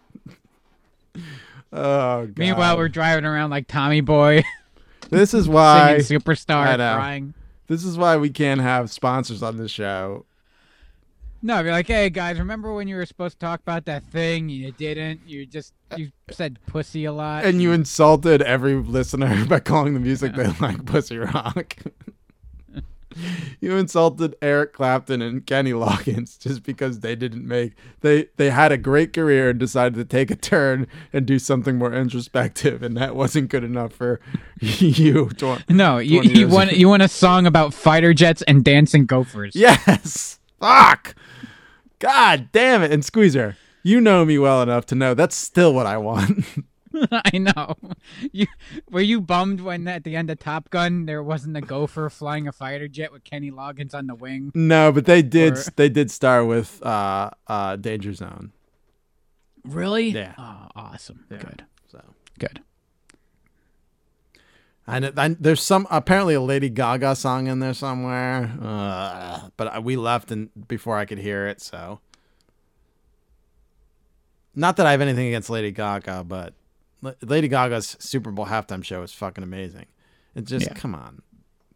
oh 1.15 2.25
god. 2.25 2.37
Meanwhile, 2.37 2.77
we're 2.77 2.89
driving 2.89 3.25
around 3.25 3.49
like 3.49 3.67
Tommy 3.67 4.01
Boy, 4.01 4.43
this 5.09 5.33
is 5.33 5.47
why 5.47 5.97
"Superstar," 5.99 6.75
crying. 6.75 7.33
this 7.67 7.83
is 7.83 7.97
why 7.97 8.17
we 8.17 8.29
can't 8.29 8.61
have 8.61 8.89
sponsors 8.91 9.43
on 9.43 9.57
this 9.57 9.71
show. 9.71 10.25
No, 11.45 11.61
be 11.61 11.71
like, 11.71 11.87
hey 11.87 12.09
guys, 12.09 12.39
remember 12.39 12.73
when 12.73 12.87
you 12.87 12.95
were 12.95 13.05
supposed 13.05 13.37
to 13.37 13.45
talk 13.45 13.59
about 13.59 13.83
that 13.85 14.01
thing? 14.05 14.47
You 14.47 14.71
didn't. 14.71 15.27
You 15.27 15.45
just 15.45 15.73
you 15.97 16.11
said 16.31 16.57
pussy 16.67 17.03
a 17.03 17.11
lot. 17.11 17.43
And 17.43 17.61
you 17.61 17.73
insulted 17.73 18.41
every 18.41 18.75
listener 18.75 19.45
by 19.45 19.59
calling 19.59 19.93
the 19.93 19.99
music 19.99 20.35
they 20.35 20.47
like 20.61 20.85
pussy 20.85 21.17
rock. 21.17 21.75
You 23.61 23.75
insulted 23.75 24.35
Eric 24.41 24.73
Clapton 24.73 25.21
and 25.21 25.45
Kenny 25.45 25.71
Loggins 25.71 26.39
just 26.39 26.63
because 26.63 26.99
they 26.99 27.15
didn't 27.15 27.47
make 27.47 27.73
they 28.01 28.27
they 28.37 28.49
had 28.49 28.71
a 28.71 28.77
great 28.77 29.13
career 29.13 29.49
and 29.49 29.59
decided 29.59 29.95
to 29.95 30.05
take 30.05 30.31
a 30.31 30.35
turn 30.35 30.87
and 31.11 31.25
do 31.25 31.39
something 31.39 31.77
more 31.77 31.93
introspective 31.93 32.81
and 32.83 32.95
that 32.97 33.15
wasn't 33.15 33.49
good 33.49 33.63
enough 33.63 33.93
for 33.93 34.19
you. 34.59 35.29
Tw- 35.37 35.67
no, 35.69 35.97
you 35.97 36.21
20 36.21 36.39
you 36.39 36.47
want 36.47 36.69
ago. 36.71 36.77
you 36.77 36.89
want 36.89 37.03
a 37.03 37.07
song 37.07 37.45
about 37.45 37.73
fighter 37.73 38.13
jets 38.13 38.41
and 38.43 38.63
dancing 38.63 39.05
gophers. 39.05 39.55
Yes. 39.55 40.39
Fuck. 40.59 41.15
God 41.99 42.49
damn 42.51 42.83
it. 42.83 42.91
And 42.91 43.03
Squeezer, 43.03 43.57
you 43.83 44.01
know 44.01 44.25
me 44.25 44.37
well 44.37 44.61
enough 44.61 44.85
to 44.87 44.95
know 44.95 45.13
that's 45.13 45.35
still 45.35 45.73
what 45.73 45.85
I 45.85 45.97
want. 45.97 46.45
I 47.11 47.37
know. 47.37 47.75
You 48.31 48.47
were 48.89 49.01
you 49.01 49.19
bummed 49.21 49.61
when 49.61 49.87
at 49.87 50.03
the 50.03 50.15
end 50.15 50.29
of 50.29 50.39
Top 50.39 50.69
Gun 50.69 51.05
there 51.05 51.23
wasn't 51.23 51.57
a 51.57 51.61
gopher 51.61 52.09
flying 52.09 52.47
a 52.47 52.51
fighter 52.51 52.87
jet 52.87 53.11
with 53.11 53.23
Kenny 53.23 53.51
Loggins 53.51 53.93
on 53.93 54.07
the 54.07 54.15
wing? 54.15 54.51
no, 54.53 54.91
but 54.91 55.05
they 55.05 55.21
did 55.21 55.57
Or- 55.57 55.63
they 55.75 55.89
did 55.89 56.11
start 56.11 56.47
with 56.47 56.81
uh 56.85 57.29
uh 57.47 57.75
Danger 57.77 58.13
Zone. 58.13 58.51
Really? 59.65 60.09
Yeah. 60.09 60.33
Oh, 60.37 60.67
awesome. 60.75 61.25
Good. 61.29 61.63
So 61.89 62.01
Good. 62.37 62.61
and 64.85 65.17
I, 65.17 65.29
there's 65.39 65.61
some 65.61 65.87
apparently 65.89 66.33
a 66.33 66.41
Lady 66.41 66.69
Gaga 66.69 67.15
song 67.15 67.47
in 67.47 67.59
there 67.59 67.73
somewhere. 67.73 68.51
Uh, 68.61 69.47
but 69.55 69.67
I, 69.69 69.79
we 69.79 69.95
left 69.95 70.31
and 70.31 70.49
before 70.67 70.97
I 70.97 71.05
could 71.05 71.19
hear 71.19 71.47
it, 71.47 71.61
so 71.61 72.01
not 74.55 74.75
that 74.77 74.85
I 74.85 74.91
have 74.91 75.01
anything 75.01 75.27
against 75.27 75.49
Lady 75.49 75.71
Gaga, 75.71 76.25
but 76.25 76.53
Lady 77.21 77.47
Gaga's 77.47 77.95
Super 77.99 78.31
Bowl 78.31 78.45
halftime 78.47 78.83
show 78.83 79.01
is 79.03 79.11
fucking 79.13 79.43
amazing. 79.43 79.85
It 80.35 80.45
just 80.45 80.67
Yeah. 80.67 80.73
come 80.73 80.95
on. 80.95 81.21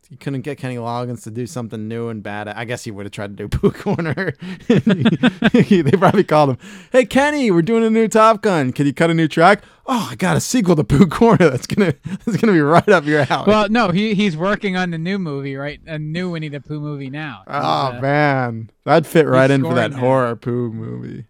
You 0.10 0.16
couldn't 0.16 0.41
get 0.44 0.58
Kenny 0.58 0.78
Loggins 0.78 1.24
to 1.24 1.32
do 1.32 1.45
something 1.45 1.90
new 1.90 2.08
and 2.08 2.24
bad. 2.24 2.48
I 2.48 2.64
guess 2.64 2.86
he 2.86 2.91
would 2.91 3.06
have 3.06 3.12
tried 3.12 3.36
to 3.36 3.48
do 3.48 3.48
Pooh 3.58 3.72
Corner. 3.72 4.34
they 4.70 5.91
probably 5.91 6.24
called 6.24 6.52
him, 6.52 6.58
"Hey 6.94 7.04
Kenny, 7.06 7.52
we're 7.52 7.62
doing 7.62 7.84
a 7.84 7.90
new 7.90 8.08
Top 8.08 8.41
Gun. 8.41 8.72
Can 8.72 8.86
you 8.86 8.94
cut 8.94 9.10
a 9.10 9.14
new 9.14 9.28
track? 9.28 9.64
Oh, 9.86 10.08
I 10.12 10.16
got 10.16 10.38
a 10.38 10.40
sequel 10.40 10.78
to 10.78 10.86
Pooh 10.86 11.08
Corner. 11.08 11.49
That's 11.49 11.68
gonna 11.68 11.94
that's 12.26 12.38
gonna 12.38 12.54
be 12.54 12.62
right 12.62 12.88
up 12.88 13.06
your 13.06 13.26
alley." 13.30 13.48
Well, 13.48 13.68
no, 13.68 13.90
he 13.90 14.14
he's 14.16 14.38
working 14.38 14.78
on 14.78 14.91
the 14.91 14.98
new 14.98 15.20
movie, 15.20 15.58
right? 15.58 15.82
A 15.86 15.99
new 15.99 16.32
Winnie 16.32 16.48
the 16.48 16.62
Pooh 16.62 16.80
movie 16.80 17.10
now. 17.10 17.44
oh 17.48 17.88
uh, 17.98 17.99
man, 18.02 18.70
that'd 18.86 19.06
fit 19.06 19.28
right 19.28 19.52
in 19.52 19.62
for 19.62 19.74
that 19.74 19.91
that. 19.91 19.99
horror 19.99 20.38
Pooh 20.38 20.72
movie. 20.72 21.26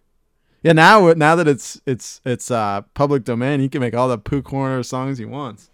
Yeah, 0.68 0.74
now 0.74 1.12
now 1.14 1.34
that 1.34 1.48
it's 1.48 1.80
it's 1.86 2.20
it's 2.26 2.50
uh 2.50 2.82
public 2.92 3.24
domain, 3.24 3.60
he 3.60 3.70
can 3.70 3.80
make 3.80 3.94
all 3.94 4.06
the 4.06 4.18
poo 4.18 4.42
Corner 4.42 4.82
songs 4.82 5.16
he 5.16 5.24
wants. 5.24 5.70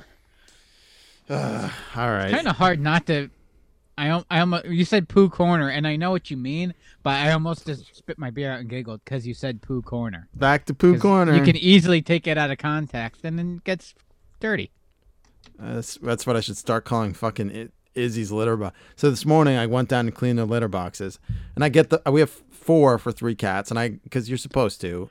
Ugh, 1.30 1.70
all 1.94 2.10
right. 2.10 2.32
kind 2.32 2.48
of 2.48 2.56
hard 2.56 2.80
not 2.80 3.06
to. 3.06 3.30
I 3.96 4.24
I 4.28 4.40
almost 4.40 4.64
you 4.64 4.84
said 4.84 5.08
poo 5.08 5.28
corner, 5.28 5.68
and 5.68 5.86
I 5.86 5.94
know 5.94 6.10
what 6.10 6.28
you 6.28 6.36
mean, 6.36 6.74
but 7.04 7.10
I 7.10 7.30
almost 7.30 7.66
just 7.66 7.94
spit 7.94 8.18
my 8.18 8.30
beer 8.30 8.50
out 8.50 8.58
and 8.58 8.68
giggled 8.68 9.00
because 9.04 9.24
you 9.28 9.34
said 9.34 9.62
poo 9.62 9.80
corner. 9.80 10.26
Back 10.34 10.64
to 10.64 10.74
poo 10.74 10.98
corner. 10.98 11.36
You 11.36 11.44
can 11.44 11.56
easily 11.56 12.02
take 12.02 12.26
it 12.26 12.36
out 12.36 12.50
of 12.50 12.58
context, 12.58 13.24
and 13.24 13.38
then 13.38 13.58
it 13.58 13.64
gets 13.64 13.94
dirty. 14.40 14.72
Uh, 15.62 15.74
that's, 15.74 15.98
that's 15.98 16.26
what 16.26 16.36
I 16.36 16.40
should 16.40 16.56
start 16.56 16.84
calling 16.84 17.12
fucking 17.12 17.56
I- 17.56 17.68
Izzy's 17.94 18.32
litter 18.32 18.56
box. 18.56 18.76
So 18.96 19.08
this 19.08 19.24
morning 19.24 19.56
I 19.56 19.66
went 19.66 19.88
down 19.88 20.06
to 20.06 20.10
clean 20.12 20.34
the 20.34 20.46
litter 20.46 20.68
boxes, 20.68 21.20
and 21.54 21.62
I 21.62 21.68
get 21.68 21.90
the 21.90 22.02
we 22.10 22.18
have 22.18 22.42
four 22.60 22.98
for 22.98 23.12
three 23.12 23.34
cats, 23.34 23.70
and 23.70 23.78
I 23.78 23.90
because 23.90 24.28
you're 24.28 24.38
supposed 24.38 24.80
to. 24.82 25.10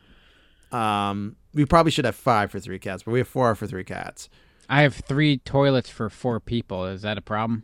Um, 0.72 1.36
we 1.54 1.66
probably 1.66 1.92
should 1.92 2.06
have 2.06 2.16
five 2.16 2.52
for 2.52 2.60
three 2.60 2.80
cats, 2.80 3.04
but 3.04 3.12
we 3.12 3.20
have 3.20 3.28
four 3.28 3.54
for 3.56 3.66
three 3.66 3.84
cats. 3.84 4.30
I 4.70 4.84
have 4.84 4.94
three 4.94 5.38
toilets 5.40 5.90
for 5.90 6.10
four 6.10 6.40
people. 6.40 6.86
Is 6.86 7.02
that 7.02 7.18
a 7.18 7.22
problem? 7.22 7.64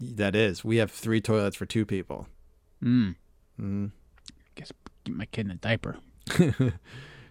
That 0.00 0.34
is, 0.34 0.64
we 0.64 0.78
have 0.78 0.90
three 0.90 1.20
toilets 1.20 1.56
for 1.56 1.66
two 1.66 1.84
people. 1.84 2.26
Mm. 2.82 3.16
Mm. 3.60 3.90
Guess 4.54 4.72
get 5.04 5.14
my 5.14 5.26
kid 5.26 5.46
in 5.46 5.52
a 5.52 5.54
diaper. 5.56 5.98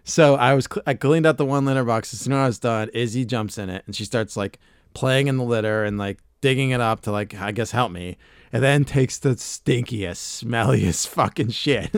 So 0.08 0.36
I 0.36 0.54
was 0.54 0.66
I 0.86 0.94
cleaned 0.94 1.26
out 1.26 1.36
the 1.36 1.44
one 1.44 1.66
litter 1.66 1.84
box. 1.84 2.14
As 2.14 2.20
soon 2.20 2.32
as 2.32 2.38
I 2.38 2.46
was 2.46 2.58
done, 2.58 2.88
Izzy 2.94 3.26
jumps 3.26 3.58
in 3.58 3.68
it 3.68 3.82
and 3.84 3.94
she 3.94 4.06
starts 4.06 4.38
like 4.38 4.58
playing 4.94 5.26
in 5.26 5.36
the 5.36 5.44
litter 5.44 5.84
and 5.84 5.98
like 5.98 6.18
digging 6.40 6.70
it 6.70 6.80
up 6.80 7.02
to 7.02 7.12
like 7.12 7.34
I 7.34 7.52
guess 7.52 7.72
help 7.72 7.92
me, 7.92 8.16
and 8.52 8.62
then 8.62 8.84
takes 8.84 9.18
the 9.18 9.30
stinkiest, 9.30 10.44
smelliest 10.44 11.08
fucking 11.08 11.50
shit. 11.50 11.90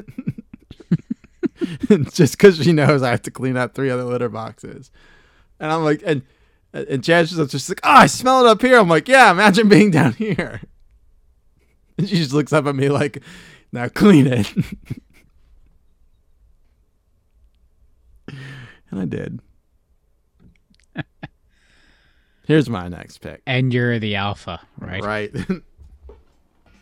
Just 2.12 2.32
because 2.38 2.62
she 2.62 2.72
knows 2.72 3.02
I 3.02 3.10
have 3.10 3.22
to 3.22 3.30
clean 3.30 3.56
out 3.56 3.74
three 3.74 3.90
other 3.90 4.04
litter 4.04 4.28
boxes, 4.28 4.90
and 5.58 5.70
I'm 5.70 5.84
like, 5.84 6.02
and 6.06 6.22
and 6.72 7.04
Chad's 7.04 7.36
just, 7.36 7.50
just 7.50 7.68
like, 7.68 7.80
oh, 7.84 7.90
I 7.90 8.06
smell 8.06 8.44
it 8.44 8.48
up 8.48 8.62
here. 8.62 8.78
I'm 8.78 8.88
like, 8.88 9.08
yeah, 9.08 9.30
imagine 9.30 9.68
being 9.68 9.90
down 9.90 10.12
here. 10.14 10.62
And 11.98 12.08
she 12.08 12.16
just 12.16 12.32
looks 12.32 12.52
up 12.52 12.66
at 12.66 12.74
me 12.74 12.88
like, 12.88 13.22
now 13.72 13.88
clean 13.88 14.26
it. 14.26 14.50
And 18.90 19.00
I 19.00 19.04
did. 19.04 19.40
Here's 22.44 22.68
my 22.68 22.88
next 22.88 23.18
pick. 23.18 23.42
And 23.46 23.72
you're 23.72 23.98
the 23.98 24.16
alpha, 24.16 24.60
right? 24.78 25.02
Right. 25.02 25.34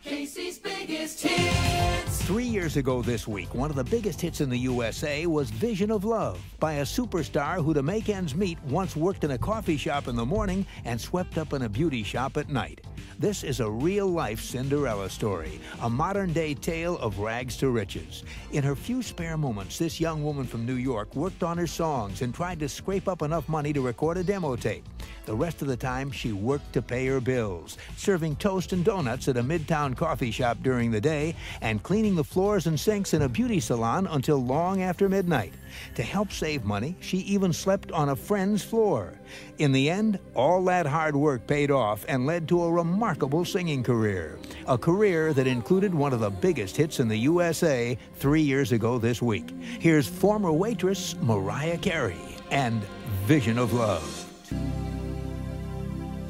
Casey's 0.08 0.58
biggest 0.58 1.20
hits. 1.20 2.22
Three 2.22 2.46
years 2.46 2.78
ago 2.78 3.02
this 3.02 3.28
week, 3.28 3.54
one 3.54 3.68
of 3.68 3.76
the 3.76 3.84
biggest 3.84 4.18
hits 4.22 4.40
in 4.40 4.48
the 4.48 4.56
USA 4.56 5.26
was 5.26 5.50
Vision 5.50 5.90
of 5.90 6.02
Love 6.06 6.42
by 6.58 6.74
a 6.74 6.82
superstar 6.82 7.62
who, 7.62 7.74
to 7.74 7.82
make 7.82 8.08
ends 8.08 8.34
meet, 8.34 8.58
once 8.64 8.96
worked 8.96 9.24
in 9.24 9.32
a 9.32 9.38
coffee 9.38 9.76
shop 9.76 10.08
in 10.08 10.16
the 10.16 10.24
morning 10.24 10.64
and 10.86 10.98
swept 10.98 11.36
up 11.36 11.52
in 11.52 11.60
a 11.60 11.68
beauty 11.68 12.02
shop 12.02 12.38
at 12.38 12.48
night. 12.48 12.80
This 13.18 13.44
is 13.44 13.60
a 13.60 13.70
real 13.70 14.06
life 14.06 14.40
Cinderella 14.40 15.10
story, 15.10 15.60
a 15.82 15.90
modern 15.90 16.32
day 16.32 16.54
tale 16.54 16.96
of 16.98 17.18
rags 17.18 17.58
to 17.58 17.68
riches. 17.68 18.24
In 18.52 18.64
her 18.64 18.76
few 18.76 19.02
spare 19.02 19.36
moments, 19.36 19.76
this 19.76 20.00
young 20.00 20.24
woman 20.24 20.46
from 20.46 20.64
New 20.64 20.76
York 20.76 21.14
worked 21.14 21.42
on 21.42 21.58
her 21.58 21.66
songs 21.66 22.22
and 22.22 22.34
tried 22.34 22.60
to 22.60 22.68
scrape 22.68 23.08
up 23.08 23.20
enough 23.20 23.46
money 23.46 23.74
to 23.74 23.82
record 23.82 24.16
a 24.16 24.24
demo 24.24 24.56
tape. 24.56 24.88
The 25.28 25.36
rest 25.36 25.60
of 25.60 25.68
the 25.68 25.76
time, 25.76 26.10
she 26.10 26.32
worked 26.32 26.72
to 26.72 26.80
pay 26.80 27.06
her 27.08 27.20
bills, 27.20 27.76
serving 27.98 28.36
toast 28.36 28.72
and 28.72 28.82
donuts 28.82 29.28
at 29.28 29.36
a 29.36 29.42
midtown 29.42 29.94
coffee 29.94 30.30
shop 30.30 30.56
during 30.62 30.90
the 30.90 31.02
day 31.02 31.36
and 31.60 31.82
cleaning 31.82 32.14
the 32.14 32.24
floors 32.24 32.66
and 32.66 32.80
sinks 32.80 33.12
in 33.12 33.20
a 33.20 33.28
beauty 33.28 33.60
salon 33.60 34.06
until 34.06 34.38
long 34.38 34.80
after 34.80 35.06
midnight. 35.06 35.52
To 35.96 36.02
help 36.02 36.32
save 36.32 36.64
money, 36.64 36.96
she 37.00 37.18
even 37.18 37.52
slept 37.52 37.92
on 37.92 38.08
a 38.08 38.16
friend's 38.16 38.64
floor. 38.64 39.18
In 39.58 39.70
the 39.70 39.90
end, 39.90 40.18
all 40.34 40.64
that 40.64 40.86
hard 40.86 41.14
work 41.14 41.46
paid 41.46 41.70
off 41.70 42.06
and 42.08 42.24
led 42.24 42.48
to 42.48 42.62
a 42.62 42.72
remarkable 42.72 43.44
singing 43.44 43.82
career. 43.82 44.38
A 44.66 44.78
career 44.78 45.34
that 45.34 45.46
included 45.46 45.94
one 45.94 46.14
of 46.14 46.20
the 46.20 46.30
biggest 46.30 46.74
hits 46.74 47.00
in 47.00 47.08
the 47.08 47.18
USA 47.18 47.98
three 48.14 48.40
years 48.40 48.72
ago 48.72 48.96
this 48.96 49.20
week. 49.20 49.50
Here's 49.78 50.08
former 50.08 50.52
waitress 50.52 51.16
Mariah 51.20 51.76
Carey 51.76 52.16
and 52.50 52.82
Vision 53.26 53.58
of 53.58 53.74
Love. 53.74 54.24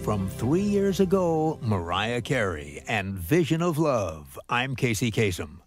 From 0.09 0.27
three 0.27 0.63
years 0.63 1.01
ago, 1.01 1.59
Mariah 1.61 2.23
Carey 2.23 2.83
and 2.89 3.13
Vision 3.13 3.61
of 3.61 3.77
Love. 3.77 4.39
I'm 4.49 4.75
Casey 4.75 5.11
Kasem. 5.11 5.59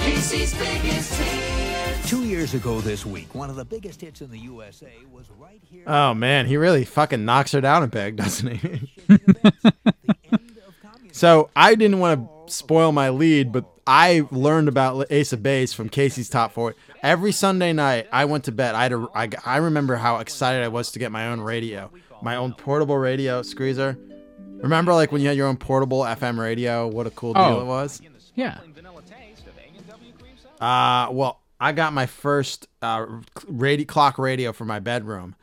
Casey's 0.00 0.52
biggest 0.58 1.14
hits. 1.14 2.10
Two 2.10 2.24
years 2.24 2.54
ago 2.54 2.80
this 2.80 3.06
week, 3.06 3.36
one 3.36 3.50
of 3.50 3.54
the 3.54 3.64
biggest 3.64 4.00
hits 4.00 4.20
in 4.20 4.32
the 4.32 4.38
USA 4.40 4.90
was 5.12 5.30
right 5.38 5.60
here. 5.62 5.84
Oh 5.86 6.12
man, 6.12 6.46
he 6.46 6.56
really 6.56 6.84
fucking 6.84 7.24
knocks 7.24 7.52
her 7.52 7.60
down 7.60 7.84
a 7.84 7.88
peg, 7.88 8.16
doesn't 8.16 8.48
he? 8.48 8.90
so 11.12 11.50
I 11.54 11.76
didn't 11.76 12.00
want 12.00 12.48
to 12.48 12.52
spoil 12.52 12.90
my 12.90 13.10
lead, 13.10 13.52
but 13.52 13.64
I 13.86 14.26
learned 14.32 14.66
about 14.66 15.06
Ace 15.10 15.32
of 15.32 15.42
Base 15.44 15.72
from 15.72 15.88
Casey's 15.88 16.28
Top 16.28 16.52
Four. 16.52 16.74
Every 17.02 17.30
Sunday 17.30 17.72
night, 17.72 18.08
I 18.10 18.24
went 18.24 18.44
to 18.44 18.52
bed. 18.52 18.74
I 18.74 18.82
had 18.82 18.92
a, 18.92 19.06
I, 19.14 19.28
I 19.46 19.56
remember 19.58 19.94
how 19.96 20.18
excited 20.18 20.64
I 20.64 20.68
was 20.68 20.90
to 20.92 20.98
get 20.98 21.12
my 21.12 21.28
own 21.28 21.40
radio, 21.40 21.90
my 22.22 22.36
own 22.36 22.52
portable 22.54 22.96
radio, 22.98 23.42
Squeezer. 23.42 23.98
Remember, 24.62 24.92
like 24.92 25.12
when 25.12 25.20
you 25.22 25.28
had 25.28 25.36
your 25.36 25.46
own 25.46 25.56
portable 25.56 26.00
FM 26.02 26.38
radio? 26.38 26.86
What 26.88 27.06
a 27.06 27.10
cool 27.10 27.32
deal 27.34 27.42
Oh. 27.42 27.60
it 27.60 27.66
was. 27.66 28.00
Yeah. 28.34 28.58
Uh, 30.60 31.08
well, 31.12 31.40
I 31.60 31.72
got 31.72 31.92
my 31.92 32.06
first 32.06 32.66
uh, 32.82 33.06
radio, 33.46 33.86
clock 33.86 34.18
radio 34.18 34.52
for 34.52 34.64
my 34.64 34.80
bedroom. 34.80 35.34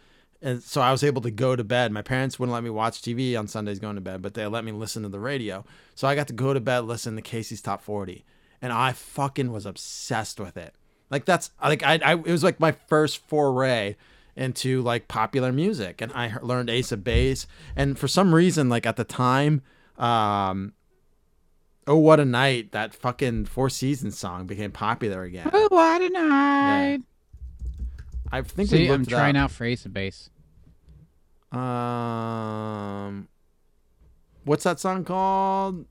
And 0.42 0.62
so 0.62 0.82
I 0.82 0.92
was 0.92 1.04
able 1.04 1.22
to 1.24 1.32
go 1.32 1.56
to 1.56 1.64
bed. 1.64 1.92
My 1.92 2.02
parents 2.02 2.38
wouldn't 2.38 2.54
let 2.54 2.64
me 2.64 2.70
watch 2.70 3.02
TV 3.02 3.38
on 3.40 3.48
Sundays 3.48 3.80
going 3.80 3.96
to 3.96 4.02
bed, 4.02 4.22
but 4.22 4.34
they 4.34 4.46
let 4.46 4.64
me 4.64 4.72
listen 4.72 5.04
to 5.04 5.10
the 5.10 5.20
radio. 5.20 5.66
So 5.96 6.08
I 6.08 6.16
got 6.16 6.28
to 6.28 6.34
go 6.34 6.54
to 6.54 6.60
bed, 6.60 6.82
listen 6.82 7.16
to 7.16 7.22
Casey's 7.22 7.62
Top 7.62 7.82
40. 7.82 8.26
And 8.62 8.72
I 8.72 8.92
fucking 8.92 9.52
was 9.52 9.66
obsessed 9.66 10.40
with 10.40 10.58
it. 10.58 10.76
Like 11.10 11.26
that's 11.26 11.52
like 11.64 11.84
I, 11.84 12.00
I 12.04 12.14
it 12.14 12.26
was 12.28 12.44
like 12.44 12.60
my 12.60 12.72
first 12.72 13.26
foray 13.28 13.96
into 14.36 14.82
like 14.82 15.08
popular 15.08 15.52
music 15.52 16.02
and 16.02 16.12
I 16.14 16.36
learned 16.42 16.70
Ace 16.70 16.92
of 16.92 17.04
Base 17.04 17.48
and 17.76 17.98
for 17.98 18.08
some 18.08 18.36
reason 18.36 18.68
like 18.68 18.86
at 18.86 18.98
the 18.98 19.06
time 19.06 19.62
um 19.98 20.74
Oh 21.88 21.98
What 21.98 22.20
a 22.20 22.26
Night, 22.26 22.72
that 22.72 22.96
fucking 22.96 23.46
Four 23.46 23.70
Seasons 23.70 24.18
song 24.18 24.48
became 24.48 24.72
popular 24.72 25.24
again. 25.24 25.50
Oh, 25.54 25.68
what 25.70 26.02
a 26.02 26.10
night. 26.10 27.02
I 28.32 28.42
think 28.42 28.70
See, 28.70 28.88
I'm 28.88 29.06
trying 29.06 29.38
out 29.38 29.52
for 29.52 29.66
Ace 29.66 29.86
of 29.86 29.94
Base. 29.94 30.30
Um, 31.52 33.28
what's 34.44 34.64
that 34.64 34.80
song 34.80 35.06
called? 35.06 35.86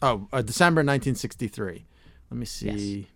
Oh, 0.00 0.28
uh, 0.32 0.42
December 0.42 0.80
1963. 0.80 1.86
Let 2.30 2.38
me 2.38 2.46
see. 2.46 3.08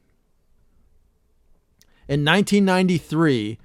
In 2.09 2.25
1993, 2.25 3.59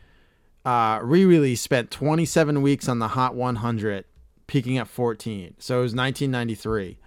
uh, 0.66 1.00
re-release 1.02 1.62
spent 1.62 1.92
27 1.92 2.62
weeks 2.62 2.88
on 2.90 3.00
the 3.00 3.10
Hot 3.10 3.36
100, 3.36 4.06
peaking 4.48 4.78
at 4.78 4.88
14. 4.88 5.56
So 5.60 5.80
it 5.80 5.84
was 5.84 5.96
1993. 5.96 6.98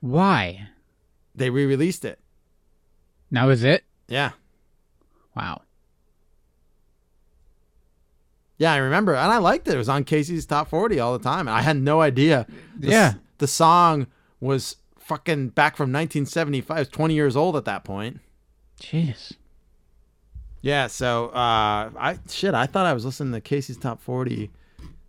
Why? 0.00 0.68
They 1.34 1.50
re-released 1.50 2.04
it. 2.04 2.18
Now 3.30 3.48
is 3.50 3.62
it? 3.62 3.84
Yeah. 4.08 4.32
Wow. 5.36 5.62
Yeah, 8.58 8.72
I 8.72 8.76
remember, 8.78 9.14
and 9.14 9.32
I 9.32 9.38
liked 9.38 9.68
it. 9.68 9.74
It 9.74 9.78
was 9.78 9.88
on 9.88 10.04
Casey's 10.04 10.44
Top 10.44 10.68
40 10.68 11.00
all 11.00 11.16
the 11.16 11.22
time. 11.24 11.40
And 11.48 11.50
I 11.56 11.62
had 11.62 11.76
no 11.76 12.00
idea. 12.02 12.46
The, 12.78 12.88
Yeah. 12.88 13.14
the 13.38 13.46
song 13.46 14.06
was 14.40 14.76
fucking 14.98 15.48
back 15.50 15.76
from 15.76 15.90
1975. 15.92 16.76
It 16.76 16.80
was 16.80 16.88
20 16.88 17.14
years 17.14 17.36
old 17.36 17.56
at 17.56 17.64
that 17.64 17.84
point. 17.84 18.20
Jeez. 18.82 19.32
Yeah, 20.62 20.88
so 20.88 21.28
uh, 21.28 21.90
I 21.98 22.18
shit, 22.28 22.54
I 22.54 22.66
thought 22.66 22.86
I 22.86 22.92
was 22.92 23.04
listening 23.04 23.32
to 23.32 23.40
Casey's 23.40 23.78
Top 23.78 24.00
40 24.00 24.50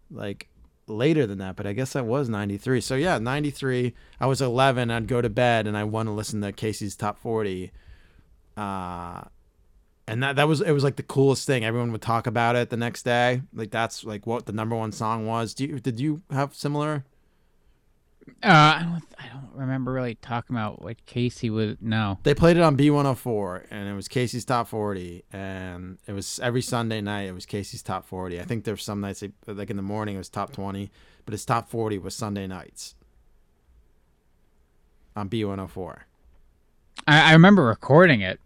like 0.09 0.47
later 0.87 1.25
than 1.25 1.39
that, 1.39 1.55
but 1.55 1.65
I 1.65 1.73
guess 1.73 1.95
I 1.95 2.01
was 2.01 2.29
93. 2.29 2.81
So 2.81 2.95
yeah, 2.95 3.17
93. 3.17 3.93
I 4.19 4.25
was 4.27 4.41
11. 4.41 4.91
I'd 4.91 5.07
go 5.07 5.21
to 5.21 5.29
bed 5.29 5.67
and 5.67 5.77
I 5.77 5.83
want 5.83 6.07
to 6.07 6.11
listen 6.11 6.41
to 6.41 6.51
Casey's 6.51 6.95
Top 6.95 7.19
40. 7.19 7.71
Uh, 8.55 9.21
and 10.07 10.23
that 10.23 10.35
that 10.35 10.47
was 10.47 10.61
it 10.61 10.71
was 10.71 10.83
like 10.83 10.95
the 10.97 11.03
coolest 11.03 11.47
thing. 11.47 11.63
Everyone 11.63 11.91
would 11.91 12.01
talk 12.01 12.27
about 12.27 12.55
it 12.55 12.69
the 12.69 12.77
next 12.77 13.03
day. 13.03 13.41
Like 13.53 13.71
that's 13.71 14.03
like 14.03 14.27
what 14.27 14.45
the 14.45 14.51
number 14.53 14.75
one 14.75 14.91
song 14.91 15.25
was. 15.25 15.53
Do 15.53 15.65
you 15.65 15.79
did 15.79 15.99
you 15.99 16.21
have 16.31 16.53
similar? 16.53 17.05
Uh, 18.27 18.33
I 18.43 18.81
don't, 18.83 19.03
I 19.19 19.27
don't 19.33 19.51
remember 19.53 19.91
really 19.91 20.15
talking 20.15 20.55
about 20.55 20.81
what 20.81 21.05
Casey 21.05 21.49
was. 21.49 21.77
No. 21.81 22.19
They 22.23 22.33
played 22.33 22.57
it 22.57 22.63
on 22.63 22.77
B104 22.77 23.65
and 23.69 23.89
it 23.89 23.93
was 23.93 24.07
Casey's 24.07 24.45
Top 24.45 24.67
40 24.67 25.23
and 25.31 25.97
it 26.07 26.13
was 26.13 26.39
every 26.41 26.61
Sunday 26.61 27.01
night 27.01 27.23
it 27.23 27.33
was 27.33 27.45
Casey's 27.45 27.81
Top 27.81 28.05
40. 28.05 28.39
I 28.39 28.43
think 28.43 28.63
there's 28.63 28.83
some 28.83 29.01
nights 29.01 29.23
like 29.47 29.69
in 29.69 29.77
the 29.77 29.83
morning 29.83 30.15
it 30.15 30.19
was 30.19 30.29
top 30.29 30.53
20, 30.53 30.91
but 31.25 31.31
his 31.31 31.45
top 31.45 31.69
40 31.69 31.97
was 31.99 32.15
Sunday 32.15 32.47
nights 32.47 32.95
on 35.15 35.29
B104. 35.29 36.01
I, 37.07 37.29
I 37.29 37.33
remember 37.33 37.63
recording 37.63 38.21
it. 38.21 38.39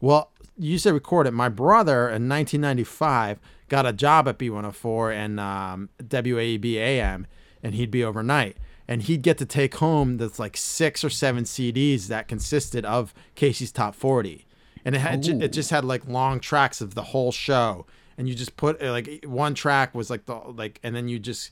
Well, 0.00 0.30
you 0.56 0.78
said 0.78 0.94
record 0.94 1.26
it. 1.26 1.32
My 1.32 1.48
brother 1.48 2.08
in 2.08 2.28
1995 2.28 3.38
got 3.68 3.86
a 3.86 3.92
job 3.92 4.28
at 4.28 4.38
B104 4.38 5.14
and 5.14 5.40
um, 5.40 5.88
WAEB 5.98 6.74
AM, 6.74 7.26
and 7.62 7.74
he'd 7.74 7.90
be 7.90 8.04
overnight. 8.04 8.56
And 8.88 9.02
he'd 9.02 9.22
get 9.22 9.38
to 9.38 9.46
take 9.46 9.76
home 9.76 10.16
that's 10.16 10.38
like 10.38 10.56
six 10.56 11.04
or 11.04 11.10
seven 11.10 11.44
CDs 11.44 12.08
that 12.08 12.28
consisted 12.28 12.84
of 12.84 13.14
Casey's 13.34 13.72
Top 13.72 13.94
40. 13.94 14.46
And 14.84 14.96
it 14.96 14.98
had 14.98 15.22
ju- 15.22 15.38
it 15.40 15.52
just 15.52 15.70
had 15.70 15.84
like 15.84 16.06
long 16.08 16.40
tracks 16.40 16.80
of 16.80 16.94
the 16.94 17.02
whole 17.02 17.32
show. 17.32 17.86
And 18.18 18.28
you 18.28 18.34
just 18.34 18.56
put 18.56 18.82
like 18.82 19.24
one 19.24 19.54
track 19.54 19.94
was 19.94 20.10
like 20.10 20.26
the 20.26 20.34
like, 20.34 20.80
and 20.82 20.94
then 20.94 21.08
you 21.08 21.18
just 21.18 21.50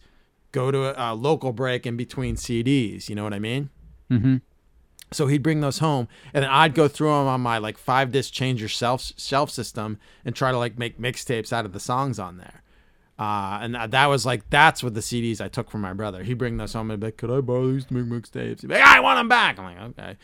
go 0.52 0.70
to 0.70 0.85
a, 1.01 1.12
a 1.12 1.15
local 1.15 1.52
break 1.52 1.86
in 1.86 1.97
between 1.97 2.35
CDs. 2.36 3.09
You 3.09 3.15
know 3.15 3.24
what 3.24 3.32
I 3.32 3.39
mean? 3.39 3.70
Mm-hmm. 4.11 4.36
So 5.12 5.27
he'd 5.27 5.43
bring 5.43 5.61
those 5.61 5.78
home, 5.78 6.07
and 6.32 6.44
then 6.44 6.51
I'd 6.51 6.74
go 6.74 6.86
through 6.86 7.09
them 7.09 7.27
on 7.27 7.40
my 7.40 7.59
like 7.59 7.78
five 7.78 8.12
disc 8.12 8.32
change 8.32 8.61
your 8.61 8.69
shelf 8.69 9.12
shelf 9.16 9.51
system 9.51 9.98
and 10.24 10.35
try 10.36 10.52
to 10.52 10.59
like 10.59 10.78
make 10.78 11.01
mixtapes 11.01 11.52
out 11.52 11.65
of 11.65 11.73
the 11.73 11.81
songs 11.81 12.19
on 12.19 12.39
there. 12.39 12.62
Uh, 13.21 13.59
and 13.61 13.75
that 13.75 13.91
that 13.91 14.07
was 14.07 14.25
like 14.25 14.49
that's 14.49 14.83
what 14.83 14.95
the 14.95 15.01
CDs 15.01 15.43
I 15.43 15.49
took 15.49 15.71
from 15.71 15.83
my 15.83 15.93
brother. 15.93 16.23
He'd 16.25 16.39
bring 16.39 16.57
those 16.57 16.73
home 16.73 16.91
and 16.91 16.99
be 16.99 17.09
like, 17.09 17.19
"Could 17.19 17.31
I 17.31 17.43
borrow 17.43 17.71
these 17.71 17.85
to 17.85 17.93
make 17.95 18.07
mixtapes?" 18.07 18.63
He'd 18.63 18.69
be 18.69 18.75
like, 18.75 18.83
"I 18.83 19.01
want 19.01 19.19
them 19.19 19.29
back." 19.29 19.59
I'm 19.59 19.65
like, 19.67 19.79
"Okay." 19.99 20.17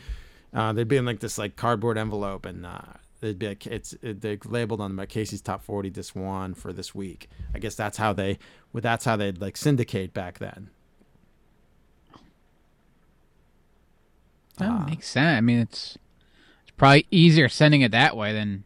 Uh, 0.51 0.73
they'd 0.73 0.87
be 0.87 0.97
in 0.97 1.05
like 1.05 1.19
this 1.19 1.37
like 1.37 1.55
cardboard 1.55 1.95
envelope, 1.99 2.43
and 2.45 2.65
uh, 2.65 2.81
they'd 3.21 3.37
be 3.37 3.49
like, 3.49 3.67
"It's 3.67 3.93
it, 4.01 4.21
they 4.21 4.39
labeled 4.45 4.81
on 4.81 4.89
them 4.91 4.97
like 4.97 5.09
Casey's 5.09 5.41
Top 5.41 5.61
40 5.63 5.91
Disc 5.91 6.15
One 6.15 6.55
for 6.55 6.73
this 6.73 6.95
week." 6.95 7.29
I 7.53 7.59
guess 7.59 7.75
that's 7.75 7.99
how 7.99 8.13
they, 8.13 8.39
well, 8.73 8.81
that's 8.81 9.05
how 9.05 9.15
they'd 9.15 9.39
like 9.39 9.57
syndicate 9.57 10.11
back 10.15 10.39
then. 10.39 10.71
That 14.57 14.69
Ah. 14.71 14.85
makes 14.87 15.07
sense. 15.07 15.37
I 15.37 15.41
mean, 15.41 15.59
it's 15.59 15.97
it's 16.63 16.71
probably 16.77 17.05
easier 17.11 17.47
sending 17.47 17.81
it 17.81 17.91
that 17.91 18.17
way 18.17 18.33
than 18.33 18.63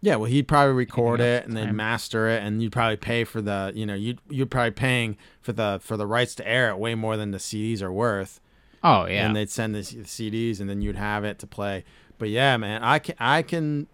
Yeah, 0.00 0.14
well, 0.16 0.30
he'd 0.30 0.46
probably 0.46 0.74
record 0.74 1.20
it 1.20 1.44
and 1.44 1.56
then 1.56 1.74
master 1.74 2.28
it, 2.28 2.40
and 2.42 2.62
you'd 2.62 2.70
probably 2.70 2.96
pay 2.96 3.24
for 3.24 3.42
the, 3.42 3.72
you 3.74 3.84
know, 3.84 3.94
you'd 3.94 4.20
you're 4.30 4.46
probably 4.46 4.70
paying 4.70 5.16
for 5.40 5.52
the 5.52 5.80
for 5.82 5.96
the 5.96 6.06
rights 6.06 6.36
to 6.36 6.48
air 6.48 6.70
it 6.70 6.78
way 6.78 6.94
more 6.94 7.16
than 7.16 7.32
the 7.32 7.38
CDs 7.38 7.82
are 7.82 7.92
worth. 7.92 8.40
Oh 8.84 9.06
yeah. 9.06 9.26
and 9.26 9.34
they'd 9.34 9.50
send 9.50 9.74
the 9.74 9.80
CDs, 9.80 10.60
and 10.60 10.70
then 10.70 10.82
you'd 10.82 10.94
have 10.96 11.24
it 11.24 11.40
to 11.40 11.48
play. 11.48 11.84
But 12.16 12.28
yeah, 12.28 12.56
man, 12.56 12.84
I 12.84 13.00
can 13.00 13.16
I 13.18 13.42
can 13.42 13.88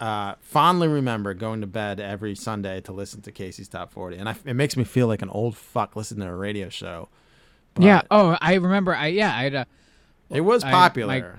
uh, 0.00 0.34
fondly 0.40 0.88
remember 0.88 1.32
going 1.34 1.60
to 1.62 1.66
bed 1.66 1.98
every 2.00 2.34
Sunday 2.34 2.80
to 2.82 2.92
listen 2.92 3.22
to 3.22 3.32
Casey's 3.32 3.68
Top 3.68 3.90
40, 3.92 4.16
and 4.16 4.28
I, 4.28 4.34
it 4.44 4.54
makes 4.54 4.76
me 4.76 4.84
feel 4.84 5.06
like 5.06 5.22
an 5.22 5.28
old 5.30 5.56
fuck 5.56 5.96
listening 5.96 6.26
to 6.26 6.32
a 6.32 6.36
radio 6.36 6.68
show. 6.68 7.08
But 7.74 7.84
yeah. 7.84 8.02
Oh, 8.10 8.36
I 8.40 8.54
remember. 8.54 8.94
I 8.94 9.06
yeah. 9.08 9.34
I 9.34 9.42
had 9.44 9.54
a. 9.54 9.66
it 10.28 10.40
was 10.42 10.62
I- 10.64 10.70
popular. 10.70 11.20
my- 11.32 11.38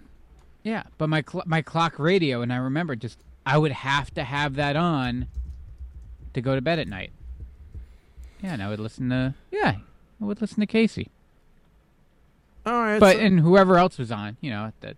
Yeah, 0.63 0.83
but 0.97 1.09
my 1.09 1.23
cl- 1.29 1.43
my 1.45 1.61
clock 1.61 1.99
radio, 1.99 2.41
and 2.41 2.51
I 2.51 2.57
remember 2.57 2.95
just 2.95 3.19
I 3.45 3.57
would 3.57 3.71
have 3.71 4.13
to 4.13 4.23
have 4.23 4.55
that 4.55 4.75
on 4.75 5.27
to 6.33 6.41
go 6.41 6.55
to 6.55 6.61
bed 6.61 6.79
at 6.79 6.87
night. 6.87 7.11
Yeah, 8.43 8.53
and 8.53 8.63
I 8.63 8.69
would 8.69 8.79
listen 8.79 9.09
to 9.09 9.33
yeah, 9.51 9.75
I 10.21 10.25
would 10.25 10.41
listen 10.41 10.59
to 10.61 10.65
Casey. 10.67 11.09
All 12.65 12.73
right, 12.73 12.99
But 12.99 13.15
so- 13.17 13.21
and 13.21 13.39
whoever 13.39 13.77
else 13.77 13.97
was 13.97 14.11
on, 14.11 14.37
you 14.41 14.49
know, 14.51 14.71
that. 14.81 14.95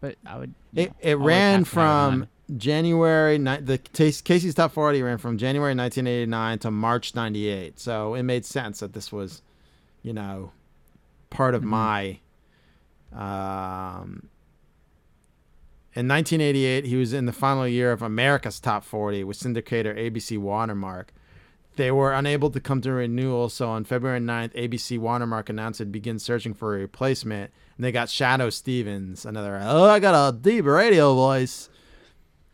But 0.00 0.16
I 0.26 0.38
would. 0.38 0.54
It, 0.74 0.90
know, 0.90 0.94
it 1.00 1.14
ran 1.14 1.60
have 1.60 1.62
it 1.62 1.70
from 1.70 2.28
January 2.56 3.38
ni- 3.38 3.56
the 3.60 3.78
Cas- 3.78 4.20
Casey's 4.20 4.54
Top 4.54 4.72
40 4.72 5.02
ran 5.02 5.16
from 5.18 5.38
January 5.38 5.74
1989 5.74 6.58
to 6.60 6.70
March 6.70 7.14
98. 7.14 7.78
So 7.80 8.14
it 8.14 8.22
made 8.22 8.44
sense 8.44 8.80
that 8.80 8.92
this 8.92 9.10
was, 9.12 9.40
you 10.02 10.12
know, 10.12 10.52
part 11.30 11.54
of 11.54 11.62
Mm-hmm. 11.62 11.70
my. 11.70 12.18
Um, 13.12 14.28
in 15.94 16.08
1988, 16.08 16.84
he 16.86 16.96
was 16.96 17.12
in 17.12 17.26
the 17.26 17.32
final 17.32 17.68
year 17.68 17.92
of 17.92 18.02
America's 18.02 18.58
Top 18.58 18.84
40 18.84 19.24
with 19.24 19.38
syndicator 19.38 19.96
ABC 19.96 20.38
Watermark. 20.38 21.12
They 21.76 21.90
were 21.90 22.12
unable 22.12 22.50
to 22.50 22.60
come 22.60 22.80
to 22.82 22.92
renewal, 22.92 23.48
so 23.48 23.68
on 23.68 23.84
February 23.84 24.20
9th, 24.20 24.54
ABC 24.54 24.98
Watermark 24.98 25.48
announced 25.48 25.80
it'd 25.80 25.92
begin 25.92 26.18
searching 26.18 26.54
for 26.54 26.76
a 26.76 26.78
replacement, 26.78 27.52
and 27.76 27.84
they 27.84 27.92
got 27.92 28.08
Shadoe 28.08 28.52
Stevens, 28.52 29.24
another, 29.24 29.60
oh, 29.62 29.84
I 29.84 29.98
got 29.98 30.14
a 30.14 30.36
deep 30.36 30.64
radio 30.64 31.14
voice. 31.14 31.68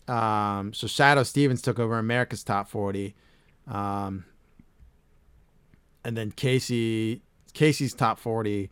Um, 0.09 0.73
so 0.73 0.87
Shadoe 0.87 1.27
Stevens 1.27 1.63
took 1.63 1.79
over 1.79 1.99
America's 1.99 2.43
Top 2.43 2.69
40. 2.69 3.15
Um, 3.67 4.25
and 6.05 6.17
then 6.17 6.31
Casey 6.33 7.23
Casey's 7.53 7.95
Top 7.95 8.19
40 8.19 8.71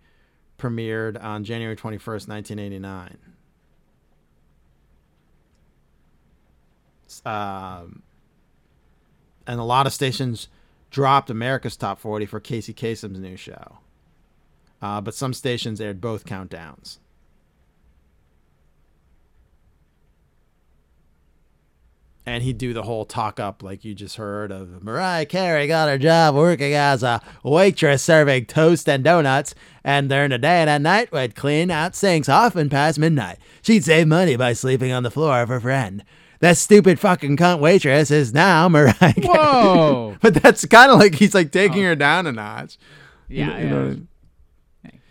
premiered 0.59 1.23
on 1.23 1.45
January 1.45 1.77
21st, 1.77 2.29
1989. 2.29 3.19
Um, 7.25 8.03
and 9.47 9.59
a 9.59 9.65
lot 9.65 9.87
of 9.87 9.93
stations 9.93 10.49
dropped 10.91 11.31
America's 11.31 11.77
Top 11.77 11.99
40 11.99 12.27
for 12.27 12.41
Casey 12.41 12.73
Kasem's 12.73 13.19
new 13.19 13.37
show. 13.37 13.79
Uh, 14.81 15.01
but 15.01 15.15
some 15.15 15.35
stations 15.35 15.81
aired 15.81 16.01
both 16.01 16.25
countdowns. 16.25 16.99
And 22.25 22.43
he'd 22.43 22.59
do 22.59 22.75
the 22.75 22.83
whole 22.83 23.07
talk 23.07 23.41
up 23.41 23.63
like 23.63 23.87
you 23.87 23.95
just 23.95 24.17
heard 24.17 24.53
of 24.53 24.83
Mariah 24.83 25.25
Carey 25.25 25.67
got 25.67 25.89
her 25.89 25.97
job 25.97 26.35
working 26.35 26.75
as 26.75 27.03
a 27.03 27.23
waitress 27.43 28.03
serving 28.03 28.45
toast 28.45 28.87
and 28.87 29.03
donuts, 29.03 29.55
and 29.83 30.11
during 30.11 30.29
the 30.29 30.39
day 30.39 30.61
and 30.61 30.69
at 30.69 30.83
night 30.83 31.11
would 31.11 31.35
clean 31.35 31.71
out 31.71 31.97
sinks 31.97 32.29
often 32.29 32.69
past 32.69 32.99
midnight. 32.99 33.39
She'd 33.63 33.83
save 33.83 34.09
money 34.09 34.37
by 34.37 34.53
sleeping 34.53 34.93
on 34.93 35.05
the 35.05 35.11
floor 35.11 35.41
of 35.41 35.49
her 35.49 35.59
friend. 35.59 36.05
That 36.41 36.57
stupid 36.57 37.01
fucking 37.01 37.37
cunt 37.37 37.59
waitress 37.59 38.11
is 38.11 38.33
now 38.33 38.69
Mariah 38.69 38.95
Carey. 38.95 39.27
Whoa. 39.27 40.17
but 40.23 40.35
that's 40.35 40.65
kind 40.67 40.93
of 40.93 40.99
like 40.99 41.17
he's 41.17 41.35
like 41.35 41.51
taking 41.51 41.83
her 41.83 41.97
down 41.97 42.27
a 42.27 42.33
notch. 42.33 42.79
Yeah, 43.29 43.59
you 43.59 43.65
yeah. 43.65 43.71
know 43.71 43.77
what 43.77 43.87
I 43.87 43.91
mean? 43.91 44.09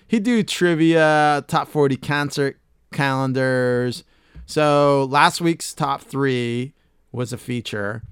He'd 0.08 0.24
do 0.24 0.42
trivia, 0.42 1.44
top 1.48 1.68
40 1.68 1.98
concert 1.98 2.58
calendars. 2.94 4.06
So 4.46 5.06
last 5.10 5.42
week's 5.42 5.74
top 5.74 6.02
three 6.02 6.74
was 7.12 7.34
a 7.34 7.38
feature. 7.38 8.04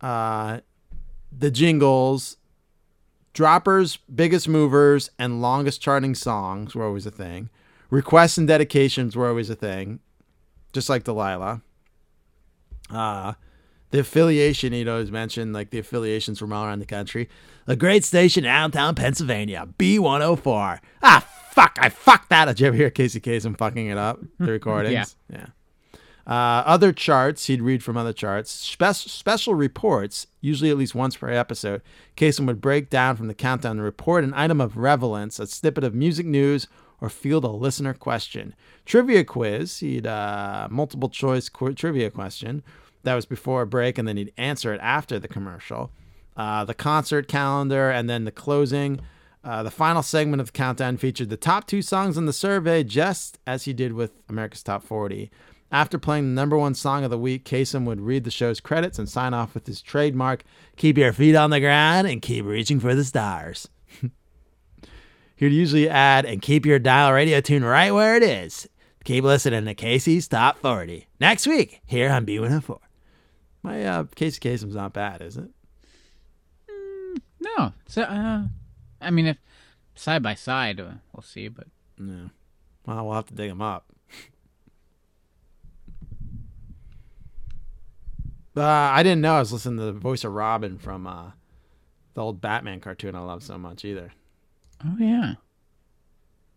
Uh, 0.00 0.60
the 1.30 1.52
jingles, 1.52 2.36
droppers, 3.32 3.98
biggest 4.12 4.48
movers, 4.48 5.10
and 5.16 5.40
longest 5.40 5.80
charting 5.80 6.16
songs 6.16 6.74
were 6.74 6.84
always 6.84 7.06
a 7.06 7.12
thing. 7.12 7.50
Requests 7.90 8.36
and 8.36 8.48
dedications 8.48 9.14
were 9.14 9.28
always 9.28 9.48
a 9.48 9.54
thing, 9.54 10.00
just 10.72 10.88
like 10.88 11.04
Delilah. 11.04 11.62
Uh, 12.90 13.34
the 13.90 14.00
affiliation 14.00 14.72
you 14.72 14.84
know, 14.84 14.92
always 14.94 15.10
mentioned, 15.10 15.52
like 15.52 15.70
the 15.70 15.78
affiliations 15.78 16.38
from 16.38 16.52
all 16.52 16.64
around 16.64 16.80
the 16.80 16.86
country. 16.86 17.28
A 17.66 17.76
great 17.76 18.04
station 18.04 18.44
downtown 18.44 18.94
Pennsylvania, 18.94 19.66
B104. 19.78 20.80
Ah, 21.02 21.26
fuck, 21.50 21.78
I 21.80 21.88
fucked 21.88 22.28
that. 22.30 22.46
Did 22.46 22.60
you 22.60 22.66
ever 22.68 22.76
hear 22.76 22.90
Casey 22.90 23.20
Kasem 23.20 23.56
fucking 23.56 23.86
it 23.88 23.98
up? 23.98 24.20
The 24.38 24.52
recordings? 24.52 25.16
yeah. 25.32 25.46
Uh, 26.26 26.62
other 26.66 26.92
charts, 26.92 27.46
he'd 27.46 27.62
read 27.62 27.82
from 27.82 27.96
other 27.96 28.12
charts. 28.12 28.50
Spe- 28.50 28.92
special 28.92 29.54
reports, 29.54 30.26
usually 30.42 30.68
at 30.68 30.76
least 30.76 30.94
once 30.94 31.16
per 31.16 31.30
episode. 31.30 31.80
Kasem 32.18 32.46
would 32.46 32.60
break 32.60 32.90
down 32.90 33.16
from 33.16 33.28
the 33.28 33.34
countdown 33.34 33.78
and 33.78 33.82
report 33.82 34.24
an 34.24 34.34
item 34.34 34.60
of 34.60 34.76
relevance, 34.76 35.38
a 35.38 35.46
snippet 35.46 35.84
of 35.84 35.94
music 35.94 36.26
news, 36.26 36.66
or 37.00 37.08
field 37.08 37.44
a 37.44 37.48
listener 37.48 37.94
question. 37.94 38.54
Trivia 38.84 39.24
quiz, 39.24 39.78
he'd 39.78 40.06
uh, 40.06 40.68
multiple 40.70 41.08
choice 41.08 41.48
qu- 41.48 41.74
trivia 41.74 42.10
question. 42.10 42.62
That 43.04 43.14
was 43.14 43.26
before 43.26 43.62
a 43.62 43.66
break, 43.66 43.98
and 43.98 44.08
then 44.08 44.16
he'd 44.16 44.32
answer 44.36 44.72
it 44.74 44.80
after 44.82 45.18
the 45.18 45.28
commercial. 45.28 45.92
Uh, 46.36 46.64
the 46.64 46.74
concert 46.74 47.28
calendar, 47.28 47.90
and 47.90 48.08
then 48.08 48.24
the 48.24 48.32
closing. 48.32 49.00
Uh, 49.44 49.62
the 49.62 49.70
final 49.70 50.02
segment 50.02 50.40
of 50.40 50.48
the 50.48 50.52
countdown 50.52 50.96
featured 50.96 51.30
the 51.30 51.36
top 51.36 51.66
two 51.66 51.80
songs 51.80 52.16
in 52.16 52.26
the 52.26 52.32
survey, 52.32 52.82
just 52.82 53.38
as 53.46 53.64
he 53.64 53.72
did 53.72 53.92
with 53.92 54.12
America's 54.28 54.62
Top 54.62 54.82
40. 54.82 55.30
After 55.70 55.98
playing 55.98 56.24
the 56.24 56.40
number 56.40 56.56
one 56.56 56.74
song 56.74 57.04
of 57.04 57.10
the 57.10 57.18
week, 57.18 57.44
Kasem 57.44 57.84
would 57.84 58.00
read 58.00 58.24
the 58.24 58.30
show's 58.30 58.58
credits 58.58 58.98
and 58.98 59.08
sign 59.08 59.34
off 59.34 59.54
with 59.54 59.66
his 59.66 59.82
trademark 59.82 60.44
keep 60.76 60.96
your 60.96 61.12
feet 61.12 61.34
on 61.34 61.50
the 61.50 61.60
ground 61.60 62.06
and 62.06 62.22
keep 62.22 62.44
reaching 62.44 62.80
for 62.80 62.94
the 62.94 63.04
stars. 63.04 63.68
He'd 65.38 65.52
usually 65.52 65.88
add 65.88 66.24
and 66.24 66.42
keep 66.42 66.66
your 66.66 66.80
dial 66.80 67.12
radio 67.12 67.40
tune 67.40 67.64
right 67.64 67.92
where 67.92 68.16
it 68.16 68.24
is. 68.24 68.68
Keep 69.04 69.22
listening 69.22 69.66
to 69.66 69.74
Casey's 69.74 70.26
Top 70.26 70.58
40. 70.58 71.06
Next 71.20 71.46
week, 71.46 71.80
here 71.86 72.10
on 72.10 72.26
B104. 72.26 72.78
My 73.62 73.84
uh, 73.84 74.04
Casey 74.16 74.40
Kasem's 74.40 74.74
not 74.74 74.92
bad, 74.92 75.22
is 75.22 75.36
it? 75.36 75.48
No, 77.40 77.72
so 77.86 78.02
uh, 78.02 78.42
I 79.00 79.10
mean, 79.10 79.26
if 79.26 79.36
side 79.94 80.24
by 80.24 80.34
side, 80.34 80.80
uh, 80.80 80.94
we'll 81.12 81.22
see. 81.22 81.46
But 81.46 81.68
No. 81.96 82.30
Well, 82.84 83.06
we'll 83.06 83.14
have 83.14 83.26
to 83.26 83.34
dig 83.34 83.50
him 83.50 83.62
up. 83.62 83.86
Uh, 88.56 88.62
I 88.64 89.04
didn't 89.04 89.20
know 89.20 89.36
I 89.36 89.38
was 89.38 89.52
listening 89.52 89.78
to 89.78 89.84
the 89.84 89.92
voice 89.92 90.24
of 90.24 90.32
Robin 90.32 90.78
from 90.78 91.06
uh, 91.06 91.30
the 92.14 92.22
old 92.22 92.40
Batman 92.40 92.80
cartoon 92.80 93.14
I 93.14 93.20
love 93.20 93.44
so 93.44 93.56
much 93.56 93.84
either. 93.84 94.12
Oh 94.84 94.96
yeah. 94.98 95.34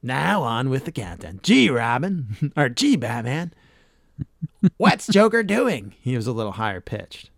Now 0.04 0.42
on 0.44 0.70
with 0.70 0.86
the 0.86 0.92
countdown. 0.92 1.40
Gee, 1.44 1.70
Robin, 1.70 2.52
or 2.58 2.70
gee, 2.70 2.96
Batman, 2.96 3.54
what's 4.78 5.08
Joker 5.08 5.44
doing? 5.44 5.94
He 6.02 6.16
was 6.16 6.28
a 6.28 6.32
little 6.32 6.54
higher 6.54 6.82
pitched. 6.82 7.30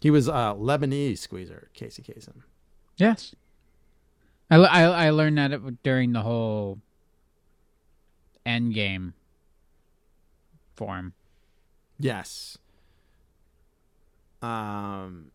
He 0.00 0.10
was 0.10 0.28
a 0.28 0.54
Lebanese 0.58 1.18
squeezer, 1.18 1.70
Casey 1.72 2.02
Kasem. 2.02 2.42
Yes, 2.96 3.34
I, 4.50 4.56
I, 4.56 4.82
I 5.06 5.10
learned 5.10 5.38
that 5.38 5.82
during 5.82 6.12
the 6.12 6.22
whole 6.22 6.78
end 8.44 8.74
game 8.74 9.14
form. 10.76 11.14
Yes. 11.98 12.58
Um, 14.42 15.30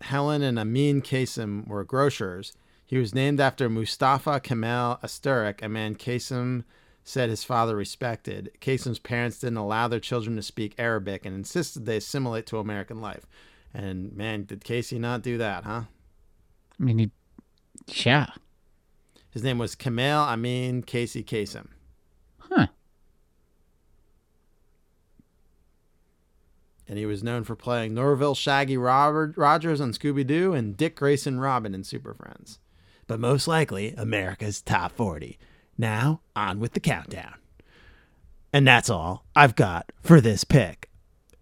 Helen 0.00 0.42
and 0.42 0.58
Amin 0.58 1.02
Kasem 1.02 1.66
were 1.66 1.84
grocers. 1.84 2.52
He 2.84 2.98
was 2.98 3.14
named 3.14 3.40
after 3.40 3.68
Mustafa 3.68 4.40
Kemal 4.40 4.98
Atatürk, 5.02 5.62
a 5.62 5.68
man 5.68 5.96
Kasem 5.96 6.64
said 7.02 7.30
his 7.30 7.44
father 7.44 7.76
respected. 7.76 8.50
Kasem's 8.60 8.98
parents 8.98 9.38
didn't 9.38 9.56
allow 9.56 9.88
their 9.88 10.00
children 10.00 10.36
to 10.36 10.42
speak 10.42 10.74
Arabic 10.76 11.24
and 11.24 11.34
insisted 11.34 11.86
they 11.86 11.98
assimilate 11.98 12.46
to 12.46 12.58
American 12.58 13.00
life. 13.00 13.26
And 13.72 14.12
man, 14.16 14.44
did 14.44 14.64
Casey 14.64 14.98
not 14.98 15.22
do 15.22 15.38
that, 15.38 15.64
huh? 15.64 15.82
I 16.78 16.82
mean, 16.82 16.98
he, 16.98 17.10
yeah. 18.04 18.26
His 19.30 19.42
name 19.42 19.58
was 19.58 19.74
Kemal 19.74 20.24
Amin 20.24 20.82
Casey 20.82 21.22
Kasem. 21.22 21.68
Huh. 22.38 22.68
And 26.88 26.98
he 26.98 27.06
was 27.06 27.22
known 27.22 27.44
for 27.44 27.56
playing 27.56 27.94
Norville 27.94 28.34
Shaggy 28.34 28.76
Robert 28.76 29.36
Rogers 29.36 29.80
on 29.80 29.92
Scooby 29.92 30.26
Doo 30.26 30.52
and 30.52 30.76
Dick 30.76 30.96
Grayson 30.96 31.40
Robin 31.40 31.74
in 31.74 31.82
Super 31.82 32.14
Friends. 32.14 32.58
But 33.06 33.20
most 33.20 33.48
likely, 33.48 33.92
America's 33.94 34.62
top 34.62 34.92
40. 34.92 35.38
Now, 35.78 36.20
on 36.34 36.60
with 36.60 36.72
the 36.72 36.80
countdown. 36.80 37.34
And 38.52 38.66
that's 38.66 38.88
all 38.88 39.24
I've 39.34 39.56
got 39.56 39.90
for 40.02 40.20
this 40.20 40.44
pick. 40.44 40.88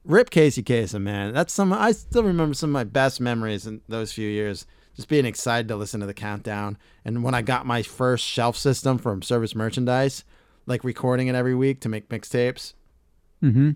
Rip 0.04 0.30
Casey 0.30 0.62
Kasem, 0.62 1.02
man. 1.02 1.32
That's 1.32 1.52
some. 1.52 1.72
I 1.72 1.92
still 1.92 2.24
remember 2.24 2.54
some 2.54 2.70
of 2.70 2.74
my 2.74 2.84
best 2.84 3.20
memories 3.20 3.66
in 3.66 3.80
those 3.88 4.12
few 4.12 4.28
years. 4.28 4.66
Just 4.96 5.08
being 5.08 5.24
excited 5.24 5.66
to 5.68 5.76
listen 5.76 6.00
to 6.00 6.06
the 6.06 6.14
countdown, 6.14 6.78
and 7.04 7.24
when 7.24 7.34
I 7.34 7.42
got 7.42 7.66
my 7.66 7.82
first 7.82 8.24
shelf 8.24 8.56
system 8.56 8.96
from 8.96 9.22
Service 9.22 9.54
Merchandise, 9.54 10.22
like 10.66 10.84
recording 10.84 11.26
it 11.26 11.34
every 11.34 11.54
week 11.54 11.80
to 11.80 11.88
make 11.88 12.08
mixtapes. 12.08 12.74
Mm-hmm. 13.42 13.70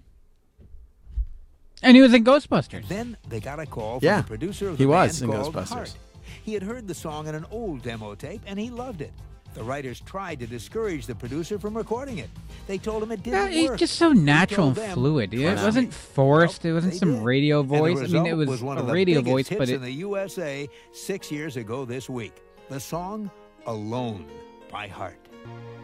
And 1.82 1.96
he 1.96 2.02
was 2.02 2.12
in 2.14 2.24
Ghostbusters. 2.24 2.88
Then 2.88 3.16
they 3.28 3.40
got 3.40 3.60
a 3.60 3.66
call 3.66 4.00
from 4.00 4.06
Yeah, 4.06 4.20
the 4.22 4.26
producer 4.26 4.68
of 4.68 4.78
he 4.78 4.84
the 4.84 4.90
was 4.90 5.20
band 5.20 5.32
in 5.32 5.38
called 5.40 5.54
Ghostbusters. 5.54 5.68
Heart. 5.68 5.96
He 6.44 6.54
had 6.54 6.62
heard 6.62 6.88
the 6.88 6.94
song 6.94 7.26
in 7.28 7.34
an 7.34 7.46
old 7.50 7.82
demo 7.82 8.14
tape 8.14 8.40
and 8.46 8.58
he 8.58 8.70
loved 8.70 9.00
it. 9.00 9.12
The 9.54 9.64
writers 9.64 10.00
tried 10.00 10.40
to 10.40 10.46
discourage 10.46 11.06
the 11.06 11.14
producer 11.14 11.58
from 11.58 11.76
recording 11.76 12.18
it. 12.18 12.28
They 12.66 12.78
told 12.78 13.02
him 13.02 13.10
it 13.12 13.22
didn't 13.22 13.50
he's 13.50 13.70
work. 13.70 13.78
just 13.78 13.96
so 13.96 14.12
natural 14.12 14.68
and 14.68 14.76
them, 14.76 14.94
fluid. 14.94 15.32
It 15.34 15.40
"Trust 15.42 15.64
wasn't 15.64 15.88
me." 15.88 15.92
forced. 15.92 16.64
It 16.64 16.72
wasn't 16.74 16.92
they 16.92 16.98
some 16.98 17.14
did. 17.16 17.22
radio 17.24 17.62
voice. 17.62 17.98
I 17.98 18.06
mean, 18.06 18.26
it 18.26 18.32
result 18.34 18.48
was, 18.48 18.62
one 18.62 18.76
a 18.76 18.80
of 18.82 18.86
the 18.86 18.92
radio 18.92 19.20
biggest 19.20 19.32
voice, 19.32 19.48
hits 19.48 19.58
but 19.58 19.68
in 19.70 19.80
the 19.80 19.90
USA 19.90 20.68
six 20.92 21.32
years 21.32 21.56
ago 21.56 21.84
this 21.84 22.08
week. 22.10 22.34
The 22.68 22.78
song 22.78 23.30
"Alone" 23.66 24.26
by 24.70 24.86
Heart 24.86 25.16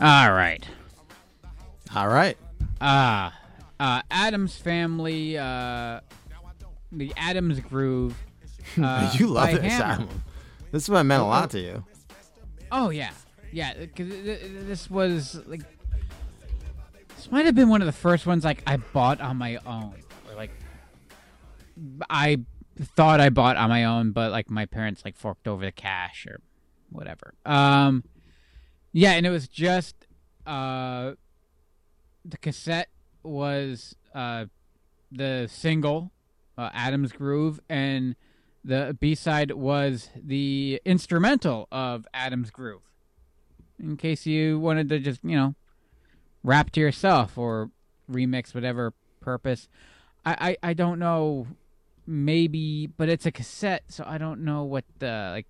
All 0.00 0.32
right. 0.32 0.64
All 1.94 2.08
right. 2.08 2.36
Ah, 2.80 3.36
uh, 3.80 4.02
Addams 4.10 4.56
Family, 4.56 5.36
uh, 5.36 6.00
the 6.92 7.12
Addams 7.16 7.60
Groove. 7.60 8.16
Uh, 8.78 9.10
you 9.14 9.26
love 9.28 9.50
this 9.50 9.62
Hammer. 9.62 10.02
album. 10.02 10.22
This 10.72 10.82
is 10.82 10.90
what 10.90 11.02
meant 11.04 11.22
a 11.22 11.26
lot 11.26 11.48
to 11.52 11.58
you. 11.58 11.84
Oh 12.70 12.90
yeah, 12.90 13.12
yeah. 13.50 13.72
Because 13.72 14.08
this 14.10 14.90
was 14.90 15.40
like, 15.46 15.62
this 17.16 17.32
might 17.32 17.46
have 17.46 17.54
been 17.54 17.70
one 17.70 17.80
of 17.80 17.86
the 17.86 17.92
first 17.92 18.26
ones 18.26 18.44
like 18.44 18.62
I 18.66 18.76
bought 18.76 19.22
on 19.22 19.38
my 19.38 19.56
own, 19.64 19.94
or 20.28 20.34
like, 20.36 20.50
I 22.10 22.40
thought 22.80 23.20
I 23.20 23.28
bought 23.30 23.56
on 23.56 23.68
my 23.68 23.84
own, 23.84 24.12
but 24.12 24.30
like 24.30 24.50
my 24.50 24.66
parents 24.66 25.04
like 25.04 25.16
forked 25.16 25.48
over 25.48 25.64
the 25.64 25.72
cash 25.72 26.26
or 26.26 26.40
whatever. 26.90 27.34
Um, 27.44 28.04
yeah, 28.92 29.12
and 29.12 29.26
it 29.26 29.30
was 29.30 29.48
just 29.48 30.06
uh, 30.46 31.12
the 32.24 32.38
cassette 32.38 32.88
was 33.22 33.94
uh 34.14 34.46
the 35.10 35.48
single 35.50 36.12
uh, 36.56 36.70
Addams 36.72 37.12
Groove, 37.12 37.60
and 37.68 38.16
the 38.64 38.96
B 38.98 39.14
side 39.14 39.52
was 39.52 40.10
the 40.16 40.82
instrumental 40.84 41.68
of 41.70 42.06
Addams 42.12 42.50
Groove. 42.50 42.82
In 43.78 43.96
case 43.96 44.26
you 44.26 44.58
wanted 44.58 44.88
to 44.88 44.98
just, 44.98 45.22
you 45.22 45.36
know, 45.36 45.54
rap 46.42 46.70
to 46.72 46.80
yourself 46.80 47.38
or 47.38 47.70
remix 48.10 48.54
whatever 48.54 48.92
purpose. 49.20 49.68
I, 50.26 50.56
I, 50.62 50.70
I 50.70 50.74
don't 50.74 50.98
know, 50.98 51.46
maybe, 52.08 52.86
but 52.86 53.08
it's 53.08 53.26
a 53.26 53.30
cassette, 53.30 53.84
so 53.88 54.02
I 54.06 54.16
don't 54.18 54.40
know 54.44 54.64
what 54.64 54.84
the, 54.98 55.28
like, 55.32 55.46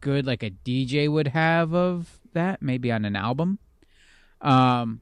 good, 0.00 0.26
like, 0.26 0.42
a 0.42 0.50
DJ 0.50 1.10
would 1.10 1.28
have 1.28 1.74
of 1.74 2.20
that, 2.32 2.62
maybe 2.62 2.92
on 2.92 3.04
an 3.04 3.16
album. 3.16 3.58
Um, 4.40 5.00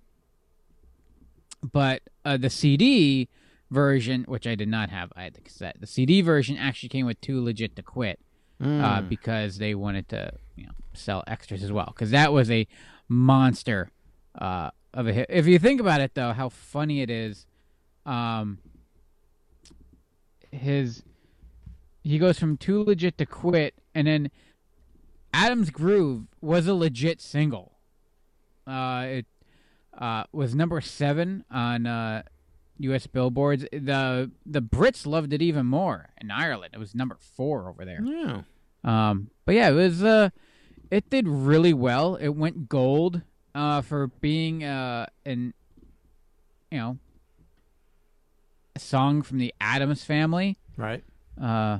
but 1.72 2.02
uh, 2.24 2.36
the 2.38 2.50
CD 2.50 3.28
version, 3.70 4.24
which 4.24 4.46
I 4.46 4.54
did 4.54 4.68
not 4.68 4.88
have, 4.90 5.12
I 5.14 5.24
had 5.24 5.34
the 5.34 5.40
cassette. 5.42 5.76
The 5.78 5.86
CD 5.86 6.22
version 6.22 6.56
actually 6.56 6.88
came 6.88 7.06
with 7.06 7.20
Too 7.20 7.42
Legit 7.42 7.76
to 7.76 7.82
Quit 7.82 8.18
uh, 8.60 8.64
Mm. 8.66 9.08
because 9.08 9.58
they 9.58 9.74
wanted 9.74 10.08
to, 10.10 10.32
you 10.56 10.64
know, 10.66 10.72
sell 10.94 11.22
extras 11.26 11.62
as 11.62 11.70
well. 11.72 11.86
Because 11.94 12.10
that 12.10 12.32
was 12.32 12.50
a 12.50 12.66
monster 13.08 13.90
uh, 14.38 14.70
of 14.94 15.06
a 15.06 15.12
hit. 15.12 15.26
If 15.28 15.46
you 15.46 15.58
think 15.58 15.80
about 15.80 16.00
it, 16.00 16.14
though, 16.14 16.32
how 16.32 16.48
funny 16.48 17.00
it 17.02 17.10
is, 17.10 17.46
um, 18.06 18.58
his 20.52 21.02
he 22.02 22.18
goes 22.18 22.38
from 22.38 22.56
Too 22.56 22.82
Legit 22.82 23.18
to 23.18 23.26
Quit, 23.26 23.74
and 23.94 24.06
then 24.06 24.30
Addams 25.32 25.70
Groove 25.70 26.26
was 26.40 26.66
a 26.66 26.74
legit 26.74 27.20
single. 27.20 27.72
Uh, 28.66 29.04
it 29.06 29.26
uh, 29.96 30.24
was 30.32 30.54
number 30.54 30.80
seven 30.80 31.44
on 31.50 31.86
uh, 31.86 32.22
U.S. 32.78 33.06
billboards. 33.06 33.64
the 33.72 34.30
The 34.46 34.62
Brits 34.62 35.06
loved 35.06 35.32
it 35.32 35.42
even 35.42 35.66
more 35.66 36.10
in 36.20 36.30
Ireland. 36.30 36.72
It 36.74 36.78
was 36.78 36.94
number 36.94 37.16
four 37.18 37.68
over 37.68 37.84
there. 37.84 38.02
Yeah. 38.02 38.42
Um, 38.82 39.30
but 39.44 39.54
yeah, 39.54 39.70
it 39.70 39.74
was. 39.74 40.02
Uh, 40.02 40.30
it 40.90 41.08
did 41.10 41.28
really 41.28 41.72
well. 41.72 42.16
It 42.16 42.30
went 42.30 42.68
gold 42.68 43.22
uh, 43.54 43.82
for 43.82 44.08
being 44.08 44.64
uh, 44.64 45.06
an, 45.24 45.54
you 46.70 46.78
know, 46.78 46.98
song 48.80 49.22
from 49.22 49.38
the 49.38 49.54
Addams 49.60 50.04
family. 50.04 50.58
Right. 50.76 51.04
Uh, 51.40 51.78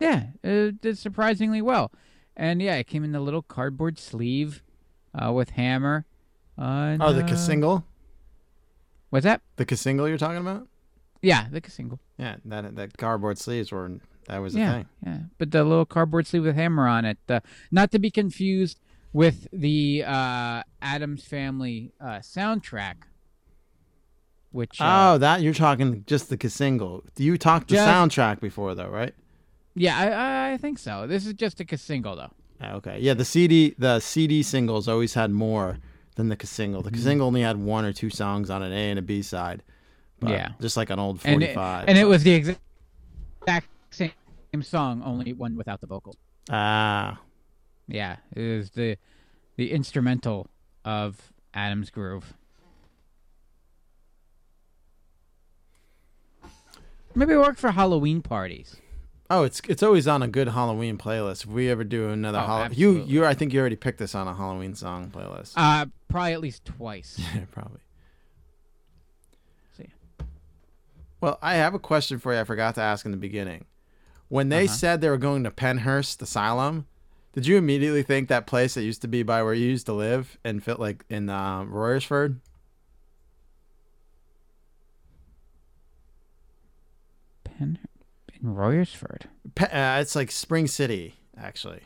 yeah, 0.00 0.26
it 0.42 0.80
did 0.80 0.98
surprisingly 0.98 1.60
well, 1.62 1.90
and 2.36 2.60
yeah, 2.62 2.76
it 2.76 2.86
came 2.86 3.04
in 3.04 3.12
the 3.12 3.20
little 3.20 3.42
cardboard 3.42 3.98
sleeve, 3.98 4.62
uh, 5.14 5.32
with 5.32 5.50
hammer. 5.50 6.06
And, 6.56 7.02
Oh, 7.02 7.12
the 7.12 7.24
uh, 7.24 7.36
single? 7.36 7.84
What's 9.10 9.24
that? 9.24 9.40
The 9.56 9.76
single 9.76 10.08
you're 10.08 10.18
talking 10.18 10.38
about? 10.38 10.68
Yeah, 11.22 11.46
the 11.50 11.62
single. 11.68 11.98
Yeah, 12.18 12.36
that 12.44 12.76
that 12.76 12.96
cardboard 12.96 13.38
sleeves 13.38 13.72
were 13.72 13.98
that 14.28 14.38
was 14.38 14.52
the 14.52 14.60
yeah, 14.60 14.72
thing. 14.72 14.86
yeah. 15.04 15.18
But 15.38 15.50
the 15.50 15.64
little 15.64 15.86
cardboard 15.86 16.26
sleeve 16.26 16.44
with 16.44 16.54
hammer 16.54 16.86
on 16.86 17.04
it, 17.04 17.18
uh, 17.28 17.40
not 17.70 17.90
to 17.92 17.98
be 17.98 18.10
confused 18.10 18.78
with 19.12 19.48
the 19.52 20.04
uh, 20.06 20.62
Addams 20.82 21.24
Family 21.24 21.92
uh, 22.00 22.18
soundtrack. 22.18 22.96
Which 24.58 24.80
uh, 24.80 25.12
oh, 25.14 25.18
that 25.18 25.40
you're 25.40 25.54
talking 25.54 26.02
just 26.08 26.30
the 26.30 26.50
single. 26.50 27.04
You 27.16 27.38
talked 27.38 27.68
the 27.68 27.76
Just- 27.76 27.86
soundtrack 27.88 28.40
before 28.40 28.74
though, 28.74 28.88
right? 28.88 29.14
yeah, 29.76 29.96
I, 29.96 30.54
I 30.54 30.56
think 30.56 30.80
so. 30.80 31.06
This 31.06 31.24
is 31.26 31.34
just 31.34 31.60
a 31.60 31.76
single 31.78 32.16
though. 32.16 32.32
Ah, 32.60 32.72
Okay. 32.72 32.98
Yeah, 32.98 33.14
the 33.14 33.24
CD 33.24 33.76
the 33.78 34.00
CD 34.00 34.42
singles 34.42 34.88
always 34.88 35.14
had 35.14 35.30
more 35.30 35.78
than 36.16 36.28
the 36.28 36.36
single. 36.44 36.82
The 36.82 36.90
Mhm. 36.90 36.98
single 36.98 37.26
only 37.28 37.42
had 37.42 37.56
one 37.56 37.84
or 37.84 37.92
two 37.92 38.10
songs 38.10 38.50
on 38.50 38.64
an 38.64 38.72
A 38.72 38.90
and 38.90 38.98
a 38.98 39.02
B 39.02 39.22
side. 39.22 39.62
But 40.18 40.30
Yeah. 40.30 40.48
Just 40.60 40.76
like 40.76 40.90
an 40.90 40.98
old 40.98 41.20
And 41.24 41.40
it, 41.40 41.54
45. 41.54 41.84
and 41.88 41.96
it 41.96 42.04
was 42.08 42.24
the 42.24 42.32
exact 42.32 42.60
exact 43.42 43.68
same 43.92 44.62
song, 44.62 45.02
only 45.04 45.32
one 45.32 45.54
without 45.54 45.80
the 45.80 45.86
vocal. 45.86 46.16
Ah. 46.50 47.20
Yeah, 47.86 48.16
it 48.34 48.56
was 48.58 48.70
the 48.70 48.96
the 49.56 49.70
instrumental 49.70 50.50
of 50.84 51.32
Addams 51.54 51.90
Groove. 51.90 52.34
Maybe 57.18 57.34
work 57.36 57.56
for 57.58 57.72
Halloween 57.72 58.22
parties. 58.22 58.76
Oh, 59.30 59.42
it's 59.42 59.60
it's 59.68 59.82
always 59.82 60.06
on 60.06 60.22
a 60.22 60.28
good 60.28 60.48
Halloween 60.48 60.96
playlist. 60.96 61.44
If 61.44 61.50
we 61.50 61.68
ever 61.68 61.82
do 61.84 62.08
another 62.10 62.38
Oh, 62.38 62.46
Halloween, 62.46 62.78
you 62.78 62.88
absolutely. 62.90 63.12
you 63.14 63.24
I 63.26 63.34
think 63.34 63.52
you 63.52 63.60
already 63.60 63.76
picked 63.76 63.98
this 63.98 64.14
on 64.14 64.28
a 64.28 64.34
Halloween 64.34 64.74
song 64.74 65.10
playlist. 65.10 65.52
Uh, 65.56 65.86
probably 66.08 66.32
at 66.32 66.40
least 66.40 66.64
twice. 66.64 67.18
yeah, 67.34 67.42
probably. 67.50 67.80
See. 69.76 69.88
Well, 71.20 71.38
I 71.42 71.54
have 71.54 71.74
a 71.74 71.78
question 71.78 72.18
for 72.18 72.32
you. 72.32 72.40
I 72.40 72.44
forgot 72.44 72.76
to 72.76 72.80
ask 72.82 73.04
in 73.04 73.10
the 73.10 73.16
beginning. 73.18 73.64
When 74.28 74.48
they 74.48 74.64
Uh-huh. 74.66 74.74
said 74.74 75.00
they 75.00 75.10
were 75.10 75.16
going 75.18 75.42
to 75.44 75.50
Pennhurst 75.50 76.22
Asylum, 76.22 76.86
did 77.32 77.46
you 77.46 77.56
immediately 77.56 78.02
think 78.02 78.28
that 78.28 78.46
place 78.46 78.74
that 78.74 78.82
used 78.84 79.02
to 79.02 79.08
be 79.08 79.22
by 79.22 79.42
where 79.42 79.54
you 79.54 79.66
used 79.66 79.86
to 79.86 79.92
live 79.92 80.38
and 80.44 80.62
fit 80.62 80.78
like 80.78 81.04
in 81.10 81.28
uh, 81.28 81.64
Royersford? 81.64 82.36
Pen 87.58 87.78
in 88.40 88.54
Royersford. 88.54 89.22
Pe- 89.54 89.70
uh, 89.70 90.00
it's 90.00 90.14
like 90.14 90.30
Spring 90.30 90.66
City, 90.66 91.16
actually. 91.36 91.80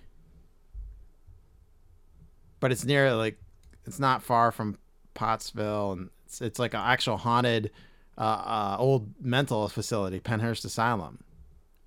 But 2.61 2.73
it's 2.73 2.85
near 2.85 3.15
like 3.15 3.39
it's 3.87 3.99
not 3.99 4.23
far 4.23 4.53
from 4.53 4.79
Pottsville, 5.15 5.93
and 5.93 6.11
it's 6.27 6.41
it's 6.41 6.59
like 6.59 6.75
an 6.75 6.81
actual 6.81 7.17
haunted 7.17 7.71
uh, 8.19 8.21
uh, 8.21 8.77
old 8.79 9.15
mental 9.21 9.69
facility, 9.69 10.21
Pennhurst 10.21 10.65
Asylum. 10.65 11.25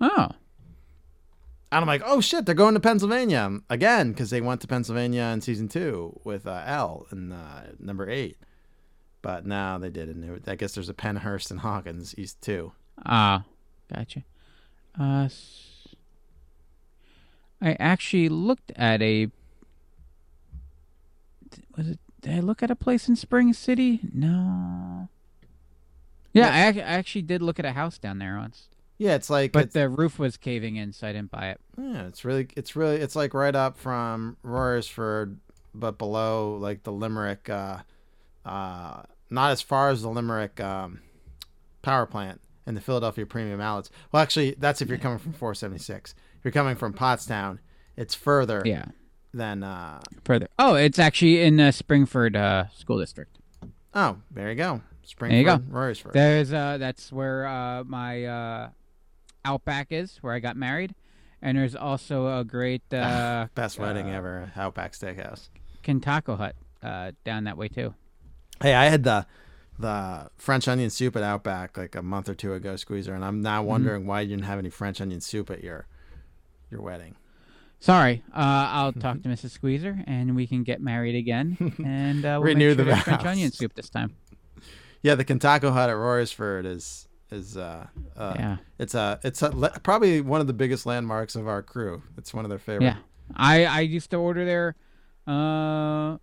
Oh. 0.01 0.29
And 1.71 1.81
I'm 1.81 1.87
like, 1.87 2.03
oh 2.05 2.21
shit, 2.21 2.45
they're 2.45 2.55
going 2.55 2.73
to 2.73 2.79
Pennsylvania 2.79 3.59
again 3.69 4.11
because 4.11 4.29
they 4.29 4.41
went 4.41 4.61
to 4.61 4.67
Pennsylvania 4.67 5.23
in 5.33 5.41
season 5.41 5.67
two 5.67 6.19
with 6.23 6.47
uh, 6.47 6.63
L 6.65 7.05
in 7.11 7.31
uh, 7.31 7.71
number 7.79 8.09
eight. 8.09 8.37
But 9.21 9.45
now 9.45 9.77
they 9.77 9.89
did, 9.89 10.09
and 10.09 10.41
I 10.47 10.55
guess 10.55 10.75
there's 10.75 10.89
a 10.89 10.93
Pennhurst 10.93 11.51
and 11.51 11.61
Hawkins 11.61 12.13
East 12.17 12.41
two. 12.41 12.71
Ah, 13.05 13.43
gotcha. 13.93 14.23
Uh, 14.99 15.27
I 17.61 17.75
actually 17.79 18.29
looked 18.29 18.71
at 18.75 19.01
a. 19.01 19.29
Was 21.77 21.89
it? 21.89 21.99
Did 22.21 22.33
I 22.35 22.39
look 22.39 22.63
at 22.63 22.71
a 22.71 22.75
place 22.75 23.07
in 23.07 23.15
Spring 23.15 23.53
City? 23.53 23.99
No. 24.13 25.09
Yeah, 26.33 26.49
I, 26.53 26.67
ac- 26.69 26.81
I 26.81 26.85
actually 26.93 27.21
did 27.21 27.41
look 27.41 27.59
at 27.59 27.65
a 27.65 27.71
house 27.71 27.97
down 27.97 28.17
there 28.19 28.35
once, 28.37 28.67
Yeah, 28.97 29.15
it's 29.15 29.29
like 29.29 29.53
but 29.53 29.65
it's, 29.65 29.73
the 29.73 29.87
roof 29.87 30.19
was 30.19 30.35
caving 30.35 30.75
in, 30.75 30.91
so 30.91 31.07
I 31.07 31.13
didn't 31.13 31.31
buy 31.31 31.49
it. 31.51 31.61
yeah, 31.77 32.07
it's 32.07 32.25
really 32.25 32.47
it's 32.57 32.75
really 32.75 32.97
it's 32.97 33.15
like 33.15 33.33
right 33.33 33.55
up 33.55 33.77
from 33.77 34.35
Royersford, 34.43 35.37
but 35.73 35.97
below 35.97 36.57
like 36.57 36.83
the 36.83 36.91
Limerick, 36.91 37.49
uh, 37.49 37.77
uh, 38.45 39.03
not 39.29 39.51
as 39.51 39.61
far 39.61 39.89
as 39.91 40.01
the 40.01 40.09
Limerick 40.09 40.59
um, 40.59 40.99
power 41.83 42.05
plant 42.05 42.41
and 42.65 42.75
the 42.75 42.81
Philadelphia 42.81 43.25
Premium 43.25 43.61
Outlets. 43.61 43.89
Well, 44.11 44.21
actually, 44.23 44.55
that's 44.57 44.81
if 44.81 44.89
you're 44.89 44.97
coming 44.97 45.19
from 45.19 45.33
476. 45.33 46.15
If 46.37 46.45
you're 46.45 46.51
coming 46.51 46.75
from 46.75 46.93
Pottstown, 46.93 47.59
it's 47.95 48.15
further. 48.15 48.61
Yeah. 48.65 48.85
Than 49.33 49.63
uh, 49.63 50.01
Further. 50.23 50.47
Oh, 50.57 50.75
it's 50.75 50.97
actually 50.97 51.41
in 51.41 51.59
uh, 51.59 51.69
Springford 51.69 52.37
uh, 52.37 52.69
School 52.69 52.99
District. 52.99 53.37
oh, 53.93 54.17
there 54.31 54.49
you 54.49 54.55
go, 54.55 54.81
Springford, 55.05 55.29
There 55.29 55.37
you 55.39 55.43
go. 55.43 55.57
Royersford. 55.57 56.13
There's 56.13 56.53
uh 56.53 56.77
that's 56.77 57.11
where 57.11 57.45
uh 57.45 57.83
my 57.83 58.23
uh 58.25 58.69
Outback 59.43 59.87
is, 59.91 60.17
where 60.21 60.33
I 60.33 60.39
got 60.39 60.55
married. 60.55 60.95
And 61.41 61.57
there's 61.57 61.75
also 61.75 62.39
a 62.39 62.45
great 62.45 62.81
uh 62.93 63.47
Best 63.55 63.77
wedding 63.77 64.09
ever, 64.09 64.53
Outback 64.55 64.93
Steakhouse. 64.93 65.49
Kintako 65.83 66.37
Hut 66.37 66.55
uh 66.81 67.11
down 67.25 67.43
that 67.43 67.57
way 67.57 67.67
too. 67.67 67.93
Hey, 68.61 68.73
I 68.73 68.85
had 68.85 69.03
the 69.03 69.25
the 69.77 70.29
French 70.37 70.67
onion 70.67 70.89
soup 70.89 71.15
at 71.15 71.23
Outback 71.23 71.77
like 71.77 71.95
a 71.95 72.01
month 72.01 72.29
or 72.29 72.35
two 72.35 72.53
ago, 72.53 72.75
Squeezer, 72.75 73.13
and 73.13 73.25
I'm 73.25 73.41
now 73.41 73.63
wondering 73.63 74.07
why 74.07 74.21
you 74.21 74.29
didn't 74.29 74.45
have 74.45 74.59
any 74.59 74.69
French 74.69 75.01
onion 75.01 75.21
soup 75.21 75.49
at 75.49 75.63
your 75.63 75.87
your 76.71 76.81
wedding. 76.81 77.15
Sorry, 77.79 78.23
uh, 78.33 78.69
I'll 78.71 78.93
talk 78.93 79.21
to 79.23 79.29
Mrs. 79.29 79.51
Squeezer 79.51 80.03
and 80.07 80.35
we 80.35 80.47
can 80.47 80.63
get 80.63 80.81
married 80.81 81.15
again, 81.15 81.57
and 81.85 82.25
uh, 82.25 82.39
we'll 82.41 82.53
Renew 82.53 82.75
sure 82.75 82.85
the 82.85 82.95
French 82.97 83.25
onion 83.25 83.51
soup 83.51 83.73
this 83.73 83.89
time. 83.89 84.15
Yeah, 85.01 85.15
the 85.15 85.25
Kentucky 85.25 85.67
Hut 85.67 85.89
at 85.89 85.95
Royersford 85.95 86.65
is 86.65 87.07
is 87.31 87.57
uh, 87.57 87.87
uh 88.15 88.33
Yeah. 88.37 88.57
it's 88.79 88.95
a 88.95 89.19
it's 89.23 89.41
a, 89.41 89.49
probably 89.83 90.21
one 90.21 90.41
of 90.41 90.47
the 90.47 90.53
biggest 90.53 90.85
landmarks 90.85 91.35
of 91.35 91.47
our 91.47 91.61
crew. 91.61 92.01
It's 92.17 92.33
one 92.33 92.45
of 92.45 92.49
their 92.49 92.59
favorite. 92.59 92.85
Yeah, 92.85 92.97
I 93.35 93.65
I 93.65 93.79
used 93.81 94.09
to 94.11 94.17
order 94.17 94.45
there, 94.45 94.75
uh, 95.27 96.17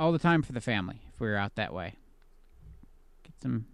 all 0.00 0.12
the 0.12 0.18
time 0.18 0.42
for 0.42 0.52
the 0.52 0.60
family 0.60 1.02
if 1.14 1.20
we 1.20 1.28
were 1.28 1.36
out 1.36 1.54
that 1.56 1.72
way. 1.72 1.94
Some 3.42 3.66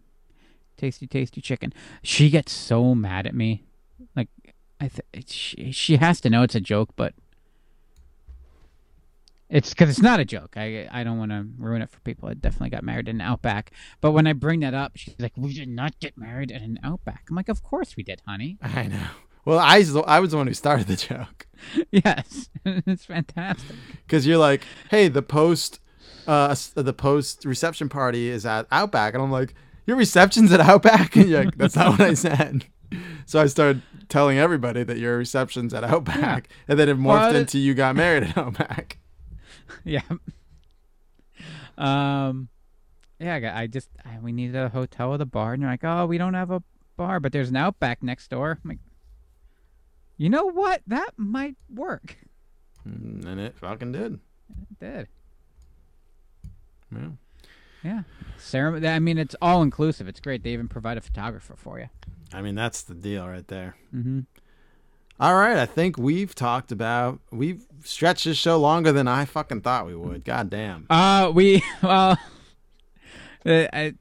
tasty, 0.77 1.07
tasty 1.07 1.41
chicken. 1.41 1.73
She 2.03 2.31
gets 2.31 2.53
so 2.53 2.95
mad 2.95 3.27
at 3.27 3.35
me, 3.35 3.65
like 4.17 4.29
I 4.81 4.89
th- 4.89 5.29
she 5.31 5.71
she 5.73 5.97
has 5.97 6.21
to 6.23 6.31
know 6.31 6.43
it's 6.43 6.55
a 6.55 6.61
joke, 6.61 6.91
but 6.97 7.15
it's 9.49 9.69
because 9.71 9.91
it's 9.91 10.03
not 10.03 10.19
a 10.19 10.25
joke. 10.25 10.55
I 10.57 10.89
I 10.91 11.05
don't 11.05 11.19
want 11.19 11.31
to 11.31 11.47
ruin 11.59 11.83
it 11.83 11.91
for 11.91 12.01
people. 12.01 12.29
I 12.29 12.35
definitely 12.35 12.71
got 12.71 12.83
married 12.83 13.09
in 13.09 13.17
an 13.17 13.21
Outback, 13.21 13.71
but 14.01 14.13
when 14.13 14.27
I 14.27 14.33
bring 14.33 14.61
that 14.61 14.75
up, 14.75 14.93
she's 14.97 15.15
like, 15.19 15.33
"We 15.37 15.55
did 15.55 15.69
not 15.69 16.01
get 16.01 16.17
married 16.17 16.51
in 16.51 16.63
an 16.63 16.81
Outback." 16.83 17.27
I'm 17.29 17.37
like, 17.37 17.49
"Of 17.49 17.63
course 17.63 17.97
we 17.97 18.03
did, 18.03 18.23
honey." 18.27 18.59
I 18.63 18.89
know. 18.89 19.07
Well, 19.45 19.59
I 19.59 19.85
I 20.07 20.21
was 20.21 20.31
the 20.31 20.37
one 20.37 20.47
who 20.47 20.55
started 20.55 20.87
the 20.87 20.97
joke 20.97 21.47
yes, 21.91 22.49
it's 22.65 23.05
fantastic. 23.05 23.77
because 24.07 24.27
you're 24.27 24.39
like, 24.39 24.65
hey, 24.91 25.09
the 25.09 25.23
post 25.23 25.81
uh 26.27 26.55
the 26.75 26.93
post 26.93 27.45
reception 27.45 27.89
party 27.89 28.29
is 28.29 28.45
at 28.47 28.67
Outback, 28.71 29.15
and 29.15 29.23
I'm 29.23 29.31
like, 29.33 29.55
your 29.87 29.97
reception's 29.97 30.53
at 30.53 30.61
Outback, 30.61 31.17
and 31.17 31.29
you're 31.29 31.45
like, 31.45 31.57
that's 31.57 31.77
not 31.77 31.99
what 31.99 32.01
I 32.09 32.15
said. 32.29 32.67
So 33.27 33.41
I 33.41 33.47
started 33.47 33.83
telling 34.09 34.39
everybody 34.39 34.83
that 34.85 34.99
your 34.99 35.17
reception's 35.17 35.73
at 35.75 35.83
Outback, 35.85 36.49
and 36.69 36.79
then 36.79 36.89
it 36.89 36.99
morphed 36.99 37.05
Well, 37.33 37.37
into 37.37 37.59
you 37.59 37.75
got 37.75 37.97
married 38.05 38.25
at 38.25 38.37
Outback. 38.37 38.99
yeah. 39.85 40.03
Um, 41.79 42.49
yeah, 43.19 43.37
I, 43.37 43.41
got, 43.41 43.57
I 43.57 43.67
just 43.67 43.89
I, 44.05 44.19
we 44.21 44.33
needed 44.33 44.57
a 44.57 44.69
hotel 44.69 45.11
with 45.13 45.21
a 45.21 45.27
bar, 45.27 45.55
and 45.55 45.63
they're 45.63 45.71
like, 45.71 45.85
"Oh, 45.85 46.07
we 46.07 46.19
don't 46.19 46.35
have 46.35 46.51
a 46.51 46.63
bar, 46.97 47.21
but 47.21 47.33
there's 47.33 47.49
an 47.51 47.57
Outback 47.57 48.03
next 48.03 48.29
door." 48.29 48.59
I'm 48.63 48.69
like, 48.69 48.79
you 50.19 50.29
know 50.29 50.47
what? 50.51 50.83
That 50.87 51.11
might 51.17 51.57
work. 51.73 52.17
Mm, 52.87 53.25
And 53.25 53.41
it 53.41 53.57
fucking 53.57 53.93
did. 53.93 54.15
It 54.15 54.79
did. 54.81 55.09
Yeah. 56.95 57.09
Yeah. 57.85 58.03
Ceremony. 58.39 58.87
I 58.89 58.99
mean, 58.99 59.19
it's 59.19 59.35
all 59.43 59.63
inclusive. 59.63 60.09
It's 60.09 60.21
great. 60.21 60.43
They 60.43 60.51
even 60.51 60.69
provide 60.69 60.99
a 60.99 61.01
photographer 61.01 61.55
for 61.57 61.79
you. 61.81 61.89
I 62.33 62.41
mean, 62.43 62.55
that's 62.55 62.83
the 62.83 62.95
deal 62.95 63.27
right 63.27 63.47
there. 63.49 63.77
Mm-hmm. 63.95 64.21
All 65.21 65.35
right, 65.37 65.57
I 65.57 65.67
think 65.67 65.99
we've 65.99 66.35
talked 66.35 66.73
about 66.73 67.21
we've 67.31 67.65
stretched 67.85 68.25
this 68.25 68.37
show 68.39 68.59
longer 68.59 68.91
than 68.91 69.07
I 69.07 69.25
fucking 69.25 69.61
thought 69.61 69.87
we 69.87 69.95
would. 69.95 70.25
God 70.25 70.51
damn. 70.51 70.87
Uh, 70.91 71.31
we 71.33 71.63
well, 71.83 72.13
uh, 73.47 73.67
I, 73.73 73.95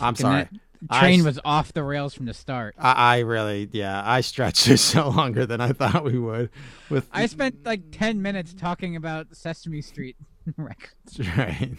I'm 0.00 0.14
sorry. 0.16 0.48
Train 0.92 1.22
I- 1.22 1.24
was 1.24 1.40
off 1.44 1.72
the 1.72 1.82
rails 1.82 2.14
from 2.14 2.26
the 2.26 2.34
start. 2.34 2.74
I, 2.78 3.16
I 3.16 3.18
really, 3.20 3.68
yeah, 3.72 4.00
I 4.04 4.20
stretched 4.20 4.66
this 4.66 4.90
show 4.92 5.08
longer 5.16 5.44
than 5.46 5.60
I 5.60 5.72
thought 5.72 6.04
we 6.04 6.18
would. 6.18 6.50
With 6.88 7.08
I 7.12 7.26
spent 7.26 7.64
like 7.66 7.90
ten 7.90 8.22
minutes 8.22 8.54
talking 8.54 8.94
about 8.96 9.34
Sesame 9.36 9.82
Street 9.82 10.16
records. 10.56 11.18
right. 11.36 11.72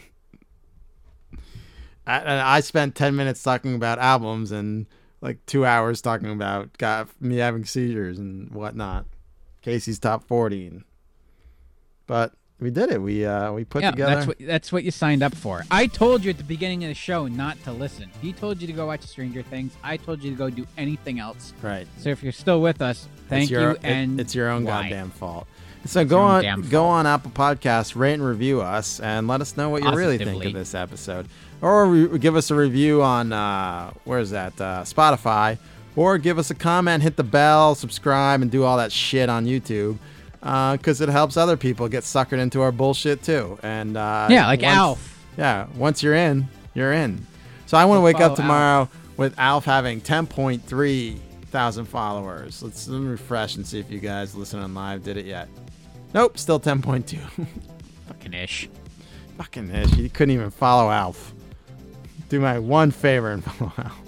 I, 2.08 2.18
and 2.18 2.42
I 2.42 2.62
spent 2.62 2.96
ten 2.96 3.16
minutes 3.16 3.44
talking 3.44 3.76
about 3.76 4.00
albums 4.00 4.52
and 4.52 4.88
like 5.22 5.46
two 5.46 5.66
hours 5.66 6.02
talking 6.02 6.32
about 6.32 6.78
got 6.78 7.10
me 7.22 7.38
having 7.38 7.66
seizures 7.66 8.18
and 8.18 8.52
whatnot. 8.52 9.06
Casey's 9.62 10.00
top 10.00 10.24
14. 10.24 10.86
but 12.06 12.34
we 12.60 12.72
did 12.72 12.90
it. 12.90 13.02
We 13.02 13.26
uh 13.26 13.52
we 13.52 13.66
put 13.66 13.84
yeah, 13.84 13.92
together. 13.92 14.16
that's 14.16 14.28
what 14.28 14.38
that's 14.40 14.72
what 14.72 14.84
you 14.84 14.92
signed 14.92 15.22
up 15.22 15.36
for. 15.36 15.64
I 15.70 15.88
told 15.88 16.24
you 16.24 16.32
at 16.32 16.38
the 16.38 16.44
beginning 16.44 16.84
of 16.84 16.88
the 16.88 16.96
show 16.96 17.28
not 17.28 17.62
to 17.66 17.72
listen. 17.72 18.10
He 18.22 18.34
told 18.34 18.60
you 18.60 18.68
to 18.68 18.74
go 18.74 18.88
watch 18.88 19.02
Stranger 19.02 19.44
Things. 19.44 19.76
I 19.84 19.98
told 19.98 20.24
you 20.24 20.32
to 20.32 20.38
go 20.38 20.50
do 20.50 20.66
anything 20.78 21.20
else. 21.20 21.54
Right. 21.62 21.88
So 21.98 22.10
if 22.10 22.24
you're 22.24 22.32
still 22.32 22.62
with 22.62 22.82
us, 22.82 23.08
thank 23.30 23.52
your, 23.52 23.72
you. 23.72 23.78
And 23.84 24.20
it's 24.20 24.34
your 24.34 24.50
own 24.50 24.64
why? 24.64 24.84
goddamn 24.84 25.12
fault. 25.12 25.48
So 25.88 26.06
go 26.06 26.20
on, 26.20 26.44
go 26.70 26.86
on 26.86 27.08
Apple 27.08 27.32
Podcasts, 27.32 27.96
rate 27.96 28.14
and 28.16 28.26
review 28.26 28.62
us, 28.62 29.00
and 29.00 29.28
let 29.28 29.42
us 29.42 29.58
know 29.58 29.70
what 29.70 29.82
you 29.84 29.90
really 29.98 30.18
think 30.18 30.44
of 30.46 30.54
this 30.54 30.76
episode, 30.76 31.28
or 31.62 31.86
re- 31.88 32.18
give 32.20 32.36
us 32.36 32.52
a 32.52 32.56
review 32.56 33.02
on 33.02 33.32
uh, 33.34 33.92
where 34.04 34.20
is 34.20 34.32
that 34.32 34.60
uh, 34.60 34.84
Spotify, 34.84 35.58
or 35.96 36.18
give 36.18 36.38
us 36.38 36.52
a 36.52 36.56
comment, 36.56 37.04
hit 37.04 37.16
the 37.16 37.24
bell, 37.24 37.74
subscribe, 37.76 38.42
and 38.42 38.52
do 38.52 38.64
all 38.64 38.78
that 38.78 38.92
shit 38.92 39.30
on 39.30 39.46
YouTube, 39.46 39.98
because 40.42 41.02
it 41.02 41.10
helps 41.10 41.38
other 41.38 41.58
people 41.58 41.88
get 41.88 42.04
suckered 42.04 42.40
into 42.40 42.62
our 42.62 42.72
bullshit 42.72 43.24
too. 43.24 43.58
And 43.64 43.98
uh, 43.98 44.28
Yeah, 44.30 44.46
like 44.48 44.62
once- 44.62 44.76
Alf. 44.78 45.26
Yeah, 45.38 45.68
once 45.76 46.02
you're 46.04 46.16
in, 46.16 46.48
you're 46.74 46.94
in. 46.94 47.26
So 47.68 47.78
I 47.78 47.86
want 47.86 47.98
to 47.98 48.02
wake 48.02 48.20
up 48.20 48.36
tomorrow 48.36 48.90
with 49.18 49.38
Alf 49.38 49.66
having 49.66 50.02
10.3 50.02 51.20
thousand 51.50 51.86
followers. 51.86 52.62
Let's 52.62 52.88
let 52.90 53.00
me 53.00 53.08
refresh 53.08 53.56
and 53.56 53.66
see 53.66 53.80
if 53.80 53.90
you 53.90 54.00
guys 54.00 54.36
listening 54.36 54.74
live 54.74 55.04
did 55.04 55.16
it 55.18 55.26
yet. 55.26 55.48
Nope, 56.18 56.40
still 56.40 56.60
10.2. 56.60 57.20
Fucking 58.08 58.34
ish. 58.34 58.68
Fucking 59.38 59.70
ish. 59.70 59.98
You 59.98 60.10
couldn't 60.10 60.34
even 60.34 60.50
follow 60.50 60.90
Alf. 60.90 61.32
Do 62.30 62.40
my 62.40 62.58
one 62.58 62.90
favor 62.90 63.34
and 63.34 63.44
follow 63.44 63.72
Alf. 63.78 64.00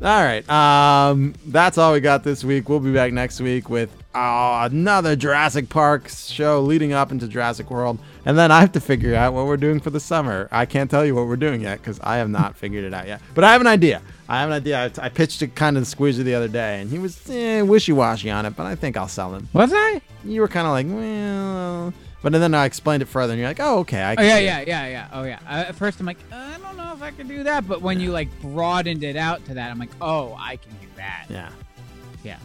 All 0.00 0.24
right. 0.24 0.48
Um, 0.48 1.34
that's 1.48 1.76
all 1.76 1.92
we 1.92 2.00
got 2.00 2.24
this 2.24 2.44
week. 2.44 2.70
We'll 2.70 2.80
be 2.80 2.94
back 2.94 3.12
next 3.12 3.42
week 3.42 3.68
with 3.68 3.90
uh, 4.16 4.66
another 4.70 5.14
Jurassic 5.14 5.68
Park 5.68 6.08
show 6.08 6.60
leading 6.62 6.94
up 6.94 7.12
into 7.12 7.28
Jurassic 7.28 7.70
World. 7.70 7.98
And 8.24 8.38
then 8.38 8.50
I 8.50 8.60
have 8.60 8.72
to 8.72 8.80
figure 8.80 9.14
out 9.14 9.34
what 9.34 9.46
we're 9.46 9.58
doing 9.58 9.78
for 9.78 9.90
the 9.90 10.00
summer. 10.00 10.48
I 10.50 10.64
can't 10.64 10.90
tell 10.90 11.04
you 11.04 11.14
what 11.14 11.26
we're 11.26 11.36
doing 11.36 11.60
yet 11.60 11.80
because 11.80 12.00
I 12.00 12.16
have 12.16 12.30
not 12.30 12.56
figured 12.62 12.84
it 12.84 12.94
out 12.94 13.06
yet. 13.06 13.20
But 13.34 13.44
I 13.44 13.52
have 13.52 13.60
an 13.60 13.66
idea. 13.66 14.00
I 14.28 14.40
have 14.40 14.48
an 14.48 14.54
idea. 14.54 14.90
I, 14.98 15.06
I 15.06 15.08
pitched 15.10 15.42
it 15.42 15.54
kind 15.54 15.76
of 15.76 15.86
Squeezer 15.86 16.22
the 16.22 16.34
other 16.34 16.48
day, 16.48 16.80
and 16.80 16.90
he 16.90 16.98
was 16.98 17.28
eh, 17.28 17.60
wishy 17.60 17.92
washy 17.92 18.30
on 18.30 18.46
it, 18.46 18.56
but 18.56 18.66
I 18.66 18.74
think 18.74 18.96
I'll 18.96 19.06
sell 19.06 19.34
him. 19.34 19.48
Was 19.52 19.70
I? 19.74 20.00
You 20.24 20.40
were 20.40 20.48
kind 20.48 20.66
of 20.66 20.72
like, 20.72 20.86
well. 20.88 21.92
But 22.22 22.32
then 22.32 22.54
I 22.54 22.64
explained 22.64 23.02
it 23.02 23.06
further, 23.06 23.34
and 23.34 23.38
you're 23.38 23.48
like, 23.48 23.60
oh, 23.60 23.80
okay. 23.80 24.02
I 24.02 24.16
Oh 24.18 24.22
yeah, 24.22 24.38
it." 24.38 24.44
yeah, 24.44 24.60
yeah, 24.66 24.88
yeah. 24.88 25.08
Oh 25.12 25.22
yeah. 25.22 25.38
Uh, 25.46 25.66
at 25.68 25.76
first 25.76 26.00
I'm 26.00 26.06
like, 26.06 26.18
I 26.32 26.56
don't 26.58 26.76
know 26.76 26.92
if 26.92 27.02
I 27.02 27.10
can 27.12 27.28
do 27.28 27.44
that, 27.44 27.68
but 27.68 27.82
when 27.82 28.00
you 28.00 28.10
like 28.10 28.28
broadened 28.40 29.04
it 29.04 29.14
out 29.14 29.44
to 29.44 29.54
that, 29.54 29.70
I'm 29.70 29.78
like, 29.78 29.90
oh, 30.00 30.34
I 30.38 30.56
can 30.56 30.72
do 30.72 30.88
that. 30.96 31.26
Yeah. 31.28 31.50
Yeah. 32.24 32.38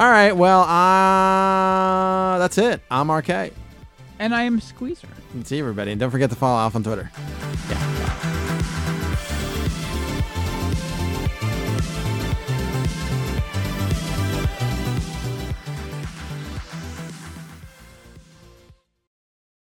All 0.00 0.08
right. 0.08 0.32
Well, 0.32 0.62
uh, 0.62 2.38
that's 2.38 2.56
it. 2.56 2.80
I'm 2.90 3.12
RK. 3.12 3.52
And 4.18 4.34
I 4.34 4.44
am 4.44 4.58
Squeezer. 4.58 5.08
See 5.44 5.58
everybody. 5.58 5.90
And 5.90 6.00
don't 6.00 6.10
forget 6.10 6.30
to 6.30 6.36
follow 6.36 6.58
Alf 6.58 6.74
on 6.74 6.82
Twitter. 6.82 7.10
Yeah. 7.68 8.29